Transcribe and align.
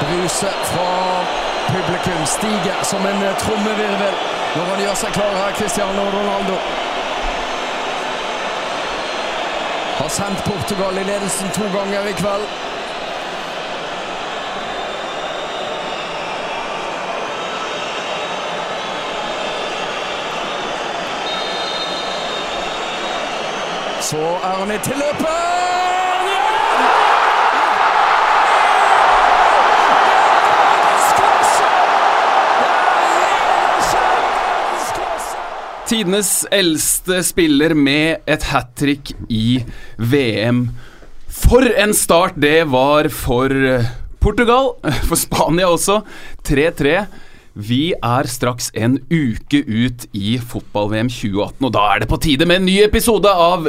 Bruset 0.00 0.60
fra 0.72 0.90
publikum 1.68 2.26
stiger 2.26 2.78
som 2.82 3.06
en 3.06 3.20
trommevirvel 3.38 4.14
når 4.56 4.64
han 4.64 4.80
gjør 4.84 4.96
seg 5.00 5.14
klar 5.16 5.36
her, 5.36 5.54
Cristiano 5.56 6.02
Ronaldo. 6.12 6.56
Har 9.96 10.08
sendt 10.08 10.44
Portugal 10.44 10.98
i 11.00 11.04
ledelsen 11.08 11.48
to 11.56 11.64
ganger 11.72 12.10
i 12.10 12.12
kveld. 12.12 12.46
Så 24.00 24.22
er 24.44 24.56
han 24.60 24.70
i 24.70 24.78
tilløpet! 24.78 25.61
Tidenes 35.92 36.46
eldste 36.48 37.18
spiller 37.20 37.74
med 37.76 38.22
et 38.24 38.46
hat 38.48 38.70
trick 38.80 39.10
i 39.28 39.58
VM. 40.00 40.62
For 41.28 41.68
en 41.68 41.92
start 41.92 42.38
det 42.40 42.62
var 42.72 43.10
for 43.12 43.52
Portugal, 44.24 44.70
for 45.10 45.20
Spania 45.20 45.68
også. 45.68 45.98
3-3. 46.48 46.94
Vi 47.68 47.82
er 47.92 48.30
straks 48.32 48.70
en 48.72 48.96
uke 49.12 49.60
ut 49.68 50.08
i 50.16 50.38
fotball-VM 50.40 51.12
2018, 51.12 51.60
og 51.60 51.76
da 51.76 51.84
er 51.90 52.00
det 52.00 52.08
på 52.08 52.22
tide 52.24 52.48
med 52.48 52.62
en 52.62 52.68
ny 52.70 52.78
episode 52.86 53.28
av 53.28 53.68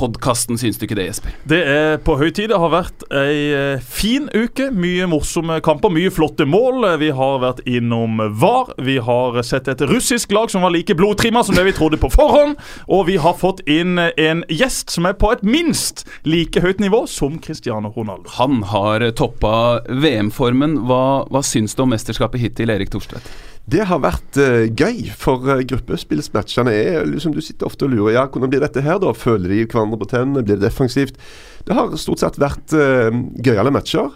VM-podkasten, 0.00 0.58
syns 0.58 0.78
du 0.78 0.86
ikke 0.86 0.96
det, 0.96 1.06
Jesper? 1.10 1.34
Det 1.44 1.60
er 1.60 1.98
på 2.04 2.16
høy 2.16 2.30
tid. 2.32 2.50
Det 2.50 2.58
har 2.58 2.72
vært 2.72 3.04
ei 3.12 3.52
eh, 3.52 3.82
fin 3.82 4.28
uke. 4.32 4.70
Mye 4.72 5.06
morsomme 5.10 5.60
kamper, 5.60 5.92
mye 5.92 6.10
flotte 6.10 6.46
mål. 6.48 6.98
Vi 7.00 7.10
har 7.10 7.40
vært 7.42 7.60
innom 7.68 8.20
VAR. 8.40 8.72
Vi 8.78 8.98
har 8.98 9.40
sett 9.46 9.68
et 9.68 9.84
russisk 9.90 10.32
lag 10.32 10.50
som 10.50 10.64
var 10.64 10.72
like 10.74 10.94
blodtrimma 10.96 11.44
som 11.44 11.54
det 11.54 11.66
vi 11.68 11.76
trodde 11.76 12.00
på 12.00 12.10
forhånd. 12.12 12.56
Og 12.88 13.06
vi 13.10 13.18
har 13.20 13.36
fått 13.36 13.62
inn 13.68 13.98
en 13.98 14.44
gjest 14.48 14.90
som 14.90 15.08
er 15.08 15.18
på 15.18 15.32
et 15.34 15.44
minst 15.44 16.06
like 16.24 16.60
høyt 16.60 16.80
nivå 16.80 17.04
som 17.10 17.38
Cristiano 17.42 17.92
Ronaldo. 17.94 18.30
Han 18.38 18.64
har 18.72 19.04
toppa 19.18 19.82
VM-formen. 19.88 20.80
Hva, 20.88 21.26
hva 21.30 21.44
syns 21.44 21.76
du 21.76 21.84
om 21.84 21.92
mesterskapet 21.92 22.40
hittil, 22.42 22.72
Erik 22.72 22.92
Thorstvedt? 22.92 23.49
Det 23.70 23.84
har 23.86 24.00
vært 24.02 24.38
uh, 24.40 24.66
gøy, 24.66 25.10
for 25.18 25.44
uh, 25.46 25.60
gruppespillsmatchene 25.68 26.72
er 26.74 27.04
liksom 27.08 27.34
Du 27.36 27.42
sitter 27.44 27.68
ofte 27.68 27.86
og 27.86 27.94
lurer 27.94 28.16
ja, 28.16 28.24
hvordan 28.26 28.50
blir 28.52 28.62
dette 28.64 28.82
her, 28.84 28.98
da? 29.02 29.12
Føler 29.16 29.52
de 29.52 29.64
hverandre 29.66 30.00
på 30.00 30.08
tennene? 30.10 30.44
Blir 30.46 30.58
det 30.58 30.66
defensivt? 30.66 31.20
Det 31.66 31.76
har 31.76 31.92
stort 32.00 32.22
sett 32.22 32.40
vært 32.40 32.74
uh, 32.74 33.10
gøyale 33.44 33.72
matcher. 33.74 34.14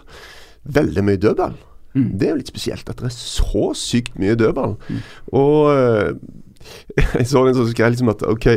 Veldig 0.75 1.05
mye 1.05 1.21
dødball. 1.21 1.55
Mm. 1.95 2.09
Det 2.19 2.27
er 2.27 2.33
jo 2.33 2.39
litt 2.41 2.51
spesielt 2.51 2.89
at 2.91 2.99
det 2.99 3.07
er 3.07 3.15
så 3.15 3.69
sykt 3.79 4.17
mye 4.19 4.35
dødball. 4.39 4.75
Mm. 4.89 5.05
Og 5.39 5.61
jeg 6.97 7.29
så 7.29 7.45
en 7.45 7.55
sånn 7.55 7.71
skrev 7.71 7.93
liksom 7.93 8.11
at 8.11 8.25
ok, 8.27 8.49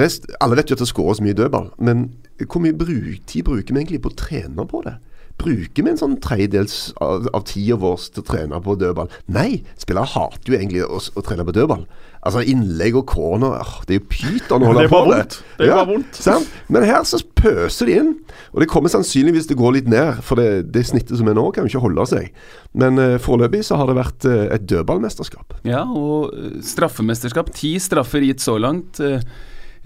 rest, 0.00 0.26
alle 0.40 0.58
vet 0.58 0.72
jo 0.72 0.78
at 0.78 0.82
det 0.82 0.90
skåres 0.90 1.20
mye 1.22 1.36
dødball, 1.36 1.70
men 1.84 2.08
hvor 2.48 2.62
mye 2.64 2.76
bruk, 2.76 3.20
tid 3.28 3.44
bruker 3.46 3.74
vi 3.74 3.82
egentlig 3.82 4.00
på 4.02 4.12
å 4.12 4.16
trene 4.16 4.66
på 4.68 4.80
det? 4.86 4.96
Bruker 5.40 5.86
vi 5.86 5.92
en 5.92 5.98
sånn 6.00 6.18
tredjedels 6.22 6.92
av, 7.02 7.26
av 7.34 7.44
tida 7.48 7.78
vår 7.80 8.06
til 8.10 8.22
å 8.22 8.28
trene 8.28 8.60
på 8.64 8.76
dødball? 8.80 9.10
Nei, 9.32 9.62
spillere 9.80 10.12
hater 10.12 10.52
jo 10.52 10.58
egentlig 10.58 10.84
å, 10.86 11.00
å 11.00 11.24
trene 11.26 11.46
på 11.48 11.54
dødball. 11.56 11.86
Altså 12.20 12.42
Innlegg 12.52 12.98
og 13.00 13.06
corner 13.08 13.68
Det 13.88 13.94
er 13.94 14.00
jo 14.02 14.08
pyton 14.12 14.64
å 14.64 14.72
holde 14.74 14.88
på 14.92 15.00
med. 15.08 15.36
Det 15.56 15.64
er 15.64 15.70
ja, 15.70 15.78
bare 15.78 15.88
vondt. 15.88 16.18
Sant? 16.20 16.50
Men 16.68 16.84
her 16.88 17.04
så 17.08 17.22
pøser 17.40 17.88
de 17.88 17.96
inn. 17.96 18.10
Og 18.52 18.60
det 18.60 18.68
kommer 18.72 18.92
sannsynligvis 18.92 19.48
til 19.48 19.56
å 19.56 19.62
gå 19.62 19.70
litt 19.78 19.88
ned, 19.88 20.20
for 20.26 20.40
det, 20.40 20.66
det 20.74 20.84
snittet 20.90 21.16
som 21.16 21.30
er 21.30 21.38
nå, 21.38 21.46
kan 21.56 21.64
jo 21.64 21.72
ikke 21.72 21.84
holde 21.86 22.06
seg. 22.10 22.28
Men 22.76 23.00
uh, 23.00 23.16
foreløpig 23.22 23.62
så 23.66 23.80
har 23.80 23.88
det 23.88 23.96
vært 23.96 24.28
uh, 24.28 24.50
et 24.52 24.66
dødballmesterskap. 24.68 25.56
Ja, 25.68 25.86
og 25.88 26.34
uh, 26.36 26.58
straffemesterskap. 26.64 27.54
Ti 27.56 27.78
straffer 27.80 28.26
gitt 28.26 28.44
så 28.44 28.58
langt. 28.60 29.00
Uh, 29.00 29.24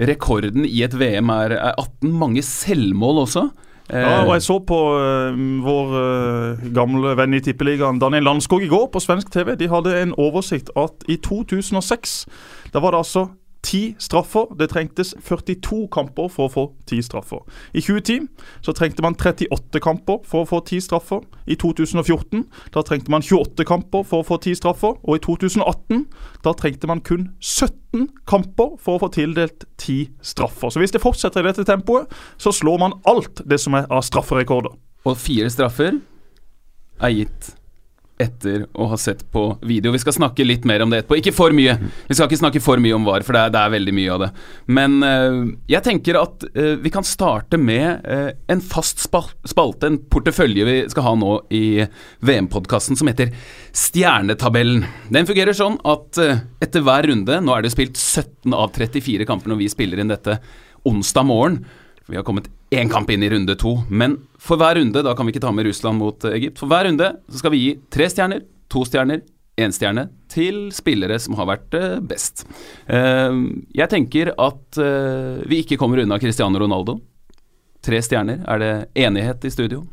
rekorden 0.03 0.67
i 0.67 0.83
et 0.83 0.95
VM 0.99 1.31
er, 1.31 1.55
er 1.55 1.79
18. 1.79 2.11
Mange 2.19 2.43
selvmål 2.43 3.25
også. 3.29 3.47
Ja, 3.93 4.23
og 4.25 4.33
Jeg 4.33 4.43
så 4.47 4.59
på 4.65 4.79
uh, 4.97 5.41
vår 5.65 5.91
uh, 5.93 6.63
gamle 6.75 7.13
venn 7.19 7.37
i 7.37 7.43
Tippeligaen, 7.45 8.01
Daniel 8.01 8.25
Landskog, 8.25 8.65
i 8.65 8.71
går 8.71 8.87
på 8.93 9.03
svensk 9.05 9.29
TV. 9.33 9.53
De 9.61 9.69
hadde 9.69 9.93
en 10.01 10.15
oversikt 10.17 10.73
at 10.77 11.05
i 11.09 11.19
2006 11.21 12.25
da 12.73 12.81
var 12.81 12.95
det 12.95 13.05
altså 13.05 13.29
ti 13.65 13.81
straffer. 13.99 14.51
Det 14.59 14.69
trengtes 14.71 15.15
42 15.25 15.87
kamper 15.93 16.29
for 16.33 16.49
å 16.49 16.53
få 16.53 16.65
ti 16.89 17.01
straffer. 17.05 17.41
I 17.73 17.83
2010 17.85 18.29
så 18.65 18.75
trengte 18.77 19.05
man 19.05 19.17
38 19.19 19.81
kamper 19.85 20.21
for 20.29 20.45
å 20.45 20.49
få 20.49 20.61
ti 20.69 20.81
straffer. 20.85 21.25
I 21.49 21.57
2014 21.61 22.45
da 22.75 22.85
trengte 22.87 23.13
man 23.13 23.25
28 23.25 23.67
kamper 23.69 24.05
for 24.05 24.23
å 24.23 24.29
få 24.29 24.39
ti 24.45 24.55
straffer. 24.59 24.99
Og 25.03 25.19
i 25.19 25.25
2018 25.25 26.05
da 26.45 26.55
trengte 26.59 26.91
man 26.91 27.03
kun 27.05 27.31
17 27.41 28.11
kamper 28.29 28.77
for 28.83 28.99
å 28.99 29.05
få 29.07 29.11
tildelt 29.17 29.67
ti 29.81 29.99
straffer. 30.23 30.71
Så 30.71 30.83
hvis 30.83 30.95
det 30.95 31.03
fortsetter 31.03 31.45
i 31.45 31.51
dette 31.51 31.67
tempoet, 31.69 32.13
så 32.37 32.53
slår 32.53 32.81
man 32.85 32.99
alt 33.09 33.43
det 33.49 33.61
som 33.63 33.77
er 33.79 33.89
av 33.91 34.05
strafferekorder. 34.07 34.77
Og 35.05 35.21
fire 35.21 35.51
straffer 35.53 36.01
er 37.03 37.13
gitt 37.13 37.55
etter 38.21 38.65
å 38.79 38.87
ha 38.93 38.97
sett 39.01 39.25
på 39.35 39.43
video. 39.67 39.93
Vi 39.95 40.01
skal 40.03 40.15
snakke 40.15 40.47
litt 40.47 40.67
mer 40.69 40.85
om 40.85 40.93
det 40.93 41.03
etterpå. 41.03 41.19
Ikke 41.19 41.35
for 41.35 41.55
mye. 41.57 41.75
Vi 42.07 42.15
skal 42.15 42.29
ikke 42.29 42.39
snakke 42.39 42.63
for 42.63 42.83
mye 42.83 42.95
om 42.95 43.07
VAR, 43.07 43.25
for 43.27 43.35
det 43.35 43.43
er, 43.43 43.55
det 43.55 43.63
er 43.63 43.73
veldig 43.75 43.95
mye 43.97 44.15
av 44.15 44.23
det. 44.23 44.29
Men 44.79 44.97
uh, 45.03 45.41
jeg 45.71 45.83
tenker 45.87 46.21
at 46.21 46.47
uh, 46.55 46.75
vi 46.85 46.93
kan 46.95 47.07
starte 47.07 47.59
med 47.59 48.07
uh, 48.07 48.31
en 48.51 48.63
fast 48.63 49.03
spalte, 49.03 49.91
en 49.91 49.99
portefølje 49.99 50.69
vi 50.69 50.77
skal 50.93 51.09
ha 51.09 51.15
nå 51.19 51.37
i 51.55 51.65
VM-podkasten, 52.25 52.99
som 53.01 53.11
heter 53.11 53.35
Stjernetabellen. 53.75 54.87
Den 55.15 55.27
fungerer 55.27 55.57
sånn 55.57 55.81
at 55.83 56.19
etter 56.63 56.83
hver 56.85 57.09
runde 57.09 57.41
Nå 57.43 57.53
er 57.57 57.65
det 57.65 57.73
spilt 57.73 57.99
17 57.99 58.55
av 58.55 58.71
34 58.77 59.27
kamper 59.27 59.51
når 59.51 59.59
vi 59.65 59.73
spiller 59.73 60.01
inn 60.01 60.13
dette 60.13 60.39
onsdag 60.87 61.27
morgen. 61.27 61.65
Vi 62.11 62.19
har 62.19 62.25
kommet 62.27 62.51
én 62.75 62.91
kamp 62.93 63.11
inn 63.11 63.23
i 63.25 63.31
runde 63.33 63.57
to. 63.61 63.79
Men 63.89 64.19
for 64.41 64.61
hver 64.61 64.77
runde, 64.79 65.03
da 65.05 65.15
kan 65.17 65.27
vi 65.27 65.35
ikke 65.35 65.45
ta 65.47 65.53
med 65.55 65.67
Russland 65.69 66.01
mot 66.03 66.27
Egypt, 66.29 66.59
for 66.61 66.71
hver 66.71 66.89
runde 66.89 67.15
så 67.29 67.41
skal 67.41 67.55
vi 67.55 67.63
gi 67.63 67.71
tre 67.93 68.11
stjerner, 68.13 68.45
to 68.73 68.85
stjerner, 68.89 69.25
én 69.55 69.71
stjerne 69.71 70.09
til 70.33 70.73
spillere 70.75 71.15
som 71.23 71.37
har 71.39 71.47
vært 71.47 71.77
uh, 71.79 72.01
best. 72.03 72.43
Uh, 72.91 73.55
jeg 73.71 73.87
tenker 73.93 74.33
at 74.35 74.81
vi 75.47 75.63
ikke 75.63 75.79
kommer 75.81 76.03
unna 76.03 76.19
Cristiano 76.19 76.59
Ronaldo. 76.61 76.99
Tre 77.85 78.01
stjerner. 78.03 78.43
Er 78.49 78.61
det 78.61 78.73
enighet 79.07 79.45
i 79.45 79.53
studio? 79.53 79.85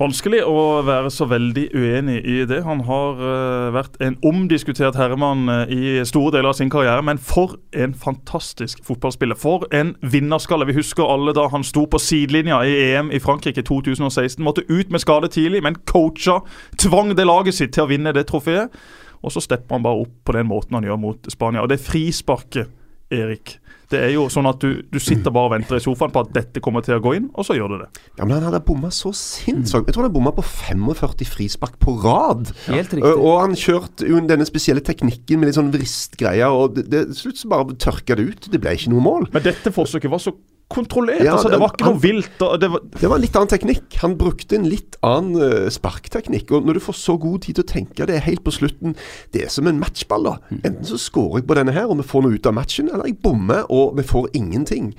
Vanskelig 0.00 0.38
å 0.48 0.80
være 0.88 1.10
så 1.12 1.26
veldig 1.28 1.66
uenig 1.76 2.22
i 2.24 2.38
det. 2.48 2.62
Han 2.64 2.78
har 2.86 3.18
uh, 3.20 3.66
vært 3.74 3.98
en 4.00 4.14
omdiskutert 4.24 4.96
herremann 4.96 5.42
uh, 5.52 5.68
i 5.68 5.98
store 6.08 6.38
deler 6.38 6.48
av 6.48 6.56
sin 6.56 6.70
karriere, 6.72 7.02
men 7.04 7.20
for 7.20 7.58
en 7.76 7.92
fantastisk 7.92 8.80
fotballspiller. 8.86 9.36
For 9.36 9.66
en 9.76 9.92
vinnerskalle. 10.00 10.64
Vi 10.70 10.78
husker 10.78 11.04
alle 11.04 11.34
da 11.36 11.44
han 11.52 11.66
sto 11.68 11.84
på 11.84 12.00
sidelinja 12.00 12.62
i 12.64 12.78
EM 12.86 13.12
i 13.12 13.20
Frankrike 13.20 13.66
2016. 13.68 14.40
Måtte 14.46 14.64
ut 14.70 14.88
med 14.88 15.04
skade 15.04 15.28
tidlig, 15.34 15.60
men 15.68 15.76
coacha, 15.84 16.38
tvang 16.80 17.12
det 17.12 17.28
laget 17.28 17.60
sitt 17.60 17.76
til 17.76 17.84
å 17.84 17.90
vinne 17.92 18.16
det 18.16 18.24
trofeet. 18.32 18.72
Og 19.20 19.36
så 19.36 19.44
stepper 19.44 19.76
han 19.76 19.84
bare 19.84 20.06
opp 20.06 20.16
på 20.24 20.32
den 20.38 20.48
måten 20.48 20.80
han 20.80 20.88
gjør 20.88 21.02
mot 21.02 21.28
Spania. 21.28 21.60
Og 21.60 21.68
det 21.68 21.82
frisparket, 21.84 22.72
Erik 23.12 23.58
det 23.90 24.00
er 24.06 24.12
jo 24.14 24.26
sånn 24.30 24.48
at 24.50 24.62
du, 24.62 24.82
du, 24.86 24.98
sitter 25.02 25.32
bare 25.34 25.50
og 25.50 25.54
venter 25.56 25.78
i 25.78 25.82
sofaen 25.82 26.12
på 26.14 26.22
at 26.22 26.30
dette 26.34 26.62
kommer 26.62 26.84
til 26.86 26.96
å 26.96 27.02
gå 27.02 27.16
inn, 27.18 27.26
og 27.34 27.46
så 27.46 27.56
gjør 27.58 27.74
du 27.74 27.76
det. 27.82 27.88
Ja, 28.18 28.24
Men 28.24 28.36
han 28.36 28.46
hadde 28.48 28.62
bomma 28.66 28.92
så 28.94 29.12
sinnssykt. 29.16 29.90
Jeg 29.90 29.96
tror 29.96 30.06
han 30.06 30.14
bomma 30.14 30.32
på 30.36 30.44
45 30.46 31.26
frispark 31.30 31.78
på 31.82 31.96
rad. 32.04 32.52
Helt 32.68 32.94
riktig. 32.94 33.10
Og 33.16 33.40
han 33.40 33.56
kjørte 33.58 34.06
jo 34.10 34.22
denne 34.30 34.46
spesielle 34.48 34.84
teknikken 34.86 35.42
med 35.42 35.50
litt 35.50 35.58
sånn 35.58 35.72
vristgreier, 35.74 36.54
og 36.54 36.78
det, 36.78 36.86
det, 36.92 37.02
slutt 37.18 37.42
så 37.42 37.50
bare 37.50 37.78
tørka 37.80 38.18
det 38.18 38.30
ut. 38.30 38.50
Det 38.52 38.62
ble 38.62 38.76
ikke 38.78 38.94
noe 38.94 39.04
mål. 39.04 39.28
Men 39.34 39.46
dette 39.46 39.74
forsøket 39.74 40.12
var 40.12 40.22
så 40.22 40.34
kontrollert. 40.70 41.22
Ja, 41.24 41.34
altså, 41.34 41.50
det 41.50 41.58
var 41.60 41.72
ikke 41.74 41.86
han, 41.88 41.96
noe 41.96 42.02
vilt. 42.02 42.30
Det 42.38 42.68
var, 42.70 42.84
det, 42.94 43.02
var 43.02 43.16
en 43.18 43.24
litt 43.24 43.36
annen 43.38 43.50
teknikk. 43.50 43.96
Han 44.04 44.14
brukte 44.20 44.56
en 44.56 44.68
litt 44.70 44.98
annen 45.06 45.40
uh, 45.42 45.68
sparkteknikk. 45.72 46.52
Og 46.54 46.68
når 46.68 46.78
du 46.78 46.84
får 46.84 46.98
så 47.00 47.16
god 47.20 47.42
tid 47.46 47.58
til 47.58 47.66
å 47.66 47.70
tenke 47.72 48.06
det 48.08 48.16
er 48.16 48.24
helt 48.24 48.44
på 48.46 48.54
slutten 48.54 48.94
Det 49.34 49.44
er 49.44 49.52
som 49.52 49.68
en 49.70 49.80
matchball. 49.82 50.28
da. 50.28 50.36
Mm. 50.50 50.60
Enten 50.60 50.88
så 50.92 51.00
scorer 51.00 51.40
jeg 51.40 51.48
på 51.50 51.58
denne 51.58 51.74
her, 51.74 51.90
og 51.90 51.98
vi 52.00 52.06
får 52.12 52.24
noe 52.26 52.38
ut 52.38 52.48
av 52.50 52.56
matchen, 52.56 52.90
eller 52.92 53.10
jeg 53.10 53.18
bommer, 53.24 53.66
og 53.72 53.98
vi 53.98 54.06
får 54.06 54.30
ingenting. 54.38 54.92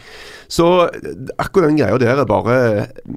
Så 0.52 0.68
akkurat 1.40 1.72
den 1.72 1.80
greia 1.80 2.00
der 2.02 2.20
er 2.22 2.28
bare 2.28 2.58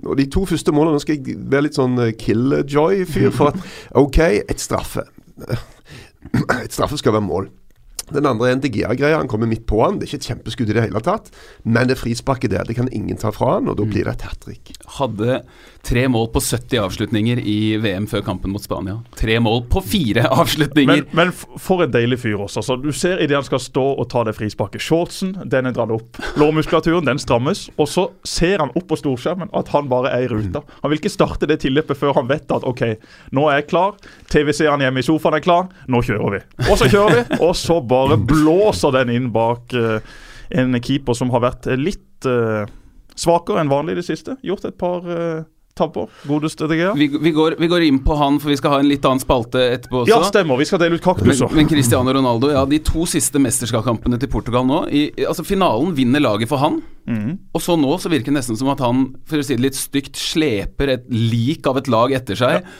Og 0.04 0.16
de 0.18 0.26
to 0.30 0.44
første 0.46 0.72
målene 0.74 0.94
Nå 0.94 1.02
skal 1.02 1.18
jeg 1.18 1.36
være 1.50 1.66
litt 1.66 1.78
sånn 1.78 1.98
eh, 2.02 2.14
killjoy-fyr. 2.18 3.30
For 3.34 3.50
at 3.50 3.58
OK, 4.04 4.20
et 4.44 4.62
straffe. 4.62 5.06
Et 6.64 6.72
straffe 6.72 6.96
skal 6.96 7.12
være 7.12 7.26
mål. 7.26 7.50
Den 8.12 8.26
andre 8.28 8.50
er 8.50 8.56
en 8.56 8.62
DGA-greie. 8.64 9.16
Han 9.16 9.28
kommer 9.30 9.48
midt 9.50 9.64
på 9.70 9.80
han. 9.84 9.98
Det 9.98 10.06
er 10.06 10.12
ikke 10.12 10.22
et 10.22 10.30
kjempeskudd 10.32 10.72
i 10.72 10.76
det 10.76 10.84
hele 10.86 11.00
tatt. 11.04 11.30
Men 11.64 11.88
det 11.88 11.96
frisparket 12.00 12.52
der, 12.52 12.66
det 12.68 12.76
kan 12.78 12.90
ingen 12.92 13.16
ta 13.20 13.32
fra 13.34 13.56
han, 13.56 13.70
og 13.70 13.78
da 13.80 13.86
blir 13.88 14.04
det 14.04 14.16
et 14.18 14.26
hat 14.28 14.40
trick. 14.44 14.74
Hadde 14.98 15.40
tre 15.84 16.06
mål 16.08 16.30
på 16.32 16.40
70 16.40 16.80
avslutninger 16.80 17.40
i 17.40 17.76
VM 17.80 18.06
før 18.08 18.24
kampen 18.24 18.52
mot 18.54 18.64
Spania. 18.64 18.98
Tre 19.20 19.38
mål 19.40 19.64
på 19.72 19.82
fire 19.84 20.26
avslutninger! 20.40 21.04
Men, 21.12 21.30
men 21.32 21.60
for 21.60 21.84
en 21.84 21.92
deilig 21.94 22.20
fyr 22.24 22.44
også. 22.44 22.62
Altså, 22.62 22.76
du 22.80 22.90
ser 22.96 23.20
idet 23.24 23.38
han 23.38 23.46
skal 23.46 23.62
stå 23.62 23.84
og 23.94 24.08
ta 24.12 24.24
det 24.28 24.36
frisparket. 24.36 24.84
Shortsen 24.84 25.34
den 25.50 25.68
er 25.70 25.76
dratt 25.76 25.92
opp. 25.94 26.20
Lårmuskulaturen 26.40 27.08
den 27.08 27.20
strammes. 27.22 27.66
Og 27.80 27.88
så 27.90 28.08
ser 28.28 28.60
han 28.64 28.72
opp 28.76 28.88
på 28.90 29.00
storskjermen 29.00 29.52
at 29.56 29.72
han 29.74 29.88
bare 29.92 30.12
er 30.14 30.26
i 30.26 30.30
ruta. 30.32 30.64
Han 30.82 30.92
vil 30.92 31.00
ikke 31.00 31.12
starte 31.12 31.48
det 31.50 31.60
tilløpet 31.64 31.98
før 32.00 32.16
han 32.20 32.28
vet 32.30 32.52
at 32.52 32.64
OK, 32.68 32.84
nå 33.36 33.48
er 33.50 33.60
jeg 33.60 33.68
klar. 33.72 33.96
TV-seeren 34.32 34.84
hjemme 34.84 35.00
i 35.02 35.06
sofaen 35.06 35.38
er 35.38 35.44
klar. 35.44 35.68
Nå 35.88 36.00
kjører 36.04 36.36
vi. 36.36 36.42
Og 36.68 36.78
så 36.80 36.88
kjører 36.90 37.18
vi, 37.20 37.40
og 37.44 37.54
så 37.58 37.80
bare 37.80 37.93
blåser 38.30 38.94
den 38.98 39.12
inn 39.14 39.32
bak 39.34 39.74
eh, 39.78 40.14
en 40.54 40.80
keeper 40.82 41.16
som 41.16 41.32
har 41.34 41.44
vært 41.46 41.70
litt 41.80 42.28
eh, 42.28 42.70
svakere 43.18 43.62
enn 43.62 43.72
vanlig 43.72 43.96
i 43.96 44.00
det 44.02 44.08
siste. 44.08 44.38
Gjort 44.44 44.68
et 44.68 44.78
par 44.80 45.04
tabber. 45.74 46.08
Godeste 46.22 46.66
DGA. 46.66 46.92
Vi, 46.94 47.08
vi, 47.20 47.30
går, 47.30 47.56
vi 47.58 47.66
går 47.66 47.82
inn 47.88 47.98
på 48.04 48.14
han, 48.18 48.38
for 48.42 48.52
vi 48.52 48.56
skal 48.58 48.76
ha 48.76 48.80
en 48.82 48.88
litt 48.88 49.04
annen 49.08 49.22
spalte 49.22 49.62
etterpå 49.74 50.04
også. 50.04 50.12
Ja, 50.12 50.20
stemmer. 50.28 50.58
Vi 50.60 50.66
skal 50.68 50.80
dele 50.82 50.98
ut 50.98 51.02
Men, 51.02 51.06
kaktuser. 51.08 51.54
men 51.54 51.68
Cristiano 51.70 52.14
Ronaldo, 52.14 52.50
ja, 52.54 52.62
de 52.70 52.78
to 52.84 53.06
siste 53.10 53.42
mesterskapskampene 53.42 54.18
til 54.22 54.30
Portugal 54.30 54.66
nå 54.68 54.84
i, 54.94 55.04
altså 55.26 55.44
Finalen 55.46 55.94
vinner 55.98 56.22
laget 56.22 56.50
for 56.50 56.62
han. 56.62 56.78
Mm. 57.10 57.36
Og 57.52 57.64
så 57.64 57.76
nå 57.80 57.96
så 57.98 58.12
virker 58.12 58.30
det 58.30 58.38
nesten 58.38 58.58
som 58.60 58.70
at 58.72 58.82
han 58.84 59.08
for 59.28 59.42
å 59.42 59.46
si 59.46 59.58
det 59.58 59.66
litt 59.66 59.78
stygt 59.78 60.20
sleper 60.20 60.94
et 60.94 61.10
lik 61.10 61.66
av 61.70 61.82
et 61.82 61.90
lag 61.90 62.14
etter 62.14 62.38
seg. 62.38 62.70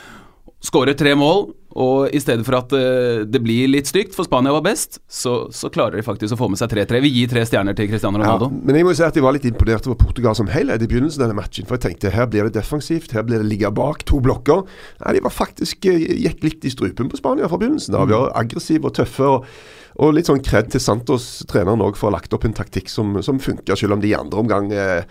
Skårer 0.64 0.96
tre 0.96 1.12
mål, 1.18 1.48
og 1.74 2.12
i 2.14 2.20
stedet 2.22 2.44
for 2.46 2.54
at 2.60 2.72
eh, 2.78 3.24
det 3.26 3.40
blir 3.42 3.66
litt 3.72 3.88
stygt, 3.90 4.14
for 4.14 4.26
Spania 4.28 4.52
var 4.54 4.62
best, 4.62 5.00
så, 5.10 5.48
så 5.50 5.70
klarer 5.74 5.98
de 5.98 6.04
faktisk 6.06 6.36
å 6.36 6.38
få 6.38 6.48
med 6.52 6.60
seg 6.60 6.70
3-3. 6.70 7.00
Vi 7.02 7.10
gir 7.16 7.30
tre 7.32 7.42
stjerner 7.48 7.74
til 7.74 7.88
Cristiano 7.90 8.20
Ja, 8.20 8.28
Ronaldo. 8.36 8.50
men 8.62 8.78
jeg 8.78 8.86
må 8.86 8.92
jo 8.94 8.98
si 9.00 9.06
at 9.06 9.18
jeg 9.18 9.26
var 9.26 9.34
litt 9.34 9.48
imponert 9.48 9.88
over 9.90 9.98
Portugal 9.98 10.36
som 10.38 10.50
helhet 10.52 10.84
i 10.84 10.90
begynnelsen 10.90 11.24
av 11.24 11.28
denne 11.28 11.40
matchen. 11.40 11.66
For 11.66 11.76
jeg 11.78 11.86
tenkte 11.88 12.14
her 12.14 12.28
blir 12.30 12.46
det 12.46 12.54
defensivt, 12.60 13.14
her 13.16 13.26
blir 13.26 13.42
det 13.42 13.50
ligge 13.50 13.72
bak 13.74 14.04
to 14.06 14.20
blokker. 14.22 14.62
Nei, 15.02 15.16
de 15.18 15.24
var 15.26 15.34
faktisk 15.34 15.90
eh, 15.90 16.04
gikk 16.28 16.46
litt 16.46 16.68
i 16.68 16.74
strupen 16.74 17.10
på 17.10 17.18
Spania 17.18 17.50
fra 17.50 17.58
begynnelsen. 17.58 17.98
av. 17.98 18.06
De 18.10 18.20
var 18.22 18.36
aggressive 18.38 18.90
og 18.90 18.94
tøffe. 19.00 19.32
og 19.38 19.48
og 19.94 20.10
litt 20.16 20.26
sånn 20.26 20.40
kred 20.42 20.72
til 20.72 20.82
Santos, 20.82 21.44
treneren 21.46 21.78
òg, 21.84 21.94
for 21.94 22.08
å 22.08 22.10
ha 22.10 22.16
lagt 22.16 22.32
opp 22.34 22.42
en 22.48 22.56
taktikk 22.56 22.88
som, 22.90 23.12
som 23.22 23.38
funka, 23.38 23.76
selv 23.78 23.94
om 23.94 24.00
de 24.02 24.08
i 24.10 24.16
andre 24.18 24.40
omgang 24.42 24.72
eh, 24.74 25.04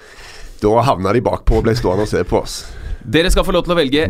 Da 0.60 0.84
havna 0.84 1.14
de 1.16 1.22
bakpå 1.24 1.62
og 1.62 1.64
ble 1.64 1.72
stående 1.80 2.04
og 2.04 2.12
se 2.12 2.20
på 2.28 2.42
oss. 2.42 2.58
Dere 3.08 3.32
skal 3.32 3.48
få 3.48 3.56
lov 3.56 3.64
til 3.64 3.76
å 3.76 3.80
velge 3.80 4.10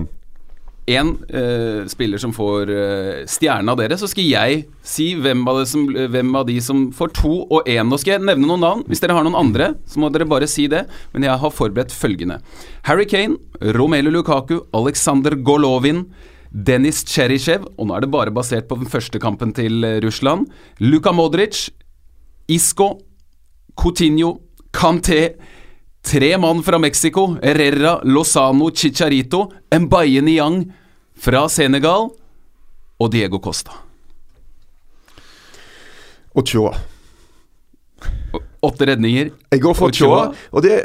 én 0.90 1.14
eh, 1.32 1.86
spiller 1.88 2.20
som 2.20 2.34
får 2.36 2.70
uh, 2.70 3.22
stjerne 3.30 3.72
av 3.72 3.80
dere, 3.80 3.96
så 4.00 4.08
skal 4.12 4.26
jeg 4.28 4.64
si 4.84 5.14
hvem 5.16 5.46
av, 5.48 5.62
som, 5.70 5.86
hvem 5.88 6.34
av 6.36 6.48
de 6.50 6.58
som 6.64 6.90
får 6.96 7.14
to 7.22 7.32
og 7.46 7.70
én. 7.70 7.88
Nå 7.88 8.00
skal 8.02 8.18
jeg 8.18 8.26
nevne 8.28 8.50
noen 8.50 8.64
navn. 8.66 8.84
Hvis 8.90 9.04
dere 9.04 9.16
har 9.16 9.24
noen 9.24 9.40
andre, 9.40 9.72
så 9.88 10.02
må 10.04 10.12
dere 10.12 10.28
bare 10.28 10.50
si 10.52 10.68
det. 10.72 10.84
Men 11.16 11.28
jeg 11.30 11.40
har 11.40 11.56
forberedt 11.56 11.96
følgende. 11.96 12.42
Harry 12.90 13.08
Kane, 13.08 13.40
Romelu 13.78 14.12
Lukaku, 14.12 14.60
Alexander 14.76 15.38
Golovin, 15.40 16.04
Dennis 16.54 17.02
Cheryshev, 17.10 17.66
og 17.78 17.88
nå 17.90 17.96
er 17.96 18.04
det 18.04 18.12
bare 18.14 18.34
basert 18.34 18.68
på 18.70 18.78
den 18.78 18.90
første 18.90 19.18
kampen 19.22 19.56
til 19.58 19.82
eh, 19.88 19.98
Russland, 20.04 20.46
Luka 20.84 21.14
Modric, 21.16 21.70
Isco, 22.52 23.00
Coutinho, 23.80 24.36
Kanté, 24.76 25.34
Tre 26.04 26.38
mann 26.38 26.64
fra 26.64 26.80
Mexico, 26.80 27.38
Herrera, 27.42 28.02
Lozano, 28.04 28.70
Chicharito, 28.76 29.52
Mbaye 29.72 30.22
Niang 30.22 30.66
fra 31.16 31.46
Senegal 31.50 32.10
og 33.00 33.12
Diego 33.12 33.40
Costa. 33.40 33.72
Og 36.36 36.48
Choa. 36.48 36.74
Åtte 38.64 38.86
redninger. 38.88 39.30
Jeg 39.52 39.62
går 39.62 39.74
for. 39.76 39.92
Choa. 39.96 40.30
Og 40.52 40.64
det, 40.64 40.78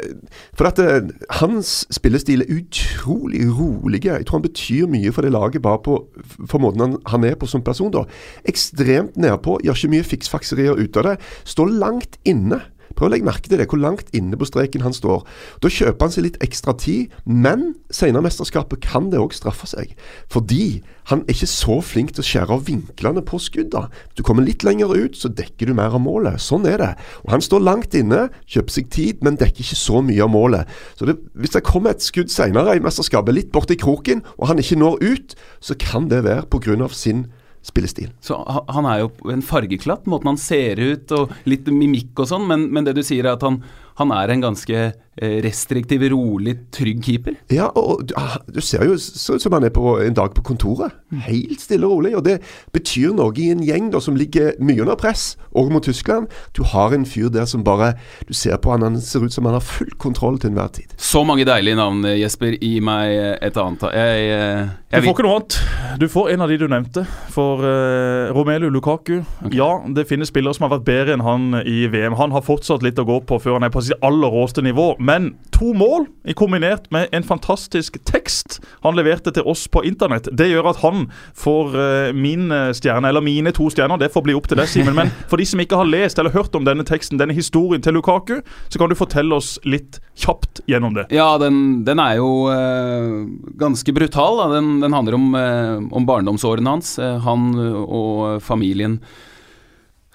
for 0.57 0.67
at 0.67 0.79
eh, 0.83 1.11
hans 1.39 1.87
spillestil 1.95 2.43
er 2.43 2.51
utrolig 2.59 3.45
rolig. 3.47 4.03
Jeg 4.05 4.27
tror 4.27 4.39
han 4.39 4.47
betyr 4.47 4.89
mye 4.91 5.13
for 5.15 5.25
det 5.25 5.31
laget 5.31 5.63
bare 5.63 5.79
på 5.83 5.99
for 6.43 6.59
måten 6.63 6.83
han, 6.83 6.97
han 7.07 7.27
er 7.27 7.39
på 7.39 7.47
som 7.47 7.63
person. 7.63 7.91
da. 7.95 8.03
Ekstremt 8.47 9.15
nedpå, 9.19 9.59
gjør 9.63 9.79
ikke 9.79 9.93
mye 9.95 10.09
fiksfakserier 10.11 10.79
ut 10.79 10.99
av 10.99 11.07
det. 11.07 11.15
Står 11.47 11.71
langt 11.79 12.19
inne. 12.27 12.61
Prøv 12.99 13.07
å 13.07 13.13
legge 13.13 13.27
merke 13.27 13.47
til 13.47 13.55
det, 13.61 13.69
hvor 13.71 13.79
langt 13.79 14.09
inne 14.15 14.35
på 14.35 14.47
streken 14.49 14.83
han 14.83 14.95
står. 14.95 15.23
Da 15.63 15.71
kjøper 15.71 16.05
han 16.05 16.13
seg 16.13 16.25
litt 16.25 16.39
ekstra 16.43 16.75
tid, 16.75 17.13
men 17.23 17.69
senere 17.95 18.25
mesterskapet 18.25 18.83
kan 18.83 19.07
det 19.13 19.21
òg 19.21 19.31
straffe 19.37 19.69
seg. 19.71 19.93
Fordi 20.31 20.81
han 21.09 21.23
er 21.23 21.33
ikke 21.33 21.49
så 21.49 21.79
flink 21.81 22.11
til 22.13 22.21
å 22.21 22.27
skjære 22.27 22.57
av 22.57 22.67
vinklene 22.67 23.23
på 23.25 23.39
skudda. 23.41 23.85
Du 24.19 24.21
kommer 24.27 24.45
litt 24.45 24.65
lenger 24.67 24.91
ut, 24.91 25.15
så 25.17 25.31
dekker 25.31 25.71
du 25.71 25.77
mer 25.77 25.95
av 25.95 26.03
målet. 26.03 26.41
Sånn 26.43 26.67
er 26.69 26.77
det. 26.81 26.91
Og 27.23 27.31
Han 27.31 27.45
står 27.45 27.63
langt 27.63 27.95
inne, 27.95 28.27
kjøper 28.51 28.75
seg 28.75 28.91
tid, 28.93 29.23
men 29.25 29.39
dekker 29.39 29.63
ikke 29.63 29.79
så 29.79 30.03
mye 30.05 30.25
av 30.25 30.33
målet. 30.33 30.69
Så 30.99 31.07
det, 31.07 31.17
Hvis 31.33 31.55
det 31.55 31.63
kommer 31.63 31.95
et 31.95 32.03
skudd 32.03 32.29
senere 32.29 32.75
i 32.75 32.83
mesterskapet, 32.83 33.33
litt 33.33 33.51
borti 33.55 33.79
kroken, 33.79 34.21
og 34.37 34.51
han 34.51 34.59
ikke 34.59 34.77
når 34.77 34.99
ut, 35.01 35.35
så 35.61 35.73
kan 35.79 36.09
det 36.09 36.25
være 36.27 36.45
pga. 36.51 36.89
sin 36.93 37.27
spillestil. 37.65 38.11
Så 38.23 38.37
han 38.69 38.87
er 38.87 39.03
jo 39.03 39.11
en 39.31 39.43
fargeklatt, 39.45 40.07
måten 40.09 40.31
han 40.31 40.39
ser 40.39 40.79
ut 40.79 41.11
og 41.15 41.33
litt 41.49 41.67
mimikk 41.73 42.23
og 42.23 42.29
sånn, 42.31 42.47
men, 42.49 42.69
men 42.73 42.87
det 42.87 42.95
du 42.97 43.03
sier 43.05 43.25
er 43.25 43.35
at 43.35 43.45
han, 43.45 43.61
han 43.99 44.11
er 44.15 44.31
en 44.31 44.41
ganske 44.41 44.75
eh, 45.21 45.37
restriktiv, 45.43 46.03
rolig, 46.13 46.55
trygg 46.71 47.01
keeper. 47.03 47.35
Ja, 47.51 47.67
og 47.75 48.05
du, 48.07 48.13
ah, 48.17 48.37
du 48.47 48.61
ser 48.63 48.85
jo 48.87 48.95
så 48.97 49.35
ut 49.35 49.43
som 49.43 49.55
han 49.55 49.65
er 49.67 49.73
på 49.75 49.97
en 49.99 50.15
dag 50.15 50.31
på 50.35 50.43
kontoret. 50.47 50.95
Helt 51.25 51.61
stille 51.61 51.87
og 51.87 51.97
rolig. 51.97 52.15
Og 52.17 52.23
det 52.25 52.37
betyr 52.75 53.11
noe 53.17 53.35
i 53.35 53.49
en 53.51 53.63
gjeng 53.65 53.91
da 53.93 54.01
som 54.03 54.17
ligger 54.19 54.53
mye 54.63 54.81
under 54.85 54.95
press, 54.99 55.33
og 55.51 55.71
mot 55.73 55.83
Tyskland. 55.83 56.29
Du 56.55 56.63
har 56.63 56.95
en 56.95 57.05
fyr 57.05 57.29
der 57.33 57.45
som 57.49 57.63
bare 57.63 57.93
Du 58.27 58.33
ser 58.33 58.57
på 58.57 58.71
han, 58.71 58.81
han 58.85 59.01
ser 59.01 59.23
ut 59.25 59.33
som 59.33 59.45
han 59.45 59.57
har 59.57 59.65
full 59.65 59.91
kontroll 59.97 60.39
til 60.39 60.51
enhver 60.53 60.71
tid. 60.73 60.95
Så 60.97 61.23
mange 61.27 61.45
deilige 61.45 61.75
navn, 61.75 62.05
eh, 62.05 62.19
Jesper. 62.21 62.55
Gi 62.59 62.79
meg 62.79 63.11
eh, 63.11 63.35
et 63.47 63.57
annet. 63.57 63.83
Jeg, 63.93 64.29
eh, 64.31 65.01
Du 65.01 65.03
får 65.03 65.13
ikke 65.17 65.27
noe 65.27 65.39
annet. 65.39 65.59
Du 65.99 66.07
får 66.07 66.29
en 66.33 66.41
av 66.41 66.49
de 66.49 66.57
du 66.57 66.67
nevnte. 66.69 67.05
For 67.33 67.61
uh, 67.63 68.31
Romelu 68.35 68.69
Lukaku 68.69 69.21
Ja, 69.53 69.69
det 69.95 70.07
finnes 70.09 70.29
spillere 70.31 70.55
som 70.55 70.67
har 70.67 70.77
vært 70.77 70.87
bedre 70.87 71.15
enn 71.15 71.25
han 71.25 71.61
i 71.65 71.87
VM. 71.91 72.17
Han 72.19 72.33
har 72.35 72.45
fortsatt 72.45 72.83
litt 72.85 72.99
å 73.01 73.07
gå 73.07 73.19
på 73.27 73.39
før 73.41 73.57
han 73.57 73.67
er 73.67 73.73
på 73.73 73.83
sitt 73.89 74.05
aller 74.05 74.31
råeste 74.33 74.63
nivå. 74.65 74.93
Men 74.99 75.33
to 75.55 75.73
mål 75.77 76.07
i 76.29 76.33
kombinert 76.37 76.87
med 76.93 77.09
en 77.15 77.25
fantastisk 77.25 77.97
tekst 78.07 78.59
han 78.85 78.95
leverte 78.97 79.33
til 79.35 79.47
oss 79.49 79.65
på 79.71 79.83
internett, 79.87 80.29
det 80.31 80.49
gjør 80.49 80.71
at 80.71 80.81
han 80.83 81.07
får 81.37 81.75
eh, 81.75 82.11
min 82.15 82.51
eh, 82.53 82.71
stjerne, 82.75 83.09
eller 83.09 83.23
mine 83.25 83.51
to 83.55 83.67
stjerner. 83.73 83.99
Det 83.99 84.11
får 84.13 84.25
bli 84.25 84.35
opp 84.37 84.47
til 84.49 84.59
deg, 84.61 84.69
Simen. 84.71 84.95
Men 84.97 85.11
for 85.31 85.41
de 85.41 85.47
som 85.49 85.61
ikke 85.63 85.79
har 85.79 85.89
lest 85.89 86.19
eller 86.21 86.33
hørt 86.35 86.55
om 86.55 86.67
denne 86.67 86.85
teksten, 86.87 87.19
denne 87.19 87.35
historien 87.35 87.83
til 87.83 87.97
Lukaku, 87.97 88.39
så 88.69 88.81
kan 88.81 88.91
du 88.91 88.97
fortelle 88.99 89.35
oss 89.35 89.57
litt 89.67 89.99
kjapt 90.19 90.63
gjennom 90.69 90.95
det. 90.97 91.09
Ja, 91.15 91.31
den, 91.41 91.83
den 91.87 92.01
er 92.03 92.19
jo 92.19 92.31
eh, 92.53 93.25
ganske 93.59 93.95
brutal. 93.95 94.45
Den, 94.53 94.77
den 94.83 94.95
handler 94.95 95.17
om, 95.19 95.31
eh, 95.35 95.77
om 95.95 96.07
barndomsårene 96.09 96.77
hans. 96.77 96.97
eh, 96.99 97.17
han 97.25 97.51
og 97.59 98.39
familien. 98.45 98.99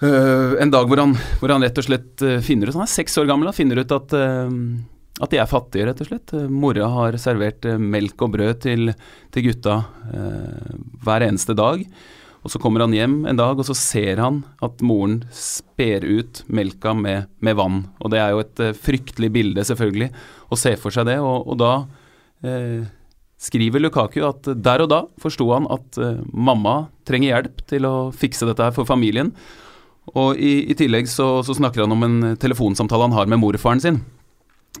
Eh, 0.03 0.61
en 0.61 0.71
dag 0.71 0.89
hvor 0.89 0.99
han, 0.99 1.13
hvor 1.39 1.53
han 1.53 1.63
rett 1.63 1.77
og 1.79 1.85
slett 1.87 2.23
eh, 2.25 2.41
finner 2.43 2.67
ut 2.67 2.75
Han 2.75 2.83
er 2.83 2.91
seks 2.91 3.15
år 3.21 3.29
gammel 3.29 3.47
og 3.47 3.55
finner 3.55 3.79
ut 3.79 3.93
at, 3.95 4.11
uh, 4.11 4.51
at 5.23 5.31
de 5.31 5.39
er 5.39 5.47
fattige, 5.47 5.87
rett 5.87 6.03
og 6.03 6.09
slett. 6.09 6.35
Mora 6.51 6.89
har 6.91 7.15
servert 7.21 7.63
melk 7.79 8.25
og 8.25 8.33
brød 8.35 8.59
til, 8.67 8.91
til 9.31 9.47
gutta 9.47 9.79
hver 11.05 11.23
eneste 11.23 11.55
dag. 11.55 11.85
Og 12.43 12.51
så 12.51 12.59
kommer 12.61 12.83
han 12.83 12.93
hjem 12.93 13.21
en 13.25 13.39
dag, 13.39 13.55
og 13.55 13.65
så 13.65 13.73
ser 13.79 14.19
han 14.21 14.43
at 14.61 14.83
moren 14.85 15.21
sper 15.33 16.03
ut 16.03 16.43
melka 16.51 16.91
med, 16.93 17.31
med 17.39 17.55
vann. 17.57 17.79
Og 18.03 18.11
det 18.11 18.19
er 18.21 18.35
jo 18.35 18.43
et 18.43 18.61
fryktelig 18.75 19.31
bilde, 19.33 19.63
selvfølgelig, 19.65 20.11
å 20.51 20.59
se 20.59 20.75
for 20.77 20.93
seg 20.93 21.07
det. 21.07 21.15
Og, 21.23 21.47
og 21.47 21.57
da 21.63 21.71
skriver 23.41 23.81
Lukaku 23.81 24.19
at 24.27 24.51
der 24.67 24.83
og 24.83 24.91
da 24.91 25.05
forsto 25.23 25.47
han 25.55 25.71
at 25.73 25.97
mamma 26.35 26.81
trenger 27.07 27.31
hjelp 27.31 27.63
til 27.71 27.87
å 27.87 27.95
fikse 28.13 28.51
dette 28.51 28.67
her 28.67 28.75
for 28.75 28.85
familien. 28.85 29.31
Og 30.13 30.37
i, 30.37 30.59
i 30.69 30.77
tillegg 30.77 31.09
så, 31.09 31.39
så 31.45 31.55
snakker 31.57 31.85
han 31.85 31.95
om 31.95 32.05
en 32.05 32.35
telefonsamtale 32.37 33.09
han 33.09 33.17
har 33.17 33.31
med 33.31 33.41
morfaren 33.41 33.81
sin. 33.81 34.03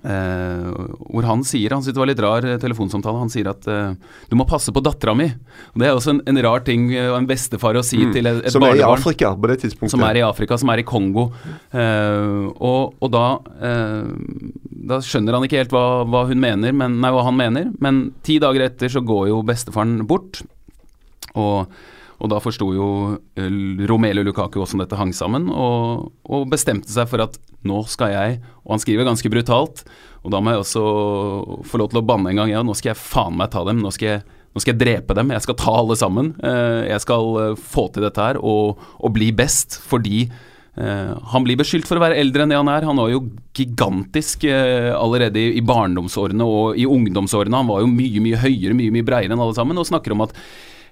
Eh, 0.03 0.65
hvor 1.07 1.23
han 1.23 1.43
sier, 1.47 1.71
han 1.71 1.81
synes 1.81 1.95
det 1.95 2.01
var 2.01 2.09
litt 2.09 2.21
rar 2.21 2.45
eh, 2.45 2.57
telefonsamtale, 2.59 3.21
han 3.21 3.31
sier 3.31 3.47
at 3.47 3.63
eh, 3.71 3.93
du 4.29 4.35
må 4.37 4.45
passe 4.47 4.73
på 4.75 4.83
dattera 4.83 5.13
mi. 5.17 5.29
Og 5.71 5.79
Det 5.81 5.87
er 5.87 5.95
også 5.95 6.11
en, 6.17 6.19
en 6.29 6.41
rar 6.43 6.65
ting 6.67 6.89
av 6.99 7.15
en 7.21 7.29
bestefar 7.29 7.79
å 7.79 7.83
si 7.85 8.01
til 8.13 8.27
et, 8.29 8.41
et 8.43 8.45
Mm. 8.45 8.53
Som 8.57 8.65
er 8.67 8.81
i. 8.81 8.83
Afrika 8.85 9.31
på 9.39 9.49
det 9.49 9.57
tidspunktet. 9.63 9.93
Som 9.95 10.03
er 10.05 10.19
i 10.19 10.25
Afrika, 10.25 10.59
som 10.61 10.71
er 10.73 10.83
i 10.83 10.85
Kongo. 10.87 11.29
Eh, 11.71 12.51
og, 12.59 12.95
og 12.99 13.11
da 13.15 13.25
eh, 13.69 14.11
Da 14.85 14.99
skjønner 15.01 15.39
han 15.39 15.47
ikke 15.47 15.63
helt 15.63 15.73
hva, 15.73 16.03
hva 16.05 16.25
hun 16.29 16.43
mener, 16.43 16.75
men, 16.75 16.99
nei, 17.01 17.11
hva 17.15 17.23
han 17.25 17.39
mener. 17.39 17.71
Men 17.81 18.09
ti 18.27 18.37
dager 18.43 18.67
etter 18.67 18.91
så 18.91 19.01
går 19.01 19.29
jo 19.31 19.41
bestefaren 19.47 20.03
bort. 20.05 20.43
Og, 21.33 21.71
og 22.23 22.31
da 22.31 22.39
forsto 22.43 22.69
jo 22.75 22.87
eh, 23.37 23.49
Romelu 23.89 24.23
Lukaku 24.25 24.61
hvordan 24.61 24.83
dette 24.83 24.99
hang 24.99 25.11
sammen, 25.15 25.49
og, 25.51 26.11
og 26.23 26.47
bestemte 26.51 26.91
seg 26.91 27.09
for 27.11 27.25
at 27.25 27.39
nå 27.65 27.81
skal 27.89 28.11
jeg 28.13 28.33
Og 28.61 28.75
han 28.75 28.81
skriver 28.83 29.07
ganske 29.07 29.29
brutalt, 29.33 29.83
og 30.25 30.33
da 30.33 30.41
må 30.41 30.53
jeg 30.53 30.63
også 30.63 30.85
få 31.65 31.81
lov 31.81 31.91
til 31.91 32.01
å 32.01 32.05
banne 32.05 32.31
en 32.31 32.41
gang. 32.41 32.51
Ja, 32.53 32.63
nå 32.65 32.73
skal 32.77 32.93
jeg 32.93 33.01
faen 33.01 33.37
meg 33.37 33.51
ta 33.53 33.61
dem. 33.65 33.77
Nå 33.81 33.91
skal 33.93 34.07
jeg, 34.07 34.23
nå 34.53 34.61
skal 34.61 34.73
jeg 34.73 34.81
drepe 34.81 35.13
dem, 35.17 35.29
jeg 35.33 35.45
skal 35.45 35.57
ta 35.61 35.73
alle 35.81 35.97
sammen. 35.97 36.31
Eh, 36.45 36.87
jeg 36.89 37.03
skal 37.03 37.29
eh, 37.41 37.61
få 37.61 37.87
til 37.93 38.05
dette 38.07 38.25
her 38.25 38.39
og, 38.41 38.81
og 38.97 39.15
bli 39.15 39.31
best 39.35 39.79
fordi 39.85 40.27
han 40.75 41.45
blir 41.45 41.55
beskyldt 41.55 41.87
for 41.87 41.95
å 41.95 42.01
være 42.03 42.17
eldre 42.19 42.43
enn 42.43 42.51
det 42.51 42.57
han 42.59 42.67
er. 42.67 42.83
Han 42.83 42.97
var 42.99 43.07
jo 43.07 43.21
gigantisk 43.55 44.41
allerede 44.43 45.39
i 45.55 45.61
barndomsårene 45.63 46.43
og 46.43 46.75
i 46.75 46.83
ungdomsårene. 46.83 47.61
Han 47.61 47.69
var 47.69 47.85
jo 47.85 47.87
mye, 47.87 48.19
mye 48.19 48.41
høyere, 48.41 48.75
mye, 48.75 48.91
mye 48.91 49.07
breiere 49.07 49.31
enn 49.31 49.39
alle 49.39 49.55
sammen, 49.55 49.79
og 49.79 49.87
snakker 49.87 50.11
om 50.11 50.25
at 50.25 50.35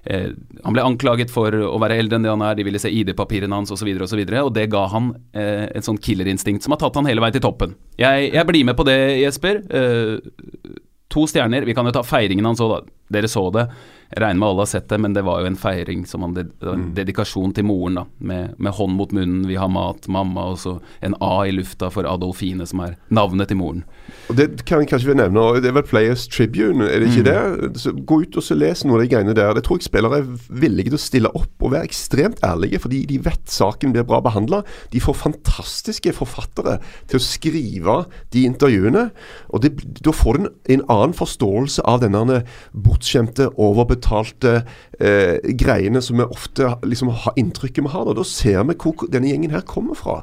eh, 0.04 0.30
han 0.64 0.76
ble 0.76 0.84
anklaget 0.84 1.32
for 1.32 1.54
å 1.54 1.76
være 1.82 1.98
eldre 2.02 2.18
enn 2.18 2.26
det 2.26 2.32
han 2.32 2.44
er, 2.46 2.56
de 2.58 2.66
ville 2.66 2.80
se 2.82 2.92
ID-papirene 2.92 3.60
hans 3.60 3.72
osv., 3.74 3.90
og, 3.94 4.08
så 4.10 4.18
videre, 4.18 4.44
og 4.46 4.54
det 4.56 4.68
ga 4.72 4.86
han 4.92 5.12
eh, 5.36 5.66
et 5.70 5.86
sånn 5.86 6.00
killerinstinkt 6.00 6.64
som 6.64 6.76
har 6.76 6.82
tatt 6.82 6.98
han 7.00 7.10
hele 7.10 7.24
veien 7.24 7.36
til 7.36 7.44
toppen. 7.44 7.76
Jeg, 8.00 8.30
jeg 8.34 8.48
blir 8.48 8.66
med 8.68 8.78
på 8.78 8.86
det, 8.88 8.98
Jesper. 9.22 9.62
Eh, 9.68 10.74
to 11.14 11.26
stjerner. 11.30 11.66
Vi 11.68 11.74
kan 11.76 11.86
jo 11.86 11.94
ta 11.94 12.04
feiringen 12.06 12.46
hans 12.48 12.62
òg, 12.64 12.74
da. 12.74 12.98
Dere 13.14 13.28
så 13.28 13.44
det. 13.54 13.68
Jeg 14.14 14.22
regner 14.22 14.38
med 14.38 14.46
alle 14.52 14.62
har 14.62 14.68
sett 14.70 14.86
det, 14.92 14.96
men 15.02 15.14
det 15.16 15.24
var 15.26 15.40
jo 15.42 15.48
en 15.50 15.56
feiring 15.58 16.04
som 16.06 16.22
han 16.22 16.36
en 16.38 16.84
dedikasjon 16.94 17.50
til 17.56 17.66
moren, 17.66 17.96
da. 17.98 18.04
Med, 18.22 18.52
med 18.62 18.76
hånd 18.76 18.94
mot 18.94 19.10
munnen, 19.10 19.40
vi 19.48 19.56
har 19.58 19.66
mat, 19.72 20.06
mamma, 20.06 20.44
og 20.52 20.60
så 20.62 20.76
en 21.02 21.16
A 21.18 21.32
i 21.48 21.54
lufta 21.54 21.88
for 21.90 22.06
Adolfine, 22.06 22.62
som 22.70 22.84
er 22.84 22.94
navnet 23.10 23.50
til 23.50 23.58
moren. 23.58 23.82
Og 24.30 24.38
Det 24.38 24.46
kan 24.68 24.84
jeg 24.84 24.92
kanskje 24.92 25.10
vi 25.10 25.16
nevne, 25.18 25.42
det 25.58 25.72
er 25.72 25.74
vel 25.74 25.86
Players 25.88 26.28
Tribune, 26.30 26.86
er 26.86 27.02
det 27.02 27.08
ikke 27.10 27.24
det? 27.26 27.80
Så 27.82 27.90
gå 28.06 28.20
ut 28.22 28.38
og 28.38 28.46
så 28.46 28.54
les 28.54 28.84
noe 28.86 29.00
av 29.00 29.02
de 29.02 29.10
greiene 29.10 29.34
der. 29.34 29.50
Det 29.58 29.64
tror 29.66 29.82
jeg 29.82 29.88
spillere 29.88 30.22
er 30.22 30.30
villige 30.62 30.92
til 30.92 30.98
å 31.00 31.02
stille 31.02 31.34
opp 31.34 31.66
og 31.66 31.74
være 31.74 31.90
ekstremt 31.90 32.38
ærlige, 32.46 32.84
fordi 32.86 33.02
de 33.10 33.18
vet 33.26 33.50
saken 33.50 33.96
blir 33.96 34.06
bra 34.06 34.22
behandla. 34.22 34.62
De 34.94 35.02
får 35.02 35.18
fantastiske 35.24 36.14
forfattere 36.14 36.76
til 37.10 37.18
å 37.18 37.24
skrive 37.24 37.98
de 38.30 38.46
intervjuene, 38.46 39.08
og 39.50 39.66
det, 39.66 39.74
da 40.06 40.14
får 40.14 40.38
du 40.38 40.44
en, 40.44 40.50
en 40.78 40.86
annen 41.00 41.18
forståelse 41.18 41.82
av 41.82 42.06
denne 42.06 42.44
bortskjemte, 42.78 43.50
overbetalte 43.58 44.03
eh, 44.04 45.52
greiene 45.58 46.02
som 46.02 46.18
vi 46.20 46.26
ofte 46.26 46.70
liksom, 46.84 47.12
har 47.24 47.36
inntrykket 47.40 47.84
vi 47.84 47.92
har. 47.92 48.04
Da. 48.08 48.16
da 48.18 48.24
ser 48.28 48.60
vi 48.68 48.76
hvor 48.78 49.06
denne 49.12 49.30
gjengen 49.30 49.54
her 49.54 49.64
kommer 49.68 49.98
fra. 49.98 50.20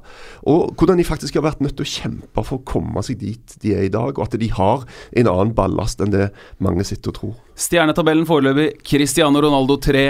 Og 0.48 0.76
hvordan 0.76 1.02
de 1.02 1.08
faktisk 1.08 1.40
har 1.40 1.46
vært 1.48 1.64
nødt 1.64 1.78
til 1.80 1.88
å 1.88 1.94
kjempe 1.94 2.46
for 2.46 2.60
å 2.60 2.66
komme 2.68 3.04
seg 3.06 3.22
dit 3.22 3.56
de 3.64 3.76
er 3.78 3.88
i 3.88 3.94
dag. 3.94 4.14
Og 4.18 4.26
at 4.26 4.38
de 4.40 4.52
har 4.54 4.86
en 5.18 5.32
annen 5.32 5.56
ballast 5.58 6.02
enn 6.04 6.14
det 6.14 6.30
mange 6.64 6.86
sitter 6.88 7.14
og 7.14 7.20
tror. 7.20 7.34
Stjernetabellen 7.62 8.28
foreløpig 8.30 8.70
Cristiano 8.88 9.42
Ronaldo 9.44 9.78
3, 9.82 10.06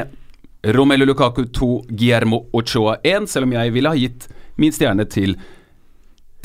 Romelu 0.76 1.08
Lukaku 1.10 1.48
2, 1.50 1.72
Guillermo 1.90 2.46
Ochoa 2.54 3.00
1, 3.04 3.28
selv 3.32 3.50
om 3.50 3.58
jeg 3.58 3.74
ville 3.74 3.92
ha 3.92 3.98
gitt 3.98 4.30
min 4.62 4.74
stjerne 4.76 5.08
til 5.10 5.36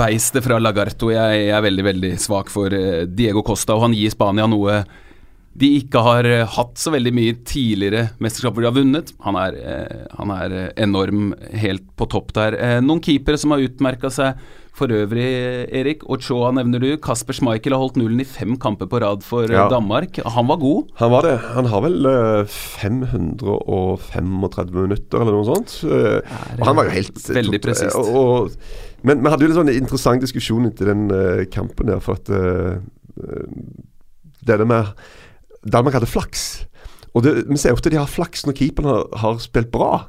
Beistet 0.00 0.44
fra 0.46 0.56
Lagarto. 0.62 1.10
Jeg, 1.12 1.44
jeg 1.50 1.54
er 1.56 1.64
veldig, 1.66 1.84
veldig 1.90 2.10
svak 2.22 2.48
for 2.52 2.72
eh, 2.72 3.02
Diego 3.10 3.42
Costa, 3.46 3.76
og 3.76 3.82
han 3.88 3.96
gir 3.96 4.12
Spania 4.14 4.46
noe 4.48 4.80
de 5.60 5.66
ikke 5.80 5.98
har 6.06 6.24
eh, 6.30 6.44
hatt 6.54 6.78
så 6.78 6.92
veldig 6.94 7.10
mye 7.12 7.34
tidligere 7.44 8.04
mesterskap 8.22 8.54
hvor 8.54 8.62
de 8.64 8.68
har 8.70 8.76
vunnet. 8.78 9.10
Han 9.26 9.36
er, 9.36 9.56
eh, 9.58 10.04
han 10.16 10.30
er 10.32 10.54
enorm 10.80 11.32
helt 11.58 11.84
på 12.00 12.06
topp 12.14 12.32
der. 12.38 12.56
Noen 12.86 13.02
keepere 13.04 13.36
som 13.42 13.52
har 13.52 13.64
utmerka 13.66 14.08
seg 14.14 14.38
for 14.80 14.88
øvrig, 14.94 15.26
Erik. 15.76 16.04
Ochoa 16.08 16.52
nevner 16.56 16.80
du. 16.80 16.88
Kasper 17.02 17.36
Schmeichel 17.36 17.74
har 17.74 17.82
holdt 17.82 17.98
nullen 18.00 18.22
i 18.22 18.28
fem 18.30 18.54
kamper 18.62 18.88
på 18.88 19.00
rad 19.02 19.26
for 19.26 19.50
Ja. 19.52 19.66
Danmark. 19.68 20.22
Han 20.24 20.46
var 20.48 20.60
god. 20.62 20.94
Han 21.02 21.10
var 21.12 21.26
det. 21.28 21.34
Han 21.58 21.68
har 21.74 21.82
vel 21.84 21.98
eh, 22.08 22.44
535 22.78 24.70
minutter 24.86 25.20
eller 25.26 25.34
noe 25.36 25.48
sånt. 25.50 25.74
Og 25.84 26.64
han 26.70 26.78
var 26.78 26.88
jo 26.88 26.94
helt 26.94 27.20
Veldig 27.42 27.60
presist. 27.66 27.98
og- 27.98 28.14
og- 28.16 28.50
Men 29.06 29.22
vi 29.24 29.32
hadde 29.32 29.46
jo 29.46 29.52
en 29.52 29.58
sånn 29.62 29.72
interessant 29.72 30.24
diskusjon 30.24 30.68
etter 30.68 30.90
den 30.92 31.06
uh, 31.12 31.44
kampen 31.52 31.90
der, 31.92 32.02
for 32.04 32.20
at 32.20 32.30
uh, 32.32 32.80
Denne 34.46 34.64
med 34.64 34.92
Danmark 35.68 35.98
hadde 35.98 36.08
flaks. 36.08 36.64
Og 37.14 37.24
det, 37.24 37.44
Vi 37.50 37.58
ser 37.58 37.74
ofte 37.74 37.90
de 37.92 37.98
har 37.98 38.08
flaks 38.08 38.46
når 38.46 38.56
keeperen 38.56 38.88
har, 38.88 39.04
har 39.22 39.40
spilt 39.42 39.70
bra. 39.74 40.06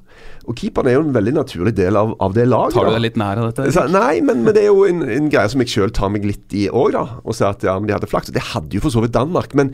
Og 0.49 0.57
keeperen 0.57 0.89
er 0.89 0.95
jo 0.95 1.03
en 1.03 1.13
veldig 1.13 1.33
naturlig 1.35 1.73
del 1.77 1.97
av, 1.97 2.13
av 2.21 2.33
det 2.33 2.47
laget. 2.49 2.75
Tar 2.77 2.89
du 2.89 2.95
deg 2.95 3.03
litt 3.03 3.17
nær 3.19 3.41
av 3.41 3.49
dette? 3.49 3.67
Så, 3.73 3.85
nei, 3.93 4.21
men, 4.25 4.41
men 4.45 4.55
det 4.57 4.63
er 4.63 4.71
jo 4.71 4.85
en, 4.89 5.03
en 5.05 5.29
greie 5.33 5.49
som 5.53 5.61
jeg 5.63 5.73
sjøl 5.73 5.93
tar 5.93 6.11
meg 6.13 6.25
litt 6.27 6.55
i 6.57 6.67
òg, 6.69 6.93
da. 6.95 7.03
Og 7.21 7.37
sier 7.37 7.51
at 7.51 7.65
ja, 7.65 7.75
men 7.77 7.89
de 7.89 7.95
hadde 7.95 8.09
flaks. 8.09 8.31
Og 8.31 8.37
Det 8.37 8.45
hadde 8.51 8.77
jo 8.77 8.83
for 8.85 8.93
så 8.93 9.03
vidt 9.05 9.15
Danmark. 9.17 9.53
Men, 9.57 9.73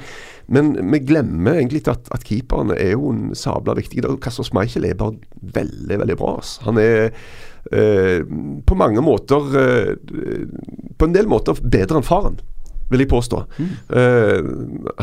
men 0.51 0.73
vi 0.91 1.03
glemmer 1.07 1.59
egentlig 1.59 1.83
at, 1.91 2.07
at 2.15 2.25
keeperen 2.27 2.75
er 2.75 2.95
jo 2.95 3.11
en 3.13 3.35
sabla 3.37 3.77
viktig. 3.79 4.03
Kasper 4.23 4.47
Schmeichel 4.47 4.87
er 4.87 4.99
bare 4.99 5.19
veldig, 5.59 6.01
veldig 6.03 6.19
bra. 6.19 6.35
ass. 6.41 6.57
Han 6.67 6.79
er 6.83 7.07
eh, 7.07 7.27
på 7.67 8.75
mange 8.79 9.01
måter 9.03 9.57
eh, 9.59 9.95
På 10.97 11.07
en 11.07 11.15
del 11.15 11.27
måter 11.27 11.59
bedre 11.61 11.99
enn 11.99 12.07
faren. 12.07 12.37
Vil 12.87 13.03
jeg 13.03 13.09
påstå. 13.11 13.41
Eh, 13.99 14.45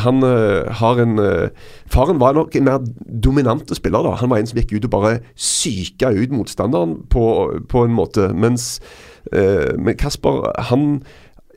han 0.01 0.23
eh, 0.25 0.71
har 0.73 1.01
en 1.03 1.19
eh, 1.21 1.49
Faren 1.93 2.21
var 2.21 2.33
nok 2.33 2.57
en 2.57 2.65
mer 2.65 2.87
dominante 3.25 3.77
spiller. 3.77 4.03
da 4.03 4.15
Han 4.23 4.31
var 4.31 4.41
en 4.41 4.49
som 4.49 4.59
gikk 4.59 4.73
ut 4.79 4.87
og 4.89 4.95
bare 4.95 5.19
psyka 5.37 6.15
ut 6.17 6.33
motstanderen 6.33 7.03
på, 7.13 7.27
på 7.69 7.85
en 7.85 7.93
måte. 7.93 8.31
Mens 8.33 8.81
eh, 9.33 9.77
men 9.77 9.99
Kasper 10.01 10.49
han 10.71 11.03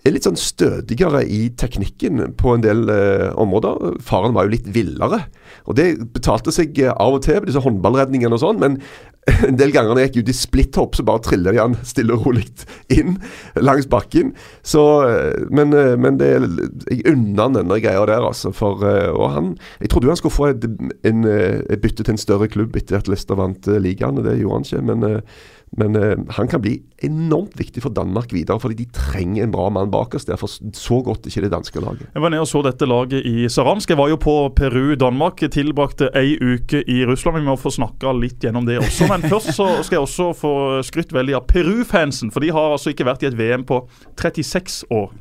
er 0.09 0.15
litt 0.15 0.27
sånn 0.27 0.39
stødigere 0.39 1.23
i 1.25 1.47
teknikken 1.57 2.33
på 2.39 2.55
en 2.55 2.63
del 2.63 2.87
eh, 2.93 3.27
områder. 3.39 3.97
Faren 4.05 4.35
var 4.35 4.47
jo 4.47 4.55
litt 4.55 4.69
villere. 4.75 5.23
Og 5.67 5.77
det 5.79 5.87
betalte 6.15 6.53
seg 6.55 6.77
eh, 6.83 6.93
av 6.93 7.17
og 7.17 7.23
til, 7.25 7.41
disse 7.47 7.63
håndballredningene 7.63 8.37
og 8.37 8.43
sånn. 8.43 8.61
Men 8.61 8.77
en 9.47 9.57
del 9.59 9.73
ganger 9.75 9.91
når 9.91 10.03
jeg 10.03 10.11
gikk 10.11 10.27
ut 10.27 10.31
i 10.31 10.37
splitthopp, 10.37 10.95
så 10.97 11.07
bare 11.07 11.23
trilla 11.25 11.53
de 11.55 11.61
han 11.61 11.75
stille 11.87 12.15
og 12.15 12.27
rolig 12.27 12.45
inn 12.93 13.17
langs 13.59 13.89
bakken. 13.91 14.31
Så, 14.65 14.85
eh, 15.07 15.43
men, 15.49 15.75
eh, 15.75 15.95
men 15.99 16.21
det, 16.21 16.31
jeg 16.91 17.03
unner 17.13 17.43
han 17.47 17.59
denne 17.59 17.81
greia 17.83 18.05
der, 18.07 18.29
altså. 18.29 18.53
For, 18.55 18.85
og 19.11 19.27
han, 19.35 19.53
jeg 19.81 19.91
trodde 19.91 20.09
jo 20.09 20.15
han 20.15 20.21
skulle 20.21 20.37
få 20.37 20.51
et, 20.53 20.69
en, 21.07 21.27
et 21.27 21.83
bytte 21.83 22.05
til 22.05 22.15
en 22.15 22.21
større 22.21 22.49
klubb 22.51 22.77
etter 22.79 23.01
at 23.01 23.11
Leicester 23.11 23.39
vant 23.39 23.69
ligaen, 23.81 24.21
og 24.21 24.27
det 24.27 24.39
gjorde 24.39 24.61
han 24.61 24.67
ikke. 24.67 24.87
Men, 24.87 25.21
men 25.75 25.95
eh, 25.95 26.15
han 26.37 26.47
kan 26.47 26.61
bli 26.63 26.77
enormt 27.03 27.57
viktig 27.59 27.83
for 27.83 27.93
Danmark 27.93 28.31
videre, 28.33 28.59
fordi 28.59 28.79
de 28.79 28.87
trenger 28.95 29.43
en 29.43 29.51
bra 29.51 29.67
mann 29.73 29.91
bak 29.91 30.15
oss 30.15 30.25
Derfor 30.25 30.49
så 30.49 31.01
godt 31.03 31.27
ikke 31.27 31.43
det 31.43 31.51
danske 31.51 31.83
laget. 31.83 32.07
Jeg 32.13 32.23
var 32.23 32.31
nede 32.31 32.45
og 32.45 32.49
så 32.49 32.63
dette 32.65 32.87
laget 32.87 33.27
i 33.27 33.49
Saransk. 33.51 33.91
Jeg 33.91 33.99
var 33.99 34.09
jo 34.11 34.17
på 34.21 34.35
Peru-Danmark. 34.55 35.43
Tilbrakte 35.51 36.09
ei 36.15 36.37
uke 36.39 36.81
i 36.87 37.03
Russland. 37.05 37.41
Vi 37.41 37.45
må 37.49 37.57
få 37.59 37.73
snakka 37.73 38.15
litt 38.15 38.43
gjennom 38.43 38.65
det 38.67 38.79
også. 38.81 39.09
Men 39.11 39.27
først 39.27 39.53
så 39.57 39.69
skal 39.83 39.99
jeg 39.99 40.07
også 40.07 40.31
få 40.39 40.55
skrytt 40.87 41.13
veldig 41.15 41.37
av 41.41 41.47
Peru-fansen. 41.51 42.31
For 42.31 42.43
de 42.43 42.51
har 42.55 42.73
altså 42.73 42.95
ikke 42.95 43.07
vært 43.07 43.27
i 43.27 43.31
et 43.31 43.39
VM 43.39 43.67
på 43.67 43.83
36 44.15 44.87
år. 44.95 45.11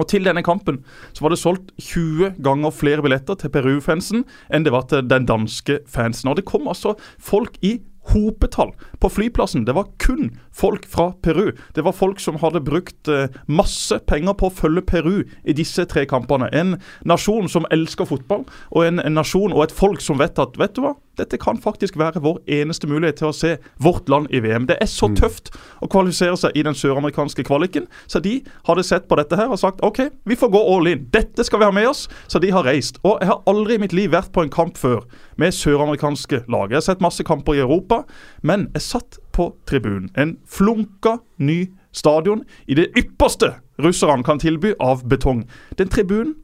Og 0.00 0.08
Til 0.08 0.24
denne 0.24 0.40
kampen 0.44 0.80
så 1.12 1.24
var 1.24 1.34
det 1.34 1.40
solgt 1.42 1.72
20 1.76 2.38
ganger 2.42 2.72
flere 2.72 3.04
billetter 3.04 3.36
til 3.36 3.52
Peru-fansen 3.52 4.22
enn 4.48 4.64
det 4.64 4.72
var 4.72 4.86
til 4.88 5.04
den 5.04 5.26
danske 5.28 5.82
fansen. 5.84 6.30
Og 6.32 6.38
det 6.38 6.48
kom 6.48 6.70
altså 6.70 6.94
folk 7.20 7.58
i 7.60 7.76
hopetall 8.10 8.72
på 8.98 9.10
flyplassen. 9.12 9.64
Det 9.64 9.74
var 9.76 9.90
kun 10.02 10.32
folk 10.52 10.86
fra 10.90 11.12
Peru. 11.22 11.52
Det 11.74 11.84
var 11.86 11.96
folk 11.96 12.20
som 12.20 12.40
hadde 12.42 12.64
brukt 12.64 13.08
eh, 13.08 13.30
masse 13.46 13.98
penger 14.08 14.34
på 14.38 14.48
å 14.48 14.54
følge 14.54 14.84
Peru 14.88 15.16
i 15.44 15.56
disse 15.56 15.86
tre 15.90 16.04
kampene. 16.10 16.50
En 16.52 16.76
nasjon 17.08 17.48
som 17.52 17.68
elsker 17.74 18.08
fotball, 18.08 18.46
og 18.74 18.86
en, 18.86 19.02
en 19.02 19.18
nasjon 19.18 19.54
og 19.54 19.66
et 19.66 19.76
folk 19.76 20.02
som 20.04 20.20
vet 20.22 20.38
at 20.42 20.58
vet 20.60 20.74
du 20.76 20.82
hva, 20.84 20.96
dette 21.18 21.36
kan 21.36 21.58
faktisk 21.60 21.98
være 22.00 22.22
vår 22.24 22.38
eneste 22.48 22.88
mulighet 22.88 23.18
til 23.20 23.28
å 23.28 23.34
se 23.36 23.56
vårt 23.82 24.08
land 24.08 24.30
i 24.32 24.40
VM. 24.40 24.66
Det 24.68 24.78
er 24.80 24.88
så 24.88 25.10
tøft 25.16 25.50
å 25.84 25.88
kvalifisere 25.92 26.38
seg 26.40 26.56
i 26.56 26.64
den 26.64 26.76
søramerikanske 26.78 27.44
kvaliken, 27.44 27.88
så 28.06 28.22
de 28.24 28.38
hadde 28.68 28.84
sett 28.86 29.08
på 29.10 29.18
dette 29.20 29.36
her 29.36 29.52
og 29.52 29.60
sagt 29.60 29.82
OK, 29.84 30.00
vi 30.24 30.38
får 30.38 30.52
gå 30.54 30.62
all 30.74 30.88
in. 30.88 31.04
Dette 31.12 31.44
skal 31.44 31.60
vi 31.60 31.68
ha 31.68 31.74
med 31.74 31.90
oss. 31.90 32.06
Så 32.28 32.40
de 32.42 32.52
har 32.52 32.64
reist. 32.64 32.98
Og 33.04 33.20
jeg 33.20 33.28
har 33.28 33.42
aldri 33.50 33.76
i 33.76 33.82
mitt 33.82 33.96
liv 33.96 34.12
vært 34.12 34.32
på 34.32 34.44
en 34.44 34.52
kamp 34.52 34.78
før 34.80 35.04
med 35.40 35.52
søramerikanske 35.56 36.44
lag. 36.48 36.72
Jeg 36.72 36.80
har 36.80 36.86
sett 36.86 37.04
masse 37.04 37.24
kamper 37.26 37.58
i 37.58 37.62
Europa, 37.64 38.02
men 38.42 38.70
jeg 38.72 38.86
satt 38.88 39.20
på 39.36 39.50
tribunen. 39.68 40.10
En 40.16 40.38
flunka 40.48 41.18
ny 41.36 41.66
stadion 41.92 42.44
i 42.66 42.76
det 42.78 42.88
ypperste 42.96 43.54
russerne 43.82 44.24
kan 44.24 44.40
tilby 44.40 44.72
av 44.80 45.04
betong. 45.08 45.44
Den 45.78 45.92
tribunen, 45.92 46.34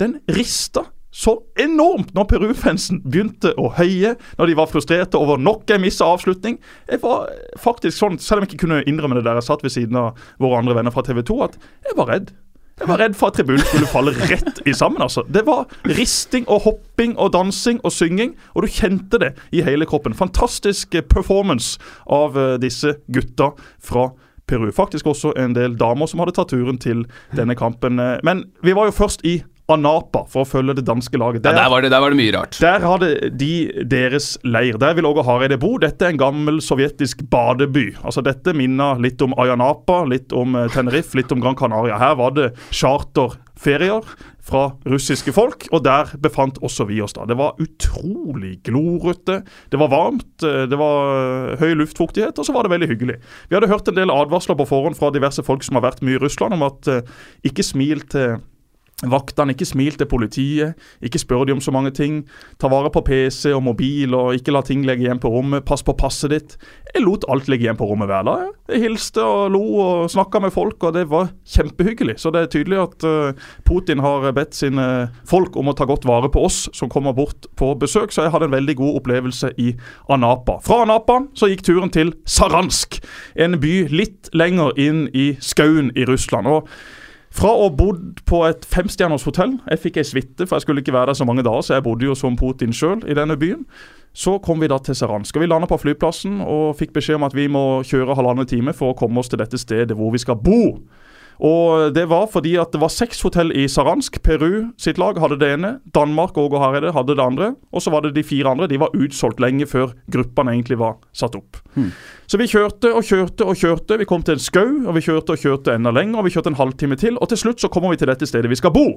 den 0.00 0.18
rista 0.34 0.88
så 1.16 1.32
enormt 1.62 2.10
når 2.16 2.26
Peru-fansen 2.28 2.98
begynte 3.06 3.54
å 3.56 3.70
høye, 3.78 4.14
når 4.36 4.50
de 4.50 4.56
var 4.58 4.68
frustrerte 4.68 5.16
over 5.16 5.40
nok 5.40 5.70
en 5.72 5.80
missa 5.80 6.04
avslutning. 6.12 6.58
Jeg 6.90 7.00
var 7.00 7.30
faktisk 7.62 7.96
sånn, 7.96 8.18
selv 8.20 8.42
om 8.42 8.44
jeg 8.44 8.52
ikke 8.52 8.66
kunne 8.66 8.82
innrømme 8.84 9.16
det 9.16 9.24
der 9.24 9.38
jeg 9.40 9.46
satt 9.48 9.64
ved 9.64 9.72
siden 9.72 9.96
av 9.96 10.18
våre 10.42 10.58
andre 10.60 10.76
venner 10.76 10.92
fra 10.92 11.06
TV 11.06 11.22
2, 11.24 11.38
at 11.46 11.56
jeg 11.88 11.96
var 11.96 12.12
redd. 12.12 12.34
Jeg 12.76 12.90
var 12.90 13.00
redd 13.00 13.14
for 13.16 13.32
at 13.32 13.38
tribunen 13.38 13.64
skulle 13.64 13.88
falle 13.88 14.12
rett 14.28 14.58
i 14.68 14.74
sammen. 14.76 15.00
altså. 15.00 15.22
Det 15.32 15.46
var 15.46 15.64
risting 15.96 16.44
og 16.52 16.66
hopping 16.66 17.14
og 17.16 17.32
dansing 17.32 17.80
og 17.80 17.94
synging, 17.96 18.34
og 18.52 18.66
du 18.66 18.74
kjente 18.76 19.16
det 19.22 19.32
i 19.56 19.64
hele 19.64 19.88
kroppen. 19.88 20.12
Fantastisk 20.12 20.92
performance 21.08 21.80
av 22.12 22.36
eh, 22.36 22.58
disse 22.60 22.98
gutta 23.08 23.54
fra 23.80 24.10
Peru. 24.46 24.68
Faktisk 24.76 25.08
også 25.08 25.32
en 25.40 25.56
del 25.56 25.78
damer 25.80 26.06
som 26.12 26.20
hadde 26.20 26.36
tatt 26.36 26.52
turen 26.52 26.76
til 26.78 27.06
denne 27.32 27.56
kampen. 27.56 27.96
Eh, 27.98 28.18
Men 28.28 28.44
vi 28.60 28.76
var 28.76 28.90
jo 28.92 28.98
først 29.00 29.24
i 29.24 29.38
Anapa 29.66 30.22
for 30.30 30.44
å 30.44 30.46
følge 30.46 30.76
det 30.78 30.84
danske 30.86 31.18
laget. 31.18 31.42
Ja, 31.42 31.50
der, 31.56 31.70
var 31.72 31.82
det, 31.82 31.90
der 31.90 32.02
var 32.02 32.14
det 32.14 32.20
mye 32.20 32.34
rart. 32.36 32.58
Der 32.62 32.84
hadde 32.86 33.08
de 33.34 33.50
deres 33.90 34.36
leir. 34.46 34.78
Der 34.78 34.94
vil 34.94 35.08
Åge 35.08 35.24
Hareide 35.26 35.58
bo. 35.58 35.72
Dette 35.82 36.06
er 36.06 36.14
en 36.14 36.22
gammel 36.22 36.60
sovjetisk 36.62 37.24
badeby. 37.32 37.88
Altså 38.06 38.22
Dette 38.22 38.54
minner 38.54 39.02
litt 39.02 39.22
om 39.26 39.34
Ayanapa, 39.34 40.04
litt 40.06 40.30
om 40.36 40.54
eh, 40.54 40.70
Tenerife, 40.70 41.18
litt 41.18 41.34
om 41.34 41.42
Gran 41.42 41.58
Canaria. 41.58 41.98
Her 41.98 42.14
var 42.22 42.38
det 42.38 42.52
charterferier 42.70 44.06
fra 44.46 44.68
russiske 44.86 45.34
folk, 45.34 45.66
og 45.74 45.82
der 45.82 46.14
befant 46.22 46.62
også 46.62 46.86
vi 46.86 47.00
oss 47.02 47.16
da. 47.16 47.26
Det 47.26 47.34
var 47.34 47.58
utrolig 47.58 48.60
glorete, 48.68 49.40
det 49.74 49.82
var 49.82 49.90
varmt, 49.90 50.30
eh, 50.46 50.68
det 50.70 50.78
var 50.78 51.10
eh, 51.10 51.54
høy 51.58 51.72
luftfuktighet, 51.82 52.38
og 52.38 52.46
så 52.46 52.54
var 52.54 52.68
det 52.68 52.76
veldig 52.76 52.94
hyggelig. 52.94 53.18
Vi 53.50 53.58
hadde 53.58 53.74
hørt 53.74 53.90
en 53.90 53.98
del 53.98 54.14
advarsler 54.14 54.62
på 54.62 54.70
forhånd 54.70 54.94
fra 54.94 55.10
diverse 55.10 55.42
folk 55.42 55.66
som 55.66 55.80
har 55.80 55.90
vært 55.90 56.06
mye 56.06 56.20
i 56.20 56.22
Russland, 56.22 56.54
om 56.54 56.68
at 56.70 56.92
ikke 57.50 57.66
smil 57.66 58.06
til 58.06 58.38
Vaktene, 59.04 59.52
ikke 59.52 59.66
smil 59.68 59.98
til 60.00 60.08
politiet, 60.08 60.86
ikke 61.04 61.20
spør 61.20 61.42
de 61.44 61.52
om 61.52 61.58
så 61.60 61.72
mange 61.74 61.90
ting. 61.92 62.22
Ta 62.56 62.70
vare 62.72 62.88
på 62.88 63.02
PC 63.04 63.50
og 63.52 63.60
mobil, 63.66 64.14
og 64.16 64.38
ikke 64.38 64.54
la 64.56 64.62
ting 64.64 64.86
ligge 64.88 65.04
igjen 65.04 65.20
på 65.20 65.28
rommet. 65.28 65.66
Pass 65.68 65.84
på 65.84 65.92
passet 66.00 66.32
ditt. 66.32 66.56
Jeg 66.94 67.04
lot 67.04 67.26
alt 67.28 67.50
ligge 67.52 67.66
igjen 67.66 67.76
på 67.76 67.84
rommet 67.90 68.08
hver 68.08 68.24
dag. 68.24 68.48
Jeg 68.72 68.86
hilste 68.86 69.20
og 69.20 69.52
lo 69.52 69.62
og 69.84 70.08
snakka 70.14 70.40
med 70.46 70.56
folk, 70.56 70.80
og 70.80 70.96
det 70.96 71.04
var 71.12 71.28
kjempehyggelig. 71.44 72.16
Så 72.24 72.32
det 72.32 72.46
er 72.46 72.50
tydelig 72.56 72.80
at 72.86 73.04
uh, 73.04 73.46
Putin 73.68 74.00
har 74.00 74.30
bedt 74.32 74.56
sine 74.56 74.88
folk 75.28 75.60
om 75.60 75.68
å 75.68 75.76
ta 75.76 75.84
godt 75.84 76.08
vare 76.08 76.32
på 76.32 76.48
oss 76.48 76.64
som 76.72 76.88
kommer 76.88 77.12
bort 77.12 77.52
på 77.60 77.74
besøk, 77.76 78.16
så 78.16 78.24
jeg 78.24 78.32
hadde 78.32 78.48
en 78.48 78.56
veldig 78.56 78.80
god 78.80 79.02
opplevelse 79.02 79.52
i 79.60 79.74
Anapa. 80.08 80.62
Fra 80.64 80.86
Anapa 80.88 81.26
så 81.36 81.52
gikk 81.52 81.68
turen 81.68 81.92
til 81.92 82.16
Saransk, 82.24 83.02
en 83.36 83.60
by 83.60 83.90
litt 83.92 84.32
lenger 84.32 84.72
inn 84.80 85.10
i 85.12 85.34
skauen 85.44 85.92
i 85.92 86.08
Russland. 86.08 86.48
og 86.48 86.70
fra 87.36 87.52
å 87.52 87.66
ha 87.66 87.74
bodd 87.74 88.22
på 88.28 88.40
et 88.48 88.64
femstjerners 88.68 89.26
hotell 89.28 89.58
Jeg 89.70 89.82
fikk 89.82 90.00
ei 90.00 90.08
suite, 90.08 90.46
for 90.46 90.56
jeg 90.56 90.66
skulle 90.66 90.82
ikke 90.84 90.94
være 90.96 91.12
der 91.12 91.18
så 91.20 91.26
mange 91.28 91.44
dager, 91.46 91.64
så 91.64 91.76
jeg 91.76 91.84
bodde 91.86 92.08
jo 92.08 92.16
som 92.16 92.36
Putin 92.38 92.72
sjøl 92.72 93.04
i 93.04 93.16
denne 93.16 93.36
byen. 93.40 93.66
Så 94.16 94.38
kom 94.40 94.62
vi 94.62 94.70
da 94.72 94.78
til 94.80 94.96
Saransk. 94.96 95.36
og 95.36 95.42
Vi 95.42 95.48
landa 95.50 95.68
på 95.68 95.76
flyplassen 95.76 96.40
og 96.40 96.78
fikk 96.78 96.94
beskjed 96.96 97.18
om 97.18 97.26
at 97.28 97.36
vi 97.36 97.50
må 97.52 97.82
kjøre 97.84 98.16
halvannen 98.16 98.48
time 98.48 98.72
for 98.72 98.94
å 98.94 98.96
komme 98.96 99.20
oss 99.20 99.28
til 99.28 99.42
dette 99.42 99.60
stedet 99.60 99.96
hvor 99.96 100.14
vi 100.14 100.22
skal 100.22 100.40
bo. 100.40 100.78
Og 101.40 101.94
Det 101.94 102.06
var 102.08 102.26
fordi 102.32 102.56
at 102.60 102.72
det 102.72 102.80
var 102.80 102.92
seks 102.92 103.20
hotell 103.22 103.52
i 103.52 103.66
Saransk. 103.68 104.22
Peru 104.22 104.72
sitt 104.80 104.98
lag 104.98 105.18
hadde 105.18 105.38
det 105.40 105.52
ene. 105.56 105.72
Danmark 105.94 106.36
og 106.40 106.56
Hareide 106.60 106.94
hadde 106.94 107.16
det 107.16 107.24
andre. 107.24 107.54
Og 107.72 107.82
så 107.82 107.90
var 107.90 108.02
det 108.02 108.14
de 108.16 108.24
fire 108.24 108.50
andre. 108.50 108.68
De 108.68 108.80
var 108.80 108.94
utsolgt 108.96 109.40
lenge 109.40 109.66
før 109.66 109.92
gruppene 110.12 110.54
egentlig 110.56 110.78
var 110.80 110.96
satt 111.16 111.36
opp. 111.36 111.60
Hmm. 111.74 111.92
Så 112.26 112.40
vi 112.40 112.48
kjørte 112.50 112.92
og 112.92 113.04
kjørte 113.04 113.46
og 113.46 113.56
kjørte. 113.56 113.98
Vi 114.00 114.08
kom 114.08 114.24
til 114.24 114.36
en 114.36 114.42
skau, 114.42 114.70
og 114.86 114.96
vi 114.96 115.04
kjørte 115.04 115.36
og 115.36 115.42
kjørte 115.42 115.76
enda 115.76 115.92
lenger. 115.94 116.18
og 116.18 116.26
Vi 116.26 116.34
kjørte 116.34 116.54
en 116.54 116.60
halvtime 116.60 116.96
til, 116.96 117.18
og 117.20 117.28
til 117.30 117.44
slutt 117.44 117.60
så 117.62 117.70
kommer 117.72 117.92
vi 117.92 118.00
til 118.00 118.10
dette 118.10 118.26
stedet 118.26 118.50
vi 118.50 118.58
skal 118.58 118.74
bo. 118.74 118.88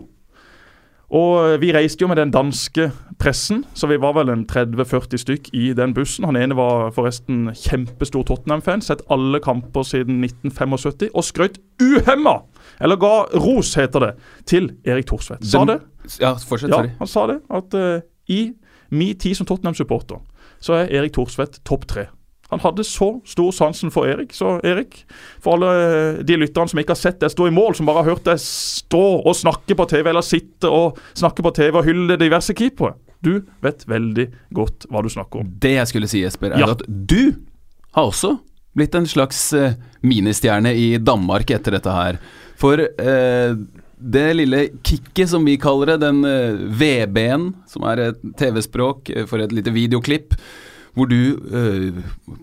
Og 1.10 1.62
vi 1.62 1.72
reiste 1.74 2.04
jo 2.04 2.10
med 2.12 2.20
den 2.20 2.32
danske 2.32 2.92
pressen, 3.20 3.64
så 3.74 3.88
vi 3.90 3.98
var 4.02 4.14
vel 4.14 4.30
en 4.30 4.44
30-40 4.50 5.22
stykk 5.24 5.50
i 5.58 5.72
den 5.78 5.94
bussen. 5.98 6.28
Han 6.30 6.38
ene 6.38 6.58
var 6.58 6.92
forresten 6.94 7.50
kjempestor 7.58 8.28
Tottenham-fan, 8.30 8.84
sett 8.86 9.02
alle 9.12 9.42
kamper 9.44 9.88
siden 9.88 10.22
1975, 10.24 11.10
og 11.10 11.26
skrøt 11.26 11.58
uhemma, 11.82 12.40
eller 12.80 13.02
ga 13.02 13.14
ros, 13.42 13.74
heter 13.80 14.06
det, 14.06 14.12
til 14.46 14.70
Erik 14.86 15.10
Thorsvedt. 15.10 15.48
Sa 15.50 15.66
det? 15.66 15.80
Ja, 16.22 16.36
fortsett, 16.38 16.70
sorry. 16.70 16.94
Ja, 16.94 17.00
han 17.02 17.12
sa 17.12 17.26
det, 17.34 17.40
at 17.58 17.80
uh, 17.80 18.06
i 18.30 18.42
min 18.94 19.18
tid 19.18 19.36
som 19.36 19.50
Tottenham-supporter, 19.50 20.22
så 20.62 20.78
er 20.84 20.94
Erik 21.00 21.18
Thorsvedt 21.18 21.64
topp 21.66 21.90
tre. 21.90 22.08
Han 22.50 22.60
hadde 22.60 22.84
så 22.84 23.22
stor 23.26 23.52
sansen 23.52 23.92
for 23.94 24.10
Erik. 24.10 24.34
Så 24.34 24.56
Erik, 24.66 25.04
for 25.42 25.58
alle 25.58 25.70
eh, 25.86 26.22
de 26.26 26.38
lytterne 26.42 26.72
som 26.72 26.82
ikke 26.82 26.96
har 26.96 27.02
sett 27.02 27.20
deg 27.22 27.30
stå 27.30 27.46
i 27.46 27.54
mål, 27.54 27.76
som 27.78 27.90
bare 27.90 28.02
har 28.02 28.16
hørt 28.16 28.26
deg 28.26 28.42
stå 28.42 29.04
og 29.20 29.36
snakke 29.38 29.78
på 29.78 29.86
TV, 29.92 30.10
eller 30.10 30.26
sitte 30.26 30.72
og 30.74 30.98
snakke 31.14 31.46
på 31.46 31.54
TV 31.54 31.78
og 31.78 31.86
hylle 31.86 32.18
diverse 32.18 32.56
keepere 32.58 32.96
Du 33.22 33.44
vet 33.62 33.86
veldig 33.86 34.26
godt 34.56 34.88
hva 34.90 35.04
du 35.06 35.12
snakker 35.14 35.44
om. 35.44 35.52
Det 35.62 35.76
jeg 35.76 35.92
skulle 35.92 36.10
si, 36.10 36.24
Jesper, 36.24 36.56
er 36.56 36.64
ja. 36.64 36.72
at 36.74 36.82
du 36.88 37.36
har 37.94 38.10
også 38.10 38.40
blitt 38.78 38.96
en 38.98 39.06
slags 39.10 39.42
uh, 39.54 39.76
ministjerne 40.06 40.72
i 40.74 40.96
Danmark 40.98 41.52
etter 41.54 41.76
dette 41.76 41.94
her. 41.94 42.18
For 42.60 42.80
eh, 42.80 43.52
det 44.00 44.26
lille 44.36 44.62
kicket, 44.86 45.30
som 45.32 45.46
vi 45.46 45.58
kaller 45.60 45.94
det, 45.94 46.00
den 46.06 46.24
uh, 46.26 46.58
VB-en, 46.80 47.52
som 47.70 47.86
er 47.92 48.04
et 48.08 48.26
TV-språk 48.40 49.14
for 49.30 49.44
et 49.44 49.54
lite 49.54 49.74
videoklipp 49.76 50.34
hvor 50.98 51.10
du 51.10 51.38
uh, 51.54 52.00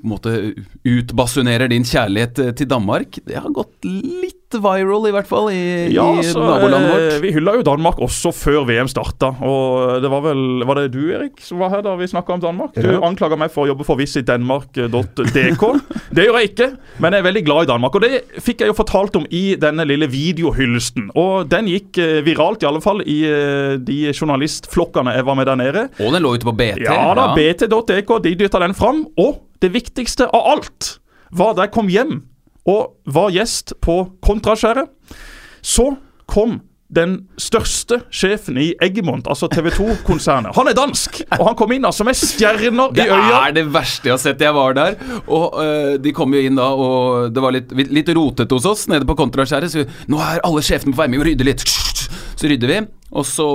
måtte 0.06 0.54
utbasunerer 0.86 1.70
din 1.72 1.86
kjærlighet 1.86 2.40
til 2.58 2.70
Danmark. 2.70 3.18
Det 3.26 3.40
har 3.40 3.54
gått 3.54 3.86
litt 3.86 4.45
viral, 4.62 5.06
i 5.08 5.12
hvert 5.14 5.28
fall, 5.28 5.48
i, 5.52 5.88
ja, 5.94 6.04
i 6.18 6.24
så, 6.26 6.40
nabolandet 6.42 6.92
vårt. 6.92 7.06
Eh, 7.14 7.20
vi 7.22 7.32
hylla 7.34 7.56
jo 7.58 7.64
Danmark 7.66 8.00
også 8.04 8.32
før 8.34 8.66
VM 8.68 8.90
starta. 8.90 9.32
Og 9.46 10.02
det 10.02 10.10
var 10.12 10.24
vel 10.24 10.64
Var 10.66 10.80
det 10.80 10.86
du, 10.94 11.00
Erik, 11.14 11.40
som 11.44 11.62
var 11.62 11.72
her 11.74 11.84
da 11.86 11.94
vi 11.98 12.08
snakka 12.10 12.36
om 12.36 12.42
Danmark? 12.42 12.74
Du 12.76 12.88
ja. 12.88 13.00
anklaga 13.06 13.38
meg 13.40 13.52
for 13.54 13.64
å 13.64 13.70
jobbe 13.72 13.86
for 13.86 14.00
visitdenmark.dk. 14.00 15.64
det 16.16 16.26
gjør 16.26 16.40
jeg 16.40 16.52
ikke, 16.52 16.70
men 17.02 17.16
jeg 17.16 17.22
er 17.22 17.28
veldig 17.28 17.44
glad 17.48 17.66
i 17.66 17.70
Danmark. 17.72 17.98
Og 17.98 18.06
det 18.06 18.42
fikk 18.44 18.64
jeg 18.64 18.72
jo 18.72 18.78
fortalt 18.78 19.18
om 19.20 19.26
i 19.30 19.44
denne 19.60 19.86
lille 19.88 20.10
videohyllesten. 20.12 21.10
Og 21.16 21.50
den 21.52 21.70
gikk 21.72 22.00
eh, 22.02 22.20
viralt, 22.26 22.64
i 22.64 22.70
alle 22.70 22.84
fall 22.84 23.02
i 23.06 23.18
eh, 23.30 23.74
de 23.80 24.00
journalistflokkene 24.12 25.16
jeg 25.16 25.26
var 25.26 25.38
med 25.38 25.50
der 25.50 25.60
nede. 25.60 25.88
Og 26.00 26.14
den 26.14 26.24
lå 26.24 26.36
ute 26.36 26.48
på 26.48 26.56
BT? 26.56 26.86
Ja 26.86 27.12
da, 27.16 27.32
ja. 27.32 27.34
bt.dk. 27.36 28.16
De 28.24 28.36
dytta 28.38 28.62
den 28.62 28.76
fram. 28.76 29.04
Og 29.20 29.42
det 29.62 29.72
viktigste 29.74 30.28
av 30.34 30.56
alt 30.56 30.96
var 31.34 31.56
da 31.56 31.66
jeg 31.66 31.74
kom 31.74 31.90
hjem 31.90 32.20
og 32.66 32.96
var 33.14 33.34
gjest 33.34 33.76
på 33.84 34.00
Kontraskjæret. 34.24 34.90
Så 35.62 35.92
kom 36.26 36.60
den 36.86 37.16
største 37.40 37.98
sjefen 38.14 38.58
i 38.62 38.68
Eggemont, 38.82 39.26
altså 39.26 39.48
TV 39.50 39.72
2-konsernet. 39.74 40.54
Han 40.54 40.70
er 40.70 40.76
dansk, 40.78 41.18
og 41.34 41.42
han 41.48 41.56
kom 41.58 41.72
inn 41.74 41.86
altså 41.88 42.06
med 42.06 42.18
stjerner 42.18 42.94
i 42.94 43.06
øya. 43.08 43.16
Det 43.26 43.40
er 43.40 43.56
det 43.56 43.64
verste 43.74 44.10
jeg 44.10 44.14
har 44.14 44.22
sett. 44.22 44.44
Jeg 44.46 44.54
var 44.54 44.76
der, 44.78 44.98
og 45.26 45.56
uh, 45.58 45.96
de 46.02 46.12
kom 46.14 46.34
jo 46.36 46.44
inn 46.46 46.58
da, 46.58 46.68
og 46.70 47.34
det 47.34 47.42
var 47.42 47.56
litt, 47.56 47.74
litt 47.74 48.12
rotete 48.14 48.54
hos 48.54 48.68
oss 48.70 48.86
nede 48.92 49.08
på 49.08 49.18
Kontraskjæret. 49.18 49.72
Så 49.72 49.86
nå 50.12 50.22
er 50.22 50.44
alle 50.46 50.62
sjefene 50.66 50.94
på 50.94 51.02
vei 51.02 51.10
med 51.10 51.24
og 51.24 51.28
rydder 51.30 51.50
litt. 51.50 51.66
Så 52.36 52.46
rydder 52.52 52.70
vi, 52.70 52.80
og 53.16 53.26
så 53.26 53.48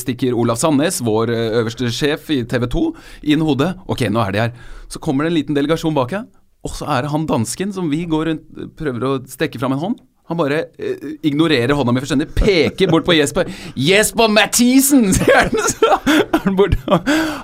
stikker 0.00 0.34
Olav 0.34 0.58
Sandnes, 0.58 1.02
vår 1.04 1.30
eh, 1.34 1.48
øverste 1.60 1.90
sjef 1.92 2.30
i 2.32 2.42
TV 2.48 2.66
2, 2.72 2.86
inn 3.34 3.44
hodet. 3.44 3.74
Ok, 3.92 4.06
nå 4.10 4.22
er 4.24 4.34
de 4.34 4.40
her. 4.46 4.54
Så 4.90 5.02
kommer 5.04 5.26
det 5.28 5.34
en 5.34 5.38
liten 5.38 5.58
delegasjon 5.58 5.94
bak 5.94 6.16
her. 6.16 6.24
Og 6.62 6.74
så 6.78 6.86
er 6.94 7.02
det 7.02 7.12
han 7.12 7.26
dansken 7.26 7.72
som 7.74 7.90
vi 7.90 8.04
går 8.10 8.28
rundt 8.30 8.74
prøver 8.78 9.06
å 9.08 9.14
stekke 9.30 9.58
fram 9.58 9.74
en 9.76 9.82
hånd. 9.82 10.02
Han 10.32 10.40
bare 10.40 10.64
eh, 10.78 11.08
ignorerer 11.28 11.74
hånda 11.76 11.92
mi 11.92 12.00
fullstendig, 12.00 12.30
peker 12.34 12.88
bort 12.88 13.04
på 13.04 13.16
Jesper. 13.18 13.50
'Jesper 13.76 14.32
Mathisen!' 14.32 15.12
sier 15.12 15.42
han! 15.42 15.50
Så 15.72 15.98
han 16.42 16.56
bort. 16.56 16.76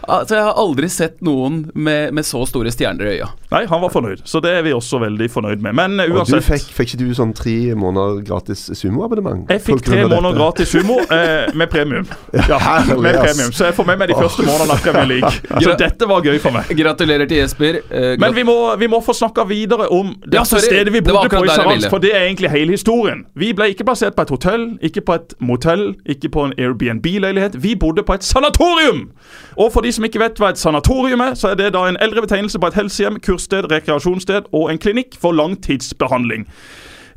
Altså, 0.08 0.34
jeg 0.34 0.44
har 0.44 0.56
aldri 0.56 0.88
sett 0.90 1.20
noen 1.24 1.60
med, 1.74 2.14
med, 2.16 2.26
så 2.26 2.40
store 2.48 2.72
stjerner 2.72 3.06
i 3.06 3.12
øya. 3.18 3.28
Nei, 3.52 3.62
han 3.68 3.82
var 3.82 3.92
fornøyd, 3.92 4.22
så 4.28 4.40
det 4.44 4.50
er 4.58 4.64
vi 4.66 4.72
også 4.76 4.98
veldig 5.02 5.28
fornøyd 5.32 5.62
med. 5.64 5.76
Men 5.76 6.00
uh, 6.00 6.06
uansett 6.08 6.38
Og 6.38 6.42
du 6.42 6.46
fikk, 6.46 6.66
fikk, 6.74 6.94
ikke 6.94 7.00
du 7.02 7.14
sånn 7.16 7.34
tre 7.36 7.56
måneder 7.78 8.22
gratis 8.26 8.64
sumoabonnement? 8.76 9.44
Jeg 9.52 9.62
fikk 9.64 9.84
tre 9.86 10.00
måneder 10.02 10.32
dette. 10.32 10.40
gratis 10.40 10.72
sumo 10.72 10.98
eh, 11.04 11.52
med 11.54 11.70
premium. 11.72 12.08
Ja, 12.48 12.58
med 12.88 13.18
premium. 13.18 13.52
Så 13.52 13.68
jeg 13.68 13.76
får 13.76 13.88
med 13.90 14.00
meg 14.00 14.10
de 14.12 14.16
første 14.16 14.44
månedene 14.46 14.76
akkurat 14.78 14.98
Premier 14.98 15.20
League. 15.20 15.62
Så 15.64 15.76
dette 15.80 16.08
var 16.08 16.24
gøy 16.24 16.40
for 16.42 16.54
meg. 16.54 16.72
Gratulerer 16.78 17.28
til 17.28 17.42
Jesper. 17.42 17.80
Uh, 17.92 18.14
Men 18.20 18.36
vi 18.36 18.44
må, 18.48 18.56
vi 18.80 18.88
må 18.90 19.02
få 19.04 19.14
snakka 19.16 19.44
videre 19.48 19.88
om 19.92 20.14
det 20.24 20.40
ja, 20.40 20.44
stedet 20.48 20.92
vi 20.94 21.02
bodde 21.04 21.28
på 21.32 21.44
i 21.44 21.52
Sarans, 21.52 21.88
for 21.92 22.02
det 22.02 22.14
er 22.16 22.26
egentlig 22.26 22.52
hele 22.52 22.77
historien. 22.78 23.24
Vi 23.34 23.50
ble 23.52 23.72
ikke 23.72 23.84
plassert 23.84 24.14
på 24.16 24.24
et 24.24 24.30
hotell, 24.32 24.66
ikke 24.82 25.02
på 25.04 25.18
et 25.18 25.34
motell, 25.42 25.96
ikke 26.06 26.30
på 26.32 26.46
en 26.46 26.54
Airbnb-leilighet. 26.58 27.58
Vi 27.62 27.74
bodde 27.74 28.06
på 28.06 28.14
et 28.14 28.24
sanatorium! 28.24 29.10
Og 29.56 29.72
for 29.74 29.82
de 29.84 29.92
som 29.92 30.06
ikke 30.06 30.22
vet 30.22 30.38
hva 30.38 30.52
et 30.54 30.60
sanatorium 30.60 31.20
er, 31.20 31.34
så 31.34 31.52
er 31.52 31.58
det 31.58 31.72
da 31.74 31.88
en 31.88 31.98
eldre 32.00 32.22
betegnelse 32.24 32.60
på 32.62 32.70
et 32.70 32.78
helsehjem, 32.78 33.18
kurssted, 33.24 33.68
rekreasjonssted 33.72 34.52
og 34.52 34.70
en 34.70 34.78
klinikk 34.78 35.18
for 35.18 35.34
langtidsbehandling. 35.34 36.46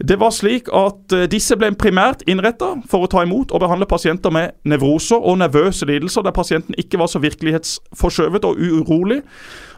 Det 0.08 0.18
var 0.20 0.32
slik 0.34 0.70
at 0.74 1.14
uh, 1.14 1.28
disse 1.30 1.56
ble 1.60 1.70
primært 1.78 2.24
innretta 2.30 2.74
for 2.90 3.06
å 3.06 3.10
ta 3.12 3.22
imot 3.22 3.52
og 3.54 3.62
behandle 3.62 3.86
pasienter 3.86 4.34
med 4.34 4.56
nevroser 4.66 5.22
og 5.22 5.38
nervøse 5.44 5.86
lidelser, 5.86 6.26
der 6.26 6.34
pasienten 6.34 6.78
ikke 6.82 6.98
var 6.98 7.12
så 7.12 7.22
virkelighetsforskjøvet 7.22 8.48
og 8.50 8.58
urolig 8.58 9.22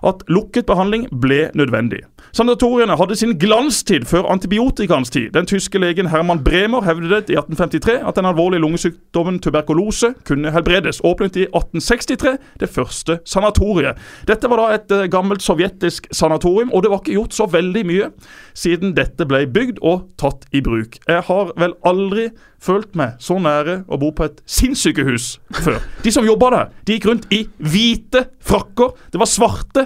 at 0.04 0.24
lukket 0.28 0.66
behandling 0.66 1.08
ble 1.22 1.50
nødvendig. 1.56 2.04
Sanatoriene 2.34 2.96
hadde 2.98 3.16
sin 3.16 3.36
glanstid 3.40 4.06
før 4.10 4.26
antibiotikaens 4.32 5.10
tid. 5.14 5.30
Den 5.36 5.46
tyske 5.46 5.78
legen 5.78 6.10
Herman 6.10 6.44
Bremer 6.44 6.82
hevdet 6.82 7.30
i 7.30 7.38
1853 7.38 8.00
at 8.08 8.16
den 8.18 8.26
alvorlige 8.26 8.62
lungesykdommen 8.64 9.40
tuberkulose 9.40 10.14
kunne 10.26 10.52
helbredes. 10.52 11.02
Åpnet 11.04 11.36
i 11.36 11.46
1863 11.46 12.38
det 12.60 12.70
første 12.70 13.20
sanatoriet. 13.26 14.00
Dette 14.28 14.50
var 14.50 14.64
da 14.64 14.78
et 14.78 14.96
uh, 14.96 15.06
gammelt 15.12 15.44
sovjetisk 15.46 16.08
sanatorium, 16.12 16.72
og 16.74 16.84
det 16.84 16.92
var 16.92 17.04
ikke 17.04 17.20
gjort 17.20 17.38
så 17.38 17.46
veldig 17.52 17.86
mye 17.86 18.10
siden 18.58 18.96
dette 18.98 19.28
ble 19.30 19.46
bygd 19.54 19.82
og 19.82 20.08
tatt 20.18 20.48
i 20.54 20.62
bruk. 20.66 20.98
Jeg 21.08 21.22
har 21.28 21.54
vel 21.60 21.78
aldri 21.86 22.30
følt 22.64 22.96
meg 22.98 23.18
så 23.22 23.38
nære 23.42 23.82
å 23.92 24.00
bo 24.00 24.14
på 24.16 24.26
et 24.28 24.40
sinnssykehus 24.50 25.38
før. 25.64 25.82
De 26.04 26.14
som 26.16 26.26
jobba 26.26 26.52
der, 26.54 26.72
de 26.88 26.98
gikk 26.98 27.10
rundt 27.10 27.28
i 27.34 27.44
hvite 27.60 28.26
frakker. 28.44 28.96
Det 29.12 29.22
var 29.22 29.30
svarte 29.30 29.86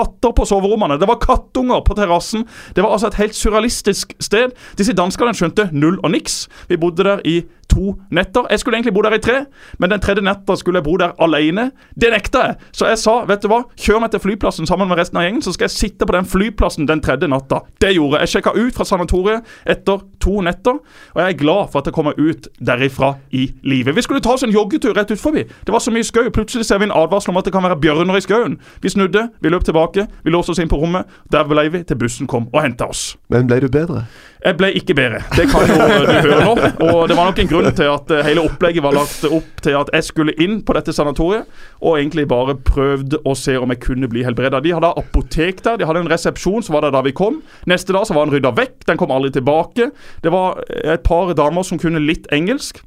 katter 0.00 0.34
på 0.36 0.48
soverommene. 0.48 0.98
Det 1.00 1.08
var 1.08 1.20
kattunger 1.22 1.84
på 1.86 1.96
terrassen. 1.98 2.46
Det 2.74 2.84
var 2.84 2.96
altså 2.96 3.10
et 3.10 3.20
helt 3.20 3.36
surrealistisk 3.36 4.16
sted. 4.20 4.56
Disse 4.78 4.96
danskene 4.96 5.34
skjønte 5.36 5.70
null 5.72 6.00
og 6.02 6.14
niks. 6.14 6.46
Vi 6.70 6.80
bodde 6.80 7.06
der 7.06 7.24
i 7.28 7.40
to 7.70 7.94
netter. 8.10 8.46
Jeg 8.50 8.60
skulle 8.60 8.76
egentlig 8.76 8.94
bo 8.94 9.02
der 9.02 9.14
i 9.14 9.22
tre, 9.22 9.36
men 9.78 9.90
den 9.90 10.00
tredje 10.02 10.24
natta 10.24 10.56
skulle 10.58 10.80
jeg 10.80 10.84
bo 10.84 10.96
der 10.98 11.14
alene. 11.22 11.70
Det 11.94 12.10
nekta 12.12 12.42
jeg. 12.46 12.56
Så 12.72 12.88
jeg 12.90 12.98
sa, 12.98 13.14
vet 13.28 13.44
du 13.44 13.48
hva, 13.52 13.62
kjør 13.78 14.02
meg 14.02 14.10
til 14.14 14.22
flyplassen 14.24 14.66
sammen 14.66 14.90
med 14.90 14.98
resten 14.98 15.20
av 15.20 15.26
gjengen, 15.26 15.42
så 15.44 15.54
skal 15.54 15.68
jeg 15.68 15.76
sitte 15.76 16.08
på 16.08 16.16
den 16.16 16.26
flyplassen 16.28 16.88
den 16.90 17.02
tredje 17.04 17.30
natta. 17.30 17.62
Det 17.82 17.94
gjorde 17.94 18.18
jeg. 18.18 18.26
Jeg 18.26 18.34
sjekka 18.34 18.54
ut 18.58 18.76
fra 18.76 18.86
sanatoriet 18.88 19.54
etter 19.70 20.02
to 20.22 20.40
netter, 20.44 20.80
og 21.14 21.22
jeg 21.22 21.34
er 21.34 21.38
glad 21.38 21.70
for 21.70 21.82
at 21.82 21.90
jeg 21.90 21.96
kommer 21.96 22.18
ut 22.18 22.50
derifra 22.58 23.14
i 23.30 23.46
live. 23.62 23.94
Vi 23.94 24.06
skulle 24.06 24.24
ta 24.24 24.34
oss 24.34 24.44
en 24.46 24.54
joggetur 24.54 24.96
rett 24.96 25.12
ut 25.14 25.22
forbi. 25.22 25.46
Det 25.46 25.74
var 25.74 25.84
så 25.84 25.94
mye 25.94 26.06
skau. 26.06 26.26
Plutselig 26.34 26.66
ser 26.66 26.82
vi 26.82 26.88
en 26.90 26.96
advarsel 26.96 27.30
om 27.32 27.40
at 27.40 27.46
det 27.46 27.54
kan 27.54 27.64
være 27.64 27.78
bjørner 27.80 28.18
i 28.18 28.24
skauen. 28.24 28.58
Vi 28.82 28.92
snudde, 28.92 29.28
vi 29.40 29.52
løp 29.52 29.64
tilbake, 29.64 29.89
vi 29.96 30.30
låste 30.30 30.54
oss 30.54 30.60
inn 30.62 30.70
på 30.70 30.78
rommet. 30.80 31.08
Der 31.32 31.46
ble 31.48 31.66
vi 31.72 31.82
til 31.86 31.98
bussen 32.00 32.28
kom 32.30 32.48
og 32.52 32.62
henta 32.62 32.90
oss. 32.90 33.16
Men 33.32 33.48
ble 33.50 33.60
du 33.64 33.68
bedre? 33.72 34.04
Jeg 34.40 34.56
ble 34.56 34.70
ikke 34.78 34.94
bedre. 34.96 35.20
Det 35.36 35.44
kan 35.50 35.68
jo 35.68 35.76
du 35.76 36.12
høre 36.24 36.38
nå. 36.46 36.54
Og 36.86 37.02
det 37.10 37.16
var 37.18 37.28
nok 37.28 37.40
en 37.42 37.50
grunn 37.50 37.68
til 37.76 37.90
at 37.92 38.14
eh, 38.14 38.24
hele 38.24 38.44
opplegget 38.48 38.84
var 38.84 38.96
lagt 38.96 39.26
opp 39.28 39.60
til 39.64 39.76
at 39.76 39.90
jeg 39.92 40.06
skulle 40.06 40.34
inn 40.40 40.60
på 40.64 40.76
dette 40.76 40.94
sanatoriet, 40.96 41.48
og 41.84 41.98
egentlig 41.98 42.24
bare 42.30 42.56
prøvde 42.56 43.20
å 43.28 43.34
se 43.36 43.58
om 43.60 43.74
jeg 43.74 43.82
kunne 43.84 44.08
bli 44.10 44.24
helbreda. 44.24 44.62
De 44.64 44.72
hadde 44.76 44.94
apotek 45.02 45.60
der, 45.66 45.80
de 45.80 45.88
hadde 45.88 46.04
en 46.04 46.12
resepsjon 46.12 46.64
så 46.64 46.72
var 46.72 46.86
det 46.86 46.94
da 46.96 47.04
vi 47.04 47.12
kom. 47.16 47.42
Neste 47.68 47.92
dag 47.96 48.06
så 48.08 48.16
var 48.16 48.28
den 48.28 48.38
rydda 48.38 48.54
vekk, 48.56 48.78
den 48.88 49.00
kom 49.00 49.12
aldri 49.14 49.32
tilbake. 49.36 49.90
Det 50.24 50.32
var 50.32 50.62
et 50.68 51.04
par 51.06 51.34
damer 51.36 51.66
som 51.66 51.80
kunne 51.80 52.02
litt 52.02 52.30
engelsk. 52.34 52.80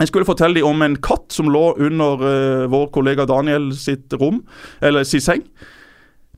Jeg 0.00 0.10
skulle 0.10 0.26
fortelle 0.26 0.58
dem 0.58 0.66
om 0.66 0.82
en 0.82 0.96
katt 0.98 1.30
som 1.30 1.50
lå 1.54 1.68
under 1.78 2.22
uh, 2.22 2.64
vår 2.70 2.88
kollega 2.94 3.28
Daniel 3.30 3.68
sitt 3.78 4.14
rom, 4.18 4.42
eller 4.82 5.06
sin 5.06 5.22
seng. 5.22 5.44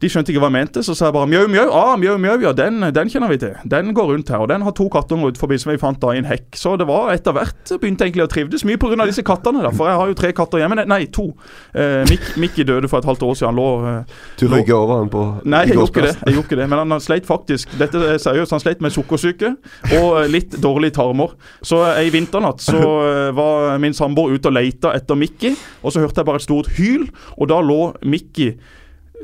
De 0.03 0.11
skjønte 0.13 0.33
ikke 0.33 0.43
hva 0.43 0.51
jeg 0.51 0.57
mente, 0.59 0.83
så 0.85 0.93
sa 0.97 1.09
jeg 1.09 1.15
bare 1.17 1.29
mjau, 1.31 1.47
mjau. 1.49 1.67
Ah, 1.73 1.95
mjau, 2.01 2.19
mjau, 2.21 2.37
ja, 2.45 2.53
den, 2.57 2.85
den 2.93 3.11
kjenner 3.13 3.31
vi 3.33 3.39
til. 3.41 3.55
Den 3.65 3.95
går 3.97 4.11
rundt 4.13 4.29
her. 4.33 4.43
Og 4.45 4.51
den 4.51 4.65
har 4.67 4.75
to 4.77 4.89
kattunger 4.93 5.33
ut 5.33 5.41
forbi 5.41 5.57
som 5.63 5.73
vi 5.73 5.79
fant 5.81 6.01
da 6.03 6.13
i 6.13 6.21
en 6.21 6.29
hekk. 6.29 6.51
Så 6.59 6.75
det 6.81 6.87
var 6.89 7.15
etter 7.15 7.33
hvert 7.37 7.73
begynte 7.81 8.05
egentlig 8.05 8.27
å 8.27 8.31
trivdes. 8.31 8.65
Mye 8.69 8.81
pga. 8.81 9.07
disse 9.09 9.25
kattene, 9.27 9.63
da. 9.65 9.73
For 9.73 9.89
jeg 9.89 10.01
har 10.01 10.13
jo 10.13 10.19
tre 10.19 10.33
katter 10.37 10.61
hjemme. 10.61 10.85
Nei, 10.85 11.01
to. 11.13 11.31
Eh, 11.73 12.03
Mik 12.11 12.37
Mickey 12.37 12.67
døde 12.69 12.91
for 12.93 13.01
et 13.01 13.09
halvt 13.09 13.25
år 13.25 13.35
siden. 13.39 13.55
Han 13.55 13.61
lå 13.61 13.69
eh, 13.89 14.21
Du 14.41 14.47
røyker 14.53 14.77
over 14.77 15.01
han 15.01 15.11
på 15.13 15.25
Nei, 15.49 15.65
jeg 15.67 15.77
gjorde 15.79 15.93
ikke 15.93 16.07
det. 16.07 16.15
jeg 16.27 16.37
gjorde 16.37 16.47
ikke 16.47 16.59
det 16.61 16.69
Men 16.71 16.93
han 16.93 17.03
sleit 17.03 17.27
faktisk 17.29 17.73
Dette 17.81 18.01
er 18.15 18.21
seriøst, 18.23 18.53
han 18.55 18.63
sleit 18.63 18.83
med 18.85 18.95
sukkersyke 18.95 19.53
og 19.97 20.09
eh, 20.21 20.29
litt 20.31 20.57
dårlige 20.63 20.97
tarmer. 20.99 21.37
Så 21.65 21.81
eh, 21.87 22.03
ei 22.05 22.11
vinternatt 22.15 22.63
så 22.65 22.81
eh, 22.83 23.29
var 23.37 23.77
min 23.83 23.95
samboer 23.97 24.37
ute 24.37 24.51
og 24.51 24.57
leita 24.57 24.93
etter 24.97 25.19
Mikki, 25.19 25.55
og 25.83 25.95
så 25.95 26.03
hørte 26.03 26.21
jeg 26.21 26.29
bare 26.29 26.41
et 26.43 26.47
stort 26.47 26.71
hyl, 26.77 27.07
og 27.37 27.49
da 27.53 27.61
lå 27.65 27.81
Mickey 28.07 28.57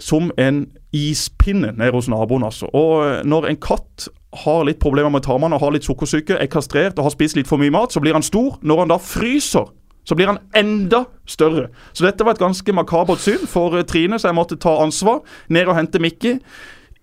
som 0.00 0.30
en 0.38 0.66
ispinne 0.92 1.72
nede 1.76 1.92
hos 1.92 2.08
naboen. 2.08 2.44
altså. 2.44 2.66
Og 2.72 3.06
eh, 3.06 3.22
når 3.24 3.48
en 3.48 3.60
katt 3.60 4.08
har 4.44 4.64
litt 4.64 4.80
problemer 4.80 5.12
med 5.12 5.24
tarmene 5.26 5.56
og 5.56 5.64
har 5.64 5.74
litt 5.74 5.86
sukkersyke, 5.86 6.38
er 6.40 6.50
kastrert 6.52 6.98
og 6.98 7.08
har 7.08 7.14
spist 7.14 7.36
litt 7.36 7.48
for 7.48 7.60
mye 7.60 7.72
mat, 7.72 7.92
så 7.92 8.00
blir 8.00 8.16
han 8.16 8.24
stor. 8.24 8.58
Når 8.62 8.84
han 8.84 8.92
da 8.92 8.98
fryser, 8.98 9.72
så 10.04 10.18
blir 10.18 10.32
han 10.32 10.40
enda 10.56 11.04
større. 11.26 11.68
Så 11.92 12.06
dette 12.06 12.24
var 12.24 12.36
et 12.36 12.42
ganske 12.42 12.74
makabert 12.74 13.22
syn 13.22 13.46
for 13.48 13.76
eh, 13.78 13.86
Trine, 13.88 14.18
så 14.18 14.30
jeg 14.30 14.38
måtte 14.38 14.60
ta 14.60 14.78
ansvar. 14.82 15.22
Ned 15.48 15.68
og 15.70 15.76
hente 15.78 16.02
Mickey. 16.02 16.38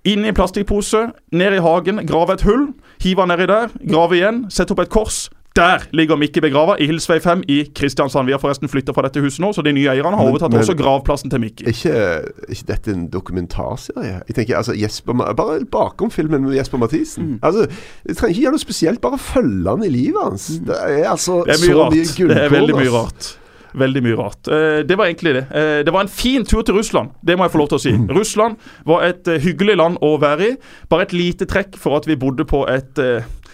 Inn 0.07 0.23
i 0.23 0.31
en 0.31 0.35
plastikkpose, 0.35 1.09
ned 1.35 1.57
i 1.57 1.63
hagen, 1.63 1.99
grave 2.07 2.37
et 2.37 2.45
hull. 2.47 2.69
Hive 3.03 3.25
han 3.25 3.33
nedi 3.33 3.49
der, 3.49 3.73
grave 3.91 4.15
igjen, 4.15 4.45
sette 4.53 4.73
opp 4.75 4.85
et 4.85 4.91
kors. 4.93 5.27
Der 5.59 5.83
ligger 5.91 6.15
Mikke 6.15 6.39
begrava, 6.41 6.77
i 6.79 6.85
Hilsvei 6.87 7.17
5 7.19 7.41
i 7.51 7.57
Kristiansand. 7.75 8.29
Vi 8.29 8.31
har 8.35 8.39
forresten 8.39 8.69
flytta 8.71 8.93
fra 8.95 9.03
dette 9.09 9.19
huset 9.23 9.41
nå, 9.43 9.49
så 9.55 9.63
de 9.65 9.73
nye 9.75 9.89
eierne 9.91 10.15
har 10.15 10.29
overtatt 10.29 10.53
men- 10.53 10.61
også 10.63 10.75
gravplassen 10.79 11.31
til 11.33 11.41
Mikke. 11.43 11.65
Er 11.67 11.75
ikke, 11.75 12.53
ikke 12.55 12.67
dette 12.69 12.93
en 12.95 13.07
dokumentarserie? 13.11 14.21
Jeg 14.29 14.35
tenker, 14.37 14.57
altså, 14.61 14.73
Jesper, 14.79 15.13
Bare 15.35 15.59
bakom 15.71 16.11
filmen 16.11 16.45
med 16.47 16.55
Jesper 16.55 16.77
Mathisen. 16.79 17.33
Mm. 17.33 17.39
Altså, 17.43 17.67
Jeg 18.07 18.15
trenger 18.17 18.35
ikke 18.35 18.41
gjøre 18.45 18.55
noe 18.55 18.63
spesielt, 18.63 19.01
bare 19.01 19.17
følge 19.19 19.69
han 19.69 19.83
i 19.83 19.89
livet 19.91 20.23
hans. 20.23 20.47
Det 20.63 20.75
er 20.79 21.09
altså 21.11 21.43
Det 21.45 21.57
er 21.57 21.61
mye 21.67 21.75
så 21.75 21.83
rart. 21.83 21.93
mye 21.93 22.27
Det 22.33 22.37
er 22.45 22.49
veldig 22.55 22.75
mye 22.79 22.91
rart. 22.95 23.35
Veldig 23.79 24.01
mye 24.03 24.15
rart. 24.17 24.47
Eh, 24.49 24.81
det 24.83 24.95
var 24.97 25.05
egentlig 25.05 25.33
det. 25.35 25.43
Eh, 25.53 25.83
det 25.85 25.93
var 25.93 26.01
en 26.01 26.07
fin 26.09 26.45
tur 26.45 26.63
til 26.65 26.73
Russland, 26.73 27.09
det 27.23 27.37
må 27.37 27.43
jeg 27.45 27.51
få 27.51 27.57
lov 27.61 27.67
til 27.69 27.77
å 27.77 27.81
si. 27.83 27.91
Russland 28.17 28.55
var 28.85 29.03
et 29.05 29.27
eh, 29.27 29.37
hyggelig 29.43 29.75
land 29.77 29.97
å 30.01 30.15
være 30.19 30.47
i. 30.47 30.55
Bare 30.89 31.05
et 31.05 31.13
lite 31.13 31.45
trekk 31.45 31.77
for 31.77 31.97
at 31.99 32.07
vi 32.09 32.15
bodde 32.15 32.45
på 32.49 32.63
et 32.67 32.97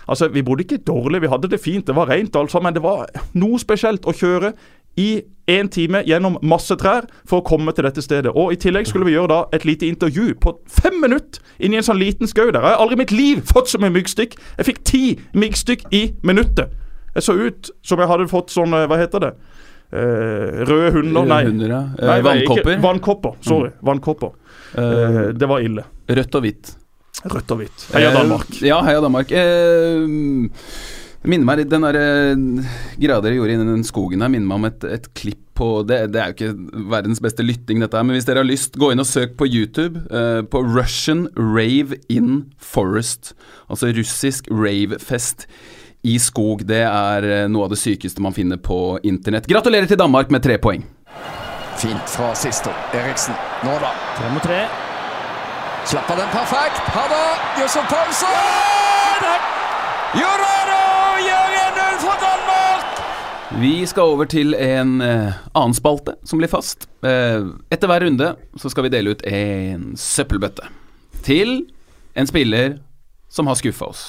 Altså, 0.07 0.27
vi 0.29 0.41
bodde 0.45 0.63
ikke 0.65 0.77
dårlig, 0.85 1.21
vi 1.21 1.27
hadde 1.31 1.49
det 1.49 1.59
fint, 1.59 1.85
det 1.87 1.95
var 1.95 2.07
rent 2.11 2.35
altså, 2.35 2.59
men 2.61 2.73
det 2.73 2.83
var 2.83 3.07
noe 3.33 3.57
spesielt 3.59 4.05
å 4.05 4.13
kjøre 4.13 4.53
i 4.97 5.23
én 5.51 5.67
time 5.69 5.99
gjennom 6.07 6.37
masse 6.41 6.75
trær 6.79 7.03
for 7.27 7.41
å 7.41 7.45
komme 7.45 7.73
til 7.75 7.83
dette 7.83 8.01
stedet. 8.01 8.31
Og 8.33 8.53
I 8.53 8.55
tillegg 8.55 8.87
skulle 8.87 9.05
vi 9.05 9.11
gjøre 9.17 9.27
da 9.27 9.39
et 9.53 9.65
lite 9.67 9.85
intervju 9.89 10.35
på 10.39 10.53
fem 10.71 11.01
minutter 11.01 11.41
inni 11.59 11.75
en 11.77 11.83
sånn 11.83 11.99
liten 11.99 12.27
skau 12.31 12.47
der. 12.51 12.61
Jeg 12.61 12.69
har 12.77 12.79
aldri 12.79 12.95
i 12.95 13.01
mitt 13.03 13.11
liv 13.11 13.41
fått 13.49 13.67
så 13.73 13.81
mye 13.81 13.91
myggstikk. 13.91 14.37
Jeg 14.57 14.65
fikk 14.69 14.79
ti 14.87 15.01
myggstikk 15.35 15.83
i 15.91 16.05
minuttet. 16.23 16.71
Jeg 17.15 17.23
så 17.27 17.35
ut 17.35 17.69
som 17.83 17.99
jeg 17.99 18.07
hadde 18.07 18.27
fått 18.31 18.49
sånn 18.51 18.73
eh, 18.75 18.87
Hva 18.91 18.97
heter 18.99 19.19
det? 19.23 19.33
Eh, 19.95 20.63
røde 20.67 20.89
hunder? 20.95 21.27
Nei. 21.29 21.43
Hunder, 21.45 21.69
ja. 21.75 21.81
Eh, 21.99 22.07
Nei, 22.09 22.17
vannkopper. 22.21 22.71
ikke- 22.73 22.81
Vannkopper. 22.83 23.35
Sorry. 23.41 23.69
Vannkopper. 23.83 24.31
Eh, 24.77 24.81
Eh, 24.81 25.31
det 25.33 25.47
var 25.47 25.59
ille. 25.59 25.83
rødt 26.09 26.35
og 26.35 26.41
hvitt. 26.43 26.75
Rødt 27.23 27.51
og 27.55 27.61
hvitt. 27.63 27.87
Heia 27.93 28.11
Eh, 28.11 28.17
Danmark. 28.19 28.61
Ja, 28.61 28.81
heia 28.85 29.01
Danmark. 29.01 29.31
Eh, 29.31 30.05
minner 31.25 31.45
meg 31.47 31.57
litt 31.63 31.71
Den 31.71 31.81
der 31.87 31.97
eh, 31.97 32.35
greia 33.01 33.21
dere 33.23 33.37
gjorde 33.37 33.55
innen 33.55 33.71
den 33.73 33.87
skogen 33.87 34.21
her, 34.21 34.29
minner 34.29 34.47
meg 34.47 34.59
om 34.59 34.65
et, 34.69 34.83
et 34.83 35.09
klipp 35.17 35.41
på 35.55 35.85
det, 35.87 36.11
det 36.11 36.19
er 36.19 36.31
jo 36.31 36.35
ikke 36.35 36.81
verdens 36.91 37.21
beste 37.23 37.43
lytting, 37.45 37.79
dette 37.79 37.95
her, 37.95 38.03
men 38.03 38.17
hvis 38.17 38.27
dere 38.27 38.41
har 38.43 38.47
lyst, 38.47 38.75
gå 38.75 38.89
inn 38.91 38.99
og 38.99 39.07
søk 39.07 39.37
på 39.39 39.47
YouTube 39.47 40.01
eh, 40.11 40.41
på 40.43 40.61
Russian 40.67 41.29
Rave 41.39 41.95
in 42.11 42.51
Forest. 42.59 43.31
Altså 43.71 43.93
russisk 43.95 44.49
ravefest 44.51 45.47
i 46.03 46.17
skog. 46.19 46.65
Det 46.67 46.83
er 46.83 47.29
eh, 47.29 47.45
noe 47.47 47.69
av 47.69 47.71
det 47.73 47.79
sykeste 47.81 48.21
man 48.21 48.35
finner 48.35 48.59
på 48.59 48.99
internett. 49.07 49.47
Gratulerer 49.47 49.87
til 49.87 50.01
Danmark 50.01 50.33
med 50.33 50.43
tre 50.43 50.59
poeng. 50.59 50.83
Fint 51.79 52.11
fra 52.11 52.33
Sisto. 52.35 52.75
Eriksen. 52.95 53.35
Nå 53.63 53.79
da. 53.79 53.95
Tre 54.19 54.33
mot 54.35 54.43
tre. 54.43 54.59
Slapper 55.85 56.17
den 56.17 56.29
perfekt. 56.33 56.81
Ha 56.95 57.01
det! 57.11 57.25
Josef 57.61 57.85
Paulsen! 57.85 59.33
Jurado 60.17 60.77
gjør 61.21 61.51
1-0 61.59 61.97
for 62.01 62.21
Danmark! 62.23 63.01
Vi 63.61 63.73
skal 63.85 64.13
over 64.15 64.25
til 64.25 64.55
en 64.57 64.95
eh, 65.05 65.35
annen 65.53 65.75
spalte 65.77 66.15
som 66.25 66.41
blir 66.41 66.49
fast. 66.49 66.87
Eh, 67.05 67.45
etter 67.69 67.91
hver 67.91 68.01
runde 68.01 68.31
så 68.57 68.71
skal 68.73 68.87
vi 68.87 68.91
dele 68.95 69.13
ut 69.13 69.21
en 69.29 69.91
søppelbøtte 69.93 70.71
til 71.27 71.53
en 72.17 72.29
spiller 72.31 72.79
som 73.29 73.45
har 73.45 73.59
skuffa 73.59 73.91
oss. 73.91 74.01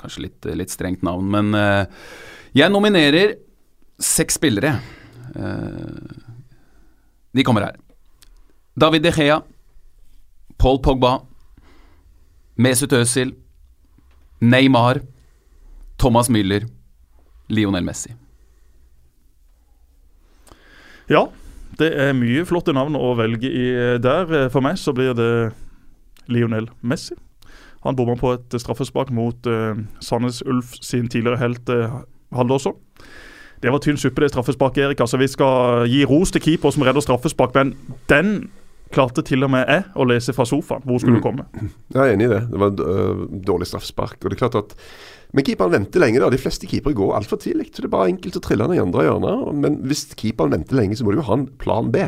Kanskje 0.00 0.24
litt, 0.30 0.48
litt 0.56 0.72
strengt 0.72 1.04
navn, 1.04 1.28
men 1.34 1.52
eh, 1.60 2.06
jeg 2.56 2.72
nominerer 2.72 3.34
seks 4.00 4.40
spillere. 4.40 4.78
De 7.36 7.44
kommer 7.44 7.68
her. 7.68 7.76
David 8.80 9.04
De 9.04 9.12
Gea, 9.12 9.38
Paul 10.58 10.80
Pogba, 10.82 11.18
Mesut 12.56 12.92
Özil, 12.92 13.34
Neymar, 14.40 15.00
Thomas 15.98 16.30
Müller, 16.30 16.66
Lionel 17.48 17.84
Messi. 17.84 18.14
Ja, 21.08 21.26
det 21.78 21.92
er 21.94 22.16
mye 22.16 22.44
flotte 22.48 22.74
navn 22.74 22.96
å 22.98 23.12
velge 23.18 23.50
i 23.50 23.68
der. 24.02 24.48
For 24.50 24.64
meg 24.64 24.80
så 24.80 24.94
blir 24.96 25.14
det 25.16 25.30
Lionel 26.32 26.68
Messi. 26.82 27.14
Han 27.86 27.96
bomma 27.96 28.16
på 28.18 28.32
et 28.34 28.56
straffespark 28.58 29.12
mot 29.14 29.46
uh, 29.46 29.76
Sandnes 30.02 30.42
Ulf 30.42 30.74
sin 30.82 31.06
tidligere 31.08 31.38
helt 31.38 31.70
uh, 31.70 32.00
Haldåsson. 32.34 32.74
Det 33.62 33.72
var 33.72 33.80
tynn 33.80 33.96
suppe, 33.96 34.20
det 34.20 34.32
straffesparket, 34.32 34.82
Erik. 34.84 35.00
Altså, 35.00 35.20
vi 35.20 35.28
skal 35.30 35.86
gi 35.88 36.02
ros 36.04 36.32
til 36.34 36.42
keeper 36.42 36.74
som 36.74 36.82
redder 36.84 37.04
straffespark, 37.04 37.54
men 37.54 37.76
den 38.10 38.50
klarte 38.94 39.24
til 39.26 39.44
og 39.46 39.52
med 39.52 39.66
jeg 39.66 39.84
å 39.98 40.06
lese 40.08 40.34
fra 40.36 40.46
sofaen 40.48 40.84
hvor 40.86 41.00
skulle 41.02 41.20
du 41.20 41.24
komme. 41.24 41.46
Jeg 41.94 42.02
er 42.02 42.14
enig 42.14 42.28
i 42.28 42.32
det. 42.32 42.42
Det 42.52 42.60
var 42.60 42.72
en 42.72 43.40
dårlig 43.46 43.68
straffespark. 43.70 44.18
Og 44.22 44.30
det 44.30 44.36
er 44.36 44.42
klart 44.44 44.58
at 44.60 44.76
Men 45.34 45.44
keeperen 45.44 45.74
venter 45.74 46.00
lenge. 46.00 46.20
da 46.22 46.30
De 46.30 46.38
fleste 46.38 46.68
keepere 46.70 46.96
går 46.96 47.16
altfor 47.18 47.40
tidlig. 47.42 47.72
Så 47.72 47.82
det 47.82 47.90
er 47.90 47.96
bare 47.96 48.12
enkelt 48.12 48.38
å 48.38 48.44
trille 48.44 48.68
den 48.68 48.78
i 48.78 48.82
andre 48.82 49.08
hjørnet. 49.08 49.50
Men 49.64 49.80
hvis 49.88 50.06
keeperen 50.14 50.54
venter 50.54 50.78
lenge, 50.78 50.96
så 50.96 51.04
må 51.04 51.12
du 51.12 51.18
jo 51.20 51.26
ha 51.26 51.40
en 51.40 51.48
plan 51.60 51.90
B. 51.92 52.06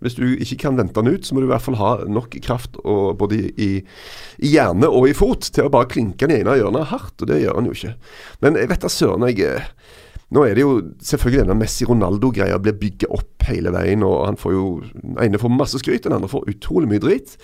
Hvis 0.00 0.16
du 0.16 0.24
ikke 0.32 0.62
kan 0.62 0.78
vente 0.78 0.96
den 0.96 1.12
ut, 1.12 1.26
så 1.26 1.34
må 1.34 1.42
du 1.42 1.48
i 1.48 1.50
hvert 1.50 1.64
fall 1.64 1.76
ha 1.80 1.90
nok 2.08 2.36
kraft 2.44 2.78
og, 2.84 3.18
både 3.20 3.40
i, 3.60 3.70
i 4.40 4.52
hjerne 4.54 4.88
og 4.88 5.10
i 5.10 5.16
fot 5.16 5.50
til 5.52 5.68
å 5.68 5.72
bare 5.72 5.90
klinke 5.92 6.24
den 6.24 6.38
i 6.38 6.40
ene 6.40 6.56
hjørnet 6.60 6.88
hardt. 6.92 7.16
Og 7.20 7.28
det 7.28 7.42
gjør 7.42 7.58
han 7.58 7.68
jo 7.68 7.76
ikke. 7.76 7.96
Men 8.44 8.56
jeg 8.60 8.70
vet 8.72 8.86
da 8.86 8.92
søren 8.92 9.26
jeg 9.28 9.44
eh, 9.44 9.68
Nå 10.30 10.44
er 10.46 10.54
det 10.54 10.62
jo 10.62 10.76
selvfølgelig 11.02 11.42
denne 11.42 11.58
Messi-Ronaldo-greia 11.58 12.60
blir 12.62 12.76
bygget 12.78 13.10
opp 13.10 13.48
hele 13.48 13.72
veien. 13.74 14.04
og 14.06 14.28
han 14.28 14.38
får 14.38 14.52
jo, 14.54 14.68
Den 14.94 15.18
ene 15.24 15.40
får 15.42 15.50
masse 15.56 15.80
skryt, 15.82 16.04
den 16.04 16.14
andre 16.14 16.30
får 16.30 16.46
utrolig 16.52 16.90
mye 16.90 17.02
drit. 17.02 17.34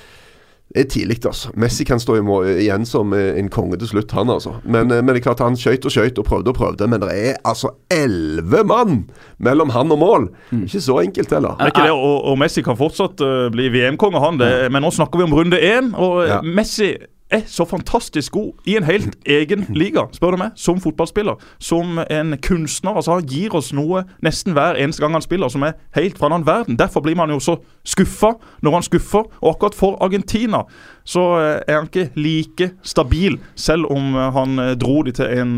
Det 0.75 0.83
er 0.83 0.89
tidlig, 0.91 1.17
altså. 1.27 1.53
Messi 1.55 1.85
kan 1.87 2.01
stå 2.03 2.17
i 2.19 2.53
igjen 2.65 2.85
som 2.87 3.13
eh, 3.15 3.39
en 3.39 3.49
konge 3.55 3.79
til 3.79 3.87
slutt, 3.87 4.11
han 4.13 4.31
altså. 4.31 4.57
Men, 4.65 4.91
eh, 4.91 4.99
men 4.99 5.15
det 5.15 5.21
er 5.21 5.27
klart 5.29 5.43
han 5.45 5.55
skøyt 5.59 5.87
og 5.87 5.95
skøyt 5.95 6.19
og 6.19 6.27
prøvde 6.27 6.51
og 6.51 6.59
prøvde, 6.59 6.89
men 6.91 7.01
det 7.05 7.11
er 7.15 7.37
altså 7.47 7.71
elleve 7.91 8.65
mann 8.67 9.05
mellom 9.39 9.71
han 9.71 9.95
og 9.95 10.01
mål. 10.03 10.27
Ikke 10.65 10.83
så 10.83 10.99
enkelt 11.05 11.31
heller. 11.31 11.55
Det 11.61 11.69
er 11.69 11.75
ikke 11.75 11.87
det, 11.87 11.95
og, 11.95 12.17
og 12.33 12.39
Messi 12.43 12.67
kan 12.67 12.79
fortsatt 12.79 13.23
uh, 13.23 13.47
bli 13.55 13.69
VM-konge, 13.77 14.23
han. 14.23 14.43
Det, 14.43 14.51
men 14.75 14.83
nå 14.83 14.91
snakker 14.91 15.23
vi 15.23 15.29
om 15.29 15.37
runde 15.39 15.63
én. 15.63 15.95
Og 15.95 16.27
Ja. 16.27 16.41
Messi 16.43 16.97
er 17.31 17.43
så 17.51 17.65
fantastisk 17.67 18.33
god 18.33 18.53
i 18.65 18.77
en 18.79 18.87
helt 18.87 19.17
egen 19.27 19.67
liga, 19.75 20.07
spør 20.15 20.37
du 20.37 20.41
meg, 20.45 20.55
som 20.55 20.79
fotballspiller. 20.83 21.41
Som 21.59 21.99
en 22.11 22.37
kunstner. 22.43 22.95
altså 22.95 23.17
Han 23.17 23.27
gir 23.27 23.55
oss 23.55 23.73
noe 23.75 24.05
nesten 24.23 24.55
hver 24.55 24.79
eneste 24.79 25.03
gang 25.03 25.17
han 25.17 25.25
spiller 25.25 25.51
som 25.53 25.65
er 25.67 25.75
helt 25.97 26.19
fra 26.19 26.31
en 26.31 26.39
annen 26.39 26.47
verden. 26.47 26.79
Derfor 26.79 27.03
blir 27.03 27.17
man 27.19 27.31
jo 27.31 27.41
så 27.43 27.59
skuffa 27.85 28.37
når 28.63 28.79
han 28.79 28.87
skuffer. 28.87 29.27
Og 29.43 29.51
akkurat 29.55 29.75
for 29.75 29.99
Argentina 30.05 30.63
så 31.07 31.25
eh, 31.41 31.61
er 31.67 31.81
han 31.81 31.91
ikke 31.91 32.11
like 32.19 32.71
stabil, 32.83 33.39
selv 33.55 33.91
om 33.91 34.15
eh, 34.15 34.33
han 34.35 34.59
eh, 34.59 34.75
dro 34.79 35.03
de 35.07 35.15
til 35.15 35.31
en 35.41 35.57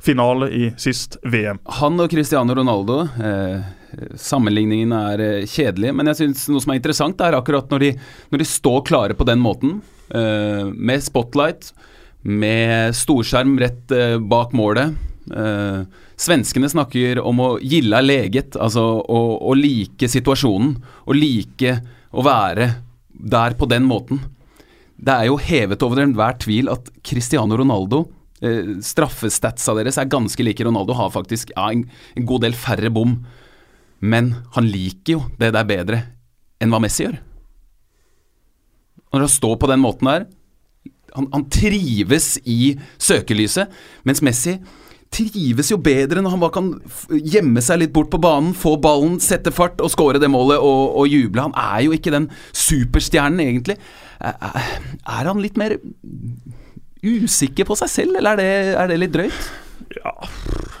finale 0.00 0.48
i 0.52 0.70
sist 0.80 1.18
VM. 1.24 1.60
Han 1.80 2.00
og 2.00 2.10
Cristiano 2.12 2.54
Ronaldo 2.56 3.02
eh, 3.20 3.60
Sammenligningen 4.18 4.92
er 4.94 5.20
kjedelige. 5.20 5.52
kjedelig, 5.54 5.94
men 5.96 6.10
jeg 6.10 6.20
synes 6.20 6.48
noe 6.50 6.62
som 6.62 6.72
er 6.72 6.80
interessant, 6.80 7.20
er 7.20 7.36
akkurat 7.38 7.70
når 7.70 7.84
de, 7.84 7.92
når 8.30 8.42
de 8.42 8.48
står 8.48 8.82
klare 8.88 9.16
på 9.16 9.26
den 9.28 9.40
måten, 9.42 9.80
eh, 10.14 10.66
med 10.70 11.02
spotlight, 11.02 11.72
med 12.22 12.94
storskjerm 12.94 13.58
rett 13.60 13.90
eh, 13.92 14.18
bak 14.18 14.52
målet. 14.52 14.94
Eh, 15.30 15.82
svenskene 16.20 16.68
snakker 16.68 17.20
om 17.24 17.40
å 17.40 17.50
gilla 17.62 18.00
leget, 18.00 18.56
altså 18.56 19.00
å, 19.00 19.20
å 19.40 19.54
like 19.56 20.08
situasjonen. 20.08 20.76
Å 21.06 21.16
like 21.16 21.78
å 22.10 22.24
være 22.26 22.70
der 23.10 23.56
på 23.58 23.68
den 23.70 23.86
måten. 23.88 24.20
Det 25.00 25.12
er 25.14 25.30
jo 25.30 25.40
hevet 25.40 25.82
over 25.82 26.02
enhver 26.02 26.36
tvil 26.40 26.68
at 26.72 26.90
Cristiano 27.06 27.56
Ronaldo 27.56 28.04
eh, 28.44 28.76
Straffestatsa 28.84 29.74
deres 29.78 29.98
er 30.00 30.10
ganske 30.12 30.44
like. 30.44 30.64
Ronaldo 30.66 30.96
har 30.98 31.12
faktisk 31.14 31.54
ja, 31.56 31.70
en 31.72 32.28
god 32.28 32.44
del 32.44 32.56
færre 32.58 32.92
bom. 32.92 33.16
Men 34.00 34.32
han 34.56 34.68
liker 34.70 35.18
jo 35.18 35.22
det 35.40 35.52
der 35.56 35.68
bedre 35.68 36.02
enn 36.60 36.72
hva 36.72 36.80
Messi 36.82 37.04
gjør. 37.04 37.18
Når 39.10 39.24
han 39.24 39.32
står 39.32 39.56
på 39.60 39.70
den 39.70 39.82
måten 39.82 40.06
der 40.06 40.28
Han, 41.16 41.26
han 41.32 41.48
trives 41.50 42.36
i 42.46 42.76
søkelyset, 43.02 43.66
mens 44.06 44.20
Messi 44.22 44.52
trives 45.10 45.72
jo 45.72 45.78
bedre 45.82 46.22
når 46.22 46.36
han 46.36 46.42
bare 46.44 46.54
kan 46.54 46.68
gjemme 47.10 47.58
seg 47.66 47.80
litt 47.82 47.92
bort 47.96 48.12
på 48.12 48.20
banen, 48.22 48.52
få 48.54 48.76
ballen, 48.78 49.16
sette 49.18 49.50
fart 49.50 49.82
og 49.82 49.90
skåre 49.90 50.20
det 50.22 50.30
målet 50.30 50.62
og, 50.62 50.94
og 51.00 51.10
juble. 51.10 51.48
Han 51.48 51.56
er 51.58 51.82
jo 51.88 51.96
ikke 51.96 52.14
den 52.14 52.28
superstjernen, 52.54 53.42
egentlig. 53.42 53.74
Er 54.22 55.30
han 55.32 55.42
litt 55.42 55.58
mer 55.58 55.80
usikker 57.02 57.66
på 57.66 57.80
seg 57.80 57.90
selv, 57.90 58.20
eller 58.20 58.38
er 58.38 58.42
det, 58.44 58.50
er 58.84 58.92
det 58.92 59.00
litt 59.02 59.16
drøyt? 59.18 59.50
Ja, 59.98 60.14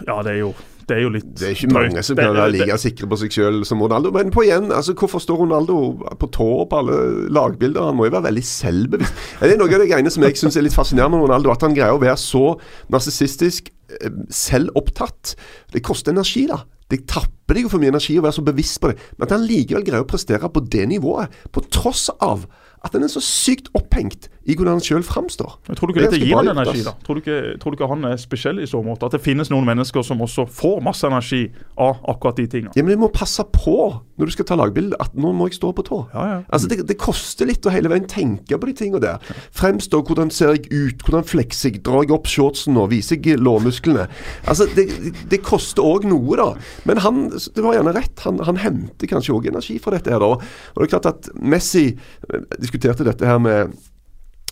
ja 0.06 0.20
det 0.22 0.36
er 0.36 0.42
jo 0.44 0.54
det 0.90 0.96
er 0.96 1.04
jo 1.04 1.12
litt 1.14 1.28
Det 1.38 1.46
er 1.46 1.54
ikke 1.54 1.70
mange 1.72 2.02
som 2.06 2.18
kan 2.18 2.34
være 2.34 2.54
like 2.56 2.78
sikre 2.82 3.08
på 3.10 3.18
seg 3.22 3.34
selv 3.36 3.66
som 3.68 3.82
Ronaldo. 3.84 4.12
Men 4.14 4.32
på 4.34 4.44
igjen, 4.46 4.70
altså, 4.74 4.94
hvorfor 4.98 5.22
står 5.22 5.44
Ronaldo 5.44 5.76
på 6.20 6.30
tå 6.34 6.48
på 6.70 6.80
alle 6.80 6.98
lagbilder? 7.32 7.90
Han 7.90 7.98
må 7.98 8.08
jo 8.08 8.14
være 8.16 8.28
veldig 8.28 8.44
selvbevisst. 8.46 9.22
Det 9.40 9.52
er 9.54 9.60
noe 9.60 9.70
av 9.70 9.84
det 9.84 9.90
greiene 9.92 10.12
som 10.12 10.26
jeg 10.26 10.38
syns 10.40 10.58
er 10.58 10.66
litt 10.66 10.76
fascinerende 10.76 11.18
med 11.18 11.28
Ronaldo. 11.28 11.52
At 11.54 11.66
han 11.66 11.76
greier 11.76 11.96
å 11.96 12.02
være 12.02 12.18
så 12.20 12.56
narsissistisk 12.92 13.70
eh, 13.70 14.18
selvopptatt. 14.34 15.36
Det 15.74 15.84
koster 15.86 16.16
energi, 16.16 16.48
da. 16.50 16.62
Det 16.90 17.04
tapper 17.10 17.58
deg 17.60 17.70
for 17.70 17.82
mye 17.82 17.92
energi 17.94 18.18
å 18.18 18.24
være 18.24 18.40
så 18.40 18.46
bevisst 18.46 18.80
på 18.82 18.90
det. 18.90 18.98
Men 19.16 19.28
at 19.28 19.36
han 19.36 19.46
likevel 19.46 19.86
greier 19.86 20.02
å 20.02 20.10
prestere 20.10 20.50
på 20.50 20.64
det 20.66 20.88
nivået, 20.90 21.30
på 21.54 21.62
tross 21.70 22.08
av 22.18 22.48
at 22.80 22.96
han 22.96 23.04
er 23.04 23.12
så 23.12 23.22
sykt 23.22 23.68
opphengt 23.76 24.30
i 24.48 24.54
hvordan 24.56 24.78
han 24.78 24.84
sjøl 24.84 25.02
framstår. 25.04 25.58
Tror 25.68 25.90
du 25.90 25.92
ikke 25.92 26.06
Det 26.06 26.14
dette 26.14 26.24
gir 26.24 26.38
han 26.38 26.48
energi, 26.48 26.80
da? 26.86 26.94
Tror 27.04 27.18
du, 27.18 27.20
ikke, 27.20 27.58
tror 27.60 27.74
du 27.74 27.76
ikke 27.76 27.88
han 27.90 28.06
er 28.08 28.20
spesiell 28.20 28.62
i 28.62 28.68
så 28.68 28.80
måte? 28.84 29.04
At 29.08 29.16
det 29.16 29.20
finnes 29.24 29.50
noen 29.52 29.66
mennesker 29.68 30.04
som 30.06 30.22
også 30.24 30.46
får 30.48 30.78
masse 30.84 31.04
energi 31.06 31.42
av 31.76 32.00
akkurat 32.08 32.40
de 32.40 32.46
tingene? 32.48 32.72
Ja, 32.76 32.84
men 32.86 32.96
du 32.96 33.02
må 33.04 33.10
passe 33.12 33.44
på 33.44 33.76
når 34.20 34.28
du 34.28 34.34
skal 34.34 34.48
ta 34.48 34.56
lagbilde, 34.56 34.96
at 35.00 35.12
nå 35.16 35.32
må 35.36 35.48
jeg 35.48 35.58
stå 35.58 35.72
på 35.76 35.84
tå. 35.84 35.98
Ja, 36.14 36.24
ja. 36.28 36.38
Altså, 36.52 36.68
det, 36.72 36.82
det 36.88 36.96
koster 37.00 37.48
litt 37.48 37.64
å 37.64 37.72
hele 37.72 37.92
veien 37.92 38.08
tenke 38.08 38.58
på 38.60 38.68
de 38.68 38.74
tingene 38.76 39.00
der. 39.04 39.20
Fremstå, 39.56 40.02
hvordan 40.08 40.32
ser 40.34 40.56
jeg 40.56 40.68
ut, 40.72 41.04
hvordan 41.04 41.24
flekser 41.28 41.70
jeg, 41.70 41.82
drar 41.86 42.04
jeg 42.04 42.14
opp 42.16 42.28
shortsen 42.28 42.76
nå, 42.76 42.86
viser 42.92 43.20
jeg 43.20 43.40
lårmusklene. 43.40 44.08
Altså, 44.48 44.68
det, 44.76 44.88
det, 45.04 45.14
det 45.32 45.42
koster 45.44 45.84
òg 45.84 46.08
noe, 46.08 46.36
da. 46.40 46.50
Men 46.88 47.00
han, 47.04 47.22
du 47.30 47.62
har 47.64 47.78
gjerne 47.78 47.96
rett, 47.96 48.24
han, 48.26 48.40
han 48.48 48.60
henter 48.60 49.08
kanskje 49.08 49.36
òg 49.36 49.48
energi 49.52 49.78
fra 49.80 49.96
dette 49.96 50.12
her, 50.12 50.20
da. 50.20 50.36
Og 50.40 50.82
det 50.82 50.88
er 50.88 50.94
klart 50.96 51.12
at 51.12 51.32
Messi 51.40 51.86
eh, 51.92 52.44
diskuterte 52.60 53.08
dette 53.08 53.28
her 53.28 53.40
med 53.40 53.72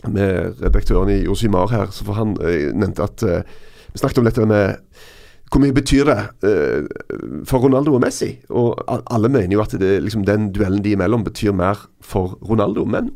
med 0.07 0.61
redaktøren 0.61 1.11
i 1.11 1.23
Josimar 1.25 1.71
her, 1.73 1.89
så 1.91 2.05
for 2.07 2.15
han 2.19 2.35
eh, 2.41 2.69
nevnte 2.71 3.03
at 3.03 3.23
eh, 3.23 3.41
Vi 3.93 3.99
snakket 3.99 4.21
om 4.21 4.27
dette 4.29 4.45
med 4.45 4.77
hvor 5.49 5.63
mye 5.63 5.73
betyr 5.73 6.05
det 6.05 6.17
eh, 6.45 6.85
for 7.49 7.63
Ronaldo 7.65 7.95
og 7.97 8.03
Messi? 8.03 8.35
Og 8.53 8.77
alle 8.87 9.31
mener 9.33 9.55
jo 9.55 9.63
at 9.63 9.73
det, 9.81 9.95
liksom, 10.05 10.21
den 10.27 10.51
duellen 10.53 10.83
de 10.85 10.91
imellom 10.93 11.23
betyr 11.25 11.55
mer 11.57 11.87
for 12.05 12.37
Ronaldo. 12.45 12.83
Men 12.85 13.09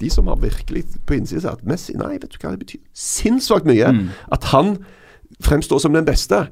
de 0.00 0.08
som 0.08 0.30
har 0.32 0.40
virkelig 0.40 0.86
på 1.04 1.18
innsiden 1.18 1.50
at 1.50 1.64
Messi 1.68 1.92
Nei, 2.00 2.14
vet 2.16 2.32
du 2.32 2.38
hva 2.40 2.54
det 2.54 2.62
betyr? 2.64 2.80
Sinnssvakt 2.96 3.68
mye. 3.68 3.90
At 4.32 4.48
han 4.54 4.78
fremstår 5.44 5.82
som 5.84 5.92
den 5.92 6.06
beste. 6.08 6.46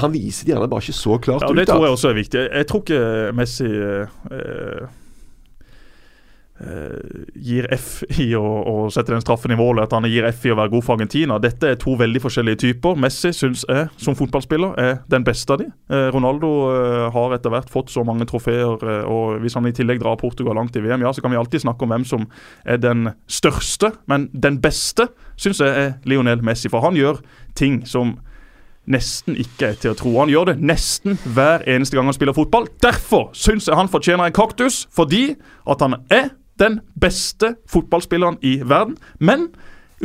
Han, 0.00 0.12
viser 0.12 0.44
det 0.44 0.52
gjerne 0.52 0.68
bare 0.68 0.84
ikke 0.84 0.98
så 0.98 1.16
klart 1.16 1.46
Ja, 1.46 1.48
og 1.48 1.56
Det 1.56 1.64
ut. 1.64 1.72
tror 1.72 1.86
jeg 1.86 1.96
også 1.96 2.10
er 2.10 2.18
viktig. 2.20 2.44
Jeg 2.52 2.66
tror 2.68 2.84
ikke 2.84 3.32
Messi 3.40 3.70
eh, 3.70 4.84
gir 6.54 7.66
F 7.74 8.04
i 8.22 8.28
å, 8.38 8.40
å 8.40 8.74
sette 8.94 9.10
den 9.10 9.22
straffen 9.24 9.50
i 9.50 9.56
målet, 9.58 9.88
at 9.88 9.96
han 9.96 10.06
gir 10.06 10.26
F 10.28 10.44
i 10.46 10.52
å 10.54 10.56
være 10.58 10.70
god 10.70 10.84
for 10.86 10.94
Argentina. 10.94 11.38
Dette 11.42 11.72
er 11.72 11.78
to 11.80 11.96
veldig 11.98 12.22
forskjellige 12.22 12.60
typer. 12.62 12.98
Messi 13.00 13.32
syns 13.34 13.64
jeg, 13.66 13.88
som 13.98 14.14
fotballspiller, 14.14 14.76
er 14.78 14.92
den 15.10 15.26
beste 15.26 15.56
av 15.56 15.60
de. 15.64 15.66
Eh, 15.90 16.06
Ronaldo 16.14 16.50
eh, 16.70 17.06
har 17.14 17.34
etter 17.34 17.50
hvert 17.50 17.72
fått 17.72 17.90
så 17.90 18.04
mange 18.06 18.26
trofeer, 18.30 18.78
eh, 18.78 19.02
og 19.10 19.42
hvis 19.42 19.58
han 19.58 19.66
i 19.66 19.74
tillegg 19.74 19.98
drar 20.02 20.20
Portugal 20.20 20.54
langt 20.60 20.78
i 20.78 20.84
VM, 20.84 21.02
ja, 21.02 21.12
så 21.14 21.24
kan 21.24 21.34
vi 21.34 21.40
alltid 21.40 21.64
snakke 21.64 21.86
om 21.86 21.94
hvem 21.94 22.06
som 22.08 22.28
er 22.62 22.78
den 22.82 23.10
største, 23.26 23.90
men 24.10 24.28
den 24.30 24.60
beste 24.62 25.08
syns 25.40 25.62
jeg 25.64 25.74
er 25.74 25.92
Lionel 26.06 26.44
Messi. 26.46 26.70
For 26.70 26.86
han 26.86 26.94
gjør 26.98 27.18
ting 27.58 27.82
som 27.88 28.14
nesten 28.90 29.36
ikke 29.40 29.72
er 29.72 29.80
til 29.80 29.94
å 29.94 29.98
tro. 29.98 30.12
Han 30.20 30.30
gjør 30.30 30.52
det 30.52 30.56
nesten 30.62 31.18
hver 31.34 31.64
eneste 31.70 31.96
gang 31.96 32.08
han 32.08 32.16
spiller 32.16 32.36
fotball. 32.36 32.68
Derfor 32.84 33.30
syns 33.36 33.68
jeg 33.68 33.78
han 33.78 33.90
fortjener 33.90 34.28
en 34.28 34.36
kaktus, 34.36 34.84
fordi 34.92 35.34
at 35.66 35.84
han 35.84 35.98
er 36.12 36.34
den 36.58 36.80
beste 37.00 37.56
fotballspilleren 37.70 38.38
i 38.42 38.60
verden. 38.64 38.96
Men 39.18 39.48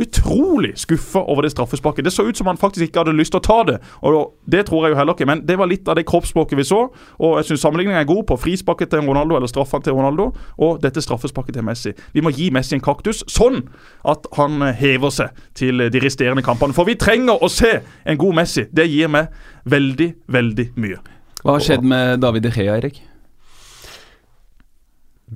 utrolig 0.00 0.78
skuffa 0.78 1.18
over 1.18 1.42
det 1.42 1.50
straffesparket. 1.50 2.04
Det 2.04 2.12
så 2.12 2.22
ut 2.22 2.36
som 2.36 2.46
han 2.46 2.56
faktisk 2.56 2.86
ikke 2.86 3.02
hadde 3.02 3.16
lyst 3.16 3.34
til 3.34 3.40
å 3.40 3.44
ta 3.44 3.58
det. 3.66 3.78
Og 4.02 4.34
Det 4.50 4.66
tror 4.66 4.84
jeg 4.84 4.94
jo 4.94 4.98
heller 4.98 5.14
ikke, 5.14 5.26
men 5.26 5.42
det 5.46 5.58
var 5.58 5.68
litt 5.70 5.88
av 5.88 5.96
det 5.96 6.06
kroppsspråket 6.06 6.58
vi 6.58 6.64
så. 6.64 6.88
Og 7.18 7.36
jeg 7.38 7.44
synes 7.44 7.60
sammenligningen 7.60 8.00
er 8.00 8.08
god 8.08 8.24
på 8.26 8.36
frisparket 8.36 8.90
til 8.90 9.04
Ronaldo 9.06 9.36
eller 9.36 9.46
straffen 9.46 9.82
til 9.82 9.92
Ronaldo 9.92 10.32
og 10.58 10.80
dette 10.82 11.02
straffesparket 11.02 11.54
til 11.54 11.64
Messi. 11.64 11.92
Vi 12.12 12.20
må 12.20 12.30
gi 12.30 12.50
Messi 12.50 12.74
en 12.74 12.84
kaktus 12.84 13.22
sånn 13.28 13.62
at 14.04 14.26
han 14.36 14.62
eh, 14.62 14.74
hever 14.74 15.10
seg 15.10 15.36
til 15.54 15.90
de 15.90 16.02
resterende 16.02 16.42
kampene. 16.42 16.74
For 16.74 16.88
vi 16.88 16.94
trenger 16.94 17.42
å 17.42 17.48
se 17.48 17.80
en 18.04 18.18
god 18.18 18.40
Messi. 18.40 18.66
Det 18.72 18.88
gir 18.88 19.08
meg 19.08 19.30
veldig, 19.64 20.12
veldig 20.26 20.70
mye. 20.80 20.98
Hva 21.44 21.56
har 21.56 21.64
skjedd 21.64 21.86
med 21.86 22.20
David 22.20 22.48
De 22.48 22.52
Gea, 22.52 22.76
Erik? 22.76 23.02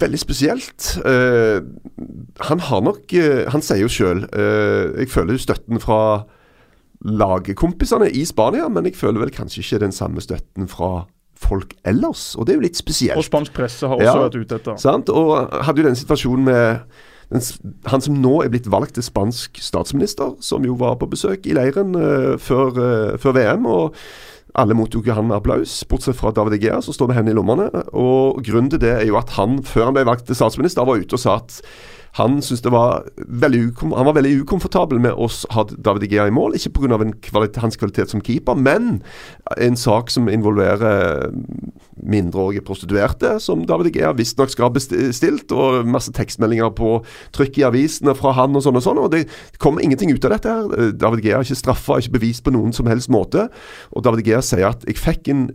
Veldig 0.01 0.19
spesielt. 0.19 0.89
Uh, 1.05 1.63
han 2.49 2.61
har 2.67 2.81
nok 2.83 3.13
uh, 3.15 3.45
Han 3.53 3.63
sier 3.63 3.85
jo 3.85 3.91
sjøl 3.93 4.25
Jeg 4.99 5.07
føler 5.13 5.37
jo 5.37 5.43
støtten 5.45 5.79
fra 5.83 6.25
lagkompisene 7.05 8.09
i 8.11 8.25
Spania, 8.25 8.69
men 8.73 8.87
jeg 8.89 8.97
føler 8.97 9.21
vel 9.21 9.33
kanskje 9.35 9.61
ikke 9.61 9.83
den 9.83 9.93
samme 9.93 10.23
støtten 10.25 10.69
fra 10.73 11.05
folk 11.37 11.75
ellers. 11.85 12.33
Og 12.39 12.47
det 12.47 12.55
er 12.55 12.61
jo 12.61 12.65
litt 12.65 12.79
spesielt. 12.79 13.19
Og 13.21 13.27
spansk 13.27 13.53
presse 13.53 13.87
har 13.87 13.99
også 13.99 14.07
Ja. 14.07 14.29
vært 14.29 14.39
ute 14.41 14.55
etter. 14.57 14.79
Sant? 14.81 15.11
Og 15.13 15.51
hadde 15.65 15.83
jo 15.83 15.89
den 15.89 15.99
situasjonen 16.01 16.45
med 16.45 16.81
den, 17.31 17.43
han 17.87 18.01
som 18.01 18.15
nå 18.15 18.43
er 18.45 18.49
blitt 18.49 18.71
valgt 18.71 18.95
til 18.95 19.03
spansk 19.03 19.59
statsminister, 19.61 20.35
som 20.41 20.65
jo 20.65 20.75
var 20.75 20.97
på 20.97 21.09
besøk 21.11 21.47
i 21.47 21.53
leiren 21.57 21.95
eh, 21.97 22.37
før, 22.39 22.71
eh, 22.79 23.17
før 23.19 23.33
VM. 23.37 23.67
og 23.67 23.95
alle 24.55 24.77
mottok 24.79 25.09
jo 25.09 25.17
han 25.17 25.27
med 25.27 25.41
applaus, 25.41 25.81
bortsett 25.91 26.19
fra 26.19 26.31
David 26.35 26.61
Egea, 26.61 26.79
som 26.85 26.95
står 26.95 27.11
med 27.11 27.19
hendene 27.19 27.35
i 27.35 27.39
lommene. 27.41 27.67
Og 27.91 28.39
Grunnen 28.47 28.71
til 28.71 28.83
det 28.85 28.93
er 29.01 29.09
jo 29.09 29.19
at 29.19 29.35
han, 29.39 29.59
før 29.67 29.89
han 29.89 29.97
ble 29.97 30.07
valgt 30.07 30.29
til 30.29 30.39
statsminister, 30.39 30.87
var 30.87 31.03
ute 31.03 31.19
og 31.19 31.23
sa 31.23 31.41
at 31.41 31.59
han 32.15 32.39
var 32.71 33.05
han 33.91 34.07
var 34.07 34.15
veldig 34.15 34.33
ukomfortabel 34.45 35.01
med 35.03 35.17
å 35.19 35.27
ha 35.51 35.65
David 35.67 36.07
Igea 36.07 36.29
i 36.31 36.35
mål. 36.35 36.55
Ikke 36.55 36.71
pga. 36.77 36.99
Kvalit 37.25 37.59
hans 37.59 37.79
kvalitet 37.81 38.13
som 38.13 38.23
keeper, 38.23 38.55
men 38.55 39.03
en 39.59 39.77
sak 39.77 40.13
som 40.15 40.29
involverer 40.31 41.33
mindreårige 41.99 42.63
prostituerte, 42.67 43.35
som 43.43 43.65
David 43.67 43.91
Igea 43.91 44.13
visstnok 44.15 44.53
skal 44.53 44.69
ha 44.69 44.75
bestilt, 44.77 45.51
og 45.51 45.89
masse 45.91 46.15
tekstmeldinger 46.15 46.71
på 46.79 46.97
trykk 47.35 47.59
i 47.59 47.67
avisene 47.67 48.15
fra 48.15 48.35
han 48.39 48.55
og 48.55 48.63
sånn 48.63 48.79
og 48.79 48.87
sånn. 48.87 49.03
og 49.03 49.11
Det 49.11 49.27
kommer 49.59 49.83
ingenting 49.83 50.15
ut 50.15 50.25
av 50.25 50.37
dette. 50.37 50.49
her. 50.49 50.93
David 50.93 51.25
Gea 51.25 51.39
er 51.39 51.43
ikke 51.43 51.63
straffa, 51.65 51.99
ikke 51.99 52.19
bevist 52.21 52.45
på 52.45 52.55
noen 52.55 52.73
som 52.73 52.87
helst 52.87 53.11
måte. 53.11 53.49
Og 53.91 54.05
David 54.05 54.27
Gea 54.27 54.41
sier 54.41 54.69
at 54.69 54.85
'jeg 54.87 54.97
fikk 54.97 55.29
en 55.29 55.51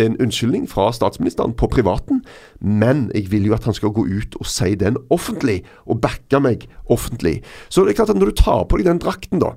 en 0.00 0.16
unnskyldning 0.22 0.66
fra 0.70 0.88
statsministeren 0.94 1.54
på 1.58 1.68
privaten, 1.70 2.22
men 2.60 3.06
jeg 3.14 3.30
vil 3.32 3.46
jo 3.48 3.54
at 3.54 3.66
han 3.68 3.76
skal 3.76 3.92
gå 3.94 4.06
ut 4.06 4.34
og 4.40 4.48
si 4.50 4.74
den 4.78 4.98
offentlig, 5.14 5.62
og 5.86 6.00
backe 6.02 6.40
meg 6.42 6.66
offentlig. 6.90 7.40
Så 7.68 7.84
det 7.84 7.94
er 7.94 8.00
klart 8.02 8.14
at 8.14 8.18
når 8.18 8.32
du 8.32 8.42
tar 8.42 8.66
på 8.66 8.80
deg 8.80 8.90
den 8.90 9.02
drakten, 9.02 9.42
da 9.42 9.54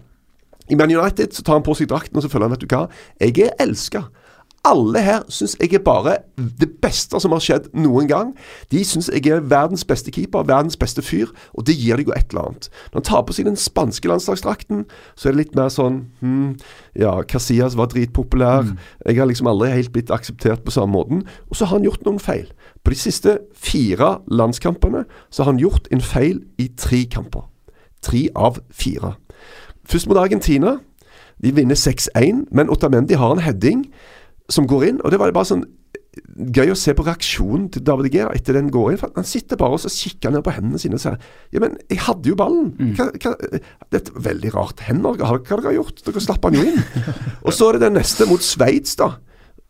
I 0.70 0.76
Man 0.76 0.92
United 0.94 1.34
så 1.34 1.44
tar 1.44 1.60
han 1.60 1.66
på 1.66 1.78
seg 1.80 1.90
drakten, 1.90 2.18
og 2.18 2.26
så 2.26 2.30
føler 2.30 2.50
han 2.50 2.58
vet 2.58 2.66
du 2.66 2.70
hva, 2.70 2.86
jeg 3.24 3.38
er 3.48 3.56
elska. 3.64 4.08
Alle 4.68 5.02
her 5.02 5.24
syns 5.32 5.56
jeg 5.60 5.74
er 5.74 5.84
bare 5.84 6.18
det 6.38 6.70
beste 6.84 7.20
som 7.22 7.34
har 7.34 7.42
skjedd 7.44 7.70
noen 7.78 8.10
gang. 8.10 8.34
De 8.72 8.84
syns 8.86 9.10
jeg 9.14 9.26
er 9.32 9.46
verdens 9.48 9.86
beste 9.88 10.12
keeper, 10.14 10.46
verdens 10.48 10.78
beste 10.80 11.02
fyr, 11.06 11.32
og 11.54 11.66
det 11.68 11.78
gir 11.80 12.00
deg 12.00 12.10
jo 12.10 12.16
et 12.16 12.34
eller 12.34 12.50
annet. 12.50 12.70
Når 12.92 13.00
han 13.00 13.08
tar 13.10 13.26
på 13.28 13.36
seg 13.38 13.48
den 13.48 13.60
spanske 13.60 14.10
landslagsdrakten, 14.12 14.86
så 15.16 15.30
er 15.30 15.36
det 15.36 15.42
litt 15.42 15.58
mer 15.58 15.72
sånn 15.74 16.02
hm, 16.22 16.56
Ja, 16.98 17.14
Casillas 17.30 17.78
var 17.80 17.92
dritpopulær. 17.94 18.74
Jeg 19.06 19.20
har 19.20 19.30
liksom 19.30 19.50
aldri 19.52 19.72
helt 19.74 19.94
blitt 19.96 20.14
akseptert 20.14 20.66
på 20.66 20.74
samme 20.74 20.96
måten. 20.96 21.24
Og 21.50 21.58
så 21.58 21.68
har 21.68 21.78
han 21.78 21.88
gjort 21.88 22.06
noen 22.08 22.20
feil. 22.22 22.50
På 22.84 22.94
de 22.94 23.00
siste 23.00 23.40
fire 23.54 24.18
landskampene 24.32 25.06
så 25.30 25.44
har 25.44 25.54
han 25.54 25.62
gjort 25.62 25.88
en 25.94 26.04
feil 26.04 26.42
i 26.60 26.70
tre 26.78 27.06
kamper. 27.12 27.48
Tre 28.04 28.28
av 28.36 28.60
fire. 28.72 29.16
Først 29.88 30.10
mot 30.10 30.20
Argentina. 30.20 30.78
De 31.38 31.52
vinner 31.54 31.78
6-1, 31.78 32.48
men 32.52 32.70
Otamendi 32.74 33.14
har 33.14 33.32
en 33.36 33.44
heading 33.46 33.84
som 34.50 34.68
går 34.70 34.88
inn. 34.90 35.02
Og 35.04 35.12
det 35.12 35.20
var 35.22 35.34
bare 35.36 35.50
sånn 35.50 35.66
gøy 36.38 36.72
å 36.74 36.78
se 36.78 36.94
på 36.98 37.06
reaksjonen 37.06 37.68
til 37.74 37.84
David 37.86 38.14
Gea 38.14 38.30
etter 38.36 38.58
den 38.58 38.72
går 38.74 38.92
inn. 38.92 39.00
for 39.02 39.14
Han 39.16 39.28
sitter 39.28 39.60
bare 39.60 39.78
og 39.78 39.84
så 39.84 39.92
kikker 39.92 40.34
ned 40.34 40.44
på 40.46 40.54
hendene 40.56 40.82
sine 40.82 40.98
og 40.98 41.04
sier 41.04 41.18
Ja, 41.54 41.62
men 41.64 41.78
jeg 41.90 42.02
hadde 42.06 42.32
jo 42.32 42.38
ballen. 42.40 42.74
Hva, 42.98 43.10
hva, 43.14 43.36
dette 43.94 44.14
var 44.16 44.28
veldig 44.32 44.54
rart. 44.56 44.84
Hender, 44.88 45.18
hva 45.18 45.32
har 45.34 45.44
dere 45.48 45.78
gjort? 45.78 46.04
Dere 46.06 46.24
slapp 46.24 46.46
han 46.48 46.58
jo 46.58 46.66
inn. 46.66 46.82
og 47.46 47.54
så 47.54 47.70
er 47.70 47.78
det 47.78 47.88
den 47.88 48.00
neste 48.00 48.30
mot 48.30 48.44
Sveits, 48.44 48.98
da. 49.00 49.16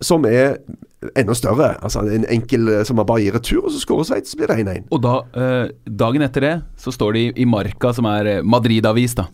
Som 0.03 0.27
er 0.29 0.59
enda 1.17 1.33
større. 1.37 1.71
Altså 1.81 2.03
En 2.05 2.27
enkel 2.29 2.69
eh, 2.69 2.83
som 2.87 2.99
bare 3.01 3.21
gir 3.23 3.37
retur, 3.37 3.63
og 3.65 3.73
så 3.73 3.81
skårer 3.81 4.11
Sveits, 4.11 4.33
så 4.33 4.39
blir 4.39 4.51
det 4.51 4.59
1-1. 4.63 4.87
Og 4.93 5.01
da, 5.03 5.15
eh, 5.33 5.73
dagen 5.89 6.25
etter 6.25 6.45
det, 6.45 6.55
så 6.79 6.93
står 6.93 7.17
de 7.17 7.25
i, 7.27 7.33
i 7.43 7.49
Marca, 7.49 7.93
som 7.97 8.07
er 8.09 8.37
eh, 8.37 8.43
Madrid-avis, 8.45 9.17
da. 9.17 9.27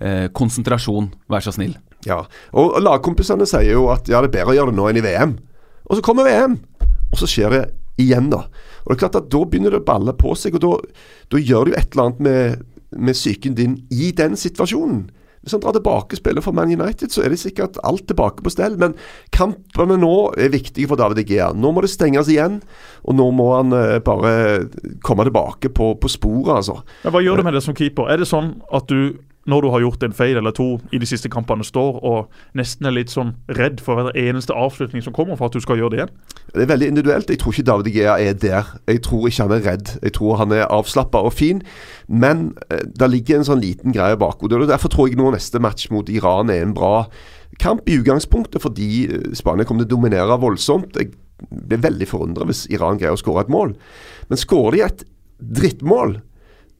Eh, 0.00 0.26
konsentrasjon, 0.32 1.10
vær 1.28 1.44
så 1.44 1.52
snill. 1.52 1.74
Ja, 2.08 2.22
og 2.56 2.76
og 2.78 2.80
lagkompisene 2.80 3.44
sier 3.48 3.74
jo 3.74 3.90
at 3.92 4.08
ja, 4.08 4.22
det 4.22 4.30
er 4.30 4.36
bedre 4.38 4.54
å 4.54 4.56
gjøre 4.56 4.72
det 4.72 4.78
nå 4.78 4.88
enn 4.88 5.00
i 5.00 5.04
VM. 5.04 5.36
Og 5.90 5.98
så 5.98 6.04
kommer 6.06 6.24
VM, 6.24 6.56
og 7.10 7.20
så 7.20 7.28
skjer 7.28 7.52
det 7.52 7.62
igjen, 8.00 8.30
da. 8.32 8.46
Og 8.84 8.92
det 8.92 8.96
er 8.96 9.02
klart 9.02 9.20
at 9.20 9.30
Da 9.32 9.44
begynner 9.44 9.74
det 9.74 9.82
å 9.82 9.88
balle 9.90 10.16
på 10.16 10.32
seg, 10.38 10.56
og 10.56 10.64
da, 10.64 10.74
da 11.34 11.40
gjør 11.40 11.72
jo 11.72 11.76
et 11.76 11.92
eller 11.92 12.06
annet 12.06 12.22
med, 12.24 12.68
med 12.96 13.18
psyken 13.18 13.58
din 13.58 13.76
i 13.92 14.12
den 14.16 14.38
situasjonen. 14.40 15.10
Hvis 15.40 15.54
han 15.56 15.62
drar 15.64 15.72
tilbake 15.72 16.16
og 16.16 16.20
spiller 16.20 16.44
for 16.44 16.52
Man 16.56 16.72
United, 16.72 17.08
så 17.12 17.22
er 17.24 17.32
det 17.32 17.38
sikkert 17.40 17.78
alt 17.84 18.04
tilbake 18.08 18.44
på 18.44 18.52
stell. 18.52 18.76
Men 18.80 18.92
kampene 19.32 19.96
nå 19.96 20.12
er 20.36 20.52
viktige 20.52 20.88
for 20.90 21.00
David 21.00 21.22
Egea. 21.22 21.52
Nå 21.56 21.70
må 21.72 21.80
det 21.84 21.92
stenges 21.92 22.28
igjen, 22.28 22.58
og 23.08 23.16
nå 23.16 23.30
må 23.36 23.46
han 23.54 23.72
eh, 23.76 24.02
bare 24.04 24.34
komme 25.04 25.24
tilbake 25.28 25.72
på, 25.72 25.94
på 25.96 26.12
sporet, 26.12 26.58
altså. 26.58 26.82
Men 27.06 27.16
Hva 27.16 27.24
gjør 27.24 27.40
du 27.40 27.48
med 27.48 27.56
det 27.56 27.64
som 27.64 27.76
keeper? 27.76 28.12
Er 28.12 28.20
det 28.20 28.28
sånn 28.28 28.58
at 28.68 28.92
du, 28.92 29.16
når 29.50 29.64
du 29.64 29.68
har 29.74 29.82
gjort 29.84 30.04
en 30.06 30.14
feil 30.16 30.38
eller 30.38 30.54
to 30.56 30.68
i 30.94 31.00
de 31.02 31.08
siste 31.08 31.30
kampene, 31.32 31.66
står 31.66 31.98
og 32.06 32.30
nesten 32.58 32.86
er 32.88 32.94
litt 32.96 33.12
sånn 33.12 33.34
redd 33.58 33.82
for 33.84 33.98
hver 33.98 34.16
eneste 34.18 34.54
avslutning 34.56 35.04
som 35.04 35.14
kommer 35.16 35.38
for 35.38 35.50
at 35.50 35.56
du 35.56 35.64
skal 35.64 35.80
gjøre 35.80 35.94
det 35.94 36.00
igjen? 36.00 36.14
Det 36.54 36.64
er 36.64 36.70
veldig 36.70 36.90
individuelt. 36.92 37.30
Jeg 37.30 37.42
tror 37.42 37.54
ikke 37.54 37.66
David 37.68 37.90
Gea 37.94 38.16
er 38.18 38.38
der. 38.38 38.70
Jeg 38.90 39.02
tror 39.06 39.26
ikke 39.28 39.46
han 39.46 39.56
er 39.56 39.66
redd. 39.66 39.92
Jeg 40.02 40.14
tror 40.16 40.40
han 40.40 40.54
er 40.56 40.70
avslappa 40.70 41.22
og 41.26 41.34
fin. 41.36 41.62
Men 42.08 42.50
eh, 42.70 42.86
det 42.86 43.10
ligger 43.10 43.40
en 43.40 43.48
sånn 43.50 43.62
liten 43.62 43.94
greie 43.96 44.18
bak. 44.20 44.42
og 44.42 44.54
Derfor 44.54 44.92
tror 44.92 45.10
jeg 45.10 45.20
nå 45.20 45.32
neste 45.34 45.62
match 45.62 45.90
mot 45.94 46.08
Iran 46.10 46.50
er 46.50 46.64
en 46.64 46.76
bra 46.76 47.04
kamp 47.60 47.88
i 47.90 47.98
utgangspunktet, 48.00 48.62
fordi 48.62 48.90
eh, 49.06 49.30
Spania 49.36 49.66
kommer 49.68 49.84
til 49.84 49.92
å 49.92 49.96
dominere 49.96 50.38
voldsomt. 50.40 50.96
Jeg 50.98 51.12
blir 51.50 51.82
veldig 51.82 52.08
forundret 52.08 52.50
hvis 52.50 52.66
Iran 52.74 53.00
greier 53.00 53.16
å 53.16 53.20
skåre 53.20 53.46
et 53.46 53.52
mål. 53.52 53.74
Men 54.30 54.40
skårer 54.40 54.76
de 54.76 54.84
et 54.86 55.06
drittmål, 55.40 56.18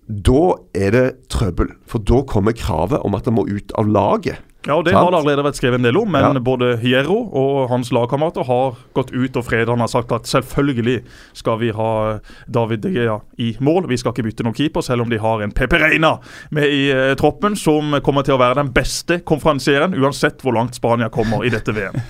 da 0.08 0.54
er 0.74 0.90
det 0.94 1.06
trøbbel. 1.30 1.74
For 1.86 1.98
da 2.02 2.22
kommer 2.26 2.56
kravet 2.56 3.02
om 3.04 3.14
at 3.14 3.28
han 3.28 3.36
må 3.36 3.46
ut 3.48 3.72
av 3.78 3.86
laget. 3.90 4.38
Ja, 4.66 4.74
og 4.76 4.84
Det 4.84 4.92
har 4.92 5.08
det 5.08 5.16
allerede 5.22 5.44
vært 5.46 5.56
skrevet 5.56 5.78
en 5.78 5.86
del 5.86 5.96
om, 5.96 6.10
men 6.12 6.34
Ja. 6.34 6.38
både 6.38 6.76
Hierro 6.82 7.30
og 7.32 7.70
hans 7.70 7.90
lagkamerater 7.90 8.44
har 8.44 8.76
gått 8.92 9.10
ut 9.10 9.34
og 9.36 9.44
fredag 9.46 9.78
har 9.78 9.88
sagt 9.88 10.12
at 10.12 10.24
selvfølgelig 10.28 11.02
skal 11.32 11.58
vi 11.58 11.70
ha 11.70 12.18
David 12.46 12.82
De 12.82 12.90
Gea 12.92 13.20
i 13.38 13.56
mål. 13.58 13.88
Vi 13.88 13.96
skal 13.96 14.12
ikke 14.12 14.24
bytte 14.28 14.44
noen 14.44 14.54
keeper, 14.54 14.82
selv 14.82 15.00
om 15.02 15.08
de 15.08 15.16
har 15.18 15.40
en 15.40 15.50
Pepe 15.50 15.78
Reina 15.80 16.18
med 16.50 16.64
i 16.68 16.90
eh, 16.92 17.14
troppen, 17.14 17.56
som 17.56 18.00
kommer 18.04 18.22
til 18.22 18.34
å 18.34 18.38
være 18.38 18.56
den 18.56 18.70
beste 18.70 19.20
konferansieren, 19.24 19.94
uansett 19.94 20.42
hvor 20.42 20.52
langt 20.52 20.74
Spania 20.74 21.08
kommer 21.08 21.42
i 21.44 21.48
dette 21.48 21.72
VM. 21.72 21.96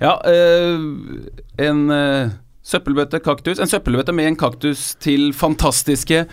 Ja, 0.00 0.18
øh, 0.26 0.80
en 1.58 1.90
øh, 1.90 2.30
søppelbøtte 2.66 3.20
kaktus. 3.22 3.60
En 3.60 3.70
søppelbøtte 3.70 4.12
med 4.12 4.26
en 4.26 4.36
kaktus 4.36 4.96
til 4.98 5.32
fantastiske, 5.32 6.24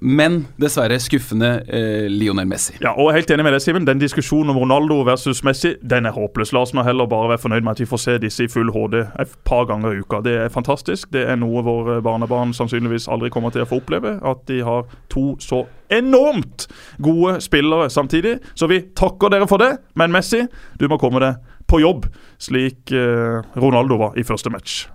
men 0.00 0.46
dessverre 0.60 0.98
skuffende 1.00 1.50
eh, 1.66 2.06
Lionel 2.10 2.48
Messi. 2.48 2.74
Ja, 2.82 2.92
og 2.98 3.12
helt 3.16 3.30
enig 3.30 3.46
med 3.46 3.54
deg, 3.56 3.62
Simen. 3.64 3.86
Den 3.88 4.00
diskusjonen 4.00 4.52
om 4.52 4.60
Ronaldo 4.60 5.00
versus 5.08 5.42
Messi, 5.46 5.74
den 5.82 6.08
er 6.08 6.14
håpløs. 6.16 6.52
La 6.54 6.62
oss 6.64 6.74
nå 6.76 6.84
heller 6.86 7.08
bare 7.10 7.32
være 7.32 7.42
fornøyd 7.44 7.66
med 7.66 7.76
at 7.76 7.82
vi 7.82 7.88
får 7.90 8.02
se 8.04 8.16
disse 8.22 8.46
i 8.46 8.52
full 8.52 8.72
HD 8.74 9.00
et 9.04 9.34
par 9.48 9.66
ganger 9.70 9.96
i 9.96 10.02
uka. 10.04 10.22
Det 10.24 10.36
er 10.44 10.52
fantastisk. 10.54 11.10
Det 11.14 11.24
er 11.28 11.40
noe 11.40 11.64
våre 11.66 11.98
barnebarn 12.04 12.54
sannsynligvis 12.56 13.08
aldri 13.08 13.32
kommer 13.34 13.54
til 13.54 13.64
å 13.64 13.68
få 13.70 13.80
oppleve. 13.82 14.18
At 14.26 14.44
de 14.50 14.60
har 14.66 14.86
to 15.12 15.32
så 15.42 15.64
enormt 15.94 16.68
gode 17.02 17.38
spillere 17.44 17.88
samtidig. 17.90 18.38
Så 18.54 18.68
vi 18.70 18.82
takker 18.96 19.32
dere 19.32 19.48
for 19.50 19.62
det. 19.62 19.76
Men 19.98 20.12
Messi, 20.14 20.44
du 20.78 20.88
må 20.90 21.00
komme 21.00 21.22
deg 21.24 21.40
på 21.68 21.82
jobb, 21.82 22.06
slik 22.40 22.92
eh, 22.96 23.42
Ronaldo 23.60 23.98
var 24.00 24.16
i 24.16 24.24
første 24.24 24.52
match. 24.52 24.86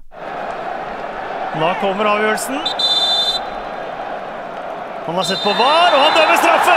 Da 1.53 1.75
kommer 1.77 2.08
avgjørelsen. 2.15 2.58
Han 5.05 5.15
har 5.15 5.23
sett 5.23 5.43
på 5.43 5.51
VAR, 5.59 5.91
og 5.95 5.99
han 5.99 6.13
dømmer 6.15 6.37
straffe! 6.39 6.75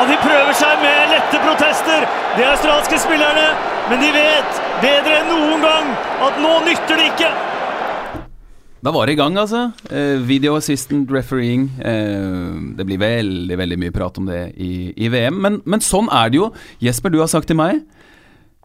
Og 0.00 0.08
de 0.08 0.16
prøver 0.22 0.56
seg 0.58 0.80
med 0.82 1.12
lette 1.12 1.42
protester, 1.44 2.06
de 2.36 2.46
australske 2.46 2.98
spillerne. 2.98 3.46
Men 3.90 4.02
de 4.02 4.10
vet 4.14 4.58
bedre 4.82 5.20
enn 5.20 5.30
noen 5.30 5.62
gang 5.62 5.92
at 6.26 6.42
nå 6.42 6.56
nytter 6.66 6.98
det 6.98 7.06
ikke. 7.12 7.30
Da 8.80 8.94
var 8.96 9.06
det 9.06 9.14
i 9.14 9.20
gang, 9.20 9.38
altså. 9.38 9.68
Eh, 9.92 10.18
video 10.26 10.56
assistant 10.56 11.10
refereeing. 11.12 11.68
Eh, 11.78 12.74
det 12.78 12.86
blir 12.88 13.02
veldig 13.02 13.58
veldig 13.60 13.80
mye 13.82 13.94
prat 13.94 14.18
om 14.18 14.26
det 14.30 14.42
i, 14.56 14.90
i 14.96 15.10
VM. 15.12 15.38
Men, 15.44 15.62
men 15.68 15.84
sånn 15.84 16.10
er 16.10 16.32
det 16.32 16.40
jo. 16.40 16.50
Jesper, 16.82 17.14
du 17.14 17.20
har 17.22 17.30
sagt 17.30 17.50
til 17.50 17.60
meg 17.60 17.82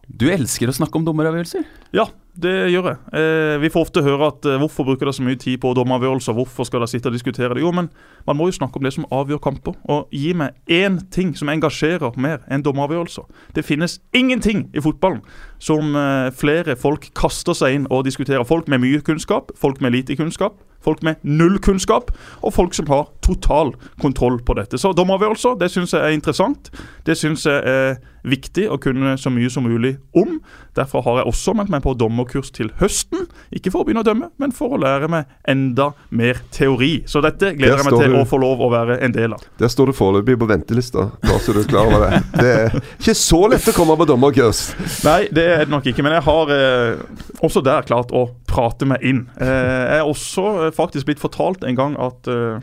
du 0.06 0.28
elsker 0.30 0.70
å 0.70 0.74
snakke 0.74 1.00
om 1.00 1.04
dommeravgjørelser. 1.06 1.64
Ja, 1.96 2.04
det 2.38 2.52
gjør 2.70 2.90
jeg. 2.92 2.98
Eh, 3.18 3.56
vi 3.62 3.70
får 3.72 3.88
ofte 3.88 4.02
høre 4.06 4.28
at 4.30 4.46
eh, 4.46 4.58
hvorfor 4.60 4.86
bruker 4.86 5.08
dere 5.08 5.16
så 5.16 5.24
mye 5.26 5.38
tid 5.40 5.58
på 5.62 5.72
dommeravgjørelser? 5.74 6.36
Hvorfor 6.36 6.68
skal 6.68 6.82
dere 6.82 6.90
sitte 6.92 7.10
og 7.10 7.16
diskutere 7.16 7.56
det? 7.56 7.64
Jo, 7.64 7.72
men 7.74 7.88
man 8.28 8.38
må 8.38 8.46
jo 8.46 8.54
snakke 8.54 8.78
om 8.78 8.86
det 8.86 8.94
som 8.94 9.08
avgjør 9.10 9.42
kamper. 9.42 9.74
Og 9.90 10.12
gi 10.14 10.30
meg 10.38 10.54
én 10.70 11.00
ting 11.10 11.34
som 11.38 11.50
engasjerer 11.50 12.14
mer 12.22 12.44
enn 12.46 12.62
dommeravgjørelser. 12.66 13.26
Det 13.56 13.66
finnes 13.66 13.98
ingenting 14.16 14.68
i 14.76 14.84
fotballen 14.84 15.24
som 15.58 15.98
eh, 15.98 16.30
flere 16.38 16.78
folk 16.78 17.10
kaster 17.18 17.58
seg 17.58 17.80
inn 17.80 17.90
og 17.90 18.06
diskuterer. 18.06 18.46
Folk 18.46 18.70
med 18.70 18.84
mye 18.84 19.02
kunnskap, 19.06 19.50
folk 19.58 19.82
med 19.82 19.96
lite 19.96 20.18
kunnskap. 20.18 20.62
Folk 20.84 21.02
med 21.06 21.22
null 21.26 21.58
kunnskap, 21.62 22.12
og 22.42 22.54
folk 22.54 22.74
som 22.76 22.90
har 22.92 23.08
total 23.26 23.74
kontroll 24.02 24.38
på 24.46 24.54
dette. 24.58 24.78
Så 24.78 24.92
dommeravgjørelser 24.96 25.56
det 25.60 25.70
syns 25.72 25.94
jeg 25.96 26.04
er 26.04 26.14
interessant. 26.14 26.70
Det 27.06 27.16
syns 27.18 27.46
jeg 27.48 27.62
er 27.66 27.96
viktig 28.26 28.66
å 28.70 28.78
kunne 28.82 29.14
så 29.20 29.30
mye 29.30 29.50
som 29.52 29.66
mulig 29.66 29.96
om. 30.18 30.38
Derfor 30.76 31.04
har 31.06 31.20
jeg 31.20 31.30
også 31.30 31.54
meldt 31.56 31.70
meg 31.72 31.84
på 31.84 31.94
dommerkurs 31.98 32.50
til 32.54 32.72
høsten. 32.80 33.26
Ikke 33.54 33.70
for 33.72 33.82
å 33.82 33.86
begynne 33.86 34.02
å 34.02 34.06
dømme, 34.06 34.30
men 34.42 34.54
for 34.54 34.74
å 34.74 34.80
lære 34.82 35.08
meg 35.10 35.30
enda 35.48 35.92
mer 36.10 36.40
teori. 36.54 37.04
Så 37.08 37.22
dette 37.24 37.54
gleder 37.58 37.82
jeg 37.82 37.88
meg 37.88 37.98
til 38.00 38.16
du. 38.16 38.18
å 38.20 38.26
få 38.28 38.40
lov 38.42 38.64
å 38.66 38.70
være 38.72 38.98
en 39.06 39.14
del 39.14 39.36
av. 39.36 39.46
Der 39.60 39.70
står 39.72 39.92
du 39.92 39.96
foreløpig 39.96 40.38
på 40.42 40.50
ventelista, 40.50 41.08
bare 41.22 41.42
så 41.42 41.54
du 41.54 41.62
er 41.62 41.70
klar 41.70 41.90
over 41.90 42.06
det. 42.06 42.22
Det 42.36 42.54
er 42.56 42.78
ikke 42.98 43.16
så 43.18 43.42
lett 43.52 43.70
å 43.70 43.76
komme 43.76 43.96
på 43.98 44.08
dommerkurs. 44.10 44.66
Nei, 45.06 45.20
det 45.34 45.46
er 45.46 45.64
det 45.64 45.72
nok 45.72 45.86
ikke, 45.86 46.04
men 46.06 46.18
jeg 46.18 46.26
har 46.26 46.54
eh, 46.56 47.22
også 47.46 47.62
der 47.64 47.86
klart 47.86 48.14
å 48.14 48.26
prate 48.56 48.88
meg 48.88 49.04
inn. 49.04 49.26
Eh, 49.36 49.46
jeg 49.46 50.00
er 50.00 50.08
også 50.08 50.46
eh, 50.66 50.74
faktisk 50.74 51.08
blitt 51.08 51.22
fortalt 51.22 51.66
en 51.66 51.78
gang 51.78 51.96
at 52.00 52.30
eh, 52.30 52.62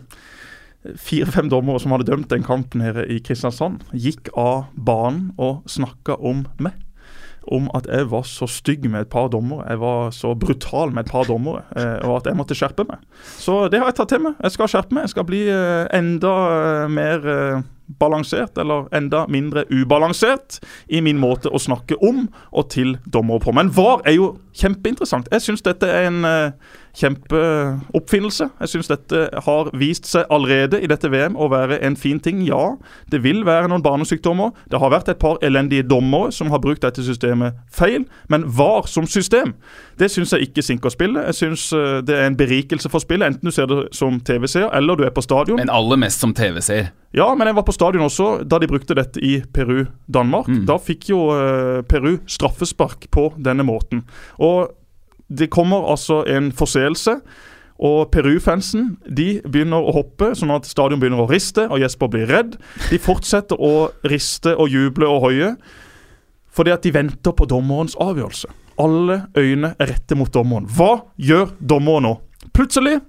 fire-fem 1.00 1.52
dommere 1.52 1.82
som 1.82 1.94
hadde 1.96 2.10
dømt 2.10 2.32
den 2.34 2.46
kampen 2.46 2.84
her 2.84 3.04
i 3.06 3.20
Kristiansand, 3.24 3.86
gikk 3.94 4.34
av 4.36 4.66
banen 4.74 5.32
og 5.38 5.62
snakka 5.70 6.18
om 6.20 6.48
meg. 6.64 6.80
Om 7.44 7.66
at 7.76 7.90
jeg 7.92 8.08
var 8.08 8.24
så 8.24 8.48
stygg 8.48 8.86
med 8.88 9.04
et 9.04 9.12
par 9.12 9.28
dommere, 9.32 9.66
jeg 9.68 9.80
var 9.82 10.14
så 10.16 10.32
brutal 10.40 10.94
med 10.96 11.04
et 11.04 11.12
par 11.12 11.28
dommere, 11.28 11.66
og 12.08 12.14
at 12.22 12.30
jeg 12.30 12.38
måtte 12.40 12.56
skjerpe 12.56 12.86
meg. 12.88 13.02
Så 13.20 13.66
det 13.68 13.82
har 13.82 13.90
jeg 13.92 13.98
tatt 13.98 14.14
til 14.14 14.22
meg. 14.24 14.38
Jeg 14.46 14.56
skal 14.56 14.72
skjerpe 14.72 14.96
meg. 14.96 15.04
Jeg 15.04 15.12
skal 15.12 15.26
bli 15.28 15.42
enda 15.52 16.32
mer 16.88 17.28
balansert, 18.00 18.58
eller 18.58 18.88
enda 18.96 19.26
mindre 19.28 19.66
ubalansert, 19.72 20.60
i 20.88 21.02
min 21.02 21.20
måte 21.20 21.52
å 21.52 21.62
snakke 21.62 21.98
om 22.04 22.28
og 22.52 22.70
til 22.74 22.98
dommere 23.06 23.44
på. 23.44 23.54
Men 23.56 23.72
VAR 23.76 24.04
er 24.08 24.18
jo 24.18 24.34
kjempeinteressant. 24.58 25.30
Jeg 25.32 25.46
syns 25.46 25.66
dette 25.66 25.90
er 25.90 26.08
en 26.10 26.24
eh, 26.28 26.74
kjempeoppfinnelse. 26.98 28.48
Jeg 28.62 28.70
syns 28.70 28.90
dette 28.92 29.24
har 29.46 29.70
vist 29.78 30.06
seg 30.10 30.30
allerede 30.34 30.78
i 30.82 30.90
dette 30.90 31.10
VM 31.10 31.36
å 31.36 31.50
være 31.52 31.80
en 31.86 31.98
fin 31.98 32.20
ting. 32.22 32.44
Ja, 32.46 32.76
det 33.12 33.24
vil 33.26 33.42
være 33.48 33.72
noen 33.72 33.84
barnesykdommer. 33.86 34.54
Det 34.70 34.82
har 34.82 34.94
vært 34.94 35.10
et 35.10 35.22
par 35.22 35.40
elendige 35.46 35.86
dommere 35.88 36.32
som 36.36 36.52
har 36.54 36.62
brukt 36.64 36.84
dette 36.86 37.06
systemet 37.06 37.58
feil. 37.74 38.06
Men 38.30 38.46
VAR 38.46 38.88
som 38.92 39.08
system, 39.10 39.56
det 39.98 40.12
syns 40.14 40.36
jeg 40.36 40.50
ikke 40.50 40.66
sinker 40.66 40.94
spillet. 40.94 41.26
Jeg 41.32 41.40
syns 41.40 41.66
eh, 41.74 42.02
det 42.06 42.18
er 42.18 42.30
en 42.30 42.38
berikelse 42.38 42.92
for 42.94 43.04
spillet, 43.04 43.26
enten 43.34 43.50
du 43.50 43.56
ser 43.56 43.70
det 43.70 43.88
som 43.96 44.20
TV-seer 44.22 44.70
eller 44.74 45.00
du 45.00 45.08
er 45.08 45.16
på 45.16 45.26
stadion. 45.26 45.58
Men 45.62 45.74
aller 45.74 46.00
mest 46.06 46.22
som 46.22 46.36
TV-seer. 46.38 46.92
Ja, 47.14 47.28
men 47.38 47.46
jeg 47.46 47.58
var 47.58 47.66
på 47.66 47.76
stadion 47.76 48.06
også 48.06 48.30
da 48.50 48.58
de 48.62 48.70
brukte 48.70 48.96
dette 48.98 49.22
i 49.22 49.36
Peru-Danmark. 49.54 50.50
Da 50.66 50.80
fikk 50.82 51.12
jo 51.12 51.28
eh, 51.34 51.82
Peru 51.90 52.16
straffespark 52.30 53.10
på 53.14 53.28
denne 53.38 53.66
måten. 53.66 54.02
Og 54.42 54.72
det 55.30 55.50
kommer 55.54 55.90
altså 55.92 56.24
en 56.28 56.52
forseelse. 56.52 57.18
Og 57.84 58.12
Peru-fansen 58.14 58.94
de 59.18 59.42
begynner 59.44 59.82
å 59.82 59.96
hoppe, 59.96 60.32
sånn 60.38 60.54
at 60.54 60.68
stadion 60.70 61.02
begynner 61.02 61.24
å 61.24 61.30
riste, 61.30 61.66
og 61.68 61.82
Jesper 61.82 62.12
blir 62.14 62.30
redd. 62.30 62.60
De 62.92 63.00
fortsetter 63.02 63.60
å 63.60 63.90
riste 64.08 64.54
og 64.56 64.70
juble 64.72 65.10
og 65.10 65.26
hoie 65.28 65.56
fordi 66.54 66.70
at 66.70 66.84
de 66.86 66.92
venter 66.94 67.34
på 67.34 67.48
dommerens 67.50 67.96
avgjørelse. 67.98 68.46
Alle 68.78 69.24
øyne 69.34 69.72
er 69.82 69.90
rette 69.90 70.14
mot 70.14 70.30
dommeren. 70.30 70.68
Hva 70.70 71.08
gjør 71.18 71.56
dommeren 71.58 72.06
nå? 72.06 72.14
Plutselig 72.54 73.00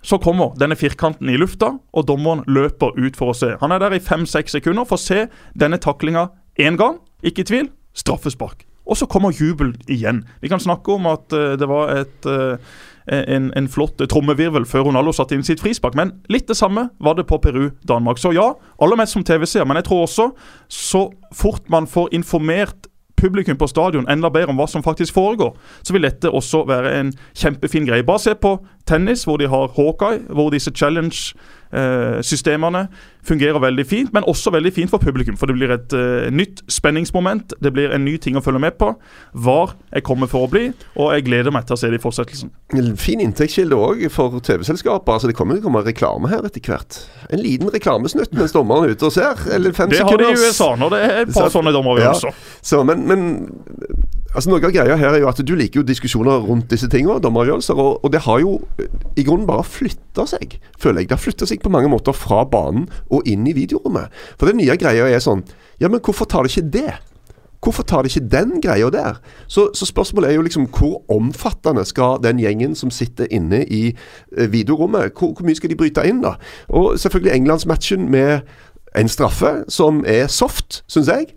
så 0.00 0.16
kommer 0.16 0.56
denne 0.56 0.76
firkanten 0.80 1.28
i 1.28 1.36
lufta, 1.36 1.74
og 1.92 2.06
dommeren 2.08 2.42
løper 2.48 2.96
ut 2.96 3.18
for 3.18 3.32
å 3.32 3.36
se. 3.36 3.52
Han 3.60 3.76
er 3.76 3.82
der 3.82 3.96
i 3.96 4.00
fem-seks 4.00 4.56
sekunder 4.56 4.88
for 4.88 4.96
å 4.96 5.04
se 5.04 5.26
denne 5.52 5.76
taklinga 5.84 6.30
én 6.56 6.80
gang. 6.80 6.96
Ikke 7.20 7.44
i 7.44 7.50
tvil 7.52 7.68
straffespark. 7.92 8.64
Og 8.86 8.98
så 8.98 9.06
kommer 9.06 9.34
jubel 9.34 9.74
igjen. 9.90 10.24
Vi 10.42 10.50
kan 10.50 10.60
snakke 10.60 10.96
om 10.96 11.06
at 11.10 11.32
eh, 11.36 11.54
det 11.58 11.68
var 11.70 11.92
et, 11.94 12.26
eh, 12.26 12.78
en, 13.06 13.50
en 13.56 13.68
flott 13.70 14.02
trommevirvel 14.10 14.66
før 14.68 14.88
Ronaldo 14.88 15.14
satte 15.14 15.36
inn 15.36 15.46
sitt 15.46 15.62
frispark, 15.62 15.96
men 15.98 16.16
litt 16.32 16.48
det 16.50 16.58
samme 16.58 16.88
var 17.02 17.18
det 17.18 17.28
på 17.30 17.38
Peru-Danmark. 17.42 18.18
Så 18.18 18.34
ja, 18.34 18.52
aller 18.82 18.98
mest 18.98 19.16
som 19.16 19.26
TV-seer, 19.26 19.66
men 19.68 19.78
jeg 19.80 19.90
tror 19.90 20.06
også 20.06 20.30
så 20.70 21.08
fort 21.34 21.70
man 21.72 21.86
får 21.90 22.10
informert 22.16 22.90
publikum 23.22 23.56
på 23.56 23.68
stadion 23.70 24.08
enda 24.10 24.30
bedre 24.34 24.50
om 24.50 24.58
hva 24.58 24.66
som 24.66 24.82
faktisk 24.82 25.14
foregår, 25.14 25.54
så 25.86 25.94
vil 25.94 26.06
dette 26.06 26.30
også 26.30 26.64
være 26.66 26.94
en 26.98 27.12
kjempefin 27.38 27.86
greie. 27.86 28.06
Bare 28.06 28.22
se 28.22 28.34
på 28.34 28.56
tennis, 28.88 29.22
hvor 29.28 29.38
de 29.38 29.50
har 29.50 29.70
Hawkeye, 29.76 30.24
hvor 30.34 30.50
disse 30.50 30.72
challenge-systemene 31.72 32.86
fungerer 33.22 33.60
veldig 33.62 33.84
fint, 33.86 34.10
men 34.12 34.24
også 34.26 34.50
veldig 34.50 34.72
fint 34.74 34.90
for 34.90 34.98
publikum. 34.98 35.36
For 35.38 35.46
det 35.46 35.54
blir 35.54 35.70
et 35.70 35.92
uh, 35.94 36.26
nytt 36.34 36.62
spenningsmoment, 36.70 37.54
det 37.62 37.72
blir 37.72 37.92
en 37.94 38.04
ny 38.04 38.16
ting 38.18 38.36
å 38.36 38.42
følge 38.42 38.58
med 38.64 38.74
på. 38.80 38.88
VAR 39.32 39.76
er 39.94 40.02
kommet 40.02 40.30
for 40.32 40.46
å 40.46 40.50
bli, 40.50 40.72
og 40.96 41.12
jeg 41.14 41.26
gleder 41.28 41.54
meg 41.54 41.66
til 41.68 41.76
å 41.76 41.80
se 41.80 41.90
det 41.92 42.00
i 42.00 42.02
fortsettelsen. 42.02 42.50
Fin 42.98 43.22
inntektskilde 43.22 43.78
òg 43.78 44.02
for 44.12 44.40
TV-selskaper. 44.42 45.14
Altså, 45.16 45.30
det 45.30 45.36
kommer 45.38 45.56
til 45.58 45.62
å 45.62 45.68
komme 45.68 45.84
reklame 45.86 46.32
her 46.32 46.42
etter 46.48 46.64
hvert. 46.66 46.98
En 47.30 47.42
liten 47.42 47.70
reklamesnutt 47.72 48.34
mens 48.34 48.56
dommeren 48.56 48.88
er 48.88 48.96
ute 48.96 49.06
og 49.06 49.14
ser. 49.14 49.38
Eller 49.54 49.76
fem 49.76 49.92
Det 49.92 50.02
har 50.02 50.18
de 50.18 50.32
i 50.32 50.40
USA 50.42 50.72
når 50.80 50.96
det 50.96 51.02
er 51.06 51.16
et 51.22 51.32
par 51.34 51.46
Så- 51.46 51.58
sånne 51.60 51.74
dommeravgjørelser. 51.76 52.42
Så, 52.62 52.82
men, 52.88 53.06
men 53.06 53.22
altså 54.32 54.50
noe 54.50 54.60
av 54.64 54.72
greia 54.74 54.96
her 54.98 55.14
er 55.14 55.22
jo 55.22 55.30
at 55.30 55.40
du 55.44 55.54
liker 55.58 55.80
jo 55.80 55.86
diskusjoner 55.86 56.42
rundt 56.46 56.70
disse 56.72 56.88
tingene, 56.92 57.20
dommeravgjørelser, 57.22 57.78
og, 57.78 58.00
og 58.02 58.12
det 58.14 58.24
har 58.26 58.42
jo 58.42 58.56
eh, 58.80 58.90
i 59.16 59.26
grunnen 59.26 59.48
bare 59.48 59.66
flytta 59.66 60.26
seg, 60.28 60.58
føler 60.80 61.02
jeg. 61.02 61.10
Det 61.10 61.18
har 61.18 61.24
flytta 61.24 61.48
seg 61.48 61.62
på 61.62 61.72
mange 61.72 61.90
måter 61.92 62.16
fra 62.16 62.42
banen 62.48 62.88
og 63.12 63.28
inn 63.28 63.46
i 63.48 63.56
videorommet. 63.56 64.12
For 64.40 64.50
den 64.50 64.60
nye 64.62 64.76
greia 64.80 65.08
er 65.08 65.22
sånn 65.22 65.44
Ja, 65.82 65.88
men 65.90 66.02
hvorfor 66.04 66.28
tar 66.30 66.46
det 66.46 66.52
ikke 66.52 66.70
det? 66.76 66.92
Hvorfor 67.62 67.86
tar 67.86 68.02
de 68.02 68.10
ikke 68.10 68.26
den 68.30 68.56
greia 68.62 68.88
der? 68.90 69.20
Så, 69.46 69.68
så 69.74 69.86
spørsmålet 69.86 70.30
er 70.30 70.34
jo 70.34 70.42
liksom 70.42 70.66
hvor 70.74 71.02
omfattende 71.12 71.84
skal 71.86 72.18
den 72.22 72.40
gjengen 72.42 72.74
som 72.78 72.90
sitter 72.90 73.30
inne 73.30 73.62
i 73.66 73.84
eh, 73.92 74.48
videorommet, 74.50 75.12
hvor, 75.18 75.34
hvor 75.36 75.46
mye 75.46 75.58
skal 75.58 75.70
de 75.70 75.78
bryte 75.78 76.02
inn, 76.06 76.24
da? 76.24 76.34
Og 76.68 76.98
selvfølgelig 76.98 77.36
Englandsmatchen 77.36 78.10
med 78.10 78.40
en 78.98 79.08
straffe 79.08 79.62
som 79.68 80.02
er 80.06 80.26
soft, 80.26 80.82
syns 80.90 81.08
jeg, 81.08 81.30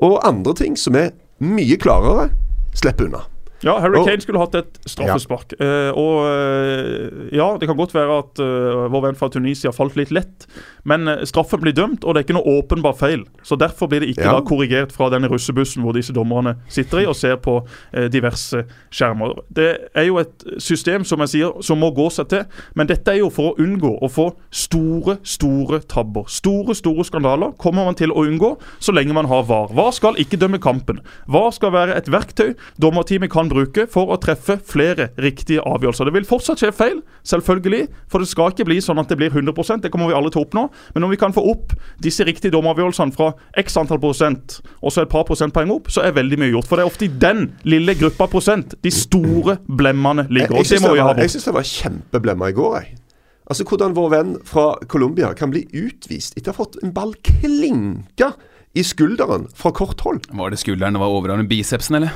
og 0.00 0.20
andre 0.28 0.54
ting 0.54 0.78
som 0.78 0.96
er 0.96 1.10
mye 1.40 1.76
klarere, 1.78 2.30
slipper 2.74 3.04
unna. 3.08 3.24
Ja, 3.62 3.74
Harry 3.80 4.00
Kane 4.06 4.22
skulle 4.22 4.40
hatt 4.40 4.54
et 4.56 4.78
straffespark. 4.88 5.52
Eh, 5.60 5.90
og 5.98 6.24
eh, 6.30 7.28
ja, 7.36 7.50
det 7.60 7.68
kan 7.68 7.76
godt 7.76 7.92
være 7.94 8.18
at 8.22 8.40
uh, 8.40 8.86
vår 8.92 9.04
venn 9.04 9.18
fra 9.18 9.28
Tunisia 9.32 9.72
falt 9.74 9.98
litt 9.98 10.12
lett, 10.14 10.46
men 10.88 11.04
straffen 11.28 11.60
blir 11.60 11.74
dømt, 11.76 12.04
og 12.04 12.14
det 12.14 12.22
er 12.22 12.26
ikke 12.28 12.38
noe 12.38 12.56
åpenbar 12.60 12.96
feil. 12.96 13.26
Så 13.44 13.58
Derfor 13.60 13.90
blir 13.90 14.00
det 14.00 14.14
ikke 14.14 14.24
Ja. 14.24 14.32
da 14.38 14.40
korrigert 14.40 14.92
fra 14.92 15.10
denne 15.12 15.28
russebussen 15.28 15.82
hvor 15.84 15.92
disse 15.92 16.14
dommerne 16.16 16.56
sitter 16.72 17.02
i 17.02 17.06
og 17.10 17.16
ser 17.16 17.36
på 17.36 17.58
uh, 17.60 18.06
diverse 18.08 18.62
skjermer. 18.88 19.36
Det 19.52 19.68
er 19.94 20.08
jo 20.08 20.16
et 20.22 20.46
system 20.58 21.04
som 21.04 21.20
jeg 21.26 21.34
sier, 21.34 21.60
som 21.60 21.80
må 21.80 21.90
gå 21.92 22.08
seg 22.12 22.30
til, 22.32 22.46
men 22.74 22.88
dette 22.88 23.12
er 23.12 23.20
jo 23.20 23.28
for 23.28 23.52
å 23.52 23.60
unngå 23.60 23.92
å 24.00 24.08
få 24.08 24.30
store, 24.50 25.18
store 25.22 25.82
tabber. 25.84 26.24
Store, 26.32 26.74
store 26.74 27.04
skandaler 27.04 27.52
kommer 27.60 27.84
man 27.84 27.98
til 27.98 28.14
å 28.14 28.24
unngå 28.24 28.54
så 28.80 28.96
lenge 28.96 29.12
man 29.16 29.28
har 29.28 29.44
VAR. 29.48 29.68
VAR 29.76 29.92
skal 29.92 30.16
ikke 30.20 30.40
dømme 30.40 30.60
kampen. 30.62 31.04
VAR 31.28 31.52
skal 31.52 31.74
være 31.76 31.98
et 32.00 32.08
verktøy 32.12 32.54
dommerteamet 32.80 33.30
kan 33.30 33.49
bruke 33.50 33.86
for 33.90 34.12
å 34.14 34.18
treffe 34.22 34.56
flere 34.66 35.10
riktige 35.20 35.64
avgjørelser. 35.66 36.08
Det 36.08 36.14
vil 36.14 36.28
fortsatt 36.28 36.62
skje 36.62 36.70
feil, 36.74 37.00
selvfølgelig, 37.26 37.88
for 38.10 38.22
det 38.22 38.30
skal 38.30 38.54
ikke 38.54 38.68
bli 38.68 38.78
sånn 38.84 39.00
at 39.02 39.10
det 39.10 39.18
blir 39.20 39.34
100% 39.34 39.84
Det 39.84 39.90
kommer 39.92 40.10
vi 40.10 40.16
alle 40.16 40.30
til 40.32 40.42
å 40.42 40.46
oppnå. 40.46 40.66
Men 40.94 41.06
om 41.06 41.12
vi 41.12 41.18
kan 41.20 41.34
få 41.36 41.44
opp 41.52 41.74
disse 42.02 42.24
riktige 42.26 42.54
dommeravgjørelsene 42.54 43.16
fra 43.16 43.32
x 43.60 43.78
antall 43.80 44.00
prosent, 44.02 44.60
og 44.80 44.94
så 44.94 45.04
et 45.04 45.12
par 45.12 45.26
prosentpoeng 45.28 45.74
opp, 45.74 45.90
så 45.92 46.06
er 46.06 46.16
veldig 46.16 46.40
mye 46.40 46.54
gjort. 46.54 46.70
For 46.70 46.80
det 46.80 46.86
er 46.86 46.92
ofte 46.94 47.08
i 47.08 47.12
den 47.26 47.50
lille 47.68 47.96
gruppa 47.98 48.30
prosent 48.30 48.78
de 48.84 48.94
store 48.94 49.58
blemmene 49.66 50.28
ligger. 50.30 50.60
Og 50.60 50.70
det 50.70 50.80
må 50.84 50.94
vi 50.94 51.02
ha 51.02 51.12
bort. 51.12 51.22
jeg 51.24 51.34
syns 51.34 51.40
synes 51.40 51.50
det 51.50 51.58
var 51.58 51.70
kjempeblemmer 51.74 52.52
i 52.52 52.56
går, 52.56 52.80
jeg. 52.80 52.96
Altså 53.50 53.64
Hvordan 53.66 53.96
vår 53.96 54.10
venn 54.12 54.34
fra 54.46 54.76
Colombia 54.86 55.32
kan 55.34 55.50
bli 55.50 55.64
utvist 55.74 56.36
etter 56.38 56.52
å 56.52 56.54
ha 56.54 56.60
fått 56.60 56.78
en 56.84 56.92
ball 56.94 57.16
klinka 57.26 58.30
i 58.78 58.84
skulderen 58.86 59.48
fra 59.58 59.72
kort 59.74 60.00
hold. 60.06 60.28
Var 60.30 60.52
det 60.52 60.60
skulderen 60.62 60.94
det 60.94 61.02
var 61.02 61.10
overarmen? 61.10 61.48
Bicepsen, 61.50 61.98
eller? 61.98 62.14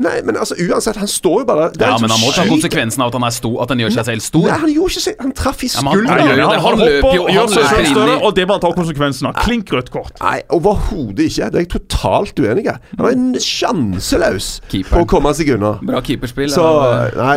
Nei, 0.00 0.14
men 0.24 0.36
altså 0.40 0.56
uansett, 0.56 0.96
han 0.96 1.08
står 1.12 1.42
jo 1.42 1.46
bare 1.50 1.66
det 1.74 1.84
er 1.84 1.90
Ja, 1.92 1.98
men 2.00 2.08
han 2.08 2.20
må 2.22 2.30
ta 2.32 2.46
konsekvensen 2.48 3.02
av 3.04 3.10
at 3.10 3.16
han, 3.18 3.24
er 3.28 3.34
stor, 3.36 3.56
at 3.64 3.68
han 3.74 3.82
gjør 3.82 3.90
seg 3.98 4.06
selv 4.08 4.24
stor. 4.24 4.46
Nei, 4.48 4.58
han 4.62 4.72
gjorde 4.72 4.94
ikke 4.94 5.02
seg 5.04 5.18
Han 5.20 5.32
traff 5.36 5.60
i 5.60 5.68
Ja, 5.68 5.82
han- 5.82 5.90
skulderen. 5.92 6.16
det. 6.24 6.38
han, 6.40 6.50
Han 6.50 6.78
hopper, 6.80 7.18
og 7.20 7.28
gjør 7.34 7.50
seg 7.52 7.66
selv 7.68 7.90
større, 7.90 8.14
og 8.24 8.34
det 8.38 8.46
må 8.48 8.56
han 8.56 8.62
ta 8.64 8.70
konsekvensen 8.78 9.28
av. 9.28 9.34
Klink 9.44 9.72
rødt 9.74 9.90
kort. 9.92 10.14
Nei, 10.24 10.40
overhodet 10.56 11.26
ikke. 11.28 11.50
Det 11.52 11.60
er 11.60 11.64
jeg 11.66 11.72
totalt 11.76 12.40
uenig 12.40 12.64
i. 12.64 12.74
Han 12.96 13.04
var 13.04 13.10
en 13.12 13.34
sjanseløs 13.34 14.48
på 14.88 15.02
å 15.02 15.06
komme 15.10 15.34
seg 15.36 15.52
unna. 15.56 15.74
Bra 15.84 16.00
keeperspill 16.04 16.50
Så 16.52 16.64
eh, 16.64 17.16
Nei, 17.20 17.36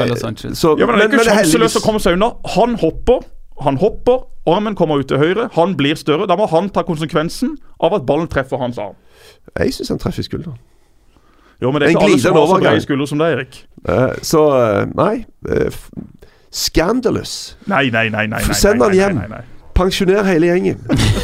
så, 0.56 0.74
Ja, 0.80 0.88
men 0.88 1.00
Det 1.04 1.10
er 1.10 1.18
ikke 1.20 1.30
sjanseløst 1.30 1.80
å 1.82 1.86
komme 1.86 2.00
seg 2.04 2.16
unna. 2.18 2.34
Han 2.56 2.76
hopper, 2.82 3.26
han 3.64 3.78
hopper, 3.82 4.24
armen 4.48 4.76
kommer 4.76 5.00
ut 5.04 5.08
til 5.12 5.20
høyre, 5.22 5.50
han 5.56 5.76
blir 5.80 5.96
større. 6.00 6.28
Da 6.32 6.36
må 6.40 6.48
han 6.52 6.70
ta 6.74 6.84
konsekvensen 6.88 7.58
av 7.84 7.94
at 8.00 8.06
ballen 8.08 8.28
treffer 8.32 8.58
hans 8.62 8.80
arm. 8.82 8.96
Jeg 9.60 9.76
syns 9.76 9.92
han 9.94 10.00
treffer 10.00 10.24
skulderen. 10.26 10.60
Jo, 11.62 11.72
men 11.72 11.80
det 11.82 11.88
er 11.90 11.96
ikke 11.96 12.08
alle 12.10 12.20
som 12.24 12.36
har 12.40 12.48
så 12.50 12.60
brede 12.64 12.84
skuldre 12.88 13.08
som 13.08 13.22
deg, 13.24 13.38
Erik. 13.38 13.62
Uh, 13.88 14.14
så 14.26 14.44
eh, 14.58 14.84
nei. 14.96 15.16
Uh, 15.48 15.82
Scandalous. 16.54 17.56
Nei, 17.66 17.90
nei, 17.90 18.10
nei. 18.14 18.28
nei, 18.28 18.44
nei, 18.46 18.56
Send 18.58 18.82
han 18.84 18.94
hjem. 18.96 19.18
nei, 19.18 19.28
nei. 19.32 19.42
Pensjoner 19.74 20.22
hele 20.28 20.52
gjengen. 20.52 20.78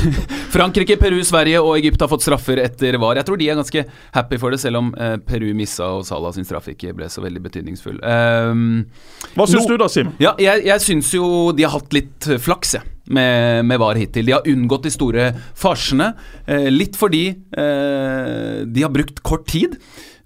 Frankrike, 0.55 0.95
Peru, 0.97 1.19
Sverige 1.21 1.59
og 1.61 1.75
Egypt 1.77 2.01
har 2.01 2.09
fått 2.09 2.23
straffer 2.25 2.57
etter 2.63 2.95
VAR. 2.97 3.19
Jeg 3.19 3.27
tror 3.27 3.37
de 3.37 3.45
er 3.51 3.59
ganske 3.59 3.83
happy 4.15 4.39
for 4.41 4.49
det, 4.55 4.57
selv 4.63 4.79
om 4.79 4.87
eh, 4.97 5.19
Peru 5.21 5.51
missa 5.53 5.85
og 5.99 6.01
Salah 6.07 6.33
sin 6.33 6.47
straff 6.49 6.71
ikke 6.73 6.95
ble 6.97 7.05
så 7.13 7.21
veldig 7.21 7.43
betydningsfull. 7.45 7.99
Um, 8.01 8.87
Hva 9.35 9.45
syns 9.45 9.67
No- 9.67 9.75
du 9.75 9.83
da, 9.83 9.89
Sim? 9.93 10.09
ja, 10.17 10.33
jeg, 10.41 10.65
jeg 10.65 10.81
syns 10.87 11.13
jo 11.13 11.29
de 11.53 11.67
har 11.67 11.75
hatt 11.77 11.93
litt 11.93 12.31
flaks, 12.41 12.73
jeg. 12.79 12.95
Med, 13.09 13.65
med 13.65 13.79
VAR 13.81 13.97
hittil. 13.97 14.25
De 14.27 14.33
har 14.35 14.45
unngått 14.49 14.83
de 14.85 14.91
store 14.93 15.29
farsene. 15.57 16.11
Eh, 16.49 16.67
litt 16.73 16.97
fordi 16.97 17.23
eh, 17.57 18.59
de 18.65 18.83
har 18.85 18.91
brukt 18.93 19.21
kort 19.25 19.45
tid. 19.49 19.77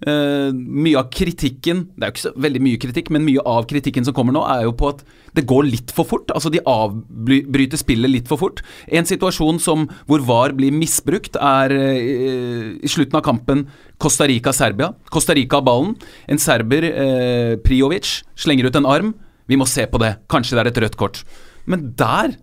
Eh, 0.04 0.50
mye 0.52 0.98
av 1.00 1.08
kritikken 1.14 1.86
Det 1.96 2.04
er 2.04 2.10
jo 2.10 2.14
ikke 2.14 2.24
så 2.26 2.32
veldig 2.44 2.62
mye 2.66 2.80
kritikk, 2.82 3.10
men 3.14 3.24
mye 3.24 3.44
av 3.48 3.64
kritikken 3.70 4.04
som 4.04 4.16
kommer 4.16 4.36
nå, 4.36 4.42
er 4.52 4.66
jo 4.66 4.74
på 4.76 4.90
at 4.92 5.04
det 5.38 5.46
går 5.48 5.64
litt 5.70 5.94
for 5.96 6.08
fort. 6.10 6.34
Altså 6.36 6.52
De 6.52 6.62
avbryter 6.68 7.80
spillet 7.80 8.12
litt 8.12 8.28
for 8.30 8.42
fort. 8.42 8.62
En 8.92 9.08
situasjon 9.08 9.62
som 9.64 9.88
hvor 10.10 10.26
VAR 10.28 10.54
blir 10.58 10.76
misbrukt, 10.76 11.40
er 11.40 11.74
uh, 11.74 12.78
i 12.84 12.92
slutten 12.92 13.18
av 13.18 13.24
kampen 13.26 13.66
Costa 13.98 14.28
Rica-Serbia. 14.30 14.92
Costa 15.10 15.34
Rica 15.34 15.58
har 15.58 15.66
ballen. 15.66 15.96
En 16.30 16.42
serber, 16.42 16.86
uh, 16.86 17.56
Priovic, 17.66 18.20
slenger 18.36 18.70
ut 18.70 18.78
en 18.78 18.90
arm. 18.90 19.14
Vi 19.50 19.58
må 19.58 19.66
se 19.70 19.88
på 19.90 20.02
det. 20.04 20.18
Kanskje 20.30 20.60
det 20.60 20.66
er 20.66 20.72
et 20.74 20.82
rødt 20.86 21.00
kort. 21.00 21.24
Men 21.66 21.94
der 21.98 22.36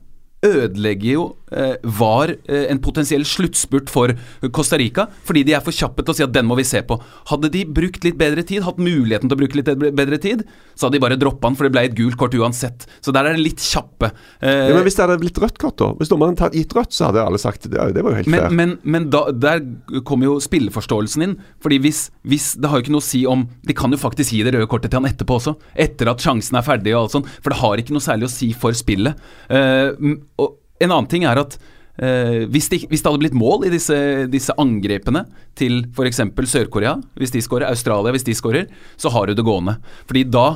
ødelegger 0.47 1.13
jo 1.13 1.25
eh, 1.29 1.40
var 1.83 2.33
eh, 2.47 2.67
en 2.71 2.81
potensiell 2.83 3.25
sluttspurt 3.27 3.91
for 3.91 4.15
Costa 4.55 4.79
Rica, 4.81 5.09
fordi 5.27 5.43
de 5.49 5.55
er 5.57 5.65
for 5.65 5.75
kjappe 5.75 6.05
til 6.05 6.15
å 6.15 6.17
si 6.19 6.25
at 6.27 6.35
den 6.35 6.47
må 6.49 6.57
vi 6.59 6.67
se 6.69 6.83
på. 6.87 6.99
Hadde 7.31 7.51
de 7.53 7.65
brukt 7.67 8.05
litt 8.07 8.19
bedre 8.21 8.45
tid, 8.47 8.63
hatt 8.67 8.79
muligheten 8.81 9.31
til 9.31 9.37
å 9.37 9.41
bruke 9.41 9.59
litt 9.59 9.71
bedre 9.99 10.21
tid, 10.23 10.45
så 10.75 10.87
hadde 10.87 10.99
de 10.99 11.05
bare 11.05 11.19
droppa 11.21 11.49
den, 11.51 11.59
for 11.59 11.67
det 11.69 11.75
ble 11.75 11.85
et 11.89 11.97
gult 11.99 12.19
kort 12.21 12.35
uansett. 12.39 12.87
Så 13.05 13.13
der 13.15 13.29
er 13.29 13.37
det 13.39 13.45
litt 13.45 13.65
kjappe. 13.65 14.13
Eh, 14.41 14.69
Ja, 14.71 14.75
men 14.77 14.87
Hvis 14.87 14.97
det 14.99 15.05
hadde 15.07 15.19
blitt 15.23 15.39
rødt 15.43 15.59
kort, 15.61 15.77
da? 15.81 15.91
Hvis 15.99 16.11
dommeren 16.13 16.39
hadde 16.39 16.59
gitt 16.61 16.75
rødt, 16.77 16.95
så 16.95 17.09
hadde 17.11 17.25
alle 17.27 17.41
sagt 17.43 17.67
det. 17.69 17.79
Det 17.95 18.05
var 18.05 18.15
jo 18.15 18.21
helt 18.21 18.31
men, 18.31 18.41
fair. 18.47 18.55
men, 18.61 18.77
men 18.85 19.11
da, 19.13 19.25
der 19.35 19.65
kommer 20.07 20.31
jo 20.31 20.39
spilleforståelsen 20.43 21.27
inn. 21.27 21.37
Fordi 21.61 21.81
hvis, 21.85 22.05
hvis 22.23 22.53
Det 22.61 22.71
har 22.71 22.79
jo 22.79 22.85
ikke 22.87 22.95
noe 22.95 23.03
å 23.03 23.07
si 23.07 23.21
om 23.29 23.43
De 23.67 23.75
kan 23.77 23.93
jo 23.93 23.99
faktisk 24.01 24.33
gi 24.35 24.43
det 24.47 24.55
røde 24.55 24.69
kortet 24.71 24.93
til 24.93 25.01
han 25.03 25.11
etterpå 25.11 25.37
også. 25.41 25.57
Etter 25.75 26.11
at 26.13 26.23
sjansen 26.25 26.59
er 26.61 26.67
ferdig 26.67 26.95
og 26.95 27.03
alt 27.05 27.15
sånt. 27.17 27.29
For 27.43 27.53
det 27.53 27.61
har 27.61 27.83
ikke 27.83 27.95
noe 27.97 28.05
særlig 28.05 28.29
å 28.29 28.33
si 28.33 28.53
for 28.57 28.77
spillet. 28.77 29.19
Eh, 29.51 29.93
og 30.41 30.57
en 30.81 30.91
annen 30.91 31.09
ting 31.11 31.25
er 31.29 31.39
at 31.43 31.59
eh, 32.01 32.47
hvis, 32.51 32.69
det, 32.73 32.83
hvis 32.89 33.03
det 33.05 33.11
hadde 33.11 33.21
blitt 33.23 33.37
mål 33.37 33.67
i 33.69 33.75
disse, 33.75 33.97
disse 34.33 34.55
angrepene 34.61 35.27
til 35.59 35.83
f.eks. 35.93 36.23
Sør-Korea, 36.55 36.97
hvis 37.21 37.35
de 37.35 37.43
skårer, 37.45 37.69
Australia 37.69 38.15
hvis 38.17 38.25
de 38.27 38.35
skårer, 38.39 38.67
så 39.01 39.13
har 39.15 39.29
du 39.31 39.35
det 39.39 39.45
gående. 39.47 39.77
Fordi 40.09 40.25
da 40.25 40.49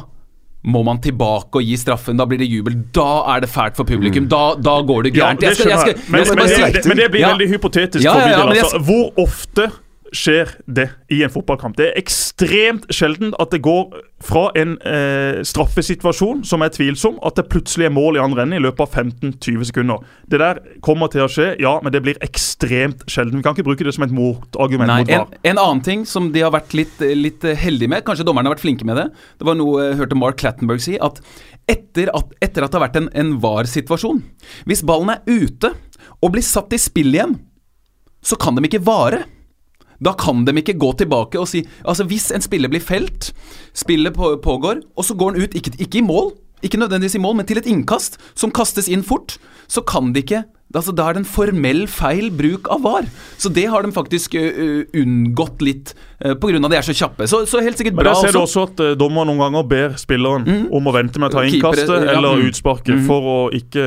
må 0.64 0.80
man 0.86 0.96
tilbake 1.04 1.60
og 1.60 1.66
gi 1.68 1.74
straffen. 1.76 2.16
Da 2.16 2.24
blir 2.24 2.40
det 2.40 2.46
jubel. 2.48 2.78
Da 2.96 3.34
er 3.34 3.42
det 3.44 3.50
fælt 3.52 3.76
for 3.76 3.84
publikum. 3.84 4.24
Da, 4.32 4.54
da 4.56 4.78
går 4.80 5.02
det 5.10 5.10
gærent. 5.12 5.42
Ja. 5.44 5.82
Men, 6.08 6.24
men, 6.24 6.48
det, 6.48 6.86
men 6.88 6.96
det 6.96 7.10
blir 7.12 7.20
Ja. 7.20 7.34
veldig 7.34 7.48
hypotetisk. 7.52 8.00
Ja, 8.06 8.14
ja, 8.22 8.30
jeg 8.48 8.62
altså. 8.64 8.80
Hvor 8.80 9.12
ofte 9.20 9.68
skjer 10.14 10.50
det 10.70 10.88
i 11.12 11.20
en 11.26 11.32
fotballkamp? 11.32 11.76
Det 11.78 11.90
er 11.90 12.00
ekstremt 12.00 12.86
sjelden 12.94 13.34
at 13.42 13.52
det 13.54 13.60
går 13.64 13.94
fra 14.24 14.46
en 14.56 14.76
eh, 14.88 15.42
straffesituasjon 15.44 16.44
som 16.48 16.64
er 16.64 16.72
tvilsom, 16.72 17.18
at 17.26 17.36
det 17.36 17.46
plutselig 17.52 17.88
er 17.88 17.94
mål 17.94 18.16
i 18.16 18.22
andre 18.22 18.44
enden 18.46 18.58
i 18.58 18.62
løpet 18.64 18.86
av 18.86 19.04
15-20 19.04 19.68
sekunder. 19.68 20.04
Det 20.30 20.40
der 20.40 20.62
kommer 20.84 21.10
til 21.12 21.26
å 21.26 21.30
skje, 21.30 21.50
ja, 21.60 21.74
men 21.84 21.92
det 21.94 22.00
blir 22.06 22.20
ekstremt 22.24 23.04
sjelden. 23.10 23.40
Vi 23.40 23.46
kan 23.46 23.56
ikke 23.56 23.66
bruke 23.66 23.86
det 23.86 23.96
som 23.96 24.06
et 24.06 24.14
motargument 24.14 24.88
Nei, 24.90 25.02
mot 25.02 25.12
VAR. 25.12 25.40
en 25.52 25.62
annen 25.66 25.84
ting 25.84 26.06
som 26.08 26.30
de 26.34 26.44
har 26.46 26.54
vært 26.54 26.76
litt, 26.78 27.02
litt 27.18 27.44
heldige 27.44 27.92
med, 27.92 28.06
kanskje 28.06 28.26
dommerne 28.26 28.48
har 28.48 28.56
vært 28.56 28.64
flinke 28.64 28.88
med 28.88 29.00
det, 29.00 29.08
det 29.40 29.48
var 29.48 29.58
noe 29.58 29.90
jeg 29.90 29.98
hørte 30.00 30.18
Mark 30.18 30.40
Clattenberg 30.40 30.82
si, 30.84 30.96
at 31.02 31.20
etter 31.70 32.10
at, 32.16 32.32
etter 32.44 32.64
at 32.64 32.72
det 32.72 32.78
har 32.78 32.86
vært 32.86 33.00
en, 33.00 33.10
en 33.16 33.36
VAR-situasjon 33.40 34.18
Hvis 34.68 34.82
ballen 34.84 35.14
er 35.14 35.24
ute 35.24 35.72
og 36.20 36.34
blir 36.34 36.44
satt 36.44 36.72
i 36.72 36.80
spill 36.80 37.12
igjen, 37.12 37.38
så 38.24 38.36
kan 38.40 38.56
de 38.56 38.64
ikke 38.64 38.80
vare. 38.84 39.24
Da 40.02 40.14
kan 40.18 40.44
de 40.46 40.56
ikke 40.60 40.78
gå 40.80 40.92
tilbake 40.98 41.38
og 41.40 41.48
si 41.50 41.64
Altså 41.84 42.06
Hvis 42.08 42.30
en 42.34 42.42
spiller 42.44 42.72
blir 42.72 42.82
felt, 42.82 43.32
spillet 43.74 44.14
på, 44.14 44.34
pågår, 44.42 44.82
og 44.96 45.04
så 45.04 45.14
går 45.14 45.34
han 45.34 45.42
ut, 45.44 45.54
ikke, 45.54 45.74
ikke 45.78 45.98
i 46.00 46.06
mål, 46.06 46.32
ikke 46.64 46.80
nødvendigvis 46.80 47.18
i 47.18 47.22
mål, 47.22 47.36
men 47.36 47.46
til 47.46 47.60
et 47.60 47.68
innkast 47.68 48.18
som 48.34 48.52
kastes 48.54 48.88
inn 48.88 49.04
fort, 49.04 49.36
så 49.68 49.84
kan 49.86 50.12
de 50.14 50.24
ikke 50.24 50.44
Altså 50.74 50.90
Da 50.96 51.06
er 51.06 51.14
det 51.14 51.22
en 51.22 51.28
formell 51.28 51.84
feil 51.90 52.32
bruk 52.34 52.66
av 52.72 52.82
VAR. 52.82 53.06
Så 53.38 53.50
det 53.54 53.68
har 53.70 53.84
de 53.84 53.92
faktisk 53.94 54.34
ø, 54.34 54.82
unngått 54.98 55.62
litt 55.62 55.92
uh, 56.24 56.34
pga. 56.34 56.58
de 56.58 56.78
er 56.80 56.86
så 56.86 56.96
kjappe. 56.98 57.28
Så, 57.30 57.44
så 57.46 57.62
helt 57.62 57.78
sikkert 57.78 57.94
bra. 58.00 58.10
Men 58.10 58.10
der 58.10 58.26
ser 58.26 58.34
du 58.34 58.40
også. 58.40 58.64
at 58.72 58.82
uh, 58.82 58.90
dommer 58.98 59.28
noen 59.28 59.38
ganger 59.44 59.68
ber 59.70 59.94
spilleren 60.00 60.66
om 60.74 60.90
å 60.90 60.94
vente 60.96 61.22
med 61.22 61.30
å 61.30 61.38
ta 61.38 61.46
innkastet 61.46 61.94
ja, 61.94 62.16
eller 62.16 62.40
mm. 62.40 62.46
utsparket 62.50 62.94
Mm. 62.94 63.06
for 63.06 63.26
å 63.26 63.38
ikke 63.54 63.84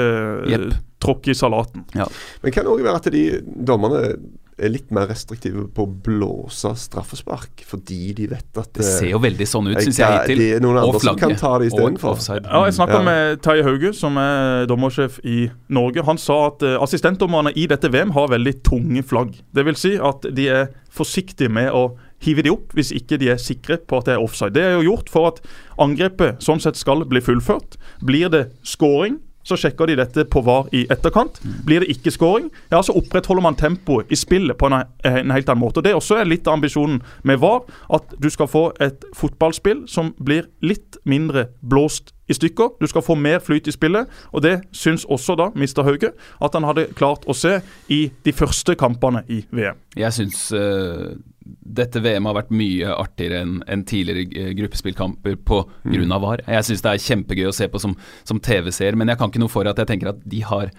uh, 0.48 0.78
tråkke 1.04 1.32
i 1.32 1.38
salaten. 1.38 1.84
Men 1.92 2.54
kan 2.56 2.66
det 2.66 2.72
òg 2.72 2.84
være 2.86 3.00
at 3.02 3.12
de 3.14 3.24
dommerne 3.68 4.16
er 4.58 4.72
litt 4.74 4.90
mer 4.92 5.06
restriktive 5.12 5.68
på 5.76 5.84
å 5.86 5.90
blåse 6.04 6.72
straffespark, 6.82 7.62
fordi 7.70 8.14
de 8.18 8.28
vet 8.32 8.58
at 8.58 8.72
Det 8.74 8.86
ser 8.88 9.12
jo 9.12 9.20
veldig 9.22 9.46
sånn 9.48 9.68
ut, 9.70 9.78
syns 9.84 10.00
jeg, 10.02 10.16
hittil. 10.24 10.42
Det 10.42 10.48
er 10.56 10.64
noen 10.66 10.80
andre 10.82 11.02
som 11.04 11.20
kan 11.20 11.36
ta 11.38 11.52
det 11.62 11.68
istedenfor. 11.72 12.16
offside. 12.18 12.46
Ja, 12.50 12.64
jeg 12.66 12.74
snakka 12.74 12.98
Ja. 12.98 13.04
med 13.04 13.42
Terje 13.46 13.64
Hauge, 13.68 13.94
som 13.94 14.18
er 14.18 14.66
dommersjef 14.66 15.20
i 15.24 15.52
Norge. 15.70 16.04
Han 16.06 16.18
sa 16.18 16.48
at 16.48 16.64
uh, 16.64 16.82
assistentdommerne 16.82 17.54
i 17.56 17.68
dette 17.68 17.92
VM 17.94 18.12
har 18.18 18.28
veldig 18.34 18.64
tunge 18.64 19.04
flagg. 19.04 19.36
Det 19.54 19.66
vil 19.66 19.76
si 19.76 19.96
at 19.98 20.22
de 20.34 20.48
er 20.50 20.68
forsiktige 20.90 21.50
med 21.50 21.70
å 21.72 21.96
hive 22.26 22.42
de 22.42 22.50
opp 22.50 22.74
hvis 22.74 22.90
ikke 22.92 23.20
de 23.22 23.30
er 23.30 23.38
sikre 23.38 23.78
på 23.78 24.00
at 24.00 24.06
det 24.06 24.16
er 24.16 24.24
offside. 24.24 24.54
Det 24.58 24.64
er 24.64 24.82
jo 24.82 24.96
gjort 24.96 25.10
for 25.14 25.28
at 25.28 25.42
angrepet 25.78 26.42
sånn 26.42 26.60
sett 26.60 26.76
skal 26.80 27.06
bli 27.06 27.22
fullført. 27.22 27.78
Blir 28.02 28.30
det 28.34 28.48
scoring, 28.66 29.20
så 29.48 29.58
sjekker 29.60 29.88
de 29.88 29.98
dette 30.02 30.26
på 30.28 30.44
VAR 30.46 30.68
i 30.76 30.84
etterkant. 30.92 31.40
Blir 31.68 31.84
det 31.84 31.92
ikke 31.94 32.12
scoring, 32.14 32.50
ja, 32.74 32.82
så 32.84 32.96
opprettholder 33.00 33.46
man 33.46 33.58
tempoet 33.60 34.12
i 34.12 34.20
spillet 34.20 34.60
på 34.60 34.70
en, 34.70 34.82
en 35.08 35.34
helt 35.36 35.50
annen 35.50 35.64
måte. 35.64 35.80
Og 35.80 35.88
Det 35.88 35.94
er 35.94 36.02
også 36.02 36.20
litt 36.28 36.48
av 36.48 36.60
ambisjonen 36.60 37.00
med 37.28 37.40
VAR, 37.44 37.64
at 37.96 38.18
du 38.20 38.30
skal 38.34 38.52
få 38.52 38.68
et 38.84 39.08
fotballspill 39.16 39.86
som 39.92 40.14
blir 40.20 40.50
litt 40.66 41.00
mindre 41.08 41.48
blåst 41.62 42.14
i 42.30 42.36
stykker. 42.36 42.74
Du 42.82 42.88
skal 42.88 43.02
få 43.06 43.16
mer 43.16 43.40
flyt 43.44 43.68
i 43.68 43.74
spillet, 43.76 44.08
og 44.34 44.44
det 44.44 44.58
syns 44.76 45.06
også 45.06 45.36
da 45.40 45.50
Mr. 45.56 45.84
Hauge 45.88 46.12
at 46.44 46.54
han 46.58 46.68
hadde 46.68 46.88
klart 46.98 47.24
å 47.28 47.36
se 47.38 47.58
i 47.94 48.12
de 48.26 48.34
første 48.36 48.76
kampene 48.80 49.24
i 49.32 49.42
VM. 49.52 49.80
Jeg 49.98 50.14
syns 50.18 50.42
uh, 50.56 51.16
dette 51.48 52.02
VM 52.04 52.28
har 52.28 52.36
vært 52.42 52.52
mye 52.52 52.92
artigere 52.92 53.40
enn 53.46 53.62
en 53.72 53.86
tidligere 53.88 54.26
eh, 54.36 54.52
gruppespillkamper 54.58 55.38
på 55.48 55.62
Mm. 55.88 55.94
grunn 55.94 56.12
av 56.12 56.22
VAR. 56.22 56.42
Jeg 56.48 56.66
syns 56.68 56.82
det 56.84 56.92
er 56.92 57.04
kjempegøy 57.06 57.48
å 57.48 57.56
se 57.56 57.68
på 57.72 57.80
som, 57.80 57.94
som 58.28 58.40
TV-seer, 58.44 58.96
men 59.00 59.08
jeg 59.08 59.18
kan 59.18 59.32
ikke 59.32 59.40
noe 59.40 59.52
for 59.52 59.68
at 59.70 59.80
jeg 59.80 59.88
tenker 59.88 60.10
at 60.12 60.20
de 60.28 60.42
har 60.44 60.72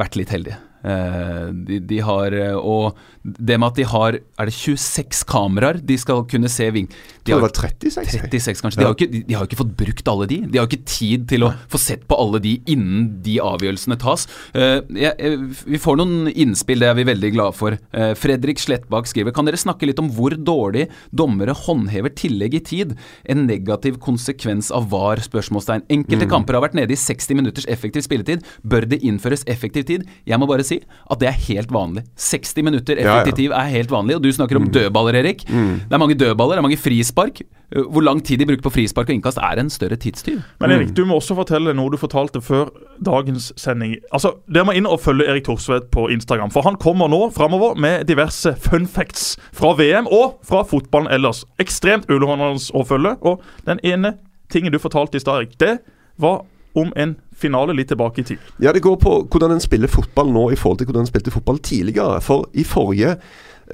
vært 0.00 0.16
litt 0.18 0.32
heldige. 0.34 0.58
Eh, 0.80 1.46
de, 1.68 1.78
de 1.84 1.98
har 2.00 2.32
eh, 2.32 2.56
Og 2.56 2.96
det 3.20 3.58
med 3.60 3.66
at 3.68 3.76
de 3.76 3.84
har 3.84 4.16
Er 4.16 4.48
det 4.48 4.54
26 4.56 5.26
kameraer 5.28 5.76
de 5.84 5.96
skal 6.00 6.22
kunne 6.24 6.48
se 6.48 6.70
vink... 6.72 6.94
De 7.20 7.34
har, 7.34 7.42
det 7.42 7.44
var 7.44 7.52
36. 7.52 8.14
36 8.16 8.62
kanskje. 8.64 8.80
De 8.80 8.86
har, 8.86 8.94
ikke, 8.96 9.08
de, 9.12 9.34
har 9.36 9.44
jo 9.44 9.50
ikke 9.50 9.58
fått 9.60 9.74
brukt 9.76 10.08
alle 10.08 10.26
de. 10.30 10.38
De 10.48 10.56
har 10.56 10.64
jo 10.64 10.70
ikke 10.70 10.88
tid 10.88 11.26
til 11.28 11.44
å 11.44 11.50
få 11.70 11.78
sett 11.78 12.06
på 12.08 12.16
alle 12.16 12.40
de 12.42 12.54
innen 12.72 13.10
de 13.22 13.34
avgjørelsene 13.44 13.98
tas. 14.00 14.24
Uh, 14.56 14.80
eh, 14.96 15.36
vi 15.68 15.80
får 15.80 15.98
noen 16.00 16.30
innspill, 16.32 16.80
det 16.80 16.88
er 16.88 16.96
vi 16.96 17.04
veldig 17.10 17.30
glade 17.34 17.56
for. 17.58 17.76
Uh, 17.92 18.14
Fredrik 18.18 18.62
Slettbakk 18.62 19.10
skriver 19.10 19.36
Kan 19.36 19.46
dere 19.46 19.60
snakke 19.60 19.86
litt 19.86 20.00
om 20.00 20.08
hvor 20.16 20.32
dårlig 20.32 20.86
dommere 21.12 21.52
håndhever 21.66 22.14
tillegg 22.16 22.56
i 22.56 22.62
tid? 22.72 22.96
En 23.28 23.44
negativ 23.50 24.00
konsekvens 24.02 24.72
av 24.74 24.88
VAR? 24.94 25.20
spørsmålstegn. 25.28 25.84
Enkelte 25.92 26.24
Mm. 26.24 26.30
kamper 26.30 26.54
har 26.56 26.64
vært 26.64 26.74
nede 26.74 26.92
i 26.92 26.96
60 26.96 27.36
minutters 27.36 27.66
effektiv 27.68 28.02
spilletid. 28.02 28.42
Bør 28.64 28.88
det 28.88 29.02
innføres 29.04 29.44
effektiv 29.46 29.84
tid? 29.84 30.08
Jeg 30.26 30.38
må 30.40 30.48
bare 30.48 30.64
si 30.70 30.80
at 31.10 31.20
det 31.22 31.28
er 31.30 31.38
helt 31.48 31.72
vanlig. 31.74 32.04
60 32.16 32.66
minutter 32.66 32.98
Ja, 33.00 33.06
ja. 33.06 33.14
effektiv 33.20 33.54
er 33.56 33.70
helt 33.74 33.90
vanlig. 33.92 34.16
Og 34.18 34.22
du 34.24 34.30
snakker 34.32 34.58
om 34.60 34.68
dødballer, 34.72 35.18
Erik. 35.20 35.44
Det 35.46 35.96
er 35.96 35.98
mange 36.02 36.16
dødballer, 36.18 36.56
det 36.56 36.62
er 36.62 36.68
mange 36.68 36.78
frispark. 36.80 37.42
Uh, 37.70 37.84
Hvor 37.86 38.02
lang 38.02 38.18
tid 38.26 38.40
de 38.40 38.46
bruker 38.48 38.64
på 38.64 38.72
frispark 38.74 39.10
og 39.10 39.14
innkast 39.14 39.38
er 39.38 39.60
en 39.62 39.70
større 39.70 39.96
tidstyv. 40.00 40.40
Men 40.60 40.70
Erik, 40.74 40.94
du 40.96 41.04
må 41.06 41.18
også 41.20 41.36
fortelle 41.38 41.74
noe 41.76 41.90
du 41.92 41.98
fortalte 42.00 42.40
før 42.42 42.70
dagens 43.06 43.52
sending. 43.60 43.96
Altså, 44.12 44.32
Dere 44.50 44.66
må 44.66 44.74
inn 44.74 44.88
og 44.90 44.98
følge 45.04 45.28
Erik 45.30 45.44
Thorsvedt 45.46 45.90
på 45.94 46.08
Instagram, 46.10 46.50
for 46.50 46.66
han 46.66 46.78
kommer 46.82 47.10
nå 47.12 47.30
framover 47.36 47.76
med 47.78 48.08
diverse 48.10 48.54
fun 48.58 48.86
facts 48.90 49.36
fra 49.52 49.74
VM 49.78 50.08
og 50.10 50.40
fra 50.46 50.64
fotballen 50.66 51.10
ellers. 51.14 51.44
Ekstremt 51.62 52.10
underholdende 52.10 52.58
å 52.74 52.84
følge. 52.86 53.16
Og 53.22 53.42
den 53.66 53.78
ene 53.86 54.16
tingen 54.50 54.72
du 54.74 54.78
fortalte 54.82 55.16
i 55.16 55.22
stad, 55.22 55.44
Erik, 55.44 55.58
det 55.62 55.78
var 56.20 56.42
om 56.74 56.92
en 56.96 57.16
finale 57.36 57.74
litt 57.76 57.88
tilbake 57.88 58.20
i 58.20 58.24
tid. 58.32 58.50
Ja, 58.62 58.72
det 58.72 58.82
går 58.84 58.96
på 59.00 59.14
hvordan 59.30 59.56
en 59.56 59.62
spiller 59.62 59.90
fotball 59.90 60.32
nå 60.32 60.50
i 60.52 60.58
forhold 60.58 60.80
til 60.80 60.90
hvordan 60.90 61.06
en 61.06 61.10
spilte 61.10 61.32
fotball 61.34 61.58
tidligere. 61.58 62.20
For 62.24 62.48
i 62.54 62.64
forrige 62.64 63.16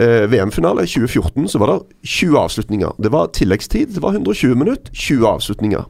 eh, 0.00 0.24
VM-finale, 0.32 0.86
2014, 0.86 1.48
så 1.48 1.58
var 1.58 1.72
det 1.72 2.08
20 2.08 2.38
avslutninger. 2.38 2.96
Det 3.02 3.12
var 3.12 3.26
tilleggstid. 3.26 3.86
Det 3.94 4.02
var 4.02 4.10
120 4.10 4.54
minutter, 4.54 4.92
20 4.92 5.28
avslutninger. 5.28 5.82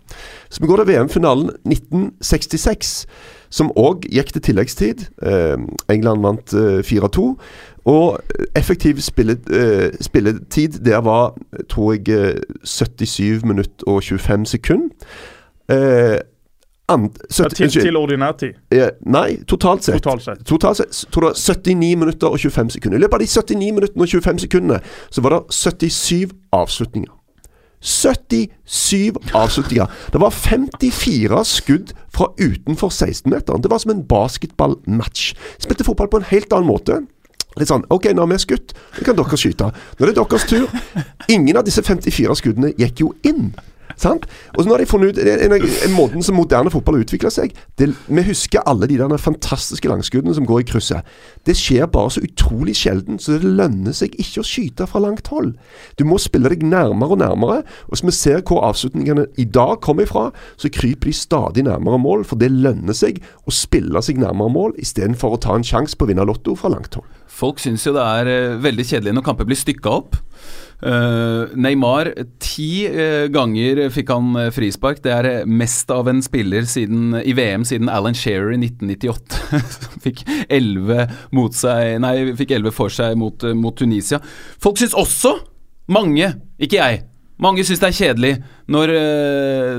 Så 0.48 0.60
vi 0.60 0.66
går 0.66 0.82
til 0.82 0.92
VM-finalen 0.94 1.50
1966, 1.64 3.06
som 3.50 3.70
òg 3.76 4.08
gikk 4.10 4.32
til 4.32 4.42
tilleggstid. 4.42 5.08
Eh, 5.22 5.56
England 5.92 6.22
vant 6.22 6.54
eh, 6.54 6.82
4-2. 6.82 7.34
Og 7.86 8.18
effektiv 8.56 8.98
spillet, 9.00 9.46
eh, 9.50 9.90
spilletid 10.00 10.68
der 10.84 10.98
var, 10.98 11.36
tror 11.70 11.92
jeg, 11.92 12.08
eh, 12.08 12.40
77 12.64 13.44
minutter 13.44 13.86
og 13.86 14.02
25 14.02 14.46
sekunder. 14.46 14.88
Eh, 15.68 16.18
and, 16.88 17.10
Ja, 17.38 17.48
til, 17.48 17.70
til 17.70 17.96
ordinær 17.96 18.36
tid, 18.38 18.54
Eh, 18.70 18.90
nei, 19.04 19.36
totalt 19.48 19.82
sett. 19.84 20.02
totalt 20.02 20.22
sett. 20.22 20.44
Totalt 20.46 20.76
sett 20.76 21.06
tror 21.10 21.32
jeg 21.32 21.36
79 21.36 21.96
minutter 21.98 22.28
og 22.28 22.38
25 22.38 22.70
sekunder. 22.76 22.98
I 22.98 23.02
løpet 23.02 23.14
av 23.14 23.20
de 23.20 23.26
79 23.26 23.72
minuttene 23.74 24.02
og 24.02 24.08
25 24.08 24.38
sekundene 24.46 24.80
så 25.10 25.20
var 25.24 25.30
det 25.30 25.40
77 25.50 26.32
avslutninger. 26.52 27.12
77 27.80 29.12
avslutninger. 29.34 29.86
Det 30.12 30.20
var 30.20 30.30
54 30.30 31.44
skudd 31.44 31.92
fra 32.14 32.30
utenfor 32.40 32.88
16-meteren. 32.90 33.62
Det 33.62 33.70
var 33.70 33.78
som 33.78 33.90
en 33.94 34.04
basketballmatch. 34.08 35.34
Spilte 35.58 35.84
fotball 35.84 36.08
på 36.08 36.16
en 36.22 36.28
helt 36.30 36.52
annen 36.52 36.68
måte. 36.70 37.00
Litt 37.56 37.70
sånn 37.70 37.86
OK, 37.90 38.10
nå 38.12 38.20
har 38.20 38.28
vi 38.28 38.36
skutt, 38.42 38.74
nå 38.98 39.04
kan 39.06 39.16
dere 39.16 39.38
skyte. 39.40 39.70
Nå 39.96 40.04
er 40.04 40.10
det 40.12 40.18
deres 40.18 40.44
tur. 40.50 40.66
Ingen 41.32 41.56
av 41.56 41.64
disse 41.64 41.80
54 41.82 42.34
skuddene 42.42 42.74
gikk 42.76 43.00
jo 43.00 43.14
inn. 43.24 43.54
Sant? 43.96 44.26
Og 44.54 44.62
så 44.62 44.68
nå 44.68 44.74
har 44.74 44.82
de 44.82 44.88
funnet 44.90 45.16
ut 45.16 45.20
en, 45.22 45.54
en 45.56 45.94
måten 45.96 46.24
som 46.24 46.36
moderne 46.36 46.72
fotball 46.72 46.98
har 46.98 47.06
utvikla 47.06 47.30
seg 47.32 47.54
det, 47.80 47.88
Vi 48.06 48.24
husker 48.26 48.64
alle 48.68 48.88
de 48.90 48.98
der 49.00 49.16
fantastiske 49.20 49.88
langskuddene 49.88 50.34
som 50.36 50.46
går 50.48 50.62
i 50.62 50.66
krysset. 50.68 51.06
Det 51.48 51.56
skjer 51.56 51.88
bare 51.92 52.12
så 52.12 52.22
utrolig 52.24 52.76
sjelden, 52.76 53.20
så 53.22 53.36
det 53.36 53.54
lønner 53.56 53.96
seg 53.96 54.14
ikke 54.20 54.42
å 54.42 54.46
skyte 54.46 54.88
fra 54.90 55.00
langt 55.02 55.30
hold. 55.32 55.54
Du 55.96 56.04
må 56.08 56.20
spille 56.20 56.50
deg 56.52 56.64
nærmere 56.66 57.16
og 57.16 57.22
nærmere. 57.22 57.62
Og 57.88 57.96
hvis 57.96 58.04
vi 58.04 58.16
ser 58.16 58.44
hvor 58.46 58.64
avslutningene 58.68 59.28
i 59.40 59.46
dag 59.48 59.80
kommer 59.84 60.06
ifra, 60.06 60.28
så 60.60 60.70
kryper 60.72 61.10
de 61.10 61.16
stadig 61.16 61.66
nærmere 61.66 62.00
mål, 62.02 62.26
for 62.28 62.40
det 62.40 62.52
lønner 62.52 62.96
seg 62.96 63.22
å 63.46 63.54
spille 63.54 64.02
seg 64.04 64.20
nærmere 64.20 64.52
mål 64.52 64.76
istedenfor 64.82 65.36
å 65.36 65.42
ta 65.42 65.56
en 65.56 65.66
sjanse 65.66 65.96
på 65.96 66.06
å 66.06 66.12
vinne 66.12 66.26
Lotto 66.26 66.56
fra 66.58 66.72
langt 66.72 66.98
hold. 66.98 67.08
Folk 67.36 67.60
syns 67.60 67.84
jo 67.84 67.92
det 67.96 68.04
er 68.04 68.30
eh, 68.32 68.60
veldig 68.64 68.86
kjedelig 68.86 69.16
når 69.16 69.26
kamper 69.26 69.48
blir 69.48 69.58
stykka 69.60 69.92
opp. 69.92 70.16
Eh, 70.84 71.54
Neymar, 71.56 72.10
ti 72.42 72.84
eh, 72.84 73.30
ganger 73.32 73.86
fikk 73.94 74.12
han 74.12 74.36
eh, 74.36 74.50
frispark. 74.52 75.00
Det 75.04 75.12
er 75.14 75.48
mest 75.48 75.90
av 75.94 76.08
en 76.10 76.20
spiller 76.24 76.68
siden, 76.68 77.16
i 77.24 77.32
VM 77.36 77.64
siden 77.64 77.88
Alan 77.92 78.16
Shearer 78.16 78.52
i 78.52 78.60
1998. 78.60 79.40
som 79.72 79.98
fikk 80.06 80.24
11 80.52 81.06
mot 81.36 81.56
seg 81.56 81.96
Nei, 82.04 82.14
fikk 82.36 82.56
11 82.58 82.76
for 82.76 82.92
seg 82.92 83.16
mot, 83.18 83.48
mot 83.56 83.76
Tunisia. 83.76 84.20
Folk 84.62 84.80
syns 84.80 84.96
også, 84.96 85.38
mange, 85.92 86.34
ikke 86.60 86.80
jeg 86.82 87.04
mange 87.42 87.60
syns 87.68 87.82
det 87.82 87.88
er 87.90 87.96
kjedelig 87.98 88.28
når 88.72 88.90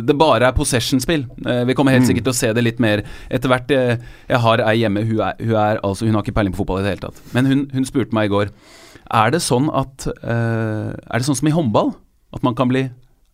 det 0.05 0.13
bare 0.13 0.45
er 0.45 0.53
possession-spill. 0.53 1.23
Vi 1.65 1.73
kommer 1.73 1.95
helt 1.95 2.05
sikkert 2.05 2.27
til 2.27 2.35
å 2.35 2.37
se 2.37 2.51
det 2.53 2.61
litt 2.61 2.77
mer 2.77 3.01
etter 3.33 3.49
hvert. 3.49 3.73
jeg 3.73 4.39
har 4.43 4.61
ei 4.61 4.75
hjemme, 4.83 5.01
hun, 5.01 5.23
er, 5.25 5.41
hun, 5.41 5.55
er, 5.57 5.79
altså, 5.81 6.05
hun 6.05 6.13
har 6.13 6.21
ikke 6.21 6.35
peiling 6.37 6.53
på 6.53 6.61
fotball 6.61 6.83
i 6.83 6.85
det 6.85 6.93
hele 6.93 7.07
tatt. 7.07 7.23
Men 7.33 7.49
hun, 7.49 7.63
hun 7.73 7.89
spurte 7.89 8.13
meg 8.13 8.29
i 8.29 8.33
går 8.35 8.53
Er 9.07 9.33
det 9.33 9.41
sånn 9.45 9.69
at 9.71 10.07
uh, 10.09 10.91
Er 10.91 11.19
det 11.19 11.27
sånn 11.27 11.37
som 11.39 11.49
i 11.49 11.55
håndball? 11.55 11.93
At 12.35 12.43
man 12.43 12.57
kan 12.57 12.69
bli 12.71 12.87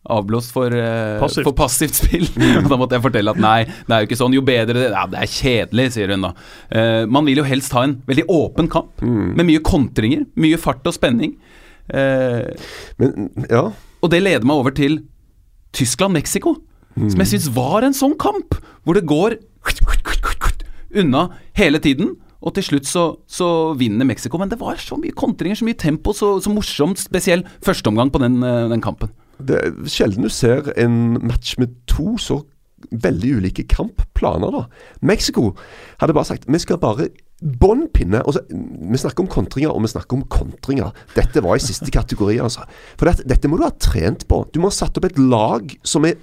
avblåst 0.04 0.52
for, 0.52 0.68
uh, 0.68 1.16
Passivt. 1.22 1.46
for 1.48 1.56
passivt 1.56 1.96
spill? 1.96 2.26
Da 2.70 2.78
måtte 2.78 2.98
jeg 2.98 3.04
fortelle 3.06 3.32
at 3.34 3.40
nei, 3.40 3.64
det 3.64 3.96
er 3.96 4.04
jo 4.04 4.10
ikke 4.10 4.20
sånn. 4.20 4.36
Jo 4.36 4.44
bedre 4.46 4.76
det 4.76 4.90
Ja, 4.92 5.06
det 5.10 5.22
er 5.22 5.32
kjedelig, 5.32 5.88
sier 5.96 6.12
hun 6.14 6.28
da. 6.28 6.34
Uh, 6.68 7.02
man 7.10 7.26
vil 7.28 7.40
jo 7.42 7.46
helst 7.48 7.74
ha 7.76 7.86
en 7.88 7.98
veldig 8.06 8.26
åpen 8.30 8.70
kamp, 8.70 9.02
med 9.02 9.48
mye 9.48 9.62
kontringer, 9.64 10.26
mye 10.40 10.60
fart 10.60 10.86
og 10.86 10.96
spenning. 10.96 11.34
Men 11.84 13.26
ja. 13.50 13.66
og 14.00 14.08
det 14.08 14.22
leder 14.22 14.46
meg 14.48 14.56
over 14.56 14.72
til 14.72 15.02
Tyskland-Mexico, 15.76 16.54
som 16.96 17.20
jeg 17.20 17.28
syns 17.34 17.50
var 17.52 17.84
en 17.84 17.96
sånn 17.96 18.14
kamp, 18.16 18.56
hvor 18.86 18.96
det 18.96 19.04
går 19.10 19.36
unna 21.02 21.26
hele 21.58 21.80
tiden. 21.84 22.14
Og 22.44 22.54
til 22.56 22.66
slutt 22.66 22.88
så, 22.88 23.04
så 23.24 23.48
vinner 23.80 24.06
Mexico. 24.08 24.38
Men 24.40 24.52
det 24.52 24.60
var 24.60 24.80
så 24.80 24.98
mye 25.00 25.16
kontringer, 25.16 25.58
så 25.58 25.68
mye 25.68 25.80
tempo, 25.80 26.12
så, 26.16 26.36
så 26.44 26.52
morsomt. 26.52 27.00
Spesiell 27.00 27.44
førsteomgang 27.64 28.12
på 28.12 28.20
den, 28.22 28.42
eh, 28.44 28.66
den 28.72 28.84
kampen. 28.84 29.12
Det 29.40 29.56
er 29.58 29.72
sjelden 29.90 30.26
du 30.26 30.30
ser 30.30 30.68
en 30.78 31.16
match 31.24 31.56
med 31.58 31.72
to 31.90 32.14
så 32.20 32.42
veldig 32.92 33.38
ulike 33.40 33.64
kampplaner, 33.70 34.52
da. 34.52 34.66
Mexico 35.00 35.54
hadde 36.00 36.14
bare 36.16 36.28
sagt 36.28 36.44
vi 36.46 36.60
skal 36.60 36.78
bare 36.82 37.08
bånn 37.44 37.88
pinne. 37.92 38.22
og 38.24 38.34
så- 38.34 38.44
Vi 38.48 38.98
snakker 38.98 39.20
om 39.20 39.26
kontringer, 39.28 39.70
og 39.70 39.82
vi 39.82 39.88
snakker 39.88 40.14
om 40.14 40.22
kontringer. 40.24 40.92
Dette 41.14 41.42
var 41.42 41.56
i 41.56 41.58
siste 41.58 41.90
kategori, 41.90 42.38
altså. 42.40 42.64
For 42.96 43.06
dette, 43.06 43.26
dette 43.26 43.48
må 43.48 43.56
du 43.56 43.64
ha 43.64 43.70
trent 43.70 44.26
på. 44.28 44.50
Du 44.52 44.60
må 44.60 44.64
ha 44.64 44.70
satt 44.70 44.96
opp 44.96 45.04
et 45.04 45.18
lag 45.18 45.76
som 45.82 46.04
er 46.04 46.14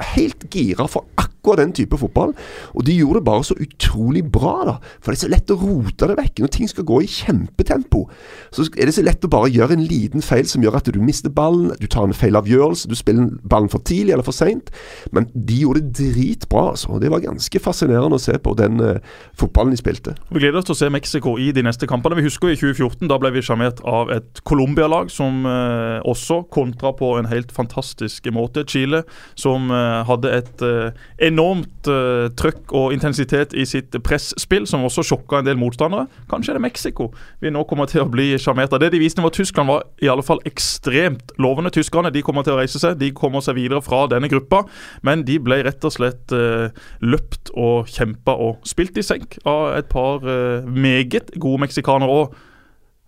helt 0.00 0.50
gira 0.50 0.88
for 0.88 1.04
akkurat 1.16 1.58
den 1.58 1.72
type 1.72 1.96
fotball. 1.96 2.34
Og 2.74 2.84
de 2.84 2.92
gjorde 2.98 3.20
det 3.20 3.24
bare 3.24 3.44
så 3.44 3.54
utrolig 3.54 4.30
bra, 4.30 4.64
da. 4.64 4.78
For 5.00 5.12
det 5.12 5.22
er 5.22 5.28
så 5.28 5.30
lett 5.30 5.46
å 5.46 5.60
rote 5.60 6.08
det 6.08 6.16
vekk. 6.16 6.40
Når 6.40 6.50
ting 6.50 6.68
skal 6.68 6.84
gå 6.84 7.02
i 7.02 7.06
kjempetempo, 7.06 8.08
så 8.50 8.66
er 8.76 8.86
det 8.86 8.94
så 8.94 9.04
lett 9.04 9.20
å 9.22 9.30
bare 9.30 9.50
gjøre 9.50 9.72
en 9.72 9.86
liten 9.86 10.20
feil 10.20 10.44
som 10.46 10.62
gjør 10.62 10.76
at 10.76 10.84
du 10.84 10.98
mister 11.00 11.30
ballen, 11.30 11.72
du 11.78 11.86
tar 11.86 12.04
en 12.04 12.12
feil 12.12 12.34
avgjørelse, 12.34 12.88
du 12.88 12.94
spiller 12.94 13.30
ballen 13.46 13.70
for 13.70 13.78
tidlig 13.78 14.12
eller 14.12 14.26
for 14.26 14.32
seint. 14.32 14.70
Men 15.12 15.30
de 15.34 15.62
gjorde 15.62 15.84
det 15.86 16.14
dritbra, 16.14 16.70
altså. 16.74 16.98
Det 17.00 17.10
var 17.10 17.20
ganske 17.20 17.60
fascinerende 17.62 18.18
å 18.18 18.22
se 18.22 18.36
på 18.38 18.56
den 18.58 18.80
uh, 18.80 18.98
fotballen 19.38 19.70
de 19.70 19.80
spilte. 19.80 20.16
Vi 20.32 20.40
gleder 20.42 20.58
oss 20.58 20.65
til 20.66 20.76
å 20.76 20.78
se 20.78 20.90
Mexico 20.92 21.36
i 21.40 21.50
de 21.54 21.64
neste 21.64 21.88
kampene. 21.88 22.18
Vi 22.18 22.26
husker 22.26 22.52
i 22.52 22.58
2014, 22.58 23.06
da 23.10 23.18
ble 23.22 23.32
vi 23.34 23.44
sjarmert 23.44 23.82
av 23.86 24.10
et 24.14 24.42
Colombia-lag 24.48 25.10
som 25.12 25.46
eh, 25.48 25.98
også 26.06 26.42
kontra 26.52 26.92
på 26.96 27.14
en 27.18 27.30
helt 27.30 27.52
fantastisk 27.54 28.26
måte. 28.34 28.64
Chile, 28.66 29.02
som 29.38 29.70
eh, 29.70 30.02
hadde 30.08 30.32
et 30.34 30.64
eh, 30.66 31.04
enormt 31.28 31.90
eh, 31.90 32.28
trøkk 32.38 32.74
og 32.76 32.94
intensitet 32.96 33.54
i 33.56 33.66
sitt 33.68 33.94
presspill, 34.04 34.66
som 34.68 34.84
også 34.86 35.04
sjokka 35.06 35.40
en 35.40 35.48
del 35.48 35.60
motstandere. 35.60 36.08
Kanskje 36.30 36.54
er 36.54 36.60
det 36.60 36.66
Mexico 36.66 37.10
vi 37.42 37.52
nå 37.52 37.64
kommer 37.68 37.88
til 37.90 38.04
å 38.04 38.10
bli 38.10 38.32
sjarmert 38.40 38.74
av. 38.74 38.82
Det 38.82 38.92
de 38.94 39.00
viste 39.02 39.22
mot 39.24 39.34
Tyskland, 39.34 39.70
var 39.70 39.86
i 40.02 40.10
alle 40.10 40.24
fall 40.26 40.40
ekstremt 40.48 41.34
lovende. 41.42 41.72
Tyskerne 41.74 42.12
de 42.14 42.22
kommer 42.24 42.46
til 42.46 42.56
å 42.56 42.60
reise 42.60 42.80
seg, 42.82 42.98
de 43.00 43.12
kommer 43.16 43.44
seg 43.44 43.58
videre 43.58 43.82
fra 43.84 44.04
denne 44.10 44.30
gruppa, 44.30 44.64
men 45.06 45.24
de 45.26 45.38
ble 45.42 45.62
rett 45.66 45.84
og 45.86 45.94
slett 45.94 46.34
eh, 46.34 46.72
løpt 47.04 47.52
og 47.56 47.90
kjempa 47.90 48.36
og 48.42 48.66
spilt 48.66 48.98
i 49.00 49.04
senk 49.06 49.38
av 49.48 49.76
et 49.76 49.90
par 49.92 50.24
eh, 50.26 50.55
meget 50.64 51.32
gode 51.42 51.60
meksikaner 51.66 52.08
Og 52.10 52.34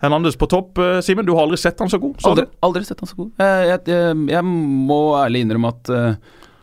Hernandez 0.02 0.36
på 0.38 0.46
topp, 0.46 0.78
eh, 0.78 1.00
Simen. 1.02 1.26
Du 1.26 1.32
har 1.34 1.42
aldri 1.48 1.58
sett 1.58 1.80
han 1.82 1.90
så 1.90 1.98
god? 1.98 2.20
Aldri, 2.28 2.44
aldri 2.62 2.84
sett 2.86 3.00
han 3.02 3.10
så 3.10 3.16
god. 3.18 3.32
Eh, 3.42 3.64
Jeg, 3.72 3.80
jeg, 3.90 4.20
jeg 4.30 4.44
må 4.46 4.98
ærlig 5.18 5.40
innrømme 5.42 5.72
at, 5.74 5.90
eh, 5.90 6.14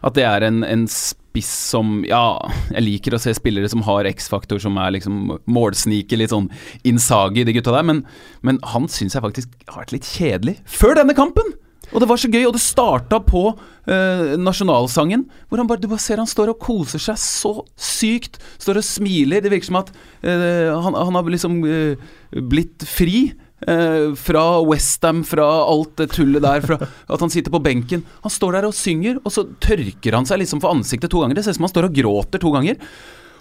at 0.08 0.16
det 0.16 0.24
er 0.24 0.46
en, 0.48 0.62
en 0.64 0.86
spiss 0.88 1.50
som 1.74 1.98
Ja, 2.08 2.38
jeg 2.72 2.86
liker 2.86 3.18
å 3.18 3.20
se 3.20 3.34
spillere 3.36 3.68
som 3.68 3.84
har 3.84 4.08
X-faktor, 4.08 4.62
som 4.64 4.78
er 4.80 4.94
liksom 4.96 5.34
målsniker, 5.52 6.22
litt 6.22 6.32
sånn 6.32 6.48
Insagi, 6.88 7.44
de 7.44 7.58
gutta 7.58 7.76
der, 7.76 7.84
men, 7.84 8.06
men 8.42 8.62
han 8.72 8.88
syns 8.88 9.18
jeg 9.18 9.26
faktisk 9.26 9.52
har 9.68 9.82
vært 9.84 9.92
litt 9.98 10.08
kjedelig 10.08 10.56
før 10.64 10.96
denne 11.02 11.18
kampen! 11.18 11.52
Og 11.94 12.02
det 12.02 12.08
var 12.10 12.20
så 12.20 12.30
gøy, 12.32 12.44
og 12.48 12.56
det 12.56 12.64
starta 12.64 13.20
på 13.24 13.44
eh, 13.52 14.36
nasjonalsangen, 14.42 15.26
hvor 15.48 15.62
han 15.62 15.70
bare, 15.70 15.82
du 15.84 15.88
bare 15.92 16.02
ser 16.04 16.22
han 16.22 16.30
står 16.30 16.54
og 16.54 16.62
koser 16.64 17.02
seg 17.02 17.20
så 17.22 17.54
sykt. 17.78 18.40
Står 18.62 18.82
og 18.82 18.88
smiler. 18.88 19.44
Det 19.46 19.52
virker 19.54 19.70
som 19.70 19.82
at 19.84 19.92
eh, 20.26 20.72
han, 20.74 20.98
han 20.98 21.18
har 21.20 21.34
liksom 21.36 21.60
eh, 21.70 22.06
blitt 22.52 22.86
fri. 22.90 23.28
eh, 23.68 24.14
fra 24.20 24.46
Westham, 24.68 25.24
fra 25.24 25.46
alt 25.66 25.96
det 26.02 26.10
tullet 26.14 26.44
der, 26.44 26.62
fra 26.66 26.80
at 27.14 27.22
han 27.22 27.32
sitter 27.34 27.54
på 27.54 27.64
benken. 27.64 28.04
Han 28.26 28.34
står 28.34 28.58
der 28.58 28.68
og 28.70 28.76
synger, 28.78 29.22
og 29.24 29.32
så 29.32 29.46
tørker 29.64 30.18
han 30.18 30.28
seg 30.28 30.42
liksom 30.44 30.62
for 30.64 30.76
ansiktet 30.76 31.14
to 31.14 31.22
ganger. 31.24 31.38
Det 31.40 31.46
ser 31.46 31.56
ut 31.56 31.62
som 31.62 31.70
han 31.70 31.76
står 31.76 31.90
og 31.90 31.96
gråter 32.02 32.44
to 32.44 32.52
ganger. 32.56 32.82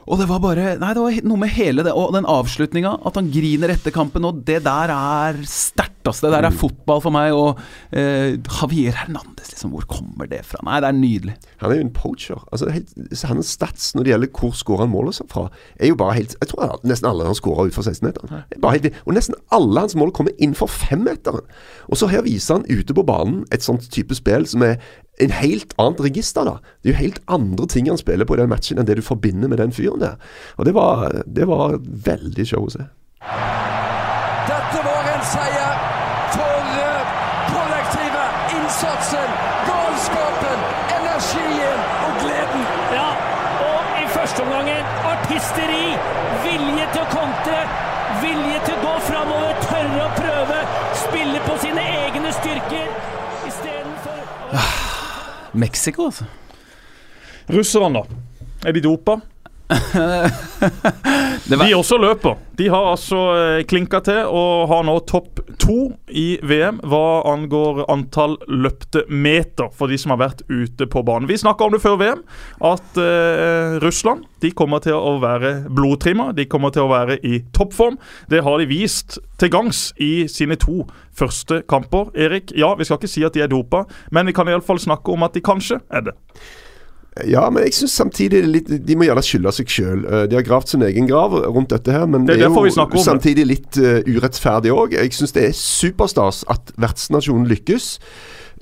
Og 0.04 0.18
det 0.20 0.26
var 0.28 0.40
bare 0.44 0.74
Nei, 0.80 0.90
det 0.96 1.00
var 1.02 1.14
noe 1.24 1.40
med 1.40 1.52
hele 1.54 1.84
det 1.86 1.92
Og 1.96 2.10
den 2.12 2.26
avslutninga, 2.28 2.90
at 3.08 3.16
han 3.16 3.30
griner 3.32 3.72
etter 3.72 3.94
kampen, 3.94 4.24
og 4.28 4.42
det 4.44 4.58
der 4.66 4.92
er 4.92 5.38
sterkt, 5.48 6.02
altså. 6.04 6.26
Det 6.26 6.34
der 6.36 6.48
er 6.50 6.56
fotball 6.60 7.00
for 7.04 7.14
meg. 7.14 7.32
Og 7.32 7.60
eh, 7.96 8.34
Javier 8.36 8.96
Hernandez, 9.00 9.48
liksom. 9.54 9.72
Hvor 9.72 9.86
kommer 9.88 10.28
det 10.30 10.42
fra? 10.48 10.60
Nei, 10.66 10.80
det 10.84 10.90
er 10.90 10.98
nydelig. 10.98 11.36
Han 11.62 11.72
er 11.72 11.80
jo 11.80 11.86
en 11.86 11.94
poacher. 11.96 12.42
Altså, 12.52 12.68
helt, 12.74 12.92
hans 13.30 13.54
stats 13.56 13.94
når 13.96 14.04
det 14.04 14.12
gjelder 14.14 14.32
hvor 14.40 14.52
skårer 14.58 14.84
han 14.84 14.92
målet 14.92 15.16
seg 15.20 15.30
fra, 15.32 15.46
er 15.80 15.88
jo 15.92 15.96
bare 16.00 16.18
helt 16.18 16.36
Jeg 16.42 16.50
tror 16.52 16.76
nesten 16.84 17.08
alle 17.08 17.28
han 17.30 17.38
skårer 17.38 17.70
utenfor 17.70 17.88
16-meteren. 17.88 18.34
Det 18.50 18.58
er 18.58 18.64
bare 18.66 18.78
helt- 18.80 19.00
Og 19.06 19.16
nesten 19.16 19.38
alle 19.54 19.86
hans 19.86 19.96
mål 19.96 20.12
kommer 20.12 20.36
innenfor 20.36 20.68
femmeteren. 20.68 21.46
Og 21.88 21.96
så 22.00 22.10
her 22.12 22.22
viser 22.26 22.58
han 22.60 22.68
ute 22.68 22.92
på 22.96 23.06
banen 23.08 23.44
et 23.54 23.64
sånt 23.64 23.88
type 23.92 24.14
spill 24.18 24.44
som 24.50 24.62
er 24.66 24.76
en 25.22 25.30
helt 25.30 25.70
annet 25.78 26.00
register, 26.02 26.42
da. 26.42 26.56
Det 26.82 26.90
er 26.90 26.94
jo 26.96 26.98
helt 27.04 27.20
andre 27.30 27.66
ting 27.70 27.86
han 27.86 27.98
spiller 28.00 28.26
på 28.26 28.34
i 28.34 28.40
den 28.40 28.50
matchen 28.50 28.80
enn 28.82 28.86
det 28.88 28.96
du 28.98 29.02
forbinder 29.06 29.46
med 29.48 29.60
den 29.62 29.70
fyren 29.70 29.93
der. 30.00 30.16
Og 30.56 30.66
det 30.68 30.74
var, 30.76 31.22
det 31.26 31.46
var 31.48 31.78
veldig 31.80 32.46
show 32.48 32.66
å 32.66 32.72
se. 32.74 32.86
Dette 34.48 34.80
var 34.84 35.10
en 35.14 35.24
seier 35.30 35.84
for 36.34 36.72
eh, 36.84 37.14
kollektivet. 37.52 38.42
Innsatsen, 38.56 39.36
galskapen, 39.68 40.66
energien 40.98 41.80
og 42.06 42.20
gleden. 42.24 42.66
Ja, 42.94 43.08
og 43.64 43.98
i 44.02 44.06
første 44.14 44.44
omgang 44.44 44.70
artisteri, 45.14 45.86
vilje 46.44 46.86
til 46.92 47.02
å 47.02 47.08
kontre, 47.12 47.58
vilje 48.22 48.60
til 48.66 48.76
å 48.76 48.82
gå 48.84 48.94
framover, 49.08 49.58
tørre 49.64 50.04
å 50.04 50.12
prøve, 50.18 50.62
spille 51.06 51.42
på 51.46 51.58
sine 51.64 51.86
egne 52.04 52.32
styrker 52.36 52.88
istedenfor 53.48 54.20
Mexico, 55.54 56.08
altså. 56.10 56.24
Russerne, 57.54 58.00
da. 58.00 58.04
Er 58.68 58.72
de 58.72 58.80
dopa? 58.84 59.20
Var, 61.48 61.66
De 61.66 61.74
også 61.74 61.96
løper. 61.98 62.36
De 62.58 62.68
har 62.68 62.90
altså 62.90 63.20
eh, 63.34 63.62
klinka 63.68 64.00
til 64.04 64.28
og 64.28 64.68
har 64.70 64.84
nå 64.86 64.94
topp 65.08 65.40
to 65.60 65.76
i 66.08 66.38
VM 66.44 66.80
hva 66.84 67.22
angår 67.32 67.84
antall 67.92 68.36
løpte 68.48 69.04
meter 69.08 69.70
for 69.74 69.90
de 69.90 69.98
som 70.00 70.14
har 70.14 70.20
vært 70.20 70.44
ute 70.48 70.88
på 70.90 71.02
banen. 71.06 71.28
Vi 71.30 71.38
snakka 71.40 71.66
om 71.66 71.74
det 71.74 71.82
før 71.84 71.98
VM, 72.00 72.24
at 72.64 73.00
eh, 73.00 73.78
Russland 73.84 74.26
de 74.44 74.52
kommer 74.56 74.84
til 74.84 74.96
å 74.96 75.16
være 75.22 75.54
blodtrimma. 75.72 76.32
De 76.36 76.46
kommer 76.50 76.74
til 76.74 76.84
å 76.84 76.92
være 76.92 77.18
i 77.24 77.40
toppform. 77.56 77.96
Det 78.30 78.44
har 78.44 78.60
de 78.60 78.68
vist 78.70 79.18
til 79.40 79.52
gangs 79.52 79.86
i 80.02 80.26
sine 80.30 80.58
to 80.60 80.84
første 81.16 81.62
kamper. 81.70 82.12
Erik, 82.14 82.52
ja, 82.58 82.74
vi 82.76 82.84
skal 82.84 83.00
ikke 83.00 83.14
si 83.14 83.24
at 83.24 83.36
de 83.36 83.44
er 83.44 83.52
dopa, 83.52 83.86
men 84.12 84.28
vi 84.28 84.36
kan 84.36 84.48
iallfall 84.50 84.82
snakke 84.82 85.14
om 85.14 85.24
at 85.26 85.34
de 85.36 85.44
kanskje 85.44 85.80
er 85.88 86.10
det. 86.10 86.16
Ja, 87.30 87.44
men 87.50 87.62
jeg 87.62 87.76
syns 87.76 87.94
samtidig 87.94 88.40
det 88.42 88.50
litt, 88.50 88.70
de 88.88 88.96
må 88.98 89.06
gjerne 89.06 89.22
skylde 89.22 89.52
seg 89.54 89.70
sjøl. 89.70 90.00
De 90.26 90.34
har 90.34 90.46
gravd 90.46 90.72
sin 90.72 90.82
egen 90.82 91.06
grav 91.06 91.36
rundt 91.46 91.70
dette 91.70 91.94
her, 91.94 92.08
men 92.10 92.26
Det 92.26 92.40
det 92.40 92.48
er 92.48 92.50
jo 92.50 93.04
samtidig 93.04 93.44
litt 93.46 93.78
eh, 93.78 94.00
urettferdig 94.02 94.72
òg. 94.74 94.96
Jeg 94.98 95.14
syns 95.14 95.34
det 95.36 95.44
er 95.50 95.54
superstas 95.54 96.42
at 96.50 96.74
vertsnasjonen 96.74 97.46
lykkes. 97.52 97.92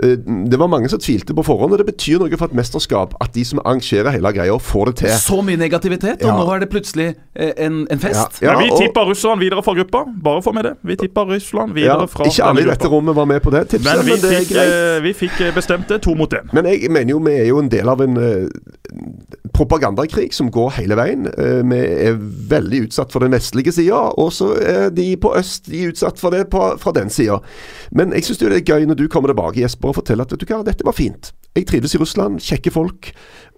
Eh, 0.03 0.17
Det 0.49 0.59
var 0.59 0.69
mange 0.69 0.89
som 0.89 0.99
tvilte 0.99 1.35
på 1.35 1.45
forhånd, 1.45 1.73
og 1.73 1.79
det 1.79 1.87
betyr 1.87 2.19
noe 2.23 2.37
for 2.39 2.47
et 2.47 2.55
mesterskap 2.55 3.15
at 3.21 3.33
de 3.35 3.45
som 3.45 3.59
arrangerer 3.65 4.11
hele 4.15 4.33
greia, 4.33 4.57
får 4.59 4.87
det 4.87 4.97
til. 5.03 5.09
Så 5.19 5.43
mye 5.45 5.57
negativitet, 5.57 6.23
og 6.23 6.29
Ja. 6.29 6.37
nå 6.39 6.49
er 6.55 6.61
det 6.61 6.71
plutselig 6.71 7.15
eh, 7.37 7.53
en, 7.59 7.87
en 7.91 7.99
fest. 7.99 8.41
Ja, 8.43 8.53
Men 8.57 8.65
vi 8.65 8.71
tipper 8.71 8.87
tippa 8.87 9.05
Russland 9.11 9.41
videre 9.41 9.63
fra 9.63 9.75
gruppa. 9.75 10.05
Bare 10.25 10.43
få 10.43 10.53
med 10.53 10.65
det. 10.65 10.75
Vi 10.85 10.97
tippa 10.97 11.25
Russland 11.25 11.71
Ja, 11.77 11.97
videre 11.97 12.09
fra 12.09 12.25
ikke 12.25 12.45
alle 12.45 12.61
i 12.61 12.65
dette 12.65 12.79
gruppa. 12.89 12.95
rommet 12.97 13.15
var 13.17 13.25
med 13.27 13.43
på 13.43 13.51
det 13.51 13.69
tipset, 13.69 13.85
Men 13.85 14.05
men, 14.07 14.07
vi 14.07 14.21
det 14.21 14.33
er 14.33 14.41
fikk, 14.41 14.55
greit. 14.55 14.73
eh, 14.73 15.01
vi 15.03 15.13
fikk 15.13 15.55
bestemt 15.55 15.89
det 15.89 16.03
to 16.03 16.15
mot 16.15 16.31
én. 16.33 16.49
Men 16.53 16.65
jeg 16.67 16.91
mener 16.91 17.11
jo 17.11 17.19
vi 17.19 17.33
er 17.33 17.47
jo 17.49 17.59
en 17.59 17.69
del 17.69 17.89
av 17.89 18.01
en 18.01 18.17
propagandakrig 19.53 20.33
som 20.35 20.51
går 20.51 20.71
hele 20.79 20.97
veien. 20.97 21.27
Eh, 21.39 21.63
vi 21.69 21.79
er 22.09 22.17
veldig 22.53 22.87
utsatt 22.87 23.13
for 23.13 23.21
den 23.21 23.33
vestlige 23.33 23.73
sida, 23.73 23.99
og 24.19 24.33
så 24.33 24.53
er 24.63 24.91
de 24.91 25.17
på 25.17 25.35
øst 25.39 25.67
de 25.71 25.83
er 25.85 25.93
utsatt 25.93 26.19
for 26.19 26.31
det 26.31 26.47
på, 26.51 26.63
fra 26.81 26.93
den 26.93 27.11
sida. 27.11 27.39
Men 27.93 28.13
jeg 28.13 28.23
syns 28.25 28.39
det 28.39 28.53
er 28.53 28.61
gøy 28.65 28.87
når 28.87 28.95
du 28.95 29.09
kommer 29.09 29.29
tilbake 29.29 29.61
Jesper, 29.61 29.82
og 29.91 29.99
fortelle 29.99 30.25
at 30.25 30.33
vet 30.33 30.45
du 30.45 30.51
hva, 30.51 30.63
dette 30.67 30.87
var 30.87 30.97
fint. 30.97 31.33
Jeg 31.53 31.67
trives 31.69 31.93
i 31.93 32.01
Russland, 32.01 32.41
kjekke 32.41 32.73
folk. 32.73 33.11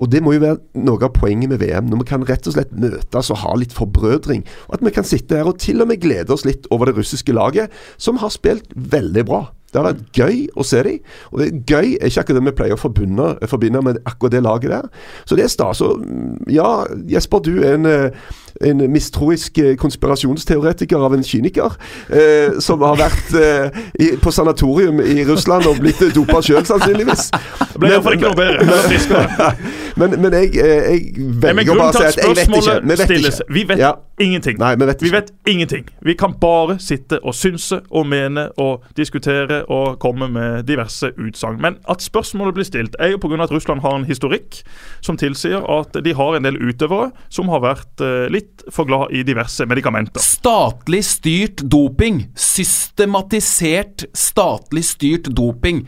Og 0.03 0.11
det 0.11 0.19
må 0.25 0.33
jo 0.35 0.43
være 0.43 0.83
noe 0.83 0.99
av 1.07 1.13
poenget 1.15 1.53
med 1.53 1.61
VM. 1.63 1.87
Når 1.91 2.01
vi 2.03 2.09
kan 2.09 2.25
rett 2.27 2.49
og 2.51 2.57
slett 2.57 2.73
møtes 2.75 3.31
og 3.31 3.39
ha 3.45 3.53
litt 3.61 3.75
forbrødring. 3.77 4.43
Og 4.67 4.79
at 4.79 4.87
vi 4.87 4.95
kan 4.97 5.07
sitte 5.07 5.39
her 5.39 5.51
og 5.51 5.61
til 5.63 5.85
og 5.85 5.91
med 5.93 6.03
glede 6.03 6.35
oss 6.35 6.47
litt 6.49 6.67
over 6.75 6.91
det 6.91 6.97
russiske 6.99 7.37
laget, 7.37 7.71
som 7.97 8.19
har 8.23 8.35
spilt 8.35 8.75
veldig 8.75 9.27
bra. 9.29 9.45
Det 9.75 9.81
har 9.81 9.89
vært 9.89 10.19
gøy 10.19 10.43
å 10.55 10.67
se 10.67 10.81
dem. 10.87 11.15
Og 11.33 11.41
det 11.41 11.47
er 11.47 11.63
gøy 11.67 11.95
er 11.97 12.11
ikke 12.11 12.23
akkurat 12.23 12.39
det 12.39 12.47
vi 12.47 12.57
pleier 12.61 12.77
å 12.77 12.83
forbinde, 12.83 13.31
forbinde 13.51 13.83
med 13.83 14.03
akkurat 14.07 14.35
det 14.37 14.43
laget 14.47 14.75
der. 14.75 14.91
Så 15.27 15.39
det 15.39 15.49
er 15.49 15.51
stas. 15.55 15.83
Og 15.83 16.03
mm, 16.03 16.45
ja, 16.55 16.69
Jesper, 17.11 17.43
du 17.43 17.57
er 17.57 17.79
en, 17.79 17.89
eh, 17.91 18.29
en 18.63 18.85
mistroisk 18.93 19.59
eh, 19.59 19.75
konspirasjonsteoretiker 19.81 20.97
av 21.07 21.15
en 21.17 21.25
kyniker. 21.27 21.75
Eh, 22.09 22.59
som 22.63 22.83
har 22.87 22.99
vært 23.01 23.35
eh, 23.39 23.81
i, 24.01 24.11
på 24.23 24.31
sanatorium 24.35 25.01
i 25.03 25.25
Russland 25.27 25.67
og 25.71 25.81
blitt 25.83 26.03
dopa 26.15 26.43
sjøl, 26.45 26.65
sannsynligvis. 26.69 27.31
Ble 27.79 27.95
iallfall 27.95 28.19
ikke 28.19 28.31
noe 28.31 28.39
bedre. 28.39 29.55
Men, 29.97 30.11
men, 30.11 30.21
men 30.23 30.35
jeg, 30.39 30.51
eh, 30.59 30.89
jeg 30.91 31.29
velger 31.43 31.75
å 31.75 31.79
bare 31.79 31.95
si 31.95 32.07
at 32.09 32.19
jeg 32.19 32.35
vet 32.35 32.49
ikke. 32.49 32.81
Vi 32.83 32.91
vet 32.95 33.05
stilles 33.09 33.41
ikke. 33.41 33.55
Vi 33.55 33.65
vet 33.69 33.79
Ja. 33.79 33.93
ingenting. 34.21 34.59
Nei, 34.59 34.75
vi 34.79 34.87
vet 34.87 35.03
Vi 35.03 35.11
vet 35.11 35.31
ingenting. 35.47 35.85
Vi 36.03 36.15
kan 36.19 36.35
bare 36.41 36.79
sitte 36.83 37.19
og 37.23 37.35
synse 37.35 37.81
og 37.91 38.07
mene 38.07 38.49
og 38.59 38.83
diskutere 38.97 39.63
og 39.71 39.99
komme 40.03 40.29
med 40.29 40.67
diverse 40.67 41.11
utsagn. 41.19 41.61
Men 41.63 41.77
at 41.91 42.03
spørsmålet 42.03 42.55
blir 42.55 42.65
stilt, 42.67 42.97
er 42.99 43.15
jo 43.15 43.19
pga. 43.19 43.43
at 43.43 43.51
Russland 43.51 43.81
har 43.81 43.97
en 43.97 44.05
historikk 44.05 44.63
som 45.01 45.17
tilsier 45.17 45.63
at 45.79 46.05
de 46.05 46.15
har 46.15 46.37
en 46.37 46.45
del 46.45 46.57
utøvere 46.57 47.11
som 47.31 47.49
har 47.49 47.61
vært 47.61 48.01
eh, 48.01 48.29
litt 48.45 48.65
for 48.73 48.87
glad 48.89 49.11
i 49.17 49.25
diverse 49.27 49.65
medikamenter. 49.69 50.21
Statlig 50.23 51.03
styrt 51.09 51.65
doping. 51.73 52.27
Systematisert 52.39 54.07
statlig 54.17 54.85
styrt 54.87 55.29
doping. 55.35 55.85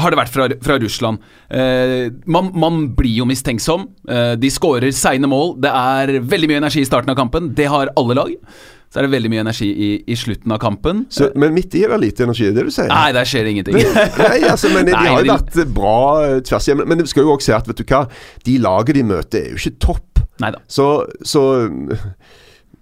Har 0.00 0.08
det 0.14 0.16
vært 0.22 0.32
fra, 0.32 0.46
fra 0.64 0.78
Russland. 0.80 1.20
Eh, 1.52 2.06
man, 2.32 2.48
man 2.56 2.86
blir 2.96 3.18
jo 3.20 3.26
mistenksom. 3.28 3.90
Eh, 4.08 4.34
de 4.40 4.48
skårer 4.50 4.88
seine 4.96 5.28
mål. 5.28 5.58
Det 5.60 5.68
er 5.68 6.14
veldig 6.24 6.48
mye 6.48 6.62
energi 6.62 6.80
i 6.80 6.88
starten 6.88 7.12
av 7.12 7.18
kampen. 7.18 7.50
Det 7.58 7.66
har 7.68 7.90
alle 8.00 8.16
lag. 8.16 8.32
Så 8.92 9.00
er 9.00 9.06
det 9.06 9.12
veldig 9.14 9.30
mye 9.32 9.40
energi 9.44 9.68
i, 9.72 9.90
i 10.12 10.16
slutten 10.20 10.52
av 10.52 10.58
kampen. 10.60 11.04
Så, 11.12 11.30
men 11.40 11.52
midt 11.56 11.72
i 11.76 11.84
er 11.84 11.92
det 11.94 12.00
lite 12.02 12.24
energi, 12.26 12.48
er 12.50 12.56
det 12.56 12.64
du 12.68 12.72
sier? 12.74 12.90
Nei, 12.92 13.06
der 13.16 13.28
skjer 13.28 13.48
ingenting. 13.48 13.78
Nei, 14.20 14.34
altså, 14.52 14.68
men 14.72 14.84
De 14.88 14.92
Nei, 14.92 15.04
har 15.08 15.20
jo 15.22 15.28
de- 15.28 15.32
vært 15.32 15.70
bra 15.76 15.94
eh, 16.26 16.38
tvers 16.44 16.68
igjennom. 16.68 16.88
Men 16.92 17.00
vi 17.04 17.12
skal 17.12 17.24
jo 17.28 17.32
også 17.36 17.48
si 17.50 17.54
at 17.56 17.68
vet 17.70 17.80
du 17.80 17.86
hva, 17.88 18.02
de 18.48 18.56
laget 18.64 18.98
de 19.00 19.04
møter, 19.08 19.44
er 19.46 19.54
jo 19.54 19.60
ikke 19.60 19.78
topp. 19.86 20.08
Neida. 20.40 20.62
Så, 20.70 20.86
så 21.26 21.42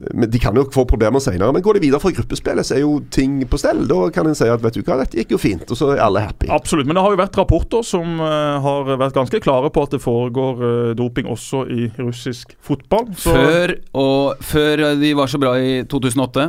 men 0.00 0.30
De 0.30 0.38
kan 0.40 0.56
jo 0.56 0.64
få 0.72 0.86
problemer 0.88 1.20
senere. 1.20 1.52
Men 1.52 1.62
går 1.62 1.76
de 1.76 1.82
videre 1.84 2.00
fra 2.00 2.12
gruppespillet, 2.16 2.64
så 2.64 2.78
er 2.78 2.84
jo 2.86 2.94
ting 3.12 3.34
på 3.48 3.58
stell. 3.60 3.82
Da 3.88 3.98
kan 4.14 4.30
en 4.30 4.38
si 4.38 4.48
at 4.48 4.62
vet 4.64 4.78
du 4.78 4.80
hva, 4.80 4.96
dette 5.02 5.18
gikk 5.18 5.34
jo 5.34 5.40
fint, 5.40 5.66
og 5.68 5.76
så 5.76 5.90
er 5.92 6.00
alle 6.00 6.22
happy. 6.24 6.48
Absolutt, 6.54 6.88
men 6.88 6.96
det 6.96 7.04
har 7.04 7.12
jo 7.12 7.20
vært 7.20 7.36
rapporter 7.36 7.84
som 7.84 8.16
eh, 8.24 8.56
har 8.64 8.88
vært 8.94 9.18
ganske 9.18 9.42
klare 9.44 9.68
på 9.74 9.84
at 9.84 9.92
det 9.96 10.00
foregår 10.00 10.64
eh, 10.70 10.94
doping 10.96 11.28
også 11.28 11.66
i 11.68 11.90
russisk 11.98 12.56
fotball. 12.64 13.12
Så 13.12 13.36
Før, 13.36 13.76
og, 14.00 14.40
før 14.40 14.86
de 15.02 15.12
var 15.20 15.30
så 15.30 15.42
bra 15.42 15.54
i 15.60 15.82
2008 15.84 16.48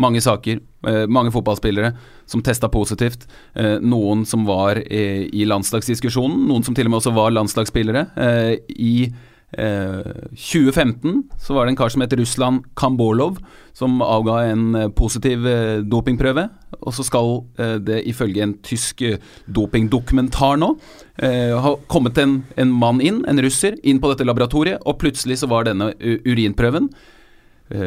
mange 0.00 0.20
saker, 0.22 0.58
eh, 0.88 1.04
mange 1.06 1.30
fotballspillere 1.34 1.92
som 2.26 2.42
testa 2.42 2.68
positivt. 2.68 3.28
Eh, 3.54 3.78
noen 3.82 4.24
som 4.26 4.46
var 4.46 4.80
eh, 4.86 5.26
i 5.30 5.44
landslagsdiskusjonen, 5.46 6.46
noen 6.48 6.66
som 6.66 6.74
til 6.74 6.88
og 6.88 6.94
med 6.94 7.02
også 7.02 7.14
var 7.14 7.34
landslagsspillere. 7.34 8.06
Eh, 8.16 8.54
I 8.74 8.96
eh, 9.06 9.22
2015 9.56 11.22
så 11.40 11.54
var 11.54 11.66
det 11.66 11.74
en 11.74 11.78
kar 11.78 11.92
som 11.92 12.02
het 12.04 12.14
Russland 12.18 12.64
Kambolov, 12.78 13.38
som 13.74 14.02
avga 14.02 14.40
en 14.50 14.74
eh, 14.78 14.90
positiv 14.94 15.46
eh, 15.46 15.80
dopingprøve. 15.82 16.46
Og 16.80 16.94
så 16.94 17.06
skal 17.06 17.32
eh, 17.58 17.76
det 17.82 18.02
ifølge 18.10 18.44
en 18.44 18.54
tysk 18.64 19.02
eh, 19.02 19.18
dopingdokumentar 19.46 20.60
nå 20.62 20.74
eh, 21.22 21.54
ha 21.58 21.74
kommet 21.90 22.18
en, 22.22 22.38
en 22.56 22.70
mann 22.70 23.02
inn, 23.02 23.24
en 23.28 23.42
russer, 23.42 23.78
inn 23.82 24.00
på 24.02 24.12
dette 24.12 24.26
laboratoriet, 24.26 24.82
og 24.86 24.98
plutselig 25.02 25.40
så 25.42 25.50
var 25.50 25.66
denne 25.68 25.92
urinprøven 26.00 26.90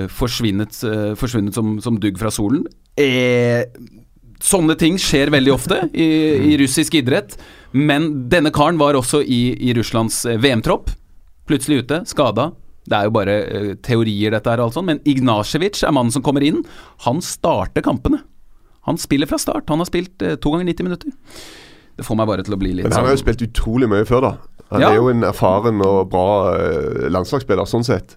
Forsvunnet 0.09 0.73
eh, 0.83 1.51
som, 1.53 1.75
som 1.79 1.99
dugg 2.01 2.17
fra 2.19 2.31
solen. 2.33 2.63
Eh, 2.97 3.61
sånne 4.43 4.75
ting 4.79 4.97
skjer 5.01 5.31
veldig 5.33 5.53
ofte 5.53 5.83
i, 5.93 6.07
i 6.51 6.57
russisk 6.59 6.97
idrett, 6.97 7.37
men 7.77 8.27
denne 8.31 8.51
karen 8.55 8.79
var 8.81 8.97
også 8.97 9.21
i, 9.21 9.41
i 9.69 9.75
Russlands 9.77 10.23
eh, 10.25 10.39
VM-tropp. 10.41 10.89
Plutselig 11.47 11.83
ute, 11.85 12.01
skada. 12.09 12.49
Det 12.87 12.95
er 12.95 13.07
jo 13.09 13.13
bare 13.15 13.35
eh, 13.43 13.69
teorier, 13.83 14.31
dette 14.35 14.51
her, 14.51 14.61
altså. 14.63 14.83
Men 14.85 14.99
Ignasjevic 15.07 15.81
er 15.83 15.91
mannen 15.95 16.13
som 16.15 16.23
kommer 16.23 16.43
inn. 16.47 16.61
Han 17.07 17.19
starter 17.23 17.83
kampene. 17.83 18.21
Han 18.87 18.99
spiller 18.99 19.27
fra 19.27 19.39
start. 19.41 19.67
Han 19.71 19.83
har 19.83 19.89
spilt 19.89 20.23
eh, 20.23 20.37
to 20.39 20.53
ganger 20.53 20.69
90 20.71 20.87
minutter. 20.87 21.11
Det 21.97 22.05
får 22.05 22.19
meg 22.19 22.29
bare 22.29 22.45
til 22.45 22.55
å 22.55 22.59
bli 22.61 22.75
litt 22.77 22.85
Men 22.87 22.93
han 22.95 23.07
har 23.07 23.15
jo 23.15 23.17
sånn 23.19 23.25
spilt 23.25 23.43
utrolig 23.49 23.89
mye 23.91 24.05
før, 24.07 24.27
da. 24.27 24.31
Han 24.71 24.83
Ja. 24.83 24.89
er 24.91 24.99
jo 24.99 25.07
en 25.09 25.23
erfaren 25.23 25.79
og 25.83 26.09
bra 26.11 26.27
eh, 26.55 27.07
landslagsspiller, 27.11 27.67
sånn 27.67 27.83
sett. 27.87 28.15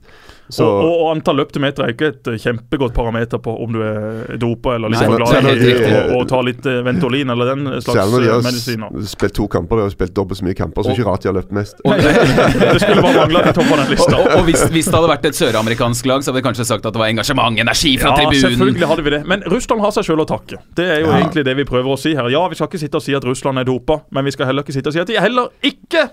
Så 0.50 0.64
og, 0.66 0.84
og, 0.84 0.94
og 1.04 1.10
antall 1.14 1.36
løpte 1.40 1.60
meter 1.62 1.84
er 1.86 1.92
ikke 1.94 2.08
et 2.10 2.26
eh, 2.32 2.38
kjempegodt 2.42 2.92
parameter 2.94 3.38
på 3.42 3.52
om 3.64 3.72
du 3.72 3.80
er 3.86 4.36
dopa 4.40 4.74
eller 4.74 4.90
litt 4.90 5.00
Nei, 5.00 5.06
for 5.06 5.16
glad 5.16 5.60
i 5.62 6.16
å 6.18 6.24
ta 6.28 6.40
litt 6.42 6.66
eh, 6.66 6.80
Ventolin 6.86 7.30
eller 7.30 7.52
den 7.54 7.68
slags 7.80 7.94
selv 8.00 8.14
om 8.18 8.20
de 8.24 8.28
eh, 8.28 8.34
har 8.34 8.42
medisiner. 8.42 9.04
spilt 9.06 9.34
to 9.38 9.46
kamper, 9.48 9.76
de 9.76 9.86
har 9.86 9.94
spilt 9.94 10.14
dobbelt 10.16 10.38
så 10.40 10.44
mye 10.48 10.58
kamper, 10.58 10.82
så 10.82 10.90
Og- 10.90 10.98
ikke 10.98 11.06
rart 11.08 11.22
de 11.22 11.28
har 11.30 11.36
løpt 11.38 11.52
mest. 11.54 11.80
Det 11.84 12.80
skulle 12.82 13.02
bare 13.02 13.16
mangle 13.22 13.38
at 13.44 13.50
de 13.50 13.54
topper 13.60 13.76
den 13.84 13.90
lista. 13.94 14.16
og, 14.18 14.28
og 14.40 14.44
hvis, 14.50 14.64
hvis 14.74 14.90
det 14.90 14.94
hadde 14.98 15.10
vært 15.12 15.28
et 15.30 15.38
søramerikansk 15.40 16.06
lag, 16.10 16.22
så 16.24 16.30
hadde 16.32 16.40
vi 16.42 16.46
kanskje 16.48 16.66
sagt 16.68 16.86
at 16.86 16.92
det 16.96 17.00
var 17.02 17.12
engasjement, 17.12 17.58
energi 17.62 17.94
fra 18.02 18.10
Ja, 18.10 18.16
tribunen. 18.20 18.42
selvfølgelig 18.46 18.88
hadde 18.92 19.04
vi 19.06 19.14
det. 19.16 19.22
Men 19.30 19.44
Russland 19.54 19.82
har 19.86 19.94
seg 19.96 20.08
sjøl 20.10 20.24
å 20.24 20.28
takke. 20.28 20.58
Det 20.74 20.88
er 20.96 21.00
jo 21.04 21.10
Ja. 21.12 21.18
egentlig 21.22 21.44
det 21.46 21.56
vi 21.56 21.64
prøver 21.68 21.94
å 21.94 21.98
si 21.98 22.14
her. 22.18 22.28
Ja, 22.32 22.42
vi 22.48 22.58
skal 22.58 22.68
ikke 22.68 22.82
sitte 22.82 22.96
og 22.98 23.02
si 23.06 23.14
at 23.14 23.24
Russland 23.24 23.58
er 23.62 23.64
dopa, 23.68 24.00
men 24.10 24.24
vi 24.26 24.30
skal 24.34 24.46
heller 24.50 24.62
ikke 24.66 24.74
sitte 24.76 24.90
og 24.90 24.96
si 24.96 25.00
at 25.00 25.06
de 25.06 25.20
heller 25.20 25.48
ikke 25.62 26.08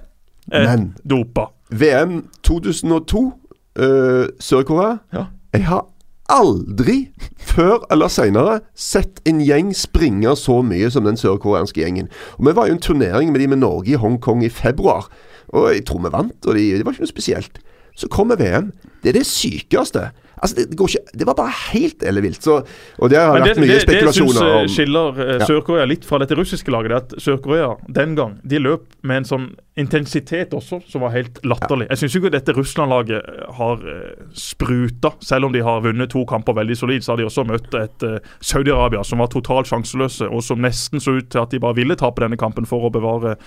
er 0.52 0.64
Men- 0.70 0.94
dopa. 1.06 1.50
VM 1.72 2.22
2002, 2.44 3.34
eh, 3.78 4.28
Sør-Korea. 4.40 4.98
Ja. 5.14 5.28
Jeg 5.54 5.66
har 5.70 5.86
aldri, 6.30 7.08
før 7.40 7.86
eller 7.92 8.12
senere, 8.12 8.60
sett 8.76 9.22
en 9.28 9.40
gjeng 9.42 9.72
springe 9.76 10.34
så 10.40 10.60
mye 10.66 10.90
som 10.92 11.08
den 11.08 11.20
sørkoreanske 11.20 11.82
gjengen. 11.82 12.10
Og 12.38 12.50
Vi 12.50 12.56
var 12.58 12.68
jo 12.68 12.76
en 12.76 12.84
turnering 12.84 13.32
med 13.32 13.42
de 13.42 13.48
med 13.48 13.64
Norge 13.64 13.96
i 13.96 14.02
Hongkong 14.02 14.44
i 14.44 14.50
februar, 14.50 15.08
og 15.56 15.72
jeg 15.74 15.86
tror 15.88 16.04
vi 16.04 16.12
vant. 16.12 16.46
og 16.46 16.56
de, 16.56 16.72
Det 16.78 16.86
var 16.86 16.92
ikke 16.92 17.08
noe 17.08 17.16
spesielt. 17.16 17.60
Så 17.98 18.10
kommer 18.14 18.38
VM. 18.40 18.72
Det 19.02 19.10
er 19.14 19.20
det 19.20 19.28
sykeste. 19.30 20.10
Altså, 20.38 20.56
det, 20.56 20.70
det 20.70 20.78
går 20.78 20.92
ikke 20.92 21.18
Det 21.20 21.26
var 21.28 21.34
bare 21.34 21.54
helt 21.74 22.04
ellevilt. 22.04 22.48
Og 22.48 23.10
det 23.10 23.18
har 23.18 23.34
Men 23.34 23.42
det, 23.42 23.50
vært 23.50 23.62
mye 23.64 23.68
det, 23.68 23.74
det 23.74 23.82
syns 23.82 23.88
spekulasjoner 23.90 24.50
eh, 24.50 24.58
om 24.62 24.68
skiller 24.70 25.22
eh, 25.24 25.32
Ja. 25.38 25.46
Sør-Korea 25.50 25.86
litt 25.90 26.06
fra 26.06 26.20
dette 26.22 26.38
russiske 26.38 26.74
laget. 26.74 26.94
Det 26.94 26.98
at 26.98 27.24
Sør-Korea 27.26 27.72
den 27.98 28.14
gang 28.18 28.36
de 28.46 28.60
løp 28.62 28.86
med 29.02 29.24
en 29.24 29.30
sånn 29.32 29.48
intensitet 29.78 30.54
også 30.58 30.80
som 30.90 31.04
var 31.06 31.14
helt 31.14 31.40
latterlig. 31.46 31.88
Jeg 31.92 32.02
syns 32.02 32.18
ikke 32.18 32.32
dette 32.34 32.54
Russland-laget 32.58 33.32
har 33.58 33.82
eh, 33.94 34.28
spruta. 34.38 35.14
Selv 35.26 35.50
om 35.50 35.54
de 35.54 35.64
har 35.66 35.82
vunnet 35.86 36.14
to 36.14 36.24
kamper 36.30 36.58
veldig 36.58 36.78
solid, 36.78 37.06
så 37.06 37.14
har 37.14 37.22
de 37.22 37.28
også 37.30 37.46
møtt 37.50 37.74
et 37.78 38.06
eh, 38.06 38.20
Saudi-Arabia 38.42 39.02
som 39.06 39.22
var 39.22 39.32
totalt 39.34 39.70
sjanseløse, 39.70 40.30
og 40.30 40.46
som 40.46 40.62
nesten 40.62 41.02
så 41.02 41.18
ut 41.18 41.30
til 41.34 41.42
at 41.42 41.54
de 41.54 41.62
bare 41.62 41.78
ville 41.78 41.98
tape 41.98 42.22
denne 42.26 42.38
kampen 42.38 42.70
for 42.70 42.86
å 42.86 42.94
bevare 42.94 43.38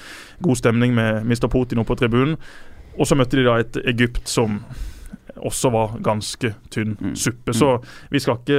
god 0.43 0.59
stemning 0.63 0.95
med 0.99 1.23
Mr. 1.27 1.47
Putin 1.51 1.83
oppe 1.83 1.95
på 1.95 2.03
tribunen. 2.03 2.37
Og 2.99 3.07
så 3.07 3.17
møtte 3.19 3.39
de 3.39 3.45
da 3.47 3.59
et 3.63 3.77
Egypt 3.95 4.29
som 4.29 4.61
også 5.41 5.71
var 5.73 5.93
ganske 6.05 6.51
tynn 6.75 6.97
Mm. 7.01 7.15
suppe. 7.17 7.55
Så 7.57 7.79
vi 8.13 8.19
skal 8.21 8.37
ikke 8.43 8.57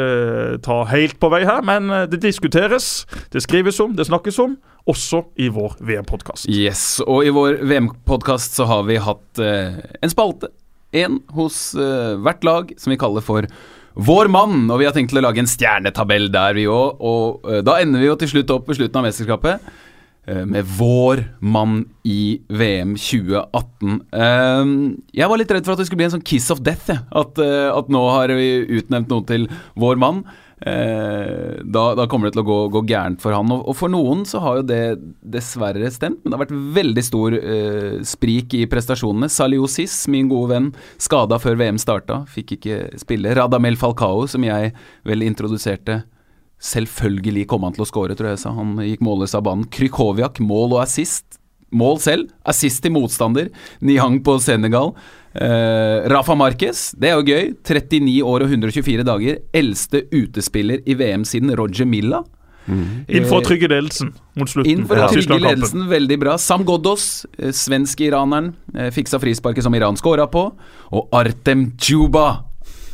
eh, 0.54 0.58
ta 0.66 0.84
helt 0.90 1.20
på 1.20 1.30
vei 1.30 1.44
her, 1.46 1.62
men 1.62 1.90
eh, 1.94 2.06
det 2.10 2.22
diskuteres, 2.24 3.06
det 3.32 3.44
skrives 3.44 3.80
om, 3.84 3.94
det 3.96 4.08
snakkes 4.08 4.40
om, 4.42 4.56
også 4.90 5.20
i 5.38 5.50
vår 5.54 5.76
VM-podkast. 5.80 6.48
Yes, 6.50 7.02
og 7.06 7.26
i 7.28 7.30
vår 7.30 7.60
VM-podkast 7.70 8.56
så 8.58 8.66
har 8.66 8.88
vi 8.88 8.98
hatt 8.98 9.40
eh, 9.44 9.78
en 10.02 10.10
spalte. 10.10 10.50
En 10.92 11.20
hos 11.38 11.76
eh, 11.78 12.16
hvert 12.18 12.44
lag 12.44 12.74
som 12.82 12.92
vi 12.92 12.98
kaller 12.98 13.22
for 13.22 13.46
Vår 13.92 14.30
mann. 14.32 14.70
Og 14.72 14.80
vi 14.80 14.86
har 14.88 14.94
tenkt 14.96 15.12
til 15.12 15.20
å 15.20 15.26
lage 15.26 15.42
en 15.44 15.50
stjernetabell 15.52 16.30
der, 16.32 16.54
vi 16.56 16.64
òg. 16.72 16.96
Og 17.04 17.44
eh, 17.52 17.60
da 17.62 17.74
ender 17.84 18.00
vi 18.00 18.08
jo 18.08 18.16
til 18.16 18.30
slutt 18.32 18.54
opp 18.56 18.70
ved 18.72 18.78
slutten 18.80 19.02
av 19.02 19.04
mesterskapet 19.04 19.60
med 20.26 20.68
vår 20.78 21.24
mann 21.42 21.80
i 22.08 22.42
VM 22.48 22.94
2018. 22.94 23.96
Eh, 24.14 24.74
jeg 25.18 25.32
var 25.32 25.42
litt 25.42 25.52
redd 25.52 25.66
for 25.66 25.74
at 25.74 25.82
det 25.82 25.88
skulle 25.90 26.04
bli 26.04 26.08
en 26.12 26.14
sånn 26.14 26.30
kiss 26.30 26.52
of 26.54 26.62
death. 26.66 26.94
At, 26.94 27.42
eh, 27.42 27.68
at 27.74 27.90
nå 27.92 28.04
har 28.14 28.34
vi 28.38 28.52
utnevnt 28.80 29.12
noen 29.12 29.28
til 29.28 29.50
vår 29.82 30.00
mann. 30.02 30.24
Eh, 30.62 31.58
da, 31.64 31.84
da 31.98 32.06
kommer 32.06 32.30
det 32.30 32.36
til 32.36 32.44
å 32.44 32.46
gå, 32.46 32.58
gå 32.76 32.84
gærent 32.92 33.22
for 33.24 33.34
han. 33.34 33.50
Og, 33.56 33.74
for 33.78 33.90
noen 33.90 34.22
så 34.30 34.42
har 34.44 34.60
jo 34.60 34.68
det 34.70 34.84
dessverre 35.34 35.90
stemt, 35.94 36.22
men 36.22 36.30
det 36.30 36.38
har 36.38 36.44
vært 36.44 36.60
veldig 36.78 37.06
stor 37.06 37.38
eh, 37.40 37.98
sprik 38.06 38.54
i 38.60 38.68
prestasjonene. 38.70 39.32
Saliosis, 39.32 40.04
min 40.12 40.30
gode 40.32 40.54
venn, 40.54 40.70
skada 41.02 41.42
før 41.42 41.58
VM 41.62 41.82
starta, 41.82 42.22
fikk 42.30 42.58
ikke 42.60 42.82
spille. 43.02 43.34
Radamel 43.38 43.80
Falcao, 43.82 44.28
som 44.30 44.46
jeg 44.46 44.76
vel 45.08 45.26
introduserte 45.26 46.04
Selvfølgelig 46.62 47.48
kom 47.50 47.64
han 47.66 47.74
til 47.74 47.86
å 47.86 47.90
skåre, 47.90 48.16
tror 48.18 48.34
jeg 48.34 48.42
sa. 48.44 48.54
Han 48.54 48.76
gikk 48.86 49.02
målløs 49.06 49.34
av 49.38 49.46
banen. 49.48 49.66
Krykoviak, 49.74 50.42
mål 50.46 50.76
og 50.76 50.84
assist. 50.84 51.40
Mål 51.72 52.02
selv, 52.04 52.30
assist 52.46 52.84
til 52.84 52.94
motstander. 52.94 53.50
Nihang 53.82 54.20
på 54.26 54.36
Senegal. 54.44 54.92
Uh, 55.32 56.04
Rafa 56.12 56.36
Marquez, 56.36 56.90
det 57.00 57.10
er 57.10 57.18
jo 57.18 57.26
gøy. 57.32 57.56
39 57.64 58.20
år 58.28 58.46
og 58.46 58.54
124 58.54 59.08
dager. 59.08 59.42
Eldste 59.56 60.04
utespiller 60.12 60.84
i 60.86 60.98
VM 61.00 61.26
siden 61.28 61.56
Roger 61.58 61.90
Milla. 61.90 62.22
Mm. 62.70 62.84
Inn 63.10 63.26
for 63.26 63.42
å 63.42 63.46
trygge 63.46 63.70
ledelsen 63.72 64.12
mot 64.38 64.50
slutten. 64.50 64.70
Inn 64.70 64.86
for 64.86 65.00
å 65.02 65.08
trygge 65.10 65.40
ledelsen, 65.42 65.88
veldig 65.90 66.18
bra. 66.22 66.38
Sam 66.40 66.64
Goddos, 66.68 67.26
eh, 67.38 67.50
svensk-iraneren, 67.50 68.54
eh, 68.76 68.92
fiksa 68.94 69.20
frisparket 69.20 69.64
som 69.64 69.74
Iran 69.74 69.98
scora 69.98 70.28
på. 70.30 70.52
Og 70.94 71.10
Artem 71.12 71.72
Djuba, 71.78 72.44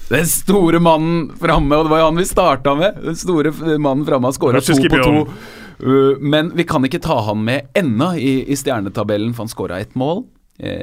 den 0.09 0.27
store 0.29 0.79
mannen 0.83 1.29
framme, 1.39 1.75
og 1.75 1.87
det 1.87 1.91
var 1.91 2.01
jo 2.01 2.09
han 2.09 2.19
vi 2.21 2.25
starta 2.27 2.75
med. 2.79 2.99
Den 3.03 3.17
store 3.19 3.51
mannen 3.77 4.05
framme 4.07 4.29
har 4.29 4.35
skåra 4.37 4.61
to 4.63 4.77
på 4.79 5.01
to. 5.03 5.23
Uh, 5.77 6.17
men 6.23 6.49
vi 6.57 6.65
kan 6.65 6.85
ikke 6.87 7.01
ta 7.03 7.19
han 7.27 7.43
med 7.45 7.69
ennå 7.77 8.13
i, 8.17 8.39
i, 8.49 8.57
stjernetabellen, 8.57 9.35
for 9.35 9.45
han 9.45 9.51
skåra 9.53 9.79
ett 9.83 9.95
mål. 9.95 10.23
Eh, 10.57 10.73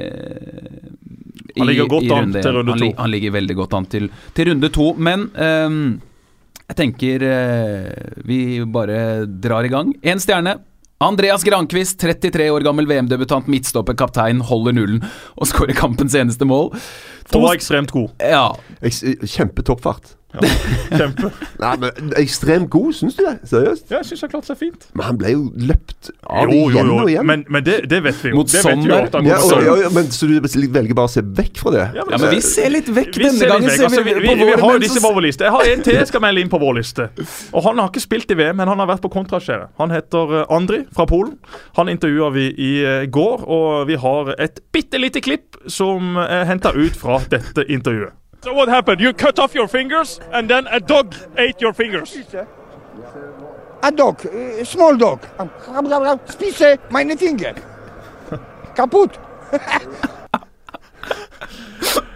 han 1.57 1.67
ligger 1.67 1.89
godt 1.91 2.11
an 2.15 2.31
til 2.31 2.53
runde 2.55 2.77
to. 2.77 2.85
Han, 2.85 2.93
han, 2.97 3.11
ligger 3.11 3.33
veldig 3.35 3.55
godt 3.55 3.73
an 3.75 3.87
til, 3.91 4.07
til 4.35 4.49
runde 4.51 4.69
to. 4.71 4.93
Men 4.95 5.27
um, 5.35 5.81
jeg 6.65 6.77
tenker 6.79 7.25
uh, 7.27 8.21
vi 8.27 8.39
bare 8.63 9.25
drar 9.25 9.67
i 9.67 9.73
gang. 9.73 9.91
Én 10.03 10.21
stjerne. 10.23 10.57
Andreas 11.03 11.43
Grankvist, 11.43 11.99
33 11.99 12.49
år 12.55 12.63
gammel 12.63 12.87
VM-debutant, 12.87 13.49
midtstopper, 13.51 13.97
kaptein, 13.99 14.39
holder 14.47 14.77
nullen 14.77 15.01
og 15.35 15.49
skårer 15.49 15.75
kampens 15.75 16.15
eneste 16.15 16.47
mål. 16.47 16.69
To, 17.27 17.41
og 17.41 17.49
var 17.49 17.57
ekstremt 17.57 17.91
god. 17.91 18.13
Ja. 18.23 18.45
Kjempetoppfart. 18.79 20.13
Ja, 20.35 20.99
kjempe. 20.99 21.31
Nei, 21.63 21.73
men 21.81 22.13
Ekstremt 22.19 22.69
god, 22.73 22.91
syns 22.97 23.17
du 23.17 23.23
det? 23.25 23.35
Seriøst? 23.49 23.87
Ja, 23.91 24.01
jeg 24.01 24.09
syns 24.09 24.25
han 24.25 24.31
klarte 24.33 24.51
seg 24.51 24.59
fint. 24.59 24.87
Men 24.93 25.07
han 25.09 25.19
ble 25.21 25.33
jo 25.35 25.43
løpt 25.69 26.11
av 26.25 26.49
jo, 26.49 26.65
igjen 26.69 26.75
jo, 26.75 26.83
jo. 26.85 26.97
og 27.03 27.11
igjen. 27.11 27.27
Men, 27.29 27.45
men 27.51 27.65
det, 27.65 27.77
det, 27.91 28.01
vet 28.05 28.21
vi 28.23 28.33
jo. 28.33 28.41
Mot 28.41 28.51
Sommer. 28.51 29.07
Ja, 29.25 29.39
ja, 29.39 29.75
ja, 29.85 29.91
men, 29.95 30.09
så 30.13 30.29
du 30.29 30.35
velger 30.43 30.97
bare 30.97 31.09
å 31.09 31.13
se 31.13 31.23
vekk 31.25 31.61
fra 31.61 31.73
det? 31.75 31.85
Ja, 31.99 32.07
men, 32.07 32.17
men 32.19 32.33
vi 32.35 32.41
ser 32.45 32.71
litt 32.73 32.89
vekk 32.89 33.19
vi 33.19 33.27
denne 33.27 33.51
gangen. 33.51 33.69
Altså, 33.71 34.03
vi, 34.05 34.17
vi, 34.19 34.35
vi, 34.41 34.49
har 34.51 34.75
jo 34.77 34.83
disse 34.83 35.03
på 35.03 35.13
vår 35.15 35.27
liste. 35.27 35.47
Jeg 35.47 35.55
har 35.55 35.71
en 35.71 35.85
til 35.85 35.99
jeg 35.99 36.09
skal 36.11 36.25
melde 36.25 36.43
inn 36.43 36.51
på 36.51 36.61
vår 36.61 36.77
liste. 36.79 37.09
Og 37.51 37.65
Han 37.65 37.81
har 37.81 37.91
ikke 37.91 38.03
spilt 38.03 38.35
i 38.35 38.39
VM, 38.39 38.59
men 38.59 38.71
han 38.71 38.81
har 38.83 38.89
vært 38.89 39.05
på 39.05 39.11
kontraskjæret. 39.13 39.73
Han 39.81 39.93
heter 39.93 40.35
eh, 40.41 40.53
Andri 40.53 40.83
fra 40.95 41.07
Polen. 41.09 41.37
Han 41.79 41.91
intervjua 41.91 42.31
vi 42.35 42.49
i 42.51 42.73
eh, 42.83 43.07
går, 43.11 43.47
og 43.47 43.87
vi 43.89 43.99
har 44.01 44.35
et 44.39 44.61
bitte 44.75 45.01
lite 45.01 45.23
klipp 45.23 45.59
som 45.71 46.19
er 46.21 46.45
henta 46.49 46.73
ut 46.75 46.95
fra 46.99 47.19
dette 47.31 47.65
intervjuet. 47.71 48.15
So 48.45 48.53
what 48.53 48.69
happened? 48.69 49.01
You 49.01 49.11
cut 49.11 49.39
off 49.39 49.55
your 49.55 49.67
fingers, 49.67 50.19
and 50.31 50.47
then 50.47 50.67
a 50.67 50.79
dog 50.79 51.15
ate 51.35 51.59
your 51.61 51.73
fingers. 51.73 52.15
A 53.81 53.91
dog, 53.91 54.23
a 54.23 54.63
small 54.63 54.95
dog. 54.95 55.25
Spise 56.27 56.77
meine 56.91 57.17
Finger. 57.17 57.55
Kaputt. 58.75 59.17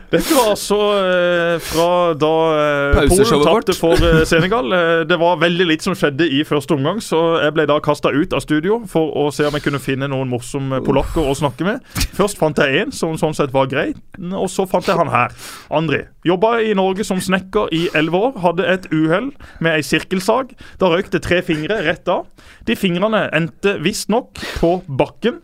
Dette 0.10 0.34
var 0.34 0.48
altså 0.56 0.78
eh, 0.98 1.56
fra 1.62 2.16
da 2.18 2.30
eh, 2.58 2.96
Polen 3.12 3.44
tapte 3.46 3.76
for 3.78 4.02
eh, 4.02 4.24
Senegal. 4.26 4.72
Eh, 4.74 5.02
det 5.06 5.20
var 5.22 5.38
veldig 5.38 5.68
litt 5.70 5.86
som 5.86 5.94
skjedde 5.94 6.26
i 6.34 6.40
første 6.48 6.74
omgang, 6.74 6.98
så 7.04 7.20
jeg 7.44 7.54
ble 7.54 7.68
da 7.70 7.76
kasta 7.86 8.10
ut 8.10 8.34
av 8.34 8.42
studio 8.42 8.80
for 8.90 9.14
å 9.14 9.28
se 9.34 9.46
om 9.46 9.54
jeg 9.54 9.68
kunne 9.68 9.82
finne 9.84 10.10
noen 10.10 10.32
morsomme 10.32 10.80
polakker 10.82 11.30
å 11.30 11.36
snakke 11.38 11.68
med. 11.68 11.86
Først 12.18 12.42
fant 12.42 12.58
jeg 12.58 12.88
en 12.88 12.96
som 12.96 13.14
sånn 13.22 13.38
sett 13.38 13.54
var 13.54 13.70
grei, 13.70 13.92
og 14.34 14.50
så 14.50 14.66
fant 14.70 14.90
jeg 14.90 14.98
han 14.98 15.14
her. 15.14 15.38
Andri. 15.78 16.02
Jobba 16.26 16.56
i 16.66 16.74
Norge 16.74 17.06
som 17.06 17.22
snekker 17.22 17.70
i 17.78 17.86
elleve 17.94 18.24
år. 18.32 18.42
Hadde 18.42 18.66
et 18.66 18.90
uhell 18.90 19.30
med 19.62 19.76
ei 19.76 19.86
sirkelsag. 19.86 20.58
Da 20.82 20.90
røyk 20.90 21.14
det 21.14 21.22
tre 21.30 21.44
fingre 21.46 21.84
rett 21.86 22.10
av. 22.10 22.26
De 22.66 22.74
fingrene 22.74 23.28
endte 23.30 23.78
visstnok 23.86 24.42
på 24.58 24.80
bakken. 24.90 25.44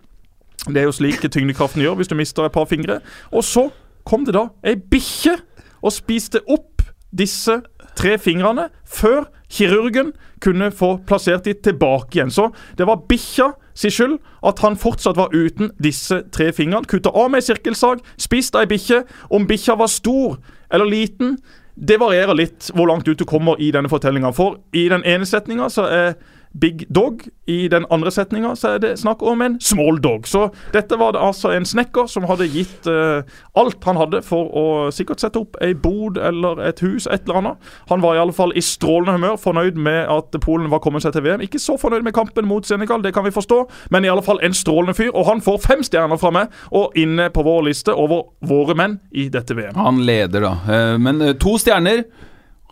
Det 0.66 0.82
er 0.82 0.90
jo 0.90 0.98
slik 0.98 1.22
tyngdekraften 1.22 1.86
gjør 1.86 2.00
hvis 2.00 2.10
du 2.10 2.18
mister 2.18 2.48
et 2.48 2.56
par 2.56 2.66
fingre. 2.66 3.04
Og 3.30 3.46
så 3.46 3.70
kom 4.06 4.26
det 4.26 4.36
da 4.38 4.48
ei 4.66 4.78
bikkje 4.78 5.38
og 5.82 5.94
spiste 5.94 6.42
opp 6.46 6.84
disse 7.16 7.62
tre 7.96 8.18
fingrene 8.20 8.70
før 8.86 9.28
kirurgen 9.52 10.12
kunne 10.44 10.72
få 10.76 10.96
plassert 11.08 11.46
de 11.48 11.54
tilbake 11.54 12.18
igjen. 12.18 12.34
Så 12.34 12.50
det 12.78 12.88
var 12.90 13.06
bikkja 13.10 13.52
si 13.76 13.92
skyld 13.92 14.18
at 14.46 14.62
han 14.64 14.78
fortsatt 14.80 15.18
var 15.20 15.34
uten 15.36 15.72
disse 15.82 16.22
tre 16.36 16.52
fingrene. 16.56 16.88
Kutta 16.90 17.14
av 17.16 17.32
med 17.32 17.44
ei 17.44 17.48
sirkelsag, 17.48 18.04
spist 18.22 18.58
ei 18.60 18.68
bikkje. 18.70 19.04
Om 19.32 19.48
bikkja 19.50 19.78
var 19.80 19.92
stor 19.92 20.40
eller 20.74 20.90
liten, 20.90 21.38
det 21.76 22.00
varierer 22.00 22.38
litt 22.38 22.70
hvor 22.76 22.88
langt 22.88 23.08
ut 23.08 23.20
du 23.20 23.26
kommer 23.28 23.60
i 23.60 23.72
denne 23.76 23.92
fortellinga. 23.92 24.32
For 24.36 24.60
i 24.76 24.88
den 24.92 25.04
ene 25.08 25.28
setninga 25.28 25.70
så 25.72 25.88
er 25.92 26.16
big 26.60 26.86
dog. 26.90 27.22
I 27.48 27.68
den 27.68 27.86
andre 27.94 28.12
setninga 28.12 28.56
er 28.66 28.80
det 28.82 28.96
snakk 29.00 29.22
om 29.24 29.42
en 29.42 29.58
small 29.62 30.00
dog. 30.02 30.28
Så 30.28 30.48
dette 30.74 30.98
var 30.98 31.14
det 31.14 31.22
altså 31.22 31.52
en 31.54 31.66
snekker 31.68 32.08
som 32.10 32.26
hadde 32.30 32.48
gitt 32.50 32.88
uh, 32.90 33.22
alt 33.60 33.84
han 33.86 34.00
hadde 34.00 34.22
for 34.26 34.50
å 34.50 34.66
sikkert 34.96 35.22
sette 35.22 35.42
opp 35.42 35.60
ei 35.64 35.74
bod 35.78 36.18
eller 36.18 36.62
et 36.66 36.82
hus, 36.86 37.06
et 37.06 37.28
eller 37.28 37.42
annet. 37.42 37.72
Han 37.92 38.02
var 38.04 38.16
i 38.16 38.22
alle 38.24 38.36
fall 38.36 38.56
i 38.56 38.64
strålende 38.66 39.18
humør, 39.18 39.38
fornøyd 39.42 39.78
med 39.78 40.10
at 40.12 40.40
Polen 40.42 40.72
var 40.72 40.82
kommet 40.84 41.06
seg 41.06 41.16
til 41.16 41.26
VM. 41.28 41.44
Ikke 41.46 41.62
så 41.62 41.78
fornøyd 41.82 42.06
med 42.08 42.16
kampen 42.16 42.48
mot 42.50 42.66
Senegal, 42.66 43.04
det 43.04 43.14
kan 43.16 43.26
vi 43.28 43.34
forstå, 43.36 43.62
men 43.94 44.06
i 44.06 44.12
alle 44.12 44.26
fall 44.26 44.42
en 44.46 44.56
strålende 44.56 44.98
fyr. 44.98 45.12
Og 45.14 45.28
han 45.30 45.44
får 45.46 45.62
fem 45.66 45.84
stjerner 45.86 46.20
fra 46.22 46.34
meg, 46.34 46.56
og 46.76 46.96
inne 47.00 47.30
på 47.34 47.46
vår 47.46 47.68
liste 47.70 47.94
over 47.94 48.30
våre 48.46 48.78
menn 48.78 49.00
i 49.12 49.28
dette 49.34 49.58
VM. 49.58 49.76
Han 49.78 50.02
leder, 50.08 50.48
da. 50.48 50.56
Eh, 50.66 50.96
men 51.02 51.22
eh, 51.22 51.38
to 51.42 51.58
stjerner. 51.62 52.06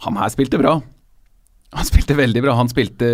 Han 0.03 0.17
her 0.19 0.31
spilte 0.33 0.59
bra. 0.59 0.79
Han 1.73 1.87
spilte 1.87 2.17
veldig 2.17 2.43
bra. 2.45 2.53
Han 2.57 2.69
spilte, 2.69 3.07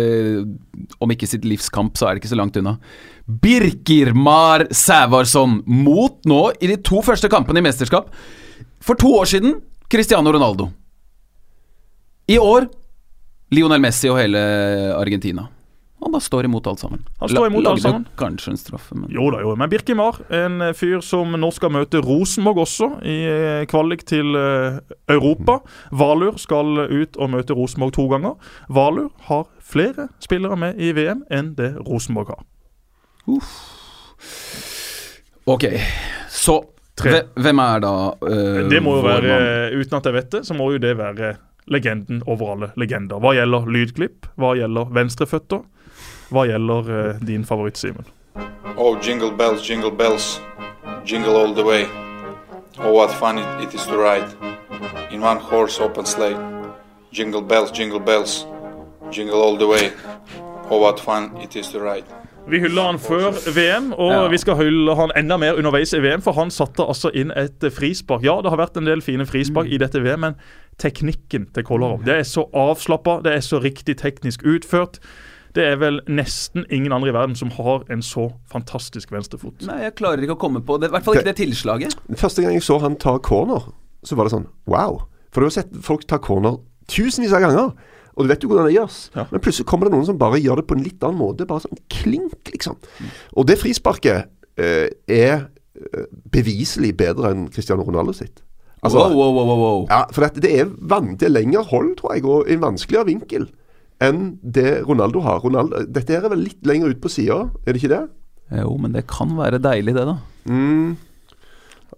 om 1.00 1.14
ikke 1.14 1.28
sitt 1.28 1.46
livskamp, 1.48 1.96
så 1.96 2.08
er 2.08 2.14
det 2.14 2.22
ikke 2.22 2.32
så 2.32 2.38
langt 2.40 2.58
unna. 2.60 2.76
Birkirmar 3.24 4.66
Sævarsson 4.74 5.60
mot 5.66 6.18
nå, 6.28 6.42
i 6.60 6.70
de 6.72 6.76
to 6.84 7.00
første 7.06 7.30
kampene 7.32 7.62
i 7.62 7.66
mesterskap, 7.66 8.10
for 8.84 9.00
to 9.00 9.14
år 9.20 9.30
siden 9.32 9.58
Cristiano 9.90 10.32
Ronaldo. 10.32 10.68
I 12.30 12.38
år 12.38 12.68
Lionel 13.50 13.82
Messi 13.82 14.10
og 14.10 14.20
hele 14.20 14.40
Argentina. 14.94 15.48
Han 16.00 16.12
bare 16.12 16.20
står 16.24 16.44
imot 16.44 16.66
alt 16.66 16.80
sammen. 16.80 17.04
Han 17.18 17.28
står 17.28 17.46
imot 17.46 17.66
alt 17.66 17.82
sammen. 17.82 18.06
kanskje 18.16 18.50
en 18.50 18.56
straffe, 18.56 18.94
men 18.94 19.10
Jo 19.12 19.30
da, 19.30 19.40
jo. 19.44 19.52
Men 19.56 19.68
Birkimar, 19.68 20.16
en 20.32 20.60
eh, 20.64 20.72
fyr 20.72 21.02
som 21.04 21.34
nå 21.36 21.50
skal 21.52 21.74
møte 21.74 22.00
Rosenborg 22.00 22.62
også, 22.64 22.88
i 23.04 23.16
eh, 23.28 23.64
kvalik 23.68 24.06
til 24.08 24.32
uh, 24.32 24.80
Europa. 25.12 25.58
Valur 25.92 26.38
skal 26.40 26.86
ut 26.88 27.18
og 27.20 27.32
møte 27.34 27.56
Rosenborg 27.56 27.92
to 27.98 28.06
ganger. 28.08 28.54
Valur 28.72 29.10
har 29.28 29.44
flere 29.60 30.08
spillere 30.24 30.56
med 30.56 30.80
i 30.80 30.94
VM 30.96 31.20
enn 31.28 31.52
det 31.58 31.74
Rosenborg 31.84 32.32
har. 32.32 32.46
Uff. 33.28 33.52
Ok, 35.50 35.66
så 36.32 36.62
Tre. 37.00 37.22
hvem 37.36 37.60
er 37.62 37.80
da 37.80 37.92
uh, 38.12 38.58
Det 38.68 38.80
må 38.84 38.96
jo 38.98 39.04
være, 39.04 39.36
uten 39.76 40.00
at 40.00 40.08
jeg 40.08 40.16
vet 40.16 40.32
det, 40.32 40.42
så 40.48 40.56
må 40.56 40.72
jo 40.72 40.80
det 40.80 40.96
være 40.96 41.34
legenden 41.70 42.22
over 42.26 42.54
alle 42.54 42.70
legender. 42.80 43.20
Hva 43.20 43.34
gjelder 43.36 43.68
lydklipp, 43.68 44.30
hva 44.40 44.54
gjelder 44.58 44.90
venstreføtter, 44.96 45.62
hva 46.30 46.46
gjelder 46.48 46.90
uh, 46.90 47.20
din 47.26 47.44
favoritt, 47.44 47.78
Simen? 47.80 48.06
Oh, 48.76 48.96
jingle 49.02 49.30
bells, 49.30 49.62
jingle 49.62 49.90
bells, 49.90 50.40
jingle 51.04 51.36
all 51.36 51.54
the 51.54 51.64
way. 51.64 51.86
Oh, 52.78 52.92
what 52.92 53.10
fun 53.10 53.38
it, 53.38 53.46
it 53.62 53.74
is 53.74 53.86
to 53.86 53.98
ride 53.98 54.28
in 55.10 55.20
one 55.22 55.40
horse 55.40 55.80
open 55.80 56.06
sleigh. 56.06 56.36
Jingle 57.12 57.42
bells, 57.42 57.70
jingle 57.70 58.00
bells, 58.00 58.46
jingle 59.10 59.42
all 59.42 59.56
the 59.58 59.66
way. 59.66 59.92
Oh, 60.70 60.78
what 60.78 61.00
fun 61.00 61.36
it 61.42 61.56
is 61.56 61.68
to 61.68 61.80
ride. 61.80 62.04
Vi 62.48 62.58
hylla 62.58 62.82
han 62.82 62.98
før 62.98 63.36
VM, 63.54 63.92
og 63.92 64.12
ja. 64.12 64.28
vi 64.32 64.38
skal 64.40 64.56
hylle 64.58 64.94
han 64.96 65.12
enda 65.18 65.36
mer 65.38 65.58
underveis 65.58 65.92
i 65.94 66.00
VM. 66.00 66.22
For 66.24 66.34
han 66.38 66.50
satte 66.50 66.82
altså 66.82 67.10
inn 67.14 67.30
et 67.36 67.66
frispark. 67.74 68.24
Ja, 68.24 68.38
det 68.42 68.50
har 68.50 68.58
vært 68.58 68.80
en 68.80 68.88
del 68.88 69.02
fine 69.04 69.26
frispark 69.28 69.68
mm. 69.68 69.74
i 69.74 69.80
dette 69.82 70.02
VM, 70.02 70.24
men 70.24 70.38
teknikken 70.80 71.50
til 71.54 71.66
Kolarov 71.66 72.06
Det 72.06 72.14
er 72.22 72.24
så 72.24 72.46
avslappa, 72.56 73.18
det 73.26 73.34
er 73.36 73.44
så 73.44 73.60
riktig 73.60 73.98
teknisk 74.00 74.46
utført. 74.48 74.98
Det 75.56 75.64
er 75.66 75.78
vel 75.80 75.98
nesten 76.06 76.64
ingen 76.70 76.92
andre 76.94 77.10
i 77.10 77.14
verden 77.14 77.36
som 77.38 77.50
har 77.56 77.84
en 77.90 78.02
så 78.06 78.28
fantastisk 78.50 79.10
venstrefot. 79.12 79.64
Nei, 79.66 79.80
jeg 79.86 79.96
klarer 79.98 80.22
ikke 80.22 80.36
å 80.38 80.42
komme 80.46 80.62
på 80.66 80.78
det. 80.78 80.90
I 80.90 80.94
hvert 80.94 81.06
fall 81.06 81.18
ikke 81.18 81.26
det, 81.26 81.36
det 81.36 81.46
tilslaget. 81.48 81.96
Første 82.20 82.44
gang 82.44 82.54
jeg 82.54 82.66
så 82.66 82.78
han 82.84 82.98
ta 83.02 83.16
corner, 83.24 83.70
så 84.06 84.18
var 84.18 84.28
det 84.28 84.34
sånn 84.36 84.46
wow. 84.70 85.00
For 85.34 85.42
du 85.42 85.50
har 85.50 85.56
sett 85.58 85.72
folk 85.86 86.06
ta 86.10 86.20
corner 86.22 86.60
tusenvis 86.90 87.34
av 87.34 87.42
ganger. 87.44 87.72
Og 88.18 88.26
du 88.26 88.30
vet 88.30 88.42
jo 88.42 88.50
hvordan 88.50 88.68
det 88.68 88.76
gjøres. 88.76 88.98
Ja. 89.14 89.24
Men 89.30 89.42
plutselig 89.42 89.66
kommer 89.70 89.88
det 89.88 89.94
noen 89.94 90.06
som 90.08 90.18
bare 90.20 90.40
gjør 90.42 90.60
det 90.60 90.66
på 90.68 90.76
en 90.76 90.84
litt 90.84 91.02
annen 91.06 91.20
måte. 91.20 91.46
Bare 91.48 91.64
sånn 91.64 91.82
klink, 91.92 92.38
liksom. 92.50 92.76
Mm. 92.98 93.10
Og 93.38 93.48
det 93.48 93.56
frisparket 93.60 94.30
eh, 94.60 94.90
er 95.06 95.34
eh, 95.46 96.06
beviselig 96.34 96.92
bedre 96.98 97.32
enn 97.32 97.46
Cristiano 97.54 97.86
Ronaldo 97.86 98.14
sitt. 98.16 98.42
Altså, 98.80 99.02
wow, 99.02 99.12
wow, 99.12 99.44
wow, 99.44 99.60
wow. 99.60 99.80
Ja, 99.90 100.04
for 100.14 100.24
det, 100.40 100.50
er 100.50 100.68
van, 100.88 101.14
det 101.20 101.28
er 101.28 101.34
lengre 101.34 101.62
hold, 101.68 101.94
tror 101.98 102.14
jeg, 102.16 102.24
og 102.24 102.48
en 102.48 102.62
vanskeligere 102.62 103.10
vinkel 103.10 103.48
enn 104.00 104.38
det 104.42 104.80
Ronaldo 104.88 105.20
har. 105.24 105.42
Ronaldo, 105.44 105.84
dette 105.88 106.16
her 106.16 106.24
er 106.24 106.32
vel 106.32 106.46
litt 106.48 106.66
lenger 106.66 106.94
ut 106.94 107.00
på 107.02 107.12
sida, 107.12 107.42
er 107.64 107.72
det 107.72 107.82
ikke 107.82 107.92
det? 107.94 108.02
Jo, 108.60 108.74
men 108.82 108.96
det 108.96 109.04
kan 109.10 109.30
være 109.38 109.60
deilig, 109.62 109.94
det, 109.94 110.06
da. 110.08 110.16
Mm. 110.50 110.96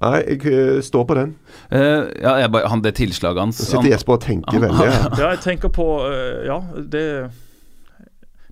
Nei, 0.03 0.19
jeg 0.27 0.51
eh, 0.51 0.81
står 0.83 1.05
på 1.07 1.15
den. 1.15 1.35
Uh, 1.71 2.11
ja, 2.19 2.35
jeg 2.43 2.51
han, 2.73 2.83
det 2.83 2.95
tilslaget 2.99 3.39
hans 3.39 3.61
Nå 3.63 3.69
sitter 3.69 3.93
Jesper 3.93 4.17
og 4.17 4.25
tenker 4.25 4.57
han- 4.59 4.65
veldig 4.67 4.89
Ja. 4.89 4.97
Ja, 5.21 5.29
jeg 5.37 5.41
tenker 5.45 5.71
på 5.71 5.87
eh, 6.09 6.43
Ja, 6.49 6.59
det 6.75 7.05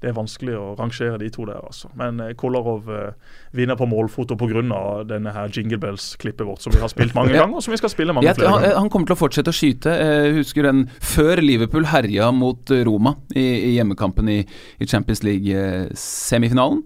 det 0.00 0.08
er 0.08 0.16
vanskelig 0.16 0.54
å 0.56 0.66
rangere 0.78 1.18
de 1.20 1.28
to 1.32 1.44
der, 1.44 1.58
altså. 1.60 1.90
Men 1.98 2.22
eh, 2.24 2.32
Kolarov 2.38 2.88
eh, 2.88 3.34
vinner 3.56 3.76
på 3.76 3.88
målfoto 3.88 4.36
pga. 4.40 4.62
denne 5.04 5.32
her 5.34 5.50
Jingle 5.52 5.78
Bells-klippet 5.78 6.46
vårt, 6.46 6.62
som 6.64 6.72
vi 6.72 6.80
har 6.80 6.88
spilt 6.88 7.14
mange 7.14 7.34
ganger, 7.36 7.58
og 7.58 7.64
som 7.64 7.74
vi 7.74 7.80
skal 7.80 7.92
spille 7.92 8.14
mange 8.16 8.30
ja, 8.30 8.34
flere 8.34 8.48
han, 8.48 8.62
ganger. 8.62 8.76
han 8.80 8.90
kommer 8.92 9.10
til 9.10 9.18
å 9.18 9.20
fortsette 9.20 9.52
å 9.52 9.56
skyte. 9.56 9.92
Jeg 9.92 10.36
husker 10.38 10.70
den 10.70 10.86
før 11.04 11.42
Liverpool 11.44 11.88
herja 11.92 12.30
mot 12.32 12.72
eh, 12.72 12.84
Roma 12.88 13.18
i, 13.34 13.44
i 13.44 13.74
hjemmekampen 13.76 14.32
i, 14.32 14.38
i 14.80 14.88
Champions 14.88 15.20
League-semifinalen. 15.26 16.80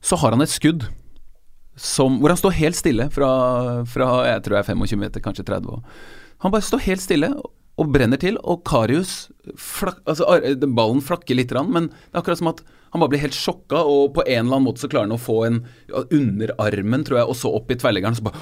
Så 0.00 0.16
har 0.22 0.32
han 0.32 0.44
et 0.44 0.52
skudd 0.52 0.88
som, 1.76 2.22
hvor 2.22 2.32
han 2.32 2.40
står 2.40 2.56
helt 2.56 2.78
stille 2.78 3.10
fra, 3.12 3.30
fra 3.84 4.08
jeg 4.30 4.46
tror 4.46 4.56
jeg 4.56 4.64
er 4.64 4.72
25 4.72 5.04
meter, 5.04 5.24
kanskje 5.24 5.44
30. 5.44 5.76
år. 5.76 6.04
Han 6.44 6.56
bare 6.56 6.64
står 6.64 6.86
helt 6.88 7.04
stille 7.04 7.34
og- 7.78 7.92
brenner 7.92 8.16
til, 8.18 8.38
og 8.44 8.64
Karius 8.64 9.28
flak, 9.56 9.98
altså, 10.06 10.24
Ballen 10.74 11.02
flakker 11.04 11.36
litt, 11.36 11.52
men 11.52 11.88
det 11.88 12.14
er 12.14 12.20
akkurat 12.22 12.38
som 12.38 12.48
at 12.48 12.62
han 12.92 13.00
bare 13.00 13.10
blir 13.12 13.20
helt 13.20 13.34
sjokka, 13.36 13.76
og 13.84 14.14
på 14.14 14.22
en 14.26 14.46
eller 14.46 14.56
annen 14.56 14.64
måte 14.66 14.80
så 14.80 14.88
klarer 14.88 15.08
han 15.10 15.18
å 15.18 15.20
få 15.20 15.46
en 15.46 15.58
ja, 15.90 16.02
under 16.10 16.48
armen, 16.58 17.04
tror 17.04 17.18
jeg, 17.20 17.28
og 17.28 17.36
så 17.36 17.52
opp 17.54 17.70
i 17.70 17.74
tverrleggeren. 17.76 18.16
Så 18.16 18.22
bare 18.24 18.34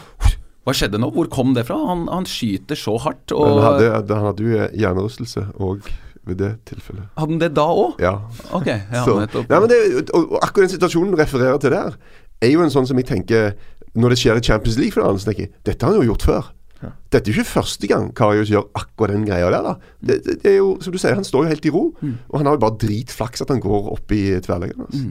Hva 0.65 0.73
skjedde 0.73 0.97
nå? 1.01 1.11
Hvor 1.13 1.27
kom 1.29 1.53
det 1.53 1.67
fra? 1.67 1.77
Han, 1.77 2.07
han 2.09 2.25
skyter 2.25 2.75
så 2.79 2.95
hardt. 2.99 3.29
Men 3.35 3.41
Og 3.43 3.59
han 3.61 3.83
hadde, 3.83 4.15
han 4.15 4.25
hadde 4.31 4.45
jo 4.47 4.69
hjernerystelse 4.81 5.43
òg 5.61 5.83
ved 6.25 6.39
det 6.41 6.53
tilfellet. 6.65 7.05
hadde 7.19 7.35
han 7.35 7.39
det 7.43 7.51
da 7.55 7.67
òg? 7.69 7.99
Ja. 8.01 8.15
Ok, 8.57 8.67
ja, 8.71 9.03
Så, 9.05 9.19
nettopp. 9.21 9.51
nei, 9.51 9.59
men 9.61 9.69
det, 9.69 10.09
og, 10.15 10.33
og 10.33 10.39
akkurat 10.41 10.65
den 10.71 10.73
situasjonen 10.79 11.11
du 11.13 11.19
refererer 11.21 11.59
til 11.61 11.75
der, 11.75 11.99
er 12.41 12.49
jo 12.55 12.63
en 12.65 12.73
sånn 12.73 12.87
som 12.89 12.97
jeg 12.97 13.07
tenker 13.11 13.53
Når 13.95 14.09
det 14.11 14.19
skjer 14.23 14.37
i 14.41 14.47
Champions 14.47 14.79
League-finalen, 14.81 15.19
så 15.21 15.29
tenker 15.29 15.45
jeg 15.49 15.53
dette 15.69 15.85
har 15.87 15.93
han 15.93 16.01
jo 16.03 16.09
gjort 16.15 16.25
før. 16.27 16.49
Dette 16.83 17.31
er 17.31 17.35
jo 17.35 17.41
ikke 17.41 17.51
første 17.53 17.87
gang 17.89 18.11
Karius 18.15 18.51
gjør 18.51 18.67
akkurat 18.75 19.15
den 19.15 19.25
greia 19.25 19.51
der. 19.51 19.63
da 19.63 19.75
det, 20.05 20.25
det, 20.27 20.35
det 20.43 20.51
er 20.53 20.57
jo, 20.59 20.79
som 20.81 20.93
du 20.93 20.99
sier, 20.99 21.15
Han 21.15 21.25
står 21.25 21.45
jo 21.45 21.49
helt 21.49 21.65
i 21.65 21.71
ro, 21.71 21.95
Mm. 22.03 22.15
og 22.29 22.39
han 22.41 22.47
har 22.47 22.55
jo 22.55 22.61
bare 22.67 22.79
dritflaks 22.83 23.41
at 23.41 23.49
han 23.49 23.61
går 23.61 23.93
opp 23.93 24.13
i 24.13 24.41
tverrleggeren. 24.41 24.87
Altså. 24.89 25.05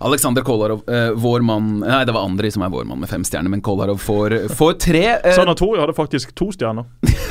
Alexander 0.00 0.42
Kolarov, 0.42 0.80
eh, 0.88 1.10
vår 1.10 1.40
mann 1.40 1.78
Nei, 1.80 2.04
det 2.04 2.12
var 2.12 2.24
Andri 2.24 2.50
som 2.52 2.62
er 2.64 2.70
vår 2.72 2.86
mann 2.88 3.02
med 3.02 3.08
fem 3.10 3.24
stjerner, 3.24 3.52
men 3.52 3.60
Kolarov 3.60 4.00
får, 4.00 4.36
får 4.56 4.78
tre. 4.80 5.02
Eh, 5.18 5.34
Sanatoriet 5.36 5.82
hadde 5.82 5.96
faktisk 5.96 6.32
to 6.40 6.48
stjerner 6.56 6.86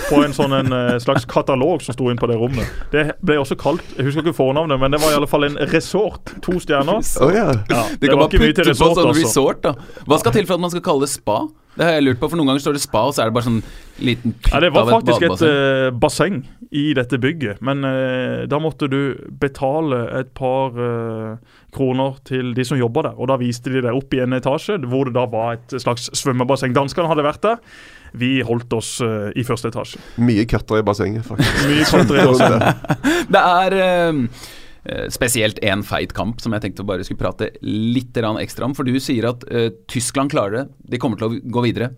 på 0.10 0.20
en 0.22 0.36
sånn 0.38 0.54
en, 0.54 0.74
eh, 0.74 0.98
slags 1.02 1.26
katalog 1.30 1.82
som 1.82 1.98
sto 1.98 2.12
inn 2.14 2.20
på 2.22 2.30
det 2.30 2.38
rommet. 2.38 2.70
Det 2.94 3.08
ble 3.26 3.40
også 3.42 3.58
kalt 3.58 3.82
Jeg 3.98 4.06
husker 4.06 4.22
ikke 4.22 4.38
fornavnet, 4.38 4.78
men 4.82 4.94
det 4.94 5.02
var 5.02 5.16
i 5.16 5.18
alle 5.18 5.30
fall 5.30 5.48
en 5.50 5.58
resort. 5.74 6.36
To 6.46 6.60
stjerner. 6.62 7.02
Oh, 7.26 7.34
ja. 7.34 7.50
Ja, 7.70 7.86
de 7.98 8.08
kan 8.08 8.22
man 8.22 8.30
putte 8.30 8.62
på 8.62 8.78
sånn 8.78 8.94
altså. 8.94 9.16
resort, 9.18 9.66
da. 9.66 9.74
Hva 10.06 10.22
skal 10.22 10.38
til 10.38 10.46
for 10.46 10.60
at 10.60 10.66
man 10.68 10.74
skal 10.74 10.86
kalle 10.86 11.08
det 11.08 11.14
spa? 11.16 11.42
Det 11.80 11.86
har 11.86 11.94
jeg 11.96 12.04
lurt 12.04 12.20
på, 12.20 12.28
for 12.28 12.36
noen 12.36 12.50
ganger 12.50 12.64
står 12.64 12.76
det 12.76 12.82
spa, 12.84 13.06
og 13.08 13.14
så 13.16 13.24
er 13.24 13.30
det 13.30 13.36
bare 13.38 13.46
sånn 13.46 13.60
liten 14.04 14.34
pytt 14.36 14.52
Ja, 14.52 14.60
det 14.66 14.72
var 14.76 14.90
faktisk 14.90 15.22
et 15.22 15.30
et 15.30 15.40
badebasseng. 15.40 15.86
eh, 15.88 15.92
basseng 16.04 16.40
i 16.76 16.86
dette 16.98 17.20
bygget, 17.22 17.62
men 17.66 17.86
uh, 17.88 18.46
da 18.50 18.60
måtte 18.62 18.90
du 18.92 19.16
betale 19.42 20.02
et 20.20 20.34
par 20.38 20.76
eh, 20.76 21.38
kroner 21.76 22.18
til 22.28 22.54
de 22.58 22.66
som 22.66 22.80
jobber 22.80 23.10
der. 23.10 23.18
Og 23.18 23.30
da 23.32 23.38
viste 23.42 23.72
de 23.74 23.84
det 23.86 23.94
opp 23.96 24.14
i 24.16 24.22
en 24.24 24.36
etasje 24.38 24.80
hvor 24.90 25.10
det 25.10 25.16
da 25.18 25.26
var 25.30 25.58
et 25.58 25.76
slags 25.82 26.10
svømmebasseng. 26.18 26.76
Danskene 26.76 27.10
hadde 27.12 27.26
vært 27.26 27.44
der. 27.46 27.60
Vi 28.18 28.40
holdt 28.46 28.74
oss 28.74 28.96
uh, 29.06 29.30
i 29.38 29.46
første 29.46 29.70
etasje. 29.70 30.02
Mye 30.22 30.48
køtter 30.50 30.82
i 30.82 30.86
bassenget, 30.86 31.28
faktisk. 31.28 31.62
Mye 31.70 31.86
cutter 31.90 32.18
i 32.18 32.26
bassenget. 32.26 32.96
Det 33.36 33.44
er 33.44 33.78
eh, 33.80 35.06
spesielt 35.14 35.60
én 35.66 35.84
feit 35.86 36.14
kamp 36.18 36.42
som 36.42 36.56
jeg 36.56 36.66
tenkte 36.66 36.88
bare 36.88 37.06
skulle 37.06 37.22
prate 37.22 37.52
litt 37.66 38.18
ekstra 38.18 38.66
om. 38.66 38.76
For 38.78 38.88
du 38.88 38.98
sier 39.00 39.30
at 39.30 39.46
uh, 39.54 39.70
Tyskland 39.92 40.34
klarer 40.34 40.62
det. 40.62 40.66
De 40.96 41.02
kommer 41.02 41.22
til 41.22 41.30
å 41.30 41.36
gå 41.38 41.66
videre. 41.70 41.94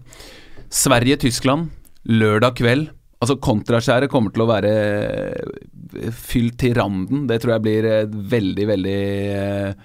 Sverige-Tyskland 0.72 1.72
lørdag 2.12 2.58
kveld. 2.60 2.92
Altså 3.22 3.38
Kontraskjæret 3.38 4.10
kommer 4.10 4.34
til 4.34 4.44
å 4.44 4.50
være 4.50 4.70
eh, 4.74 6.12
fylt 6.16 6.58
til 6.64 6.74
randen. 6.78 7.28
Det 7.30 7.38
tror 7.42 7.56
jeg 7.56 7.66
blir 7.68 7.88
et 7.90 8.16
veldig, 8.34 8.66
veldig 8.72 9.02
eh, 9.38 9.84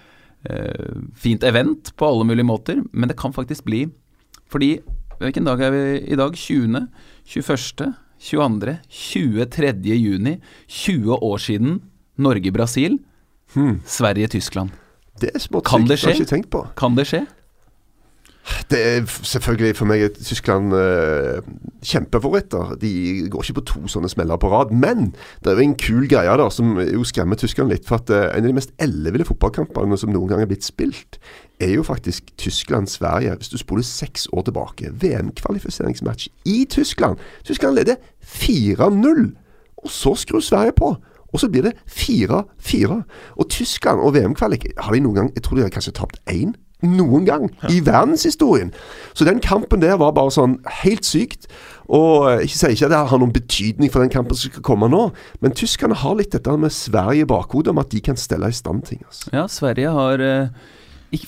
eh, 0.48 0.94
fint 1.20 1.44
event 1.44 1.92
på 2.00 2.08
alle 2.08 2.24
mulige 2.28 2.48
måter. 2.48 2.80
Men 2.92 3.12
det 3.12 3.18
kan 3.20 3.36
faktisk 3.36 3.68
bli 3.68 3.86
Fordi 4.52 4.78
Hvilken 5.16 5.46
dag 5.48 5.60
er 5.64 5.70
vi 5.72 5.84
i 6.12 6.16
dag? 6.18 6.34
20., 6.36 6.82
21., 7.24 7.86
22., 8.20 8.74
23. 8.92 9.70
juni. 9.96 10.34
20 10.68 11.22
år 11.24 11.38
siden 11.40 11.78
Norge-Brasil. 12.20 12.98
Hmm. 13.54 13.78
Sverige-Tyskland. 13.88 14.74
Det 15.16 15.30
er 15.32 15.40
smått 15.40 15.70
sykt, 15.70 15.88
det 15.88 15.96
har 16.02 16.12
jeg 16.12 16.20
ikke 16.20 16.32
tenkt 16.34 16.50
på. 16.52 16.60
Kan 16.76 16.98
det 16.98 17.06
skje? 17.08 17.22
Det 18.70 18.78
er 18.78 19.06
selvfølgelig 19.06 19.76
for 19.78 19.88
meg 19.90 20.04
Tyskland 20.18 20.74
eh, 20.74 21.38
kjempefavoritter. 21.86 22.76
De 22.80 22.92
går 23.30 23.42
ikke 23.42 23.58
på 23.60 23.64
to 23.72 23.82
sånne 23.90 24.10
smeller 24.10 24.38
på 24.42 24.50
rad. 24.50 24.72
Men 24.74 25.12
det 25.42 25.52
er 25.52 25.58
jo 25.58 25.66
en 25.66 25.78
kul 25.80 26.06
greie 26.10 26.36
der 26.38 26.52
som 26.54 26.76
jo 26.80 27.06
skremmer 27.06 27.38
Tyskland 27.38 27.72
litt. 27.72 27.86
For 27.88 28.00
at 28.00 28.10
eh, 28.10 28.28
en 28.30 28.46
av 28.46 28.50
de 28.50 28.56
mest 28.56 28.74
elleville 28.82 29.26
fotballkampene 29.28 29.98
som 29.98 30.12
noen 30.14 30.30
gang 30.30 30.44
er 30.44 30.50
blitt 30.50 30.66
spilt, 30.66 31.18
er 31.62 31.74
jo 31.76 31.86
faktisk 31.86 32.30
Tyskland-Sverige. 32.42 33.34
Hvis 33.40 33.52
du 33.54 33.58
spoler 33.58 33.86
seks 33.86 34.28
år 34.32 34.46
tilbake. 34.48 34.92
VM-kvalifiseringsmatch 35.02 36.28
i 36.44 36.64
Tyskland. 36.70 37.22
Tyskland 37.44 37.78
leder 37.78 38.00
4-0. 38.22 39.26
Og 39.82 39.90
så 39.90 40.14
skrur 40.18 40.40
Sverige 40.44 40.76
på. 40.76 40.94
Og 41.32 41.40
så 41.40 41.48
blir 41.50 41.66
det 41.66 41.74
4-4. 41.90 43.02
Og 43.36 43.50
Tyskland 43.50 44.00
og 44.00 44.14
VM-kvalik 44.14 44.70
har 44.78 44.94
de 44.94 45.02
noen 45.02 45.14
gang 45.14 45.34
Jeg 45.34 45.42
tror 45.42 45.58
de 45.58 45.66
har 45.66 45.74
kanskje 45.74 45.98
tapt 45.98 46.22
én 46.30 46.54
noen 46.90 47.26
gang 47.26 47.48
i 47.72 47.80
verdenshistorien. 47.84 48.72
Så 49.16 49.26
den 49.28 49.40
kampen 49.44 49.82
der 49.82 49.98
var 50.00 50.14
bare 50.16 50.34
sånn 50.34 50.58
helt 50.82 51.06
sykt. 51.06 51.48
Og 51.86 52.26
jeg 52.42 52.50
sier 52.54 52.74
ikke 52.74 52.88
at 52.88 52.94
det 52.94 53.02
har 53.12 53.22
noen 53.22 53.34
betydning 53.34 53.92
for 53.92 54.02
den 54.02 54.12
kampen 54.12 54.38
som 54.38 54.50
skal 54.50 54.64
komme 54.66 54.88
nå, 54.90 55.04
men 55.42 55.54
tyskerne 55.54 55.98
har 55.98 56.16
litt 56.18 56.34
dette 56.34 56.56
med 56.58 56.74
Sverige 56.74 57.26
i 57.26 57.28
bakhodet, 57.30 57.70
om 57.70 57.82
at 57.82 57.92
de 57.94 58.02
kan 58.02 58.18
stelle 58.18 58.50
i 58.50 58.56
stand 58.56 58.82
ting. 58.88 59.04
Altså. 59.06 59.30
Ja, 59.34 59.46
Sverige 59.50 59.92
har 59.94 60.24
eh, 60.24 60.64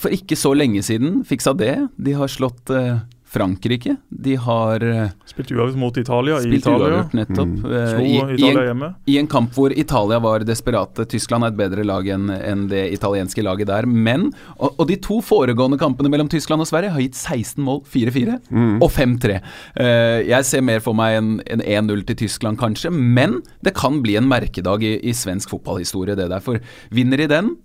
for 0.03 0.15
ikke 0.15 0.37
så 0.39 0.53
lenge 0.59 0.83
siden 0.83 1.23
fiksa 1.29 1.55
det. 1.57 1.77
De 1.97 2.17
har 2.19 2.31
slått 2.33 2.75
eh, 2.75 2.99
Frankrike. 3.29 3.97
De 4.09 4.37
har 4.41 4.85
Spilt 5.29 5.53
uavgjort 5.53 5.79
mot 5.79 5.97
Italia 6.01 6.39
i 6.41 6.55
Italia. 6.57 6.79
uavgjort, 6.79 7.17
nettopp. 7.19 7.53
Mm. 7.53 7.73
eh, 7.73 7.91
Slo 7.93 8.05
i, 8.05 8.15
i, 8.17 8.49
en, 8.49 8.61
hjemme. 8.71 8.91
I 9.07 9.19
en 9.21 9.29
kamp 9.31 9.53
hvor 9.57 9.75
Italia 9.77 10.19
var 10.25 10.45
desperate. 10.49 11.05
Tyskland 11.13 11.45
er 11.45 11.53
et 11.53 11.59
bedre 11.59 11.85
lag 11.87 12.09
enn 12.15 12.33
en 12.33 12.67
det 12.71 12.87
italienske 12.97 13.45
laget 13.45 13.69
der. 13.71 13.89
Men 13.89 14.31
og, 14.57 14.73
og 14.79 14.89
de 14.91 14.99
to 15.05 15.21
foregående 15.25 15.79
kampene 15.81 16.11
mellom 16.13 16.31
Tyskland 16.33 16.65
og 16.65 16.71
Sverige 16.71 16.95
har 16.95 17.05
gitt 17.05 17.19
16 17.19 17.63
mål. 17.65 17.83
4-4 17.89 18.39
og 18.83 18.91
5-3. 18.93 19.39
Uh, 19.79 20.19
jeg 20.29 20.49
ser 20.49 20.65
mer 20.65 20.83
for 20.85 20.97
meg 20.99 21.19
en, 21.19 21.31
en 21.47 21.63
1-0 21.91 22.05
til 22.09 22.23
Tyskland, 22.25 22.59
kanskje. 22.61 22.93
Men 22.93 23.41
det 23.65 23.77
kan 23.79 24.01
bli 24.05 24.19
en 24.19 24.29
merkedag 24.31 24.85
i, 24.87 24.97
i 25.05 25.15
svensk 25.17 25.53
fotballhistorie, 25.55 26.17
det 26.19 26.31
der. 26.33 26.45
For 26.45 26.61
vinner 26.95 27.21
de 27.21 27.29
den, 27.31 27.57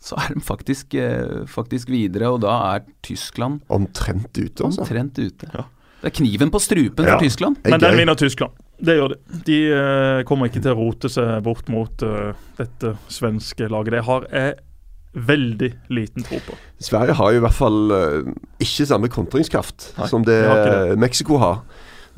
så 0.00 0.16
er 0.16 0.34
de 0.34 0.40
faktisk, 0.40 0.94
eh, 0.96 1.44
faktisk 1.50 1.90
videre, 1.92 2.30
og 2.32 2.40
da 2.44 2.54
er 2.74 2.86
Tyskland 3.04 3.60
Omtrent 3.68 4.32
ute, 4.38 4.64
altså. 4.64 4.82
omtrent 4.86 5.18
ute. 5.20 5.50
Ja. 5.54 5.66
Det 6.00 6.08
er 6.08 6.16
kniven 6.16 6.50
på 6.50 6.60
strupen 6.64 7.04
Ja. 7.04 7.18
for 7.18 7.26
Tyskland. 7.26 7.58
Men 7.64 7.80
den 7.80 7.98
vinner 7.98 8.16
Tyskland. 8.16 8.52
Det 8.80 8.94
gjør 8.96 9.12
de. 9.12 9.18
De 9.44 9.58
eh, 9.76 10.22
kommer 10.24 10.48
ikke 10.48 10.62
til 10.64 10.72
å 10.72 10.78
rote 10.78 11.10
seg 11.12 11.42
bort 11.44 11.68
mot 11.68 12.02
eh, 12.02 12.32
dette 12.56 12.94
svenske 13.12 13.68
laget. 13.68 13.92
Det 13.98 14.04
har 14.06 14.24
jeg 14.32 14.54
veldig 15.12 15.68
liten 15.90 16.24
tro 16.24 16.38
på. 16.46 16.56
Sverige 16.80 17.16
har 17.18 17.32
jo 17.34 17.42
i 17.42 17.44
hvert 17.44 17.58
fall 17.58 17.92
eh, 17.92 18.32
ikke 18.64 18.86
samme 18.88 19.10
kontringskraft 19.12 19.90
Nei, 19.98 20.08
som 20.08 20.24
det, 20.24 20.38
de 20.40 20.48
har 20.48 20.64
det. 20.64 20.98
Mexico 21.02 21.36
har. 21.42 21.60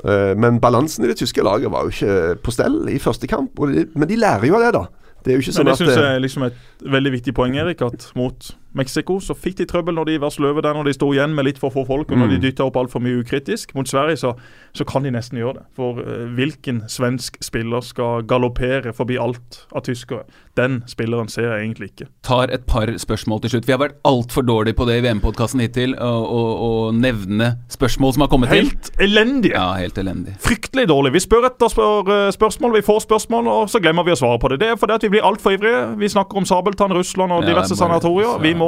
Eh, 0.05 0.35
men 0.39 0.61
balansen 0.63 1.05
i 1.05 1.11
det 1.11 1.19
tyske 1.19 1.43
laget 1.43 1.73
var 1.73 1.89
jo 1.89 1.91
ikke 1.97 2.37
på 2.45 2.55
stell 2.55 2.85
i 2.93 3.01
første 3.03 3.27
kamp. 3.27 3.59
De, 3.73 3.89
men 3.97 4.07
de 4.09 4.21
lærer 4.23 4.47
jo 4.47 4.61
av 4.61 4.67
det, 4.69 4.73
da. 4.79 4.87
Det 5.23 5.33
er 5.33 5.39
jo 5.39 5.45
ikke 5.45 5.53
Men 5.53 5.59
sånn 5.59 5.69
det 5.71 5.73
at 5.73 5.81
syns 5.83 5.97
jeg 5.97 6.17
er 6.17 6.23
liksom 6.23 6.47
et 6.49 6.61
veldig 6.97 7.13
viktig 7.19 7.35
poeng, 7.37 7.57
Erik. 7.63 7.83
At 7.87 8.09
mot 8.19 8.51
Mexico 8.75 9.19
så 9.21 9.35
fikk 9.37 9.57
de 9.59 9.65
trøbbel 9.67 9.95
når 9.95 10.05
de 10.09 10.19
var 10.21 10.31
sløve 10.31 10.63
der 10.63 10.73
når 10.75 10.85
de 10.85 10.93
sto 10.97 11.11
igjen 11.13 11.35
med 11.35 11.45
litt 11.45 11.59
for 11.59 11.71
få 11.71 11.85
folk, 11.87 12.11
og 12.11 12.19
når 12.19 12.27
Mm. 12.29 12.41
de 12.41 12.51
dytta 12.51 12.65
opp 12.65 12.77
altfor 12.77 13.01
mye 13.01 13.21
ukritisk. 13.23 13.75
Mot 13.75 13.87
Sverige 13.89 14.17
så, 14.17 14.35
så 14.75 14.85
kan 14.85 15.03
de 15.03 15.11
nesten 15.11 15.39
gjøre 15.39 15.55
det. 15.55 15.63
For 15.77 15.99
uh, 16.01 16.27
hvilken 16.35 16.83
svensk 16.89 17.37
spiller 17.43 17.81
skal 17.81 18.23
galoppere 18.23 18.93
forbi 18.95 19.17
alt 19.21 19.67
av 19.75 19.83
tyskere? 19.83 20.23
Den 20.57 20.83
spilleren 20.87 21.29
ser 21.29 21.49
jeg 21.53 21.65
egentlig 21.67 21.91
ikke. 21.93 22.07
tar 22.23 22.49
et 22.53 22.67
par 22.67 22.87
spørsmål 22.99 23.41
til 23.41 23.51
slutt. 23.51 23.67
Vi 23.67 23.73
har 23.73 23.79
vært 23.81 23.97
altfor 24.05 24.43
dårlige 24.45 24.75
på 24.77 24.85
det 24.87 24.99
i 25.01 25.05
VM-podkasten 25.09 25.61
hittil, 25.61 25.95
å 25.99 26.93
nevne 26.95 27.57
spørsmål 27.73 28.13
som 28.15 28.25
har 28.25 28.31
kommet 28.33 28.51
til. 28.53 28.69
Helt 28.69 28.91
elendige! 29.01 29.55
Ja, 29.57 29.73
helt 29.81 29.97
elendig. 30.01 30.35
Fryktelig 30.45 30.87
dårlig. 30.91 31.13
Vi 31.17 31.23
spør 31.25 31.47
etter 31.49 31.73
spør, 31.73 32.09
eh, 32.13 32.31
spørsmål, 32.37 32.75
vi 32.77 32.83
får 32.87 33.01
spørsmål, 33.07 33.49
og 33.49 33.71
så 33.73 33.81
glemmer 33.83 34.05
vi 34.07 34.13
å 34.13 34.19
svare 34.21 34.39
på 34.43 34.51
det. 34.53 34.61
Det 34.61 34.69
er 34.73 34.77
fordi 34.81 34.95
at 34.99 35.03
vi 35.07 35.13
blir 35.17 35.27
altfor 35.29 35.57
ivrige. 35.57 35.83
Vi 35.99 36.09
snakker 36.13 36.37
om 36.37 36.45
Sabeltann, 36.49 36.93
Russland 36.97 37.33
og 37.33 37.43
diverse 37.49 37.73
er 37.73 37.81
bare- 37.81 38.01
sanatorier. 38.01 38.41
Vi 38.43 38.53
må 38.55 38.62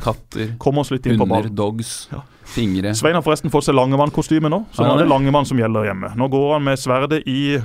katter, 0.00 0.54
Kom 0.62 0.78
oss 0.80 0.90
litt 0.94 1.06
inn 1.06 1.18
på 1.20 1.26
hunder, 1.28 1.50
dogs, 1.52 2.08
Ja. 2.12 2.22
fingre. 2.44 2.94
Svein 2.96 3.14
har 3.18 3.22
forresten 3.22 3.52
fått 3.52 3.66
seg 3.68 3.76
Langemann-kostyme 3.76 4.48
nå, 4.50 4.62
så 4.72 4.82
nå 4.86 4.94
er 4.94 4.98
det 5.02 5.04
det? 5.06 5.10
Langemann 5.12 5.46
som 5.46 5.58
gjelder 5.60 5.84
hjemme. 5.90 6.14
Nå 6.16 6.28
går 6.32 6.52
han 6.56 6.64
med 6.64 6.78
sverdet 6.80 7.22
i, 7.28 7.58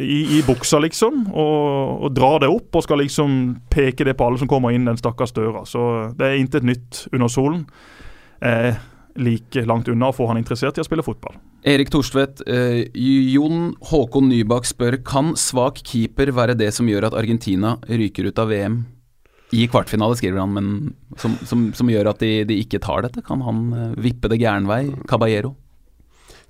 i, 0.00 0.20
i 0.38 0.42
buksa, 0.46 0.80
liksom, 0.82 1.26
og, 1.30 2.06
og 2.06 2.14
drar 2.16 2.40
det 2.42 2.48
opp 2.50 2.74
og 2.80 2.82
skal 2.86 2.98
liksom 3.04 3.36
peke 3.70 4.04
det 4.08 4.16
på 4.18 4.26
alle 4.26 4.40
som 4.40 4.48
kommer 4.50 4.72
inn 4.74 4.88
den 4.88 4.98
stakkars 4.98 5.34
døra. 5.36 5.62
Så 5.68 5.84
det 6.18 6.26
er 6.32 6.40
intet 6.40 6.66
nytt 6.66 7.04
under 7.12 7.30
solen. 7.30 7.66
Eh, 8.42 8.74
like 9.20 9.62
langt 9.68 9.88
unna 9.92 10.08
å 10.10 10.16
få 10.16 10.26
han 10.30 10.38
interessert 10.40 10.78
i 10.78 10.82
å 10.82 10.86
spille 10.86 11.04
fotball. 11.04 11.36
Erik 11.68 11.90
Torstvedt, 11.92 12.40
eh, 12.48 12.86
Jon 12.96 13.74
Håkon 13.90 14.30
Nybakk 14.30 14.64
spør 14.64 14.96
Kan 15.04 15.34
svak 15.36 15.82
keeper 15.84 16.30
være 16.32 16.54
det 16.56 16.70
som 16.72 16.88
gjør 16.88 17.10
at 17.10 17.16
Argentina 17.20 17.74
ryker 17.90 18.30
ut 18.30 18.38
av 18.40 18.48
VM? 18.48 18.78
I 19.50 19.66
kvartfinale, 19.70 20.14
skriver 20.18 20.38
han, 20.38 20.52
men 20.54 20.68
som, 21.18 21.34
som, 21.46 21.70
som 21.74 21.90
gjør 21.90 22.12
at 22.12 22.22
de, 22.22 22.44
de 22.46 22.58
ikke 22.62 22.78
tar 22.82 23.02
dette? 23.06 23.22
Kan 23.26 23.42
han 23.42 23.64
eh, 23.74 23.96
vippe 23.98 24.30
det 24.30 24.38
gæren 24.42 24.68
vei? 24.70 24.84
Caballero? 25.10 25.56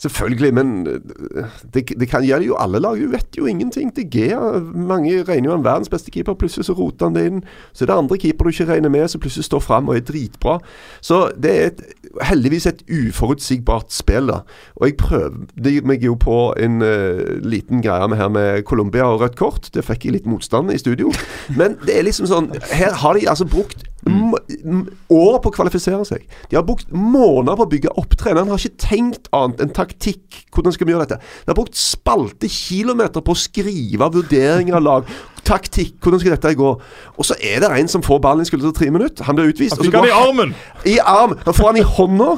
Selvfølgelig, 0.00 0.54
men 0.54 0.86
eh, 0.86 1.44
det, 1.74 1.82
det 2.00 2.08
kan 2.08 2.24
gjelder 2.24 2.46
jo 2.46 2.56
alle 2.56 2.80
lag. 2.80 2.96
Du 2.96 3.10
vet 3.12 3.36
jo 3.36 3.46
ingenting. 3.46 3.92
Det 3.96 4.06
Gea, 4.14 4.60
mange 4.72 5.22
regner 5.28 5.50
jo 5.50 5.56
han 5.56 5.64
verdens 5.64 5.92
beste 5.92 6.10
keeper, 6.10 6.34
plutselig 6.40 6.64
så 6.70 6.72
roter 6.72 7.10
han 7.10 7.18
det 7.18 7.24
inn. 7.28 7.42
Så 7.72 7.84
er 7.84 7.90
det 7.90 7.98
andre 7.98 8.18
keeper 8.18 8.48
du 8.48 8.50
ikke 8.54 8.68
regner 8.72 8.88
med, 8.88 9.08
som 9.08 9.20
plutselig 9.20 9.44
står 9.44 9.60
fram 9.60 9.90
og 9.92 9.98
er 9.98 10.06
dritbra. 10.08 10.56
Så 11.04 11.20
det 11.36 11.52
er 11.52 11.66
et, 11.66 11.82
heldigvis 12.24 12.66
et 12.70 12.80
uforutsigbart 12.88 13.92
spill, 13.92 14.32
da. 14.32 14.40
Og 14.80 14.88
jeg 14.88 14.96
prøvde 14.96 15.76
meg 15.84 16.04
jo 16.04 16.16
på 16.20 16.38
en 16.56 16.80
uh, 16.80 17.36
liten 17.44 17.84
greie 17.84 18.08
med 18.08 18.16
her 18.16 18.32
med 18.32 18.62
Colombia 18.62 19.04
og 19.04 19.20
rødt 19.20 19.36
kort. 19.36 19.68
Det 19.74 19.84
fikk 19.84 20.08
jeg 20.08 20.16
litt 20.16 20.30
motstand 20.30 20.72
i 20.72 20.80
studio. 20.80 21.12
Men 21.60 21.76
det 21.84 21.98
er 21.98 22.06
liksom 22.06 22.28
sånn 22.30 22.50
Her 22.72 22.96
har 23.02 23.16
de 23.18 23.28
altså 23.28 23.44
brukt 23.48 23.84
m- 24.06 24.34
m- 24.64 24.86
år 25.10 25.38
på 25.42 25.50
å 25.50 25.54
kvalifisere 25.56 26.04
seg. 26.08 26.24
De 26.50 26.56
har 26.56 26.64
brukt 26.66 26.90
måneder 26.92 27.56
på 27.58 27.66
å 27.66 27.70
bygge 27.70 27.92
opp. 28.00 28.16
Treneren 28.20 28.48
har 28.48 28.58
ikke 28.62 28.78
tenkt 28.88 29.28
annet 29.36 29.60
enn 29.60 29.72
taktikk. 29.76 30.44
Hvordan 30.54 30.72
skal 30.76 30.86
vi 30.88 30.94
gjøre 30.94 31.06
dette? 31.08 31.20
De 31.44 31.50
har 31.52 31.58
brukt 31.58 31.76
spalte 31.76 32.48
kilometer 32.50 33.20
på 33.24 33.34
å 33.34 33.38
skrive 33.38 34.08
vurderinger 34.14 34.78
av 34.80 34.82
lag. 34.86 35.12
Taktikk. 35.44 35.96
Hvordan 36.04 36.20
skal 36.20 36.34
dette 36.36 36.52
gå? 36.58 36.70
Og 37.18 37.24
så 37.26 37.34
er 37.42 37.60
det 37.64 37.70
en 37.80 37.88
som 37.88 38.02
får 38.04 38.20
ballen 38.22 38.44
i 38.44 38.48
skulderen 38.48 38.72
til 38.74 38.82
tre 38.84 38.90
minutter. 38.94 39.24
Han 39.26 39.36
blir 39.38 39.50
utvist. 39.52 39.76
Han 39.76 39.86
fikk 39.88 39.96
han 39.98 40.08
i 40.10 40.12
armen! 40.14 40.52
I 40.86 40.98
arm. 41.00 41.34
Han 41.46 41.56
får 41.56 41.70
han 41.72 41.80
i 41.80 41.86
hånda. 41.96 42.28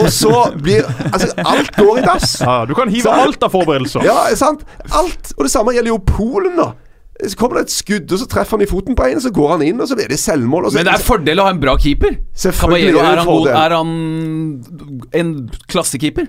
Og 0.00 0.08
så 0.12 0.32
blir 0.60 0.82
Altså, 1.12 1.32
alt 1.44 1.70
går 1.76 2.00
i 2.00 2.06
dass. 2.06 2.40
Ja, 2.40 2.64
du 2.66 2.74
kan 2.74 2.88
hive 2.92 3.02
Så- 3.08 3.12
alt 3.26 3.42
av 3.42 3.52
forberedelser. 3.52 4.04
Ja, 4.04 4.34
sant? 4.34 4.64
Alt. 4.90 5.32
Og 5.36 5.44
det 5.46 5.52
samme 5.52 5.72
gjelder 5.76 5.92
jo 5.94 5.98
Polen, 5.98 6.56
da. 6.56 6.72
Så 7.16 7.36
kommer 7.40 7.60
det 7.60 7.68
et 7.70 7.72
skudd, 7.72 8.12
og 8.12 8.18
så 8.20 8.26
treffer 8.28 8.58
han 8.58 8.64
i 8.66 8.68
foten 8.68 8.96
på 8.98 9.06
en, 9.08 9.20
så 9.24 9.30
går 9.32 9.54
han 9.54 9.62
inn, 9.64 9.78
og 9.80 9.88
så 9.88 9.96
blir 9.96 10.10
det 10.12 10.18
selvmål. 10.20 10.68
Så, 10.68 10.76
Men 10.76 10.88
det 10.88 10.96
er 10.98 11.04
fordel 11.04 11.40
å 11.40 11.46
ha 11.46 11.54
en 11.54 11.62
bra 11.62 11.76
keeper. 11.80 12.18
Selvfølgelig 12.36 12.92
Caballero, 12.92 13.12
er 13.12 13.22
han, 13.22 13.30
god, 13.30 13.46
er 13.52 13.76
han 13.76 15.14
en 15.22 15.30
klassekeeper? 15.72 16.28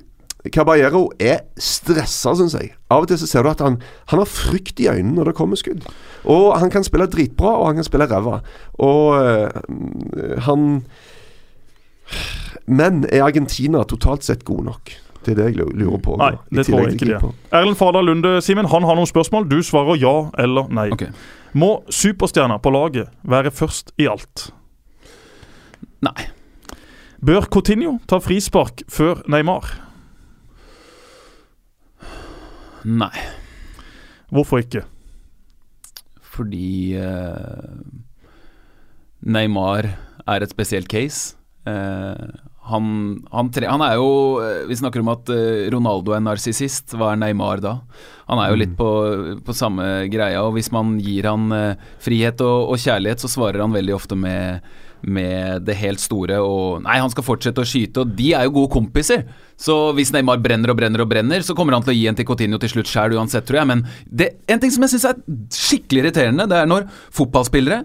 Caballero 0.54 1.02
er 1.20 1.42
stressa, 1.60 2.32
syns 2.40 2.56
jeg. 2.56 2.72
Av 2.94 3.04
og 3.04 3.10
til 3.10 3.20
så 3.20 3.28
ser 3.28 3.44
du 3.44 3.52
at 3.52 3.64
han, 3.66 3.80
han 4.12 4.22
har 4.22 4.30
frykt 4.32 4.80
i 4.80 4.88
øynene 4.92 5.18
når 5.18 5.32
det 5.32 5.38
kommer 5.40 5.60
skudd. 5.60 5.84
Og 6.30 6.54
han 6.62 6.72
kan 6.72 6.86
spille 6.88 7.10
dritbra, 7.12 7.58
og 7.58 7.72
han 7.72 7.82
kan 7.82 7.88
spille 7.88 8.08
ræva. 8.08 8.40
Og 8.80 9.26
øh, 9.26 10.40
han 10.48 10.70
Men 12.68 13.04
er 13.12 13.26
Argentina 13.26 13.84
totalt 13.84 14.24
sett 14.24 14.46
god 14.48 14.64
nok? 14.70 14.94
Det 15.28 15.34
er 15.34 15.40
det 15.42 15.46
jeg 15.50 15.74
lurer 15.76 16.00
på. 16.00 16.14
Nei, 16.22 16.30
det 16.56 16.64
tror 16.70 16.86
jeg 16.86 16.96
ikke 16.96 17.08
det. 17.10 17.32
Erlend 17.52 17.76
Fardal 17.76 18.08
Lunde, 18.08 18.38
Simen, 18.40 18.70
han 18.72 18.86
har 18.88 18.96
noen 18.96 19.10
spørsmål. 19.10 19.50
Du 19.52 19.58
svarer 19.60 20.00
ja 20.00 20.14
eller 20.40 20.70
nei. 20.72 20.86
Okay. 20.96 21.12
Må 21.52 21.82
superstjerner 21.92 22.62
på 22.64 22.72
laget 22.72 23.12
være 23.28 23.52
først 23.52 23.92
i 24.00 24.08
alt? 24.08 24.46
Nei. 26.08 26.30
Bør 27.20 27.50
Coutinho 27.52 27.98
ta 28.08 28.22
frispark 28.24 28.86
før 28.88 29.20
Neymar? 29.28 29.68
Nei. 32.88 33.12
Hvorfor 34.32 34.64
ikke? 34.64 34.86
Fordi 36.38 36.96
uh, 37.04 37.84
Neymar 39.28 39.92
er 40.24 40.46
et 40.46 40.56
spesielt 40.56 40.88
case. 40.88 41.36
Eh, 41.68 42.47
han, 42.68 42.88
han, 43.32 43.52
tre, 43.54 43.68
han 43.70 43.84
er 43.86 43.96
jo 44.00 44.10
eh, 44.44 44.66
Vi 44.70 44.78
snakker 44.80 45.04
om 45.04 45.12
at 45.14 45.30
eh, 45.34 45.68
Ronaldo 45.74 46.16
er 46.16 46.24
narsissist. 46.24 46.96
Hva 46.98 47.14
er 47.14 47.22
Neymar 47.22 47.64
da? 47.64 47.78
Han 48.28 48.42
er 48.44 48.52
jo 48.52 48.60
litt 48.60 48.74
på, 48.80 48.90
på 49.46 49.56
samme 49.56 50.08
greia, 50.12 50.44
og 50.44 50.58
hvis 50.58 50.72
man 50.76 50.98
gir 51.04 51.30
han 51.30 51.48
eh, 51.56 51.88
frihet 52.04 52.44
og, 52.44 52.74
og 52.74 52.84
kjærlighet, 52.84 53.24
så 53.24 53.32
svarer 53.32 53.64
han 53.64 53.76
veldig 53.76 53.96
ofte 53.98 54.20
med 54.20 54.68
med 55.02 55.62
det 55.62 55.76
helt 55.78 56.02
store 56.02 56.40
og 56.42 56.82
Nei, 56.82 56.96
han 56.98 57.12
skal 57.14 57.26
fortsette 57.26 57.62
å 57.62 57.68
skyte, 57.68 58.02
og 58.02 58.16
de 58.18 58.32
er 58.34 58.48
jo 58.48 58.56
gode 58.56 58.74
kompiser. 58.74 59.28
Så 59.54 59.76
hvis 59.98 60.10
Neymar 60.14 60.42
brenner 60.42 60.74
og 60.74 60.80
brenner 60.80 61.04
og 61.04 61.10
brenner, 61.12 61.44
så 61.46 61.54
kommer 61.58 61.76
han 61.78 61.86
til 61.86 61.94
å 61.94 61.98
gi 61.98 62.08
en 62.10 62.18
til 62.18 62.26
Coutinho 62.28 62.58
til 62.62 62.72
slutt 62.74 62.90
sjæl 62.90 63.14
uansett, 63.18 63.46
tror 63.48 63.62
jeg. 63.62 63.70
Men 63.70 63.84
det, 64.10 64.32
en 64.50 64.64
ting 64.64 64.74
som 64.74 64.86
jeg 64.86 64.96
syns 64.96 65.08
er 65.12 65.22
skikkelig 65.54 66.02
irriterende, 66.02 66.48
det 66.50 66.58
er 66.60 66.70
når 66.70 66.88
fotballspillere 67.16 67.84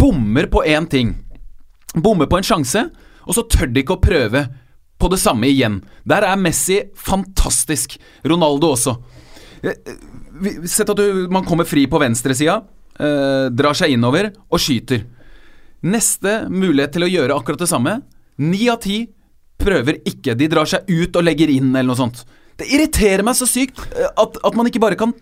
bommer 0.00 0.48
på 0.50 0.64
én 0.68 0.88
ting. 0.90 1.14
Bommer 1.94 2.28
på 2.30 2.40
en 2.40 2.46
sjanse, 2.46 2.88
og 3.30 3.36
så 3.36 3.46
tør 3.46 3.70
de 3.70 3.84
ikke 3.84 3.94
å 3.94 4.02
prøve 4.02 4.48
på 5.00 5.08
det 5.08 5.20
samme 5.20 5.48
igjen. 5.48 5.80
Der 6.04 6.26
er 6.26 6.40
Messi 6.40 6.80
fantastisk. 6.98 7.96
Ronaldo 8.26 8.74
også. 8.74 8.96
Eh, 9.62 9.70
eh, 9.70 10.08
Sett 10.70 10.88
at 10.88 10.96
du, 10.96 11.26
man 11.28 11.44
kommer 11.44 11.66
fri 11.68 11.82
på 11.90 11.98
venstresida, 12.00 12.62
eh, 12.96 13.50
drar 13.52 13.76
seg 13.76 13.92
innover 13.92 14.30
og 14.48 14.60
skyter. 14.62 15.02
Neste 15.84 16.46
mulighet 16.48 16.94
til 16.96 17.04
å 17.04 17.10
gjøre 17.10 17.36
akkurat 17.36 17.60
det 17.60 17.68
samme. 17.68 17.98
Ni 18.40 18.68
av 18.72 18.80
ti 18.80 19.02
prøver 19.60 20.00
ikke. 20.08 20.36
De 20.36 20.48
drar 20.48 20.68
seg 20.68 20.88
ut 20.88 21.16
og 21.16 21.26
legger 21.26 21.52
inn, 21.52 21.74
eller 21.74 21.90
noe 21.92 22.00
sånt. 22.00 22.24
Det 22.56 22.68
irriterer 22.72 23.24
meg 23.24 23.36
så 23.36 23.48
sykt 23.48 23.84
eh, 23.92 24.08
at, 24.08 24.40
at 24.40 24.56
man 24.56 24.68
ikke 24.68 24.80
bare 24.80 25.00
kan 25.00 25.12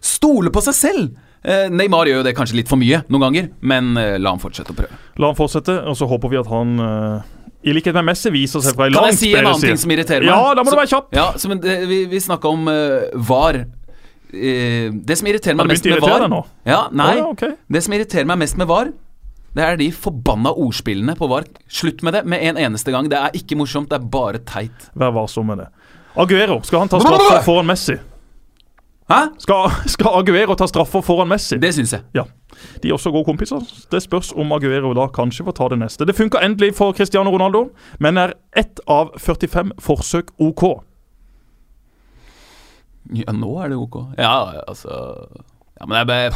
stole 0.00 0.52
på 0.52 0.64
seg 0.68 0.76
selv. 0.76 1.26
Neymar 1.40 2.04
gjør 2.04 2.18
jo 2.18 2.24
det 2.26 2.34
kanskje 2.36 2.58
litt 2.58 2.68
for 2.68 2.76
mye 2.76 2.98
noen 3.08 3.22
ganger, 3.24 3.46
men 3.64 3.94
la 3.96 4.28
ham 4.28 4.40
fortsette 4.42 4.74
å 4.74 4.76
prøve. 4.76 4.96
La 5.16 5.30
han 5.30 5.38
fortsette, 5.38 5.72
og 5.88 5.96
så 5.96 6.04
håper 6.04 6.28
vi 6.28 6.36
at 6.36 6.50
han 6.52 6.74
i 7.62 7.74
likhet 7.76 7.96
med 7.96 8.06
Messi 8.08 8.30
viser 8.32 8.62
seg 8.64 8.76
fra 8.76 8.86
en 8.88 8.96
Kan 8.96 9.10
jeg 9.10 9.18
si 9.20 9.32
en 9.34 9.44
annen 9.44 9.60
ting 9.60 9.76
som 9.80 9.92
irriterer 9.92 10.24
meg? 10.24 10.32
Ja, 10.32 10.54
da 10.56 10.64
må 10.64 10.70
Så- 10.70 10.76
du 10.76 10.80
være 10.80 10.92
kjapp. 10.94 11.12
Ja, 11.16 11.26
så, 11.36 11.50
men 11.52 11.60
vi 11.60 12.04
vi 12.08 12.20
snakka 12.20 12.48
om 12.48 12.68
uh, 12.68 13.10
VAR. 13.14 13.60
Uh, 14.32 14.88
det 15.04 15.18
som 15.18 15.28
irriterer 15.28 15.58
meg 15.58 15.72
mest 15.74 15.84
med 15.84 16.00
VAR 16.00 16.26
nå? 16.30 16.40
Ja, 16.64 16.88
nei. 16.92 17.12
oh, 17.12 17.20
ja, 17.20 17.28
okay. 17.34 17.56
Det 17.68 17.82
som 17.84 17.96
irriterer 17.98 18.28
meg 18.30 18.38
mest 18.44 18.56
med 18.56 18.70
VAR, 18.70 18.92
det 19.52 19.64
er 19.66 19.76
de 19.76 19.90
forbanna 19.92 20.52
ordspillene 20.54 21.16
på 21.18 21.28
VAR. 21.28 21.48
Slutt 21.68 22.04
med 22.06 22.14
det 22.14 22.24
med 22.24 22.42
en 22.48 22.56
eneste 22.56 22.94
gang. 22.94 23.10
Det 23.10 23.18
er 23.18 23.34
ikke 23.34 23.58
morsomt, 23.58 23.90
det 23.90 23.98
er 23.98 24.06
bare 24.12 24.38
teit. 24.46 24.88
Vær 24.94 25.12
varsom 25.16 25.50
med 25.50 25.64
det. 25.64 25.68
Aguero, 26.16 26.60
skal 26.66 26.84
han 26.84 26.90
ta 26.90 27.00
straffer 27.02 27.42
foran 27.46 27.68
Messi? 27.70 27.98
Hæ? 29.10 29.20
Skal, 29.42 29.70
skal 29.90 30.14
Aguero 30.20 30.54
ta 30.54 30.68
straffer 30.70 31.02
foran 31.02 31.28
Messi? 31.28 31.58
Det 31.58 31.72
syns 31.74 31.92
jeg. 31.96 32.04
Ja. 32.14 32.22
De 32.82 32.88
er 32.88 32.94
også 32.94 33.10
gode 33.10 33.26
kompiser. 33.26 33.64
Det 33.90 34.02
spørs 34.04 34.30
om 34.38 34.52
Aguero 34.54 34.92
da 34.94 35.08
kanskje 35.10 35.44
får 35.48 35.56
ta 35.58 35.68
det 35.72 35.80
neste. 35.82 36.06
Det 36.06 36.14
funka 36.14 36.38
endelig 36.46 36.76
for 36.78 36.94
Cristiano 36.94 37.32
Ronaldo, 37.34 37.64
men 37.98 38.18
er 38.22 38.36
ett 38.56 38.80
av 38.86 39.10
45 39.18 39.74
forsøk 39.82 40.30
OK. 40.38 40.64
Ja, 43.18 43.32
nå 43.34 43.56
er 43.64 43.72
det 43.72 43.80
ok. 43.80 44.02
Ja, 44.18 44.62
altså 44.68 45.00
Ja, 45.80 45.86
men 45.88 46.06
bare 46.06 46.30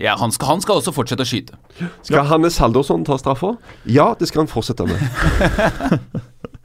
ja, 0.00 0.14
han, 0.16 0.32
skal, 0.32 0.48
han 0.48 0.60
skal 0.64 0.80
også 0.80 0.92
fortsette 0.96 1.22
å 1.22 1.28
skyte. 1.28 1.58
Skal 2.02 2.24
Hannes 2.26 2.56
Haldorsson 2.58 3.04
ta 3.04 3.18
straffa? 3.20 3.54
Ja, 3.84 4.14
det 4.18 4.30
skal 4.30 4.46
han 4.46 4.50
fortsette 4.50 4.86
med. 4.88 6.00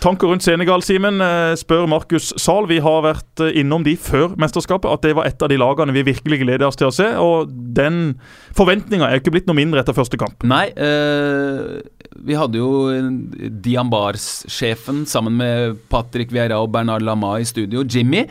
Tanker 0.00 0.28
rundt 0.28 0.44
Senegal, 0.44 0.82
Simen, 0.84 1.20
eh, 1.24 1.54
spør 1.56 1.86
Markus 1.88 2.30
Zahl. 2.40 2.66
Vi 2.68 2.78
har 2.84 3.00
vært 3.06 3.40
eh, 3.46 3.54
innom 3.62 3.84
de 3.86 3.94
før 4.00 4.34
mesterskapet, 4.40 4.90
at 4.92 5.04
det 5.06 5.14
var 5.16 5.28
et 5.30 5.42
av 5.42 5.48
de 5.52 5.58
lagene 5.60 5.94
vi 5.96 6.02
virkelig 6.10 6.42
gleder 6.42 6.66
oss 6.68 6.76
til 6.80 6.90
å 6.90 6.94
se. 6.94 7.08
Og 7.20 7.50
den 7.76 8.18
forventninga 8.56 9.08
er 9.08 9.20
ikke 9.20 9.32
blitt 9.34 9.48
noe 9.48 9.56
mindre 9.58 9.80
etter 9.82 9.96
første 9.96 10.20
kamp. 10.20 10.44
Nei, 10.44 10.66
øh, 10.76 11.80
vi 12.20 12.36
hadde 12.36 12.60
jo 12.60 12.88
en- 12.92 13.18
Diambars-sjefen 13.64 15.04
sammen 15.08 15.36
med 15.40 15.78
Patrick 15.88 16.30
Vieira 16.34 16.60
og 16.60 16.72
Bernard 16.72 17.02
Lama 17.02 17.36
i 17.40 17.44
studio, 17.48 17.84
Jimmy. 17.84 18.26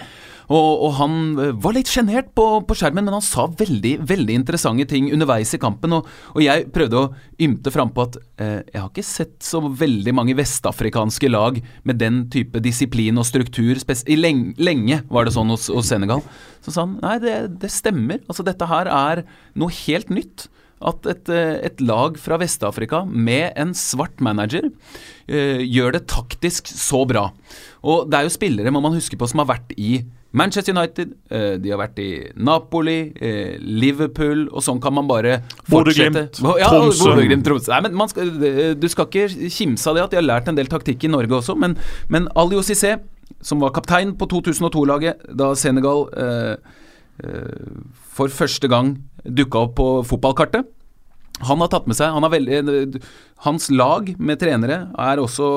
Og, 0.50 0.84
og 0.88 0.94
han 0.98 1.16
eh, 1.38 1.56
var 1.62 1.76
litt 1.78 1.92
sjenert 1.92 2.32
på, 2.38 2.46
på 2.66 2.78
skjermen, 2.78 3.06
men 3.06 3.18
han 3.18 3.26
sa 3.26 3.46
veldig 3.60 3.96
veldig 4.10 4.38
interessante 4.42 4.88
ting 4.90 5.12
underveis 5.14 5.54
i 5.56 5.62
kampen. 5.62 5.94
Og, 6.00 6.10
og 6.34 6.42
jeg 6.44 6.68
prøvde 6.76 7.04
å 7.04 7.10
ymte 7.42 7.74
frampå 7.74 8.08
at 8.08 8.20
eh, 8.42 8.60
jeg 8.66 8.82
har 8.82 8.90
ikke 8.90 9.06
sett 9.06 9.36
så 9.46 9.62
veldig 9.62 10.16
mange 10.18 10.38
vestafrikanske 10.40 11.32
lag 11.32 11.60
med 11.88 12.02
den 12.02 12.24
type 12.34 12.62
disiplin 12.66 13.22
og 13.22 13.28
struktur. 13.30 13.78
lenge, 14.10 14.56
lenge 14.58 15.04
var 15.10 15.26
det 15.26 15.36
sånn 15.38 15.54
hos, 15.54 15.70
hos 15.74 15.92
Senegal. 15.92 16.26
Så 16.66 16.74
sa 16.74 16.86
han 16.88 16.98
nei, 17.04 17.20
det, 17.24 17.36
det 17.62 17.74
stemmer. 17.74 18.24
Altså 18.28 18.46
Dette 18.48 18.70
her 18.70 18.90
er 18.90 19.26
noe 19.54 19.74
helt 19.86 20.10
nytt 20.10 20.50
at 20.80 21.08
et, 21.12 21.30
eh, 21.32 21.60
et 21.68 21.82
lag 21.84 22.18
fra 22.20 22.38
Vest-Afrika 22.40 23.04
med 23.06 23.52
en 23.60 23.74
svart 23.76 24.22
manager 24.24 24.70
eh, 25.28 25.60
gjør 25.66 25.98
det 25.98 26.08
taktisk 26.12 26.72
så 26.72 27.04
bra. 27.08 27.30
Og 27.84 28.08
det 28.10 28.20
er 28.20 28.28
jo 28.28 28.34
spillere, 28.34 28.72
må 28.72 28.82
man 28.84 28.96
huske 28.96 29.20
på, 29.20 29.28
som 29.28 29.44
har 29.44 29.52
vært 29.52 29.76
i 29.76 30.00
Manchester 30.32 30.76
United, 30.76 31.14
eh, 31.32 31.56
de 31.58 31.72
har 31.74 31.80
vært 31.82 32.00
i 32.00 32.10
Napoli, 32.38 33.12
eh, 33.16 33.58
Liverpool, 33.60 34.48
og 34.52 34.62
sånn 34.62 34.82
kan 34.82 34.94
man 34.94 35.08
bare 35.10 35.40
fortsette. 35.66 36.30
Bodø-Glimt, 36.38 36.60
Ja, 36.60 36.70
Tromsø. 36.70 37.16
Bodø-Glimt, 37.16 37.48
Nei, 37.68 38.08
skal, 38.08 38.44
eh, 38.44 38.74
du 38.76 38.88
skal 38.88 39.06
ikke 39.06 39.50
kimse 39.50 39.88
av 39.88 39.96
det 39.96 40.04
at 40.04 40.12
de 40.12 40.18
har 40.18 40.24
lært 40.24 40.48
en 40.48 40.56
del 40.56 40.68
taktikk 40.68 41.04
i 41.04 41.08
Norge 41.08 41.30
også, 41.30 41.58
men, 41.58 41.76
men 42.10 42.28
Alio 42.36 42.62
Cissé, 42.62 43.00
som 43.42 43.60
var 43.60 43.72
kaptein 43.72 44.16
på 44.18 44.28
2002-laget 44.28 45.36
da 45.36 45.54
Senegal 45.56 46.10
eh, 46.16 46.56
eh, 47.24 47.70
for 48.14 48.28
første 48.28 48.70
gang 48.70 48.98
dukka 49.26 49.66
opp 49.66 49.76
på 49.76 49.88
fotballkartet 50.06 50.68
han 51.48 51.62
har 51.64 51.70
tatt 51.72 51.88
med 51.88 51.96
seg 51.96 52.12
han 52.12 52.26
har 52.26 52.34
veldig, 52.34 53.02
Hans 53.46 53.70
lag 53.72 54.12
med 54.20 54.42
trenere 54.42 54.90
er 55.00 55.22
også 55.24 55.48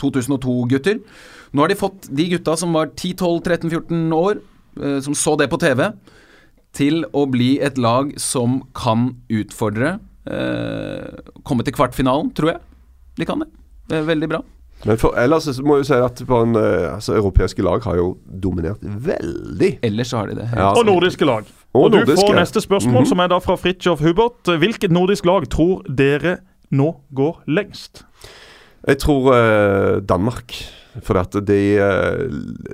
2002-gutter. 0.00 0.98
Nå 1.52 1.62
har 1.64 1.68
de 1.72 1.78
fått 1.80 2.08
de 2.12 2.28
gutta 2.34 2.56
som 2.60 2.72
var 2.76 2.90
10-12-13-14 2.98 4.12
år, 4.14 4.40
eh, 4.82 4.98
som 5.00 5.14
så 5.14 5.36
det 5.40 5.48
på 5.52 5.58
TV, 5.62 5.92
til 6.76 7.04
å 7.16 7.24
bli 7.30 7.58
et 7.64 7.78
lag 7.80 8.12
som 8.20 8.60
kan 8.76 9.14
utfordre. 9.32 9.98
Eh, 10.28 11.32
komme 11.48 11.64
til 11.64 11.72
kvartfinalen, 11.74 12.30
tror 12.36 12.52
jeg. 12.52 12.60
De 13.18 13.24
kan 13.26 13.40
det. 13.40 13.48
Det 13.88 13.96
er 14.02 14.08
veldig 14.10 14.28
bra. 14.28 14.42
Men 14.84 14.96
for 15.00 15.16
ellers 15.18 15.48
så 15.50 15.62
må 15.66 15.78
jeg 15.78 15.86
jo 15.86 15.88
si 15.88 15.96
at 16.04 16.20
på 16.28 16.36
en, 16.44 16.52
eh, 16.54 16.92
altså, 16.94 17.16
europeiske 17.18 17.64
lag 17.66 17.82
har 17.82 17.96
jo 17.98 18.18
dominert 18.30 18.78
veldig. 18.84 19.78
Ellers 19.82 20.12
så 20.12 20.20
har 20.20 20.28
de 20.28 20.36
det. 20.38 20.50
Ja. 20.54 20.68
Og 20.76 20.84
nordiske 20.86 21.26
lag. 21.26 21.44
Og 21.74 21.84
Og, 21.88 21.92
du 22.06 22.14
får 22.14 22.34
neste 22.36 22.60
spørsmål, 22.62 23.02
Mhm. 23.02 23.06
som 23.08 23.20
er 23.20 23.28
da 23.28 23.38
fra 23.40 23.56
Fridtjof 23.56 24.00
Hubert. 24.00 24.44
Hvilket 24.44 24.90
nordisk 24.90 25.24
lag 25.26 25.48
tror 25.48 25.82
dere 25.88 26.38
nå 26.70 26.94
går 27.12 27.36
lengst? 27.48 28.04
Jeg 28.86 28.98
tror 29.00 29.32
eh, 29.34 30.00
Danmark. 30.00 30.54
For 31.04 31.20
at 31.20 31.36
de 31.46 31.60
eh, 31.78 32.22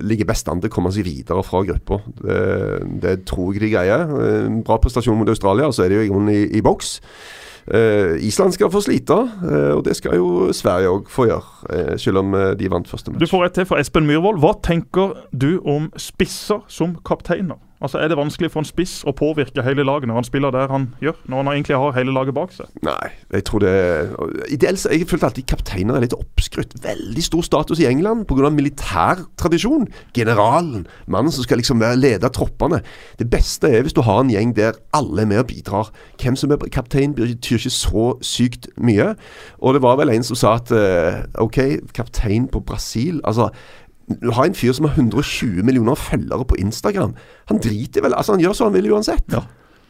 ligger 0.07 0.29
best 0.29 0.49
an 0.49 0.63
til 0.63 0.71
å 0.71 0.75
komme 0.75 0.93
seg 0.95 1.07
videre 1.07 1.43
fra 1.45 1.65
gruppa. 1.67 2.01
Det, 2.21 2.43
det 3.03 3.15
tror 3.29 3.55
jeg 3.55 3.67
de 3.67 3.73
greier. 3.75 4.05
En 4.47 4.61
bra 4.65 4.79
prestasjon 4.81 5.19
mot 5.19 5.33
Australia, 5.33 5.71
så 5.75 5.85
er 5.85 5.93
de 5.93 5.99
jo 5.99 6.07
i 6.07 6.13
grunnen 6.13 6.35
i, 6.35 6.45
i 6.59 6.63
boks. 6.65 6.99
Uh, 7.75 8.27
Island 8.27 8.53
skal 8.53 8.69
få 8.71 8.81
slite, 8.85 9.15
uh, 9.15 9.73
og 9.77 9.85
det 9.85 9.97
skal 9.97 10.19
jo 10.19 10.53
Sverige 10.53 10.91
òg 10.93 11.07
få 11.09 11.25
gjøre. 11.31 11.45
Uh, 11.71 11.95
selv 11.97 12.21
om 12.21 12.35
eh, 12.37 12.51
de 12.61 12.69
vant 12.71 12.89
første 12.89 13.11
match. 13.11 13.25
Du 13.25 13.31
får 13.31 13.47
et 13.47 13.55
til 13.57 13.69
fra 13.69 13.79
Espen 13.81 14.05
Myhrvold. 14.07 14.43
Hva 14.43 14.53
tenker 14.63 15.15
du 15.33 15.63
om 15.65 15.89
spisser 15.97 16.61
som 16.69 16.99
kapteiner? 17.09 17.57
Altså 17.85 18.01
Er 18.01 18.09
det 18.09 18.17
vanskelig 18.19 18.51
for 18.55 18.65
en 18.65 18.69
spiss 18.69 18.95
å 19.05 19.13
påvirke 19.17 19.65
hele 19.65 19.85
laget 19.85 20.09
når 20.09 20.21
han 20.23 20.27
spiller 20.27 20.55
der 20.55 20.73
han 20.73 20.89
gjør? 21.05 21.19
Når 21.29 21.43
han 21.43 21.51
egentlig 21.53 21.81
har 21.83 21.97
hele 21.99 22.15
laget 22.17 22.37
bak 22.37 22.55
seg? 22.57 22.71
Nei, 22.87 23.11
jeg 23.35 23.45
tror 23.49 23.65
det 23.65 23.75
Ideelt 24.55 24.87
Jeg 24.89 25.09
følte 25.11 25.29
alltid 25.29 25.49
kapteiner 25.51 25.99
er 25.99 26.05
litt 26.07 26.17
oppskrytt. 26.17 26.77
Veldig 26.85 27.25
stor 27.25 27.45
status 27.45 27.83
i 27.83 27.89
England 27.89 28.25
pga. 28.31 28.51
militær 28.55 29.25
tradisjon. 29.41 29.87
Generalen, 30.17 30.87
mannen 31.07 31.33
som 31.33 31.45
skal 31.45 31.61
liksom 31.61 31.81
være 31.83 32.01
lede 32.01 32.31
troppene. 32.33 32.81
Det 33.19 33.29
beste 33.31 33.69
er 33.69 33.85
hvis 33.85 33.97
du 33.97 34.03
har 34.07 34.23
en 34.23 34.33
gjeng 34.33 34.55
der 34.57 34.79
alle 34.97 35.25
er 35.25 35.31
med 35.31 35.43
og 35.45 35.49
bidrar. 35.53 35.93
Hvem 36.21 36.37
som 36.37 36.53
er 36.53 36.65
kaptein 36.73 37.15
betyr 37.15 37.59
ikke 37.59 37.73
så 37.73 38.07
sykt 38.25 38.69
mye. 38.77 39.15
Og 39.61 39.77
det 39.77 39.83
var 39.85 39.99
vel 40.01 40.13
en 40.15 40.27
som 40.27 40.39
sa 40.39 40.57
at 40.61 40.73
eh, 40.75 41.25
OK, 41.43 41.61
kaptein 41.95 42.49
på 42.49 42.63
Brasil 42.65 43.21
Altså 43.25 43.51
du 44.07 44.31
har 44.37 44.47
en 44.47 44.57
fyr 44.57 44.73
som 44.77 44.89
har 44.89 44.99
120 44.99 45.65
millioner 45.65 45.97
følgere 45.99 46.45
på 46.49 46.59
Instagram. 46.61 47.15
Han 47.51 47.61
driter 47.63 48.05
vel 48.05 48.17
Altså, 48.17 48.35
han 48.35 48.43
gjør 48.43 48.57
som 48.57 48.69
han 48.69 48.77
vil 48.77 48.91
uansett. 48.93 49.37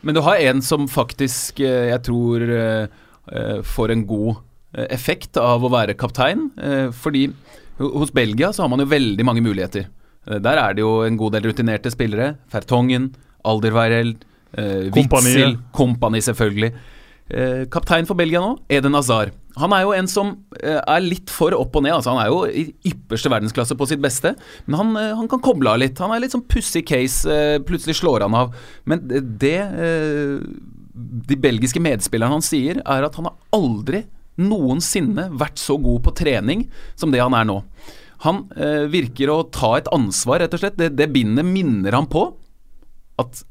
Men 0.05 0.15
du 0.15 0.21
har 0.25 0.37
en 0.37 0.63
som 0.63 0.87
faktisk 0.91 1.61
eh, 1.65 1.91
jeg 1.91 2.03
tror 2.07 2.45
eh, 2.45 2.87
eh, 3.33 3.61
får 3.65 3.95
en 3.95 4.07
god 4.07 4.43
effekt 4.75 5.39
av 5.39 5.63
å 5.63 5.69
være 5.71 5.95
kaptein. 5.95 6.49
Fordi 6.99 7.29
hos 7.79 8.11
Belgia 8.11 8.49
så 8.51 8.65
har 8.65 8.71
man 8.73 8.83
jo 8.83 8.89
veldig 8.91 9.23
mange 9.23 9.45
muligheter. 9.45 9.85
Der 10.27 10.59
er 10.59 10.75
det 10.75 10.83
jo 10.83 11.05
en 11.07 11.15
god 11.15 11.37
del 11.37 11.47
rutinerte 11.47 11.93
spillere. 11.95 12.33
Fertongen, 12.51 13.13
Alderweireld. 13.47 14.25
Witzel, 14.97 15.55
Kompani 15.79 16.19
selvfølgelig. 16.27 16.73
Eh, 17.33 17.65
Kaptein 17.73 18.05
for 18.05 18.19
Belgia 18.19 18.43
nå, 18.43 18.59
Eden 18.69 18.97
Hazard. 18.99 19.33
Han 19.57 19.73
er 19.73 19.85
jo 19.87 19.93
en 19.97 20.09
som 20.11 20.33
eh, 20.59 20.77
er 20.77 21.05
litt 21.05 21.33
for 21.33 21.55
opp 21.57 21.77
og 21.79 21.85
ned. 21.87 21.95
altså 21.97 22.13
Han 22.13 22.21
er 22.21 22.29
jo 22.29 22.41
i 22.45 22.65
ypperste 22.91 23.33
verdensklasse 23.33 23.77
på 23.79 23.89
sitt 23.89 24.03
beste, 24.05 24.35
men 24.67 24.81
han, 24.81 24.93
eh, 25.01 25.15
han 25.17 25.31
kan 25.31 25.41
koble 25.45 25.73
av 25.73 25.81
litt. 25.81 26.01
Han 26.05 26.13
er 26.13 26.25
litt 26.25 26.35
sånn 26.35 26.45
pussig 26.51 26.85
case. 26.91 27.39
Plutselig 27.69 27.97
slår 28.03 28.27
han 28.27 28.37
av. 28.37 28.53
Men 28.85 29.07
det, 29.09 29.57
de 30.95 31.39
belgiske 31.41 31.81
medspillerne 31.83 32.37
han 32.37 32.45
sier, 32.45 32.83
er 32.85 33.09
at 33.09 33.17
han 33.17 33.31
har 33.31 33.39
aldri 33.57 34.05
noensinne 34.45 35.29
vært 35.39 35.61
så 35.63 35.79
god 35.79 36.03
på 36.05 36.17
trening 36.19 36.67
som 36.99 37.13
det 37.15 37.23
han 37.23 37.37
er 37.39 37.47
nå. 37.49 37.61
Han 38.25 38.45
virker 38.91 39.31
å 39.31 39.45
ta 39.53 39.75
et 39.79 39.91
ansvar, 39.95 40.41
rett 40.43 40.55
og 40.57 40.63
slett. 40.63 40.79
Det, 40.81 40.93
det 40.99 41.13
bindet 41.15 41.47
minner 41.47 41.95
han 41.97 42.09
på 42.11 42.29
at 43.21 43.45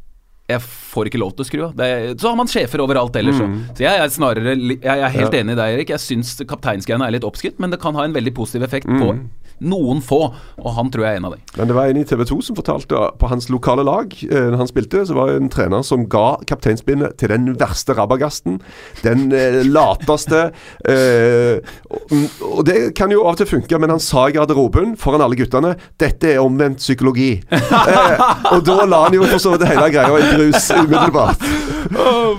jeg 0.53 0.63
får 0.93 1.09
ikke 1.09 1.21
lov 1.21 1.33
til 1.35 1.43
å 1.43 1.47
skru 1.49 1.61
av. 1.67 1.83
Så 2.21 2.29
har 2.29 2.37
man 2.39 2.49
sjefer 2.51 2.83
overalt 2.83 3.15
ellers 3.19 3.41
òg. 3.43 3.55
Så 3.77 3.85
jeg 3.85 4.01
er 4.03 4.11
snarere 4.13 4.55
Jeg 4.55 4.83
er 5.07 5.13
helt 5.17 5.33
enig 5.39 5.55
i 5.55 5.59
deg, 5.59 5.77
Erik. 5.79 5.93
Jeg 5.95 6.03
syns 6.03 6.35
kapteinsgreiene 6.49 7.07
er 7.07 7.17
litt 7.17 7.27
oppskrytt, 7.27 7.59
men 7.63 7.73
det 7.73 7.81
kan 7.83 7.95
ha 7.97 8.05
en 8.07 8.15
veldig 8.15 8.33
positiv 8.37 8.63
effekt 8.67 8.87
på 8.89 9.13
noen 9.61 10.01
få, 10.03 10.21
og 10.57 10.69
han 10.77 10.89
tror 10.91 11.05
jeg 11.05 11.17
er 11.17 11.21
en 11.21 11.27
av 11.29 11.35
dem. 11.35 11.43
Men 11.57 11.69
det 11.69 11.75
var 11.77 11.91
en 11.91 11.99
i 12.01 12.05
TV 12.07 12.23
2 12.29 12.39
som 12.47 12.57
fortalte 12.57 13.03
på 13.19 13.29
hans 13.31 13.49
lokale 13.53 13.83
lag 13.85 14.13
eh, 14.25 14.49
Når 14.51 14.57
han 14.63 14.69
spilte, 14.69 15.03
så 15.07 15.15
var 15.17 15.29
det 15.29 15.37
en 15.41 15.51
trener 15.53 15.83
som 15.85 16.05
ga 16.09 16.37
kapteinspinnet 16.49 17.17
til 17.21 17.31
den 17.33 17.53
verste 17.59 17.95
rabagasten. 17.97 18.59
Den 19.03 19.31
eh, 19.35 19.61
lateste. 19.67 20.45
Eh, 20.89 21.59
og, 21.89 22.15
og 22.49 22.63
det 22.67 22.77
kan 22.97 23.13
jo 23.13 23.23
av 23.23 23.35
og 23.35 23.41
til 23.43 23.51
funke, 23.55 23.79
men 23.81 23.93
han 23.93 24.03
sa 24.03 24.27
i 24.29 24.35
garderoben 24.35 24.97
foran 24.99 25.23
alle 25.25 25.37
guttene 25.39 25.75
dette 26.01 26.33
er 26.35 26.41
omvendt 26.43 26.81
psykologi. 26.83 27.31
eh, 27.53 28.25
og 28.53 28.63
da 28.67 28.83
la 28.89 29.05
han 29.07 29.17
jo 29.17 29.25
for 29.29 29.41
så 29.41 29.55
vidt 29.55 29.67
hele 29.69 29.89
greia 29.93 30.19
i 30.19 30.33
grus 30.33 30.69
umiddelbart. 30.75 31.47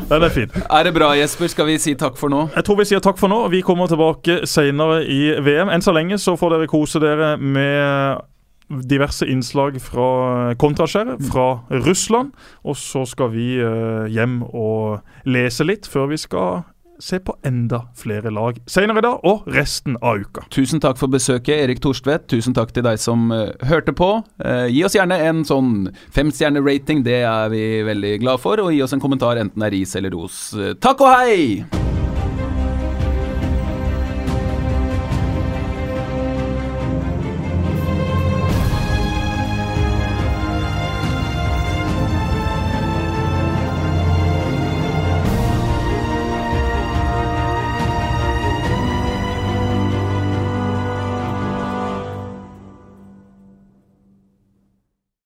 Den 0.09 0.24
er 0.24 0.32
fin. 0.32 0.51
Er 0.73 0.86
det 0.86 0.95
bra, 0.97 1.12
Jesper? 1.16 1.49
Skal 1.53 1.69
vi 1.69 1.77
si 1.81 1.93
takk 1.99 2.16
for 2.19 2.32
nå? 2.32 2.47
Jeg 2.57 2.65
tror 2.66 2.78
vi 2.81 2.86
sier 2.89 3.03
takk 3.05 3.19
for 3.20 3.31
nå. 3.31 3.43
Vi 3.53 3.61
kommer 3.65 3.91
tilbake 3.91 4.41
senere 4.49 5.03
i 5.05 5.20
VM. 5.45 5.70
Enn 5.73 5.85
så 5.85 5.93
lenge 5.95 6.19
så 6.20 6.35
får 6.41 6.57
dere 6.57 6.69
kose 6.70 7.01
dere 7.03 7.04
med 7.39 8.23
diverse 8.69 9.27
innslag 9.29 9.81
fra 9.83 10.55
kontraskjæret 10.61 11.25
fra 11.31 11.49
Russland. 11.71 12.33
Og 12.65 12.77
så 12.77 13.05
skal 13.09 13.33
vi 13.35 13.55
eh, 13.61 14.07
hjem 14.13 14.43
og 14.51 15.03
lese 15.29 15.67
litt 15.67 15.89
før 15.91 16.13
vi 16.15 16.21
skal 16.21 16.65
se 17.03 17.19
på 17.19 17.35
enda 17.43 17.81
flere 17.99 18.31
lag 18.31 18.61
senere 18.71 19.03
i 19.03 19.05
dag 19.05 19.25
og 19.27 19.49
resten 19.51 19.97
av 19.99 20.23
uka. 20.23 20.45
Tusen 20.55 20.81
takk 20.81 20.99
for 21.01 21.11
besøket, 21.11 21.57
Erik 21.59 21.83
Torstvedt. 21.83 22.29
Tusen 22.31 22.55
takk 22.57 22.71
til 22.75 22.87
deg 22.87 23.01
som 23.03 23.29
eh, 23.35 23.51
hørte 23.69 23.93
på. 23.97 24.11
Eh, 24.41 24.69
gi 24.73 24.85
oss 24.87 24.97
gjerne 24.97 25.19
en 25.29 25.45
sånn 25.49 25.89
femstjerne-rating, 26.15 27.05
det 27.07 27.25
er 27.27 27.49
vi 27.53 27.65
veldig 27.87 28.19
glad 28.25 28.43
for. 28.43 28.63
Og 28.63 28.75
gi 28.75 28.83
oss 28.87 28.95
en 28.97 29.03
kommentar, 29.03 29.41
enten 29.43 29.61
det 29.61 29.73
er 29.73 29.79
ris 29.81 29.97
eller 29.99 30.15
ros. 30.15 30.45
Takk 30.81 31.05
og 31.05 31.19
hei! 31.19 31.84